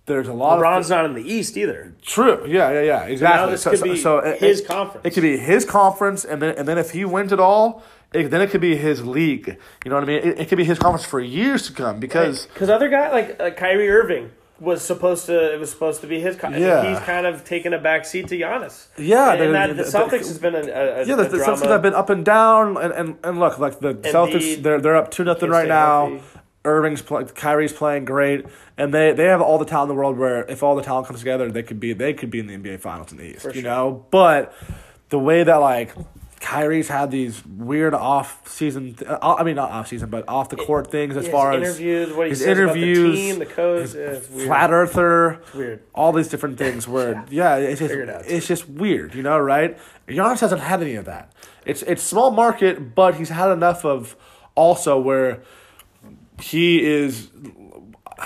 There's 0.07 0.29
a 0.29 0.33
lot 0.33 0.61
LeBron's 0.61 0.89
not 0.89 1.05
in 1.05 1.15
the 1.15 1.23
East 1.33 1.57
either. 1.57 1.97
true. 2.01 2.45
Yeah, 2.47 2.71
yeah, 2.71 2.83
yeah. 2.83 3.03
Exactly. 3.07 3.57
could 3.59 3.83
be 3.83 3.91
it- 4.01 4.39
his 4.41 4.61
it- 4.61 4.67
conference. 4.69 5.05
It 5.07 5.15
could 5.15 5.23
be 5.23 5.37
his 5.37 5.65
conference, 5.65 6.25
and 6.25 6.41
then 6.41 6.55
and 6.57 6.69
then 6.69 6.79
if 6.79 6.91
he 6.93 7.05
wins 7.05 7.33
it 7.33 7.41
all. 7.41 7.83
It, 8.17 8.31
then 8.31 8.41
it 8.41 8.51
could 8.51 8.61
be 8.61 8.77
his 8.77 9.05
league. 9.07 9.57
You 9.85 9.91
know 9.91 9.97
what 9.97 10.05
I 10.05 10.07
mean? 10.07 10.19
It, 10.23 10.41
it 10.41 10.49
could 10.49 10.59
be 10.59 10.65
his 10.65 10.79
conference 10.79 11.05
for 11.07 11.21
years 11.21 11.67
to 11.69 11.73
come 11.73 12.01
because 12.01 12.47
because 12.47 12.71
other 12.71 12.89
guy 12.89 13.11
like 13.13 13.41
uh, 13.41 13.51
Kyrie 13.51 13.89
Irving 13.91 14.31
was 14.59 14.81
supposed 14.83 15.27
to 15.27 15.53
it 15.55 15.61
was 15.61 15.71
supposed 15.71 16.01
to 16.01 16.07
be 16.07 16.19
his. 16.21 16.35
co- 16.37 16.49
Yeah. 16.49 16.89
he's 16.91 16.99
kind 17.01 17.27
of 17.27 17.45
taken 17.45 17.75
a 17.75 17.79
back 17.79 18.05
seat 18.07 18.29
to 18.29 18.39
Giannis. 18.39 18.87
Yeah, 18.97 19.33
and, 19.33 19.41
the- 19.41 19.45
and 19.47 19.55
that, 19.55 19.67
the- 19.69 19.75
the, 19.75 19.83
the- 19.83 19.91
Celtics 19.99 20.27
has 20.29 20.39
been 20.39 20.55
a, 20.55 20.61
a, 20.61 21.05
Yeah, 21.07 21.15
the, 21.17 21.27
a 21.27 21.29
the. 21.29 21.37
Celtics 21.39 21.67
have 21.69 21.83
been 21.83 21.95
up 21.95 22.09
and 22.11 22.25
down, 22.25 22.77
and, 22.79 22.93
and, 22.95 23.17
and 23.23 23.39
look, 23.39 23.59
like 23.59 23.81
the 23.81 23.95
Celtics, 23.97 24.63
they're 24.63 24.81
they're 24.81 24.97
up 24.97 25.11
two 25.11 25.25
nothing 25.25 25.51
right 25.51 25.69
now. 25.69 26.09
healthy. 26.09 26.25
Irving's 26.65 27.01
play, 27.01 27.23
Kyrie's 27.33 27.73
playing 27.73 28.07
great, 28.07 28.45
and 28.77 28.93
they, 28.93 29.13
they 29.13 29.27
have 29.27 29.41
all 29.41 29.57
the 29.57 29.65
talent 29.65 29.89
in 29.89 29.95
the 29.97 30.01
world. 30.01 30.19
Where 30.19 30.45
if 30.51 30.65
all 30.65 30.75
the 30.75 30.83
talent 30.83 31.07
comes 31.07 31.21
together, 31.21 31.49
they 31.49 31.63
could 31.63 31.79
be 31.79 31.93
they 31.93 32.13
could 32.13 32.29
be 32.31 32.41
in 32.41 32.49
the 32.49 32.57
NBA 32.57 32.81
Finals 32.81 33.13
in 33.13 33.19
the 33.19 33.25
East. 33.25 33.43
For 33.43 33.49
you 33.51 33.61
sure. 33.61 33.71
know, 33.71 34.07
but 34.11 34.53
the 35.11 35.19
way 35.21 35.45
that 35.45 35.57
like 35.57 35.95
Kyrie's 36.47 36.87
had 36.87 37.11
these 37.11 37.45
weird 37.45 37.93
off 37.93 38.49
season, 38.49 38.95
th- 38.95 39.11
uh, 39.11 39.35
I 39.37 39.43
mean 39.43 39.57
not 39.57 39.73
off 39.73 39.89
season, 39.89 40.11
but 40.11 40.29
off 40.29 40.49
the 40.49 40.55
court 40.55 40.93
things 40.93 41.17
as 41.17 41.25
His 41.25 41.33
far 41.33 41.51
as 41.51 41.61
interviews, 41.61 42.15
what 42.15 42.27
he 42.27 42.31
his 42.31 42.43
interviews, 42.43 42.99
about 42.99 43.11
the 43.11 43.17
team, 43.17 43.39
the 43.41 43.47
coach, 43.47 43.93
his 43.93 44.31
yeah, 44.33 44.47
flat 44.47 44.71
earther, 44.71 45.41
weird. 45.57 45.83
all 45.93 46.13
these 46.13 46.29
different 46.29 46.57
things 46.57 46.87
where 46.95 47.25
yeah, 47.31 47.57
it's 47.57 47.81
just 47.81 47.93
it 47.93 48.09
it's 48.29 48.47
just 48.47 48.69
weird, 48.69 49.17
you 49.17 49.25
know, 49.25 49.41
right? 49.41 49.77
Giannis 50.07 50.39
hasn't 50.39 50.61
had 50.61 50.81
any 50.81 50.95
of 50.95 51.05
that. 51.07 51.33
It's 51.65 51.83
it's 51.83 52.05
small 52.05 52.31
market, 52.31 52.95
but 52.95 53.17
he's 53.17 53.31
had 53.31 53.51
enough 53.51 53.85
of 53.85 54.15
also 54.55 55.01
where 55.01 55.43
he 56.41 56.85
is 56.85 57.29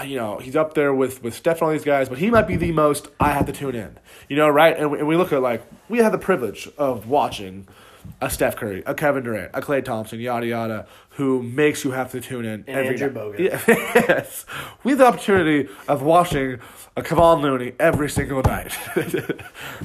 you 0.04 0.16
know, 0.16 0.38
he's 0.38 0.56
up 0.56 0.74
there 0.74 0.92
with 0.92 1.22
with 1.22 1.34
Steph 1.34 1.56
and 1.56 1.62
all 1.62 1.70
these 1.70 1.84
guys, 1.84 2.10
but 2.10 2.18
he 2.18 2.30
might 2.30 2.46
be 2.46 2.56
the 2.56 2.72
most 2.72 3.08
I 3.18 3.30
have 3.30 3.46
to 3.46 3.52
tune 3.52 3.74
in. 3.74 3.98
You 4.28 4.36
know, 4.36 4.50
right? 4.50 4.76
And 4.76 4.90
we, 4.90 4.98
and 4.98 5.08
we 5.08 5.16
look 5.16 5.32
at 5.32 5.40
like 5.40 5.64
we 5.88 6.00
have 6.00 6.12
the 6.12 6.18
privilege 6.18 6.68
of 6.76 7.08
watching 7.08 7.66
a 8.20 8.28
Steph 8.30 8.56
Curry, 8.56 8.82
a 8.86 8.94
Kevin 8.94 9.22
Durant, 9.24 9.50
a 9.54 9.60
Klay 9.60 9.84
Thompson, 9.84 10.20
yada 10.20 10.46
yada, 10.46 10.86
who 11.10 11.42
makes 11.42 11.84
you 11.84 11.90
have 11.92 12.10
to 12.12 12.20
tune 12.20 12.44
in 12.44 12.64
And 12.66 12.68
every 12.68 13.00
Andrew 13.00 13.10
night. 13.10 13.38
Bogut. 13.38 13.38
Yeah, 13.38 13.60
yes, 14.08 14.46
we 14.84 14.92
have 14.92 14.98
the 14.98 15.06
opportunity 15.06 15.68
of 15.88 16.02
watching 16.02 16.58
a 16.96 17.02
Kevon 17.02 17.40
Looney 17.40 17.72
every 17.78 18.10
single 18.10 18.42
night. 18.42 18.76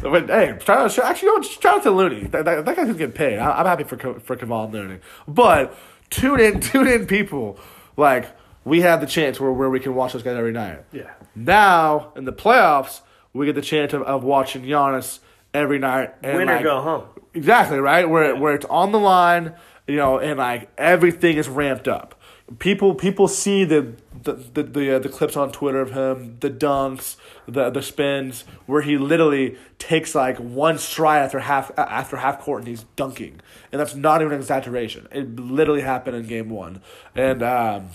but 0.01 0.27
hey, 0.27 0.57
shout 0.63 0.69
out, 0.69 0.99
actually, 0.99 1.27
no, 1.27 1.41
shout 1.41 1.75
out 1.77 1.83
to 1.83 1.91
Looney. 1.91 2.23
That, 2.27 2.45
that, 2.45 2.65
that 2.65 2.75
guy 2.75 2.85
can 2.85 2.97
get 2.97 3.15
paid. 3.15 3.37
I, 3.37 3.59
I'm 3.59 3.65
happy 3.65 3.83
for 3.83 4.19
for 4.19 4.35
Kevon 4.35 4.71
Looney. 4.71 4.99
But 5.27 5.75
tune 6.09 6.39
in, 6.39 6.59
tune 6.61 6.87
in, 6.87 7.07
people. 7.07 7.59
Like 7.97 8.29
we 8.63 8.81
have 8.81 9.01
the 9.01 9.07
chance 9.07 9.39
where 9.39 9.51
where 9.51 9.69
we 9.69 9.79
can 9.79 9.95
watch 9.95 10.13
those 10.13 10.23
guys 10.23 10.35
every 10.37 10.51
night. 10.51 10.83
Yeah. 10.91 11.11
Now 11.35 12.11
in 12.15 12.25
the 12.25 12.33
playoffs, 12.33 13.01
we 13.33 13.45
get 13.45 13.55
the 13.55 13.61
chance 13.61 13.93
of, 13.93 14.01
of 14.03 14.23
watching 14.23 14.63
Giannis 14.63 15.19
every 15.55 15.79
night. 15.79 16.13
And 16.21 16.37
Win 16.37 16.49
or 16.49 16.55
like, 16.55 16.63
go 16.63 16.81
home. 16.81 17.03
Exactly 17.33 17.79
right, 17.79 18.07
where 18.09 18.35
where 18.35 18.55
it's 18.55 18.65
on 18.65 18.91
the 18.91 18.99
line, 18.99 19.55
you 19.87 19.97
know, 19.97 20.19
and 20.19 20.37
like 20.37 20.69
everything 20.77 21.37
is 21.37 21.49
ramped 21.49 21.87
up. 21.87 22.21
People 22.59 22.93
people 22.93 23.27
see 23.27 23.63
the 23.63 23.93
the 24.23 24.33
the 24.33 24.63
the, 24.63 24.95
uh, 24.95 24.99
the 24.99 25.09
clips 25.09 25.35
on 25.35 25.51
Twitter 25.51 25.81
of 25.81 25.91
him, 25.91 26.37
the 26.39 26.49
dunks, 26.49 27.17
the 27.47 27.69
the 27.69 27.81
spins, 27.81 28.45
where 28.67 28.81
he 28.83 28.97
literally 28.97 29.57
takes 29.79 30.13
like 30.15 30.37
one 30.37 30.77
stride 30.77 31.23
after 31.23 31.39
half 31.39 31.71
after 31.77 32.17
half 32.17 32.39
court 32.39 32.61
and 32.61 32.67
he's 32.67 32.85
dunking, 32.95 33.41
and 33.71 33.79
that's 33.81 33.95
not 33.95 34.21
even 34.21 34.33
an 34.33 34.39
exaggeration. 34.39 35.07
It 35.11 35.35
literally 35.35 35.81
happened 35.81 36.15
in 36.15 36.27
game 36.27 36.49
one, 36.49 36.81
and 37.15 37.41
um, 37.43 37.89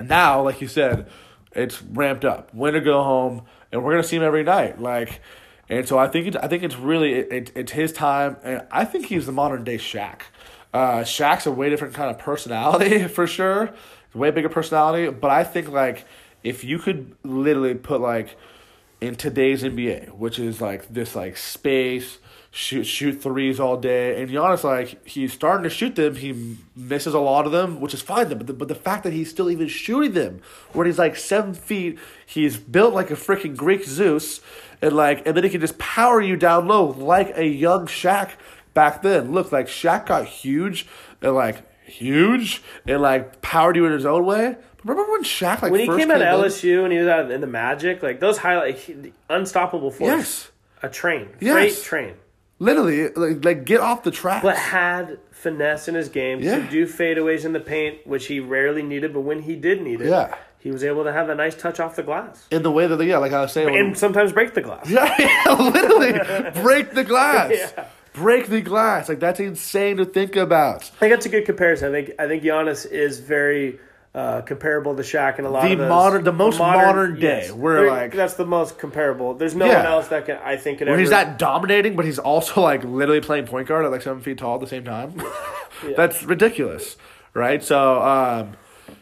now, 0.00 0.42
like 0.42 0.60
you 0.60 0.68
said, 0.68 1.08
it's 1.52 1.82
ramped 1.82 2.24
up. 2.24 2.52
Win 2.54 2.74
or 2.74 2.80
go 2.80 3.02
home, 3.02 3.42
and 3.70 3.84
we're 3.84 3.92
gonna 3.92 4.02
see 4.02 4.16
him 4.16 4.22
every 4.22 4.42
night. 4.44 4.80
Like, 4.80 5.20
and 5.70 5.86
so 5.86 5.98
I 5.98 6.08
think 6.08 6.36
I 6.36 6.48
think 6.48 6.62
it's 6.64 6.76
really 6.76 7.14
it, 7.14 7.32
it, 7.32 7.52
it's 7.54 7.72
his 7.72 7.92
time, 7.92 8.36
and 8.42 8.66
I 8.70 8.84
think 8.84 9.06
he's 9.06 9.26
the 9.26 9.32
modern 9.32 9.64
day 9.64 9.78
Shaq. 9.78 10.22
Uh, 10.74 10.98
Shaq's 10.98 11.46
a 11.46 11.50
way 11.50 11.70
different 11.70 11.94
kind 11.94 12.10
of 12.10 12.18
personality 12.18 13.06
for 13.08 13.26
sure, 13.26 13.72
way 14.12 14.30
bigger 14.30 14.48
personality. 14.48 15.10
But 15.10 15.30
I 15.30 15.44
think 15.44 15.68
like 15.70 16.04
if 16.42 16.64
you 16.64 16.78
could 16.78 17.14
literally 17.22 17.74
put 17.74 18.00
like 18.00 18.36
in 19.00 19.14
today's 19.14 19.62
NBA, 19.62 20.10
which 20.10 20.38
is 20.38 20.60
like 20.60 20.88
this 20.88 21.14
like 21.14 21.36
space 21.36 22.18
shoot 22.52 22.84
shoot 22.84 23.22
threes 23.22 23.60
all 23.60 23.76
day. 23.76 24.20
And 24.20 24.30
Giannis 24.30 24.64
like 24.64 25.06
he's 25.06 25.32
starting 25.32 25.62
to 25.64 25.70
shoot 25.70 25.94
them, 25.96 26.16
he 26.16 26.56
misses 26.74 27.14
a 27.14 27.20
lot 27.20 27.46
of 27.46 27.52
them, 27.52 27.80
which 27.80 27.94
is 27.94 28.02
fine. 28.02 28.28
But 28.28 28.46
the, 28.46 28.52
but 28.52 28.68
the 28.68 28.74
fact 28.74 29.04
that 29.04 29.12
he's 29.12 29.30
still 29.30 29.50
even 29.50 29.68
shooting 29.68 30.12
them, 30.12 30.40
when 30.72 30.86
he's 30.86 30.98
like 30.98 31.16
seven 31.16 31.54
feet, 31.54 31.98
he's 32.26 32.56
built 32.56 32.92
like 32.94 33.10
a 33.10 33.14
freaking 33.14 33.56
Greek 33.56 33.84
Zeus, 33.84 34.40
and 34.82 34.92
like 34.94 35.26
and 35.26 35.36
then 35.36 35.44
he 35.44 35.50
can 35.50 35.60
just 35.60 35.78
power 35.78 36.20
you 36.20 36.36
down 36.36 36.66
low 36.66 36.86
like 36.86 37.36
a 37.36 37.46
young 37.46 37.86
Shaq 37.86 38.30
back 38.74 39.02
then. 39.02 39.32
Look, 39.32 39.52
like 39.52 39.66
Shaq 39.66 40.06
got 40.06 40.26
huge 40.26 40.86
and 41.22 41.34
like 41.34 41.62
huge 41.84 42.62
and 42.86 43.00
like 43.02 43.42
powered 43.42 43.76
you 43.76 43.86
in 43.86 43.92
his 43.92 44.06
own 44.06 44.24
way. 44.24 44.56
Remember 44.82 45.12
when 45.12 45.22
Shaq 45.24 45.62
like 45.62 45.70
when 45.72 45.80
he 45.82 45.86
came 45.86 46.10
out 46.10 46.22
of 46.22 46.40
in? 46.44 46.50
LSU 46.50 46.84
and 46.84 46.92
he 46.92 46.98
was 46.98 47.06
out 47.08 47.30
in 47.30 47.40
the 47.40 47.46
Magic, 47.46 48.02
like 48.02 48.18
those 48.18 48.38
highlight, 48.38 49.12
unstoppable 49.28 49.90
force. 49.90 50.08
Yes. 50.08 50.50
a 50.82 50.88
train, 50.88 51.28
Yes. 51.38 51.52
freight 51.52 51.84
train. 51.84 52.14
Literally, 52.60 53.08
like, 53.08 53.44
like 53.44 53.64
get 53.64 53.80
off 53.80 54.02
the 54.04 54.10
track. 54.10 54.42
but 54.42 54.54
had 54.56 55.18
finesse 55.32 55.88
in 55.88 55.94
his 55.94 56.08
game 56.10 56.40
Yeah. 56.40 56.56
to 56.56 56.70
do 56.70 56.86
fadeaways 56.86 57.44
in 57.46 57.52
the 57.54 57.60
paint, 57.60 58.06
which 58.06 58.26
he 58.26 58.38
rarely 58.38 58.82
needed, 58.82 59.12
but 59.14 59.22
when 59.22 59.40
he 59.40 59.56
did 59.56 59.82
need 59.82 60.00
it, 60.02 60.08
Yeah. 60.10 60.34
he 60.58 60.70
was 60.70 60.84
able 60.84 61.04
to 61.04 61.12
have 61.12 61.30
a 61.30 61.34
nice 61.34 61.54
touch 61.54 61.80
off 61.80 61.96
the 61.96 62.02
glass 62.02 62.46
in 62.50 62.62
the 62.62 62.70
way 62.70 62.86
that, 62.86 63.02
yeah, 63.02 63.16
like 63.16 63.32
I 63.32 63.40
was 63.40 63.52
saying, 63.52 63.72
when- 63.72 63.76
and 63.86 63.98
sometimes 63.98 64.32
break 64.32 64.52
the 64.54 64.60
glass. 64.60 64.88
Yeah, 64.90 65.10
yeah, 65.18 65.52
literally 65.54 66.12
break 66.62 66.92
the 66.92 67.02
glass. 67.04 67.50
Yeah. 67.54 67.84
Break 68.12 68.48
the 68.48 68.60
glass. 68.60 69.08
Like 69.08 69.20
that's 69.20 69.40
insane 69.40 69.96
to 69.98 70.04
think 70.04 70.36
about. 70.36 70.82
I 70.82 70.98
think 70.98 71.12
that's 71.12 71.26
a 71.26 71.28
good 71.30 71.46
comparison. 71.46 71.88
I 71.88 71.92
think 72.02 72.10
I 72.18 72.26
think 72.26 72.42
Giannis 72.42 72.84
is 72.84 73.20
very 73.20 73.78
uh, 74.14 74.40
comparable 74.42 74.96
to 74.96 75.02
Shaq 75.02 75.38
in 75.38 75.44
a 75.44 75.50
lot 75.50 75.62
The 75.62 75.72
of 75.74 75.78
those, 75.78 75.88
modern- 75.88 76.24
the 76.24 76.32
most 76.32 76.58
modern 76.58 77.20
day, 77.20 77.48
where, 77.48 77.74
They're- 77.82 77.90
like- 77.90 78.12
that's 78.12 78.34
the 78.34 78.44
most 78.44 78.76
comparable. 78.78 79.34
There's 79.34 79.54
no 79.54 79.66
Yeah. 79.66 79.78
one 79.78 79.86
else 79.86 80.08
that 80.08 80.26
can 80.26 80.38
I 80.44 80.56
think 80.56 80.78
could 80.78 80.88
Where 80.88 80.94
ever. 80.94 81.00
he's 81.00 81.10
that 81.10 81.38
dominating, 81.38 81.94
but 81.94 82.04
he's 82.04 82.18
also 82.18 82.60
like 82.60 82.82
literally 82.82 83.20
playing 83.20 83.46
point 83.46 83.68
guard 83.68 83.84
at 83.84 83.92
like 83.92 84.02
seven 84.02 84.20
feet 84.20 84.38
tall 84.38 84.56
at 84.56 84.60
the 84.62 84.66
same 84.66 84.84
time. 84.84 85.14
That's 85.96 86.22
ridiculous, 86.24 86.96
right? 87.34 87.62
So, 87.62 88.02
um, 88.02 88.56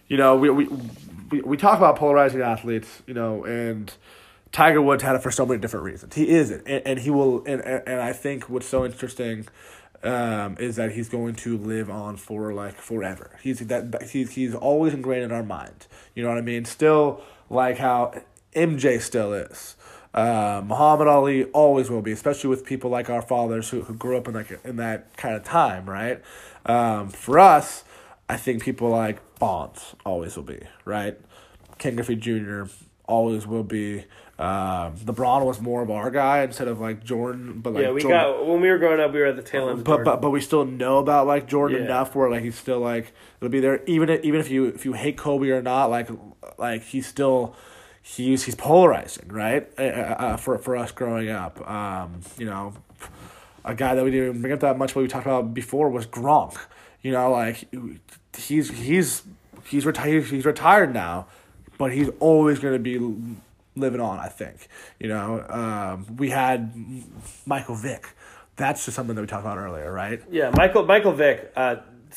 you 0.09 0.16
know, 0.18 0.36
we, 0.36 0.50
we 0.50 0.68
we 1.30 1.40
we 1.40 1.56
talk 1.56 1.78
about 1.78 1.96
polarizing 1.96 2.40
athletes, 2.42 3.02
you 3.06 3.14
know, 3.14 3.44
and 3.44 3.92
Tiger 4.52 4.80
Woods 4.82 5.02
had 5.02 5.16
it 5.16 5.22
for 5.22 5.30
so 5.30 5.44
many 5.46 5.59
different 5.61 5.84
reasons. 5.86 6.14
He 6.14 6.28
is 6.28 6.50
it, 6.50 6.62
and, 6.66 6.86
and 6.86 6.98
he 6.98 7.11
will. 7.11 7.42
And 7.46 7.62
and 7.62 8.00
I 8.00 8.12
think 8.12 8.48
what's 8.50 8.66
so 8.66 8.84
interesting 8.84 9.46
um, 10.03 10.57
is 10.59 10.76
that 10.76 10.92
he's 10.92 11.09
going 11.09 11.34
to 11.34 11.59
live 11.59 11.90
on 11.90 12.16
for 12.16 12.53
like 12.53 12.76
forever. 12.76 13.38
He's 13.42 13.59
that 13.61 14.09
he's 14.11 14.32
he's 14.32 14.55
always 14.55 14.94
ingrained 14.94 15.24
in 15.24 15.32
our 15.32 15.42
mind. 15.42 15.86
You 16.14 16.22
know 16.22 16.28
what 16.28 16.38
I 16.38 16.42
mean? 16.42 16.64
Still 16.64 17.22
like 17.51 17.78
how 17.78 18.22
MJ 18.55 19.01
still 19.01 19.32
is. 19.32 19.76
Uh, 20.14 20.62
Muhammad 20.64 21.07
Ali 21.07 21.44
always 21.46 21.90
will 21.90 22.03
be, 22.03 22.12
especially 22.12 22.51
with 22.51 22.64
people 22.64 22.90
like 22.90 23.11
our 23.11 23.22
fathers 23.22 23.68
who, 23.70 23.82
who 23.82 23.94
grew 23.94 24.16
up 24.16 24.26
in 24.26 24.34
like 24.34 24.59
in 24.64 24.76
that 24.76 25.16
kind 25.16 25.34
of 25.34 25.44
time, 25.44 25.88
right? 25.88 26.22
Um, 26.66 27.09
for 27.11 27.38
us, 27.38 27.84
I 28.28 28.36
think 28.36 28.62
people 28.62 28.88
like 28.90 29.20
Bonds 29.38 29.94
always 30.05 30.36
will 30.36 30.44
be, 30.44 30.61
right? 30.84 31.18
Ken 31.78 31.94
Griffey 31.94 32.16
Jr. 32.16 32.64
always 33.07 33.46
will 33.46 33.64
be. 33.64 34.05
Um, 34.39 34.95
LeBron 34.99 35.45
was 35.45 35.61
more 35.61 35.82
of 35.82 35.91
our 35.91 36.12
guy 36.12 36.43
instead 36.43 36.68
of 36.68 36.78
like 36.78 37.03
Jordan, 37.03 37.61
but 37.61 37.74
like 37.74 37.82
yeah, 37.82 37.91
we 37.91 38.01
Jordan, 38.01 38.20
got 38.20 38.47
when 38.47 38.61
we 38.61 38.70
were 38.70 38.78
growing 38.78 39.01
up, 39.01 39.12
we 39.12 39.18
were 39.18 39.26
at 39.26 39.34
the 39.34 39.43
tail 39.43 39.68
end. 39.68 39.78
Of 39.80 39.84
but 39.84 40.05
but 40.05 40.20
but 40.20 40.30
we 40.30 40.41
still 40.41 40.64
know 40.64 40.99
about 40.99 41.26
like 41.26 41.49
Jordan 41.49 41.78
Yeah. 41.78 41.84
enough 41.86 42.14
where 42.14 42.30
like 42.30 42.43
he's 42.45 42.55
still 42.57 42.78
like 42.78 43.12
it'll 43.41 43.51
be 43.51 43.59
there 43.59 43.82
even 43.86 44.09
if, 44.09 44.22
even 44.22 44.41
if 44.41 44.49
you 44.49 44.66
if 44.66 44.84
you 44.84 44.93
hate 44.93 45.16
Kobe 45.16 45.49
or 45.51 45.61
not 45.61 45.86
like 45.91 46.09
like 46.57 46.84
he's 46.84 47.05
still 47.07 47.57
he's 48.01 48.45
he's 48.45 48.55
polarizing 48.55 49.26
right 49.28 49.68
uh, 49.76 49.82
uh, 49.82 50.36
for 50.36 50.57
for 50.59 50.76
us 50.76 50.93
growing 50.93 51.30
up 51.30 51.68
um 51.68 52.20
you 52.39 52.47
know 52.47 52.74
a 53.64 53.74
guy 53.74 53.97
that 53.97 54.05
we 54.05 54.12
didn't 54.12 54.41
bring 54.41 54.53
up 54.53 54.61
that 54.61 54.78
much 54.78 54.95
what 54.95 55.03
we 55.03 55.09
talked 55.09 55.26
about 55.26 55.53
before 55.53 55.91
was 55.91 56.07
Gronk 56.07 56.57
you 57.03 57.11
know 57.11 57.32
like 57.32 57.68
he's 58.36 58.70
he's 58.70 59.24
he's 59.64 59.84
retired 59.84 60.24
he's 60.26 60.47
retired 60.47 60.95
now 60.95 61.26
but 61.76 61.93
he's 61.93 62.09
always 62.20 62.61
going 62.61 62.72
to 62.74 62.78
be 62.78 62.97
living 63.79 64.01
on 64.01 64.18
I 64.18 64.29
think 64.29 64.68
you 64.99 65.09
know 65.09 65.45
um 65.49 66.16
we 66.16 66.31
had 66.31 66.72
Michael 67.47 67.74
Vick 67.74 68.09
that's 68.57 68.85
just 68.85 68.95
something 68.97 69.14
that 69.14 69.20
we 69.20 69.26
talked 69.26 69.45
about 69.45 69.59
earlier 69.59 69.93
right 69.93 70.20
Yeah, 70.31 70.51
Michael 70.57 70.85
Michael 70.85 71.12
Vick, 71.12 71.53
uh, 71.57 71.76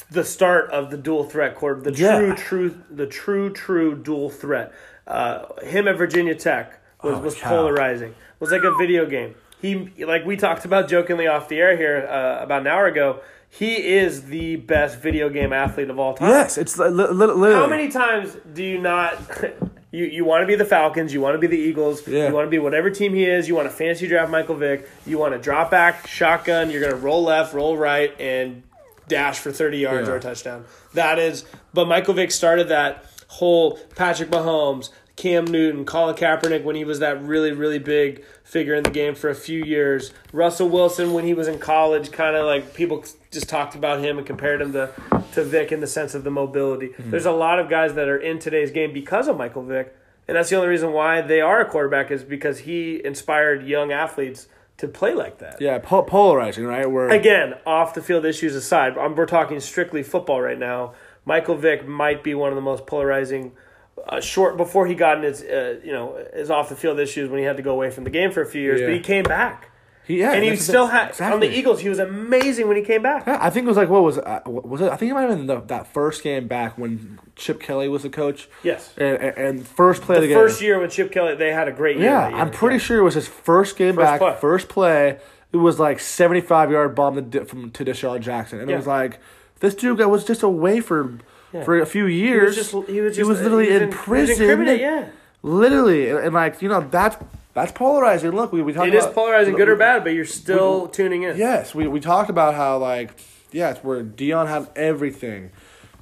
the 0.10 0.24
start 0.24 0.72
of 0.72 0.90
the 0.90 0.98
dual 0.98 1.24
threat 1.26 1.56
quarter, 1.56 1.82
the 1.82 1.94
Yeah. 1.94 2.18
true 2.20 2.36
true 2.36 2.76
the 2.90 3.06
true 3.08 3.50
true 3.52 3.96
dual 3.96 4.30
threat. 4.30 4.72
Uh, 5.06 5.46
him 5.64 5.88
at 5.88 5.98
Virginia 5.98 6.34
Tech 6.36 6.80
was 7.04 7.16
Oh, 7.18 7.20
was 7.20 7.36
polarizing. 7.38 8.16
Was 8.40 8.52
like 8.52 8.64
a 8.64 8.74
video 8.78 9.06
game. 9.06 9.36
He 9.62 9.92
like 10.06 10.26
we 10.26 10.36
talked 10.38 10.66
about 10.66 10.88
jokingly 10.90 11.28
off 11.28 11.48
the 11.48 11.60
air 11.60 11.76
here 11.78 12.08
uh, 12.10 12.44
about 12.44 12.62
an 12.62 12.68
hour 12.68 12.88
ago. 12.88 13.20
He 13.50 13.76
is 13.96 14.24
the 14.24 14.56
best 14.56 14.98
video 15.00 15.28
game 15.30 15.52
athlete 15.54 15.90
of 15.90 16.00
all 16.00 16.14
time. 16.16 16.30
yes 16.30 16.58
it's 16.58 16.78
li- 16.80 16.88
li- 16.90 17.10
literally 17.12 17.52
How 17.54 17.68
many 17.68 17.90
times 17.90 18.36
do 18.54 18.64
you 18.64 18.80
not? 18.80 19.14
You, 19.92 20.06
you 20.06 20.24
want 20.24 20.42
to 20.44 20.48
be 20.48 20.56
the 20.56 20.66
Falcons. 20.66 21.14
You 21.14 21.20
want 21.22 21.36
to 21.36 21.40
be 21.40 21.48
the 21.48 21.58
Eagles. 21.58 22.08
Yeah. 22.08 22.28
You 22.30 22.34
want 22.34 22.46
to 22.48 22.50
be 22.50 22.60
whatever 22.60 22.90
team 22.90 23.14
he 23.14 23.26
is. 23.26 23.48
You 23.48 23.56
want 23.56 23.70
to 23.70 23.76
fantasy 23.76 24.08
draft 24.08 24.32
Michael 24.32 24.56
Vick. 24.56 24.88
You 25.06 25.18
want 25.18 25.34
to 25.34 25.40
drop 25.40 25.70
back, 25.70 26.08
shotgun. 26.08 26.70
You're 26.72 26.80
going 26.80 26.94
to 26.94 26.98
roll 27.00 27.24
left, 27.24 27.54
roll 27.54 27.76
right, 27.78 28.14
and 28.20 28.64
dash 29.10 29.40
for 29.40 29.52
30 29.52 29.80
yards 29.80 30.08
Yeah. 30.08 30.14
or 30.14 30.18
a 30.18 30.22
touchdown. 30.22 30.66
That 30.94 31.20
is. 31.20 31.44
But 31.74 31.88
Michael 31.88 32.14
Vick 32.14 32.32
started 32.32 32.70
that 32.70 33.06
whole 33.28 33.78
Patrick 33.96 34.30
Mahomes, 34.30 34.90
Cam 35.18 35.44
Newton, 35.46 35.84
Colin 35.86 36.16
Kaepernick 36.16 36.64
when 36.64 36.78
he 36.78 36.86
was 36.86 37.00
that 37.00 37.22
really, 37.22 37.52
really 37.52 37.80
big 37.80 38.24
figure 38.46 38.74
in 38.76 38.84
the 38.84 38.90
game 38.90 39.14
for 39.14 39.30
a 39.30 39.36
few 39.36 39.62
years. 39.64 40.14
Russell 40.32 40.70
Wilson 40.70 41.12
when 41.14 41.26
he 41.26 41.34
was 41.34 41.48
in 41.50 41.60
college, 41.60 42.12
kind 42.12 42.36
of 42.38 42.46
like 42.46 42.74
people 42.74 43.04
just 43.32 43.48
talked 43.48 43.76
about 43.76 44.00
him 44.04 44.18
and 44.18 44.28
compared 44.28 44.62
him 44.62 44.74
to, 44.74 44.92
to 45.34 45.44
Vick 45.44 45.72
in 45.72 45.80
the 45.80 45.88
sense 45.88 46.14
of 46.14 46.24
the 46.24 46.30
mobility. 46.32 46.90
Mm-hmm. 46.90 47.12
There's 47.12 47.26
a 47.26 47.32
lot 47.32 47.60
of 47.60 47.70
guys 47.70 47.94
that 47.94 48.10
are 48.10 48.18
in 48.18 48.40
today's 48.40 48.72
game 48.72 48.94
because 48.94 49.28
of 49.28 49.38
Michael 49.38 49.64
Vick. 49.64 49.96
And 50.28 50.38
that's 50.38 50.50
the 50.50 50.58
only 50.58 50.68
reason 50.68 50.92
why 50.92 51.22
they 51.22 51.42
are 51.42 51.62
a 51.62 51.66
quarterback 51.66 52.12
is 52.12 52.24
because 52.24 52.60
he 52.60 53.04
inspired 53.04 53.66
young 53.66 53.92
athletes 53.92 54.48
to 54.78 54.88
play 54.88 55.14
like 55.14 55.38
that. 55.40 55.62
yeah 55.62 55.78
po- 55.78 56.02
polarizing 56.04 56.66
right 56.66 56.90
where 56.90 57.08
Again, 57.10 57.54
off 57.66 57.94
the 57.94 58.02
field 58.02 58.26
issues 58.26 58.56
aside, 58.56 58.98
I'm- 58.98 59.16
we're 59.16 59.26
talking 59.26 59.60
strictly 59.60 60.04
football 60.04 60.42
right 60.42 60.58
now. 60.60 60.94
Michael 61.24 61.56
Vick 61.56 61.88
might 61.88 62.24
be 62.24 62.34
one 62.34 62.50
of 62.50 62.56
the 62.56 62.62
most 62.62 62.86
polarizing. 62.88 63.52
Uh, 64.08 64.20
short 64.20 64.58
before 64.58 64.88
he 64.88 64.96
got 64.96 65.18
in 65.18 65.24
his, 65.24 65.44
uh, 65.44 65.80
you 65.84 65.92
know, 65.92 66.18
his 66.34 66.50
off 66.50 66.70
the 66.70 66.76
field 66.76 67.00
issues 67.00 67.30
when 67.30 67.38
he 67.40 67.46
had 67.46 67.58
to 67.58 67.64
go 67.64 67.72
away 67.72 67.92
from 67.92 68.04
the 68.04 68.10
game 68.10 68.32
for 68.32 68.42
a 68.42 68.46
few 68.46 68.62
years, 68.62 68.82
Yeah. 68.82 68.88
but 68.88 68.94
he 68.96 69.00
came 69.00 69.24
back, 69.24 69.70
yeah 70.18 70.34
and 70.34 70.44
he 70.44 70.56
still 70.56 70.88
had 70.88 71.10
exactly. 71.10 71.34
on 71.34 71.40
the 71.40 71.58
Eagles. 71.58 71.80
He 71.82 71.90
was 71.90 72.00
amazing 72.00 72.68
when 72.68 72.78
he 72.78 72.84
came 72.84 73.02
back. 73.02 73.26
Yeah, 73.28 73.38
I 73.42 73.50
think 73.50 73.66
it 73.66 73.68
was 73.68 73.78
like 73.78 73.90
what 73.90 74.04
was 74.04 74.18
it, 74.18 74.26
uh, 74.28 74.42
what 74.46 74.68
was 74.68 74.82
it? 74.82 74.92
I 74.92 74.96
think 74.96 75.12
it 75.12 75.14
might 75.14 75.22
have 75.22 75.30
been 75.38 75.48
the, 75.48 75.62
that 75.62 75.88
first 75.94 76.24
game 76.24 76.48
back 76.48 76.78
when 76.78 77.20
Chip 77.36 77.60
Kelly 77.62 77.88
was 77.88 78.04
the 78.04 78.10
coach. 78.10 78.48
Yes. 78.64 78.94
and, 78.98 79.18
and, 79.18 79.68
first 79.68 80.02
play 80.02 80.16
of 80.18 80.22
The 80.22 80.28
the 80.28 80.34
game. 80.34 80.44
first 80.44 80.62
year 80.62 80.80
when 80.80 80.90
Chip 80.90 81.12
Kelly, 81.12 81.36
they 81.36 81.52
had 81.52 81.68
a 81.68 81.72
great 81.72 81.98
year. 81.98 82.06
yeah. 82.10 82.28
I'm 82.28 82.52
pretty 82.52 82.76
Yeah. 82.76 82.80
sure 82.82 83.00
it 83.00 83.04
was 83.04 83.16
his 83.16 83.28
first 83.28 83.78
game 83.78 83.96
First 83.96 84.06
back, 84.06 84.20
play. 84.20 84.36
first 84.40 84.70
play. 84.70 85.18
It 85.54 85.58
was 85.58 85.80
like 85.80 86.00
75 86.00 86.72
yard 86.72 86.96
bomb 86.96 87.32
to, 87.32 87.46
from 87.46 87.72
to 87.72 87.84
DeSean 87.86 88.22
Jackson, 88.22 88.60
and 88.60 88.70
Yeah. 88.70 88.76
it 88.76 88.78
was 88.80 88.88
like 88.88 89.20
this 89.60 89.76
dude 89.76 89.98
guy 89.98 90.06
was 90.06 90.24
just 90.24 90.44
away 90.44 90.80
for 90.80 91.20
for 91.66 91.78
a 91.80 91.86
few 91.86 92.06
He 92.06 92.20
years. 92.20 92.56
was 92.56 92.72
just, 92.72 92.90
he 92.90 93.02
was 93.02 93.16
just, 93.18 93.30
literally 93.30 93.66
he 93.66 93.74
was 93.74 93.82
in 93.82 93.88
he 93.90 93.96
was 93.96 93.96
prison. 94.38 94.80
yeah. 94.80 95.08
Literally, 95.44 96.10
and, 96.10 96.20
and 96.20 96.34
like 96.34 96.62
you 96.62 96.70
know 96.70 96.82
that's 96.90 97.18
that's 97.54 97.72
polarizing. 97.72 98.32
Look, 98.32 98.52
we 98.52 98.62
we 98.62 98.74
talked 98.74 98.88
about 98.88 98.94
it. 98.94 98.96
It 98.96 98.98
is 98.98 99.04
about 99.06 99.16
polarizing, 99.16 99.56
good 99.56 99.70
or 99.70 99.76
bad, 99.76 100.04
but 100.04 100.14
you're 100.14 100.26
still 100.26 100.88
tuning 100.88 101.24
in. 101.24 101.38
Yes, 101.38 101.76
we, 101.76 101.88
we 101.88 102.00
talked 102.00 102.30
about 102.30 102.56
how 102.56 102.78
like 102.78 103.20
yeah, 103.52 103.72
it's 103.72 103.84
where 103.84 104.04
Deion 104.04 104.48
had 104.48 104.70
everything. 104.76 105.52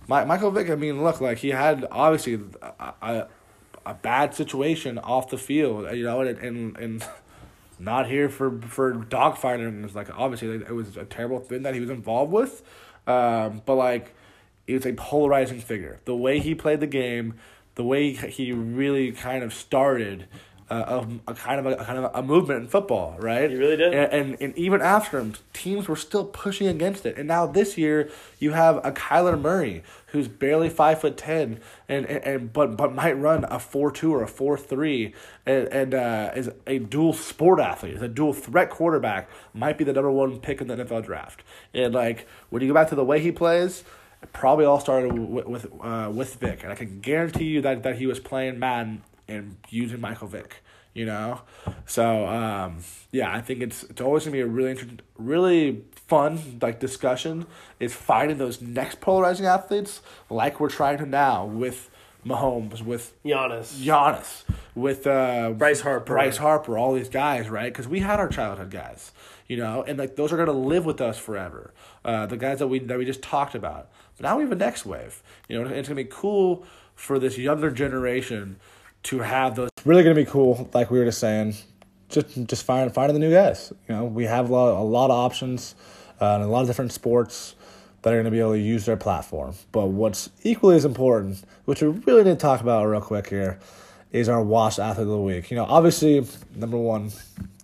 My, 0.07 0.25
Michael 0.25 0.51
Vick, 0.51 0.69
I 0.69 0.75
mean, 0.75 1.03
look, 1.03 1.21
like 1.21 1.39
he 1.39 1.49
had 1.49 1.87
obviously 1.91 2.39
a, 2.61 2.93
a, 3.01 3.27
a 3.85 3.93
bad 3.93 4.33
situation 4.33 4.97
off 4.97 5.29
the 5.29 5.37
field, 5.37 5.91
you 5.95 6.03
know, 6.03 6.21
and 6.21 6.37
and, 6.37 6.77
and 6.77 7.07
not 7.79 8.07
here 8.07 8.29
for 8.29 8.59
for 8.61 8.93
dogfighting. 8.93 9.67
And 9.67 9.85
it's 9.85 9.95
like 9.95 10.09
obviously 10.17 10.59
like, 10.59 10.69
it 10.69 10.73
was 10.73 10.97
a 10.97 11.05
terrible 11.05 11.39
thing 11.39 11.63
that 11.63 11.73
he 11.73 11.79
was 11.79 11.89
involved 11.89 12.31
with, 12.31 12.61
um, 13.07 13.61
but 13.65 13.75
like 13.75 14.13
he 14.67 14.73
was 14.73 14.85
a 14.85 14.93
polarizing 14.93 15.61
figure. 15.61 15.99
The 16.05 16.15
way 16.15 16.39
he 16.39 16.53
played 16.53 16.79
the 16.79 16.87
game, 16.87 17.35
the 17.75 17.83
way 17.83 18.13
he 18.13 18.51
really 18.51 19.11
kind 19.11 19.43
of 19.43 19.53
started. 19.53 20.27
Uh, 20.69 21.03
a, 21.27 21.31
a 21.31 21.33
kind 21.33 21.59
of 21.59 21.65
a, 21.65 21.81
a 21.81 21.83
kind 21.83 21.97
of 21.97 22.11
a 22.13 22.21
movement 22.21 22.61
in 22.61 22.67
football, 22.67 23.15
right? 23.17 23.49
He 23.49 23.55
really 23.55 23.75
did. 23.75 23.91
And, 23.91 24.13
and 24.13 24.41
and 24.41 24.55
even 24.55 24.81
after 24.81 25.17
him, 25.17 25.33
teams 25.51 25.87
were 25.87 25.95
still 25.95 26.25
pushing 26.25 26.67
against 26.67 27.07
it. 27.07 27.17
And 27.17 27.27
now 27.27 27.47
this 27.47 27.75
year, 27.75 28.11
you 28.37 28.51
have 28.51 28.77
a 28.85 28.91
Kyler 28.91 29.39
Murray 29.39 29.81
who's 30.07 30.27
barely 30.27 30.69
five 30.69 31.01
foot 31.01 31.17
ten, 31.17 31.59
and, 31.87 32.05
and, 32.05 32.23
and 32.23 32.53
but 32.53 32.77
but 32.77 32.93
might 32.93 33.13
run 33.13 33.45
a 33.45 33.59
four 33.59 33.91
two 33.91 34.13
or 34.13 34.21
a 34.21 34.27
four 34.27 34.57
three, 34.57 35.15
and 35.43 35.67
and 35.69 35.95
uh, 35.95 36.31
is 36.35 36.51
a 36.67 36.77
dual 36.77 37.13
sport 37.13 37.59
athlete, 37.59 37.95
is 37.95 38.03
a 38.03 38.07
dual 38.07 38.33
threat 38.33 38.69
quarterback, 38.69 39.27
might 39.55 39.75
be 39.75 39.83
the 39.83 39.93
number 39.93 40.11
one 40.11 40.39
pick 40.39 40.61
in 40.61 40.67
the 40.67 40.75
NFL 40.75 41.03
draft. 41.03 41.41
And 41.73 41.95
like 41.95 42.27
when 42.51 42.61
you 42.61 42.67
go 42.67 42.75
back 42.75 42.89
to 42.89 42.95
the 42.95 43.05
way 43.05 43.19
he 43.19 43.31
plays. 43.31 43.83
It 44.21 44.33
probably 44.33 44.65
all 44.65 44.81
started 44.81 45.13
with 45.13 45.45
with, 45.45 45.67
uh, 45.79 46.11
with 46.13 46.35
Vick, 46.35 46.63
and 46.63 46.73
I 46.73 46.75
can 46.75 46.99
guarantee 46.99 47.45
you 47.45 47.61
that, 47.61 47.83
that 47.83 47.99
he 47.99 48.05
was 48.05 48.19
playing 48.19 48.59
Madden 48.59 49.01
and 49.29 49.57
using 49.69 50.01
Michael 50.01 50.27
Vick. 50.27 50.57
You 50.93 51.05
know, 51.05 51.41
so 51.85 52.25
um, 52.27 52.79
yeah, 53.11 53.31
I 53.33 53.41
think 53.41 53.61
it's 53.61 53.83
it's 53.83 54.01
always 54.01 54.23
gonna 54.23 54.33
be 54.33 54.41
a 54.41 54.47
really 54.47 54.71
inter- 54.71 55.03
really 55.17 55.83
fun 56.07 56.57
like 56.61 56.79
discussion. 56.79 57.45
Is 57.79 57.93
finding 57.93 58.39
those 58.39 58.59
next 58.59 58.99
polarizing 58.99 59.45
athletes 59.45 60.01
like 60.29 60.59
we're 60.59 60.69
trying 60.69 60.97
to 60.97 61.05
now 61.05 61.45
with 61.45 61.89
Mahomes, 62.25 62.81
with 62.81 63.13
Giannis. 63.23 63.73
Giannis, 63.79 64.43
with 64.75 65.07
uh, 65.07 65.51
Bryce 65.51 65.81
Harper. 65.81 66.05
Bryce 66.05 66.37
Harper, 66.37 66.77
all 66.77 66.93
these 66.93 67.09
guys, 67.09 67.49
right? 67.49 67.71
Because 67.71 67.87
we 67.87 67.99
had 67.99 68.19
our 68.19 68.27
childhood 68.27 68.71
guys, 68.71 69.11
you 69.47 69.57
know, 69.57 69.83
and 69.83 69.97
like 69.97 70.15
those 70.15 70.33
are 70.33 70.37
gonna 70.37 70.51
live 70.51 70.85
with 70.85 70.99
us 71.01 71.17
forever. 71.17 71.73
Uh, 72.03 72.25
the 72.25 72.35
guys 72.37 72.59
that 72.59 72.67
we 72.67 72.79
that 72.79 72.97
we 72.97 73.05
just 73.05 73.21
talked 73.21 73.55
about. 73.55 73.89
But 74.17 74.23
now 74.23 74.37
we 74.37 74.43
have 74.43 74.51
a 74.51 74.55
next 74.55 74.85
wave. 74.85 75.23
You 75.47 75.59
know, 75.59 75.67
and 75.67 75.75
it's 75.75 75.87
gonna 75.87 76.01
be 76.01 76.09
cool 76.09 76.65
for 76.95 77.19
this 77.19 77.37
younger 77.37 77.71
generation 77.71 78.59
to 79.03 79.19
have 79.19 79.55
those. 79.55 79.69
Really 79.85 80.03
gonna 80.03 80.15
be 80.15 80.25
cool, 80.25 80.69
like 80.73 80.91
we 80.91 80.99
were 80.99 81.05
just 81.05 81.19
saying. 81.19 81.55
Just 82.09 82.47
just 82.47 82.63
find 82.63 82.91
finding 82.93 83.13
the 83.13 83.19
new 83.19 83.31
guys. 83.31 83.71
You 83.87 83.95
know, 83.95 84.05
we 84.05 84.25
have 84.25 84.49
a 84.49 84.53
lot 84.53 84.79
a 84.79 84.83
lot 84.83 85.05
of 85.05 85.17
options, 85.17 85.75
uh, 86.19 86.35
and 86.35 86.43
a 86.43 86.47
lot 86.47 86.61
of 86.61 86.67
different 86.67 86.91
sports 86.91 87.55
that 88.01 88.13
are 88.13 88.15
going 88.15 88.25
to 88.25 88.31
be 88.31 88.39
able 88.39 88.53
to 88.53 88.59
use 88.59 88.85
their 88.85 88.97
platform. 88.97 89.53
But 89.71 89.87
what's 89.87 90.29
equally 90.43 90.75
as 90.75 90.85
important, 90.85 91.43
which 91.65 91.81
we 91.81 91.89
really 91.89 92.23
need 92.23 92.31
to 92.31 92.35
talk 92.37 92.61
about 92.61 92.85
real 92.85 93.01
quick 93.01 93.29
here, 93.29 93.59
is 94.11 94.29
our 94.29 94.41
Washed 94.41 94.79
Athlete 94.79 95.03
of 95.03 95.09
the 95.09 95.17
Week. 95.17 95.51
You 95.51 95.57
know, 95.57 95.65
obviously, 95.65 96.25
number 96.55 96.77
one, 96.77 97.11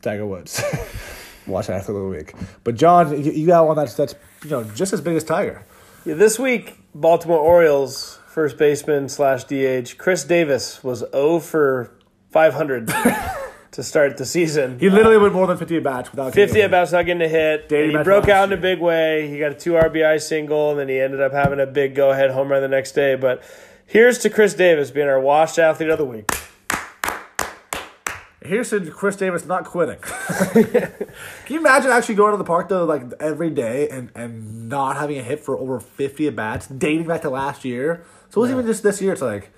Tiger 0.02 0.26
Woods, 0.26 0.62
Washed 1.48 1.70
Athlete 1.70 1.96
of 1.96 2.04
the 2.04 2.10
Week. 2.10 2.34
But 2.64 2.76
John, 2.76 3.24
you 3.24 3.48
got 3.48 3.66
one 3.66 3.76
that's 3.76 3.96
that's 3.96 4.16
you 4.44 4.50
know 4.50 4.64
just 4.64 4.94
as 4.94 5.02
big 5.02 5.16
as 5.16 5.24
Tiger. 5.24 5.64
Yeah, 6.06 6.16
this 6.16 6.38
week, 6.38 6.78
Baltimore 6.94 7.40
Orioles 7.40 8.20
first 8.36 8.58
baseman 8.58 9.08
slash 9.08 9.46
DH 9.46 9.98
Chris 9.98 10.26
Davis 10.26 10.84
was 10.84 11.06
0 11.14 11.40
for 11.40 11.98
500 12.32 12.86
to 13.72 13.82
start 13.82 14.18
the 14.18 14.26
season. 14.26 14.78
He 14.78 14.90
literally 14.90 15.18
went 15.18 15.34
more 15.34 15.48
than 15.48 15.56
fifty 15.58 15.78
at 15.78 15.84
bats 15.84 16.12
without 16.12 16.34
getting 16.34 16.54
50 16.54 16.62
at 16.64 16.72
bats, 16.72 16.92
not 16.92 17.06
getting 17.06 17.22
a 17.22 17.30
hit. 17.30 17.72
And 17.72 17.92
he 17.94 18.04
broke 18.04 18.28
out 18.28 18.52
in 18.52 18.58
a 18.58 18.62
big 18.62 18.82
way. 18.82 19.30
He 19.30 19.40
got 19.40 19.54
a 19.54 19.56
two 19.56 19.72
RBI 19.72 20.22
single, 20.22 20.72
and 20.72 20.80
then 20.82 20.90
he 20.90 21.00
ended 21.00 21.22
up 21.22 21.32
having 21.32 21.62
a 21.62 21.66
big 21.66 21.96
go 21.96 22.12
ahead 22.12 22.30
home 22.32 22.52
run 22.52 22.62
the 22.62 22.68
next 22.68 22.92
day. 22.92 23.16
But 23.16 23.42
here's 23.86 24.18
to 24.20 24.30
Chris 24.30 24.54
Davis 24.54 24.92
being 24.92 25.08
our 25.08 25.20
washed 25.20 25.58
athlete 25.58 25.90
of 25.90 25.98
the 25.98 26.04
week. 26.04 26.30
Here's 28.42 28.70
to 28.72 28.92
Chris 28.92 29.16
Davis 29.16 29.46
not 29.46 29.64
quitting. 29.64 29.98
Can 30.02 31.08
you 31.48 31.60
imagine 31.60 31.90
actually 31.90 32.16
going 32.16 32.32
to 32.32 32.38
the 32.38 32.44
park 32.44 32.68
though, 32.68 32.84
like 32.84 33.04
every 33.20 33.50
day 33.50 33.88
and, 33.88 34.12
and 34.14 34.68
not 34.68 34.98
having 34.98 35.18
a 35.18 35.24
hit 35.24 35.40
for 35.40 35.58
over 35.58 35.80
fifty 35.80 36.28
at 36.28 36.36
bats, 36.36 36.68
dating 36.68 37.08
back 37.08 37.22
to 37.22 37.30
last 37.30 37.64
year? 37.64 38.04
So 38.36 38.42
it 38.42 38.52
wasn't 38.52 38.60
even 38.60 38.70
just 38.70 38.84
this 38.84 39.02
year. 39.02 39.14
It's 39.14 39.22
like 39.22 39.50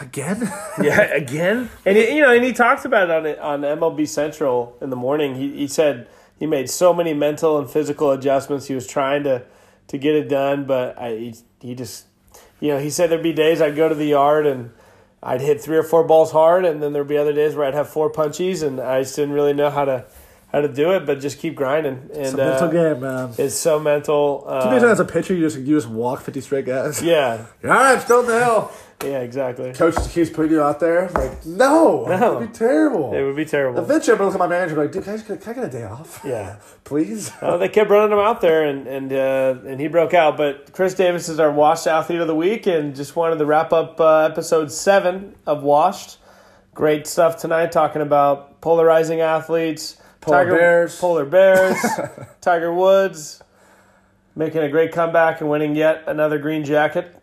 again. 0.00 0.48
Yeah, 0.80 1.00
again. 1.12 1.68
And 1.84 1.96
he, 1.96 2.14
you 2.14 2.22
know, 2.22 2.32
and 2.32 2.44
he 2.44 2.52
talked 2.52 2.84
about 2.84 3.10
it 3.26 3.36
on 3.40 3.62
on 3.64 3.78
MLB 3.80 4.06
Central 4.06 4.76
in 4.80 4.90
the 4.90 4.96
morning. 4.96 5.34
He 5.34 5.50
he 5.56 5.66
said 5.66 6.06
he 6.38 6.46
made 6.46 6.70
so 6.70 6.94
many 6.94 7.14
mental 7.14 7.58
and 7.58 7.68
physical 7.68 8.12
adjustments. 8.12 8.66
He 8.66 8.76
was 8.76 8.86
trying 8.86 9.24
to 9.24 9.42
to 9.88 9.98
get 9.98 10.14
it 10.14 10.28
done, 10.28 10.66
but 10.66 10.96
I 10.96 11.16
he, 11.16 11.34
he 11.60 11.74
just 11.74 12.06
you 12.60 12.68
know 12.68 12.78
he 12.78 12.90
said 12.90 13.10
there'd 13.10 13.24
be 13.24 13.32
days 13.32 13.60
I'd 13.60 13.74
go 13.74 13.88
to 13.88 13.94
the 13.96 14.06
yard 14.06 14.46
and 14.46 14.70
I'd 15.20 15.40
hit 15.40 15.60
three 15.60 15.76
or 15.76 15.82
four 15.82 16.04
balls 16.04 16.30
hard, 16.30 16.64
and 16.64 16.80
then 16.80 16.92
there'd 16.92 17.08
be 17.08 17.18
other 17.18 17.32
days 17.32 17.56
where 17.56 17.66
I'd 17.66 17.74
have 17.74 17.88
four 17.88 18.08
punchies, 18.08 18.62
and 18.62 18.78
I 18.78 19.02
just 19.02 19.16
didn't 19.16 19.34
really 19.34 19.52
know 19.52 19.70
how 19.70 19.84
to 19.84 20.04
how 20.52 20.60
to 20.60 20.68
do 20.68 20.92
it, 20.92 21.06
but 21.06 21.20
just 21.20 21.38
keep 21.38 21.54
grinding. 21.54 21.94
And 22.12 22.16
It's 22.16 22.32
a 22.34 22.36
mental 22.36 22.68
uh, 22.68 22.70
game, 22.70 23.00
man. 23.00 23.30
it's 23.38 23.54
so 23.54 23.80
mental. 23.80 24.44
Sometimes 24.46 24.82
Uh, 24.82 24.88
as 24.88 25.00
a 25.00 25.04
pitcher, 25.04 25.34
you 25.34 25.40
just 25.40 25.58
you 25.58 25.74
just 25.76 25.88
walk 25.88 26.20
fifty 26.20 26.40
straight 26.42 26.66
guys. 26.66 27.02
yeah, 27.02 27.46
All 27.64 27.70
right, 27.70 28.00
still 28.00 28.20
in 28.20 28.26
the 28.26 28.44
hill. 28.44 28.70
yeah, 29.02 29.18
exactly. 29.20 29.72
Coach 29.72 29.96
keeps 30.10 30.30
putting 30.30 30.52
you 30.52 30.62
out 30.62 30.78
there. 30.78 31.08
Like, 31.08 31.44
no, 31.46 32.04
No. 32.06 32.34
that'd 32.34 32.52
be 32.52 32.54
terrible. 32.56 33.12
It 33.14 33.22
would 33.24 33.34
be 33.34 33.44
terrible. 33.46 33.80
Eventually, 33.80 34.12
I'm 34.12 34.18
gonna 34.18 34.30
look 34.30 34.40
at 34.40 34.48
my 34.48 34.54
manager 34.56 34.76
like, 34.76 34.92
dude, 34.92 35.02
can 35.04 35.14
I, 35.14 35.16
just, 35.16 35.26
can 35.26 35.50
I 35.50 35.54
get 35.54 35.64
a 35.64 35.68
day 35.68 35.84
off? 35.84 36.20
Yeah. 36.24 36.56
Please. 36.84 37.30
Oh, 37.42 37.58
they 37.58 37.68
kept 37.68 37.90
running 37.90 38.12
him 38.12 38.18
out 38.22 38.40
there, 38.40 38.64
and 38.64 38.86
and 38.86 39.12
uh, 39.12 39.54
and 39.68 39.80
he 39.80 39.88
broke 39.88 40.12
out. 40.14 40.36
But 40.36 40.72
Chris 40.72 40.94
Davis 40.94 41.28
is 41.28 41.40
our 41.40 41.50
Washed 41.50 41.86
Athlete 41.86 42.20
of 42.20 42.26
the 42.28 42.34
Week, 42.36 42.66
and 42.66 42.94
just 42.94 43.16
wanted 43.16 43.38
to 43.38 43.46
wrap 43.46 43.72
up 43.72 43.98
uh, 44.00 44.18
episode 44.30 44.70
seven 44.70 45.34
of 45.46 45.62
Washed. 45.62 46.18
Great 46.74 47.06
stuff 47.06 47.36
tonight, 47.38 47.72
talking 47.72 48.00
about 48.02 48.60
polarizing 48.60 49.20
athletes, 49.20 49.96
Polar 50.22 50.46
bears. 50.46 50.98
polar 51.00 51.24
bears, 51.24 51.76
Tiger 52.40 52.72
Woods, 52.72 53.42
making 54.36 54.62
a 54.62 54.68
great 54.68 54.92
comeback 54.92 55.40
and 55.40 55.50
winning 55.50 55.74
yet 55.74 56.04
another 56.06 56.38
green 56.38 56.64
jacket. 56.64 57.14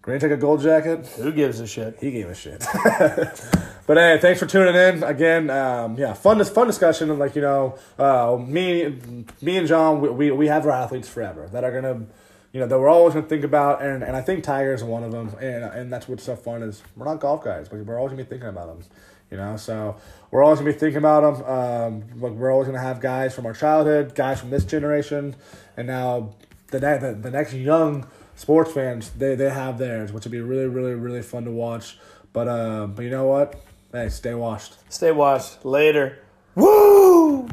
Green 0.00 0.20
take 0.20 0.30
a 0.30 0.36
gold 0.36 0.62
jacket. 0.62 1.06
Who 1.16 1.32
gives 1.32 1.58
a 1.58 1.66
shit? 1.66 1.98
He 2.00 2.12
gave 2.12 2.28
a 2.28 2.34
shit. 2.34 2.64
but 3.86 3.96
hey, 3.96 4.16
thanks 4.22 4.38
for 4.38 4.46
tuning 4.46 4.74
in 4.74 5.02
again. 5.02 5.50
Um, 5.50 5.98
yeah, 5.98 6.14
fun 6.14 6.42
fun 6.44 6.66
discussion. 6.68 7.10
And 7.10 7.18
like 7.18 7.34
you 7.34 7.42
know, 7.42 7.76
uh, 7.98 8.38
me 8.40 8.96
me 9.42 9.56
and 9.56 9.66
John, 9.66 10.00
we, 10.00 10.08
we 10.08 10.30
we 10.30 10.46
have 10.46 10.64
our 10.64 10.72
athletes 10.72 11.08
forever 11.08 11.48
that 11.52 11.64
are 11.64 11.72
gonna, 11.72 12.06
you 12.52 12.60
know, 12.60 12.66
that 12.66 12.78
we're 12.78 12.88
always 12.88 13.14
gonna 13.14 13.26
think 13.26 13.44
about. 13.44 13.82
And 13.82 14.02
and 14.04 14.16
I 14.16 14.22
think 14.22 14.44
Tiger's 14.44 14.84
one 14.84 15.02
of 15.02 15.10
them. 15.12 15.34
And 15.42 15.64
and 15.64 15.92
that's 15.92 16.08
what's 16.08 16.22
so 16.22 16.36
fun 16.36 16.62
is 16.62 16.80
we're 16.96 17.04
not 17.04 17.20
golf 17.20 17.44
guys, 17.44 17.68
but 17.68 17.84
we're 17.84 17.98
always 17.98 18.12
gonna 18.12 18.22
be 18.22 18.28
thinking 18.30 18.48
about 18.48 18.68
them. 18.68 18.88
You 19.30 19.36
know, 19.36 19.58
so 19.58 19.96
we're 20.30 20.42
always 20.42 20.58
gonna 20.58 20.72
be 20.72 20.78
thinking 20.78 20.98
about 20.98 21.38
them. 21.38 21.44
Um, 21.48 22.20
like 22.20 22.32
we're 22.32 22.52
always 22.52 22.66
gonna 22.66 22.80
have 22.80 23.00
guys 23.00 23.34
from 23.34 23.46
our 23.46 23.54
childhood, 23.54 24.14
guys 24.14 24.40
from 24.40 24.50
this 24.50 24.64
generation, 24.64 25.36
and 25.76 25.86
now 25.86 26.34
the 26.68 26.80
ne- 26.80 26.98
the, 26.98 27.14
the 27.14 27.30
next 27.30 27.54
young 27.54 28.06
sports 28.34 28.72
fans 28.72 29.10
they 29.10 29.34
they 29.34 29.50
have 29.50 29.78
theirs, 29.78 30.12
which 30.12 30.24
would 30.24 30.32
be 30.32 30.40
really 30.40 30.66
really 30.66 30.94
really 30.94 31.22
fun 31.22 31.44
to 31.44 31.50
watch. 31.50 31.98
But 32.32 32.48
uh, 32.48 32.86
but 32.86 33.02
you 33.02 33.10
know 33.10 33.26
what? 33.26 33.60
Hey, 33.92 34.10
stay 34.10 34.34
washed. 34.34 34.74
Stay 34.92 35.12
washed. 35.12 35.64
Later. 35.64 36.18
Woo! 36.54 37.48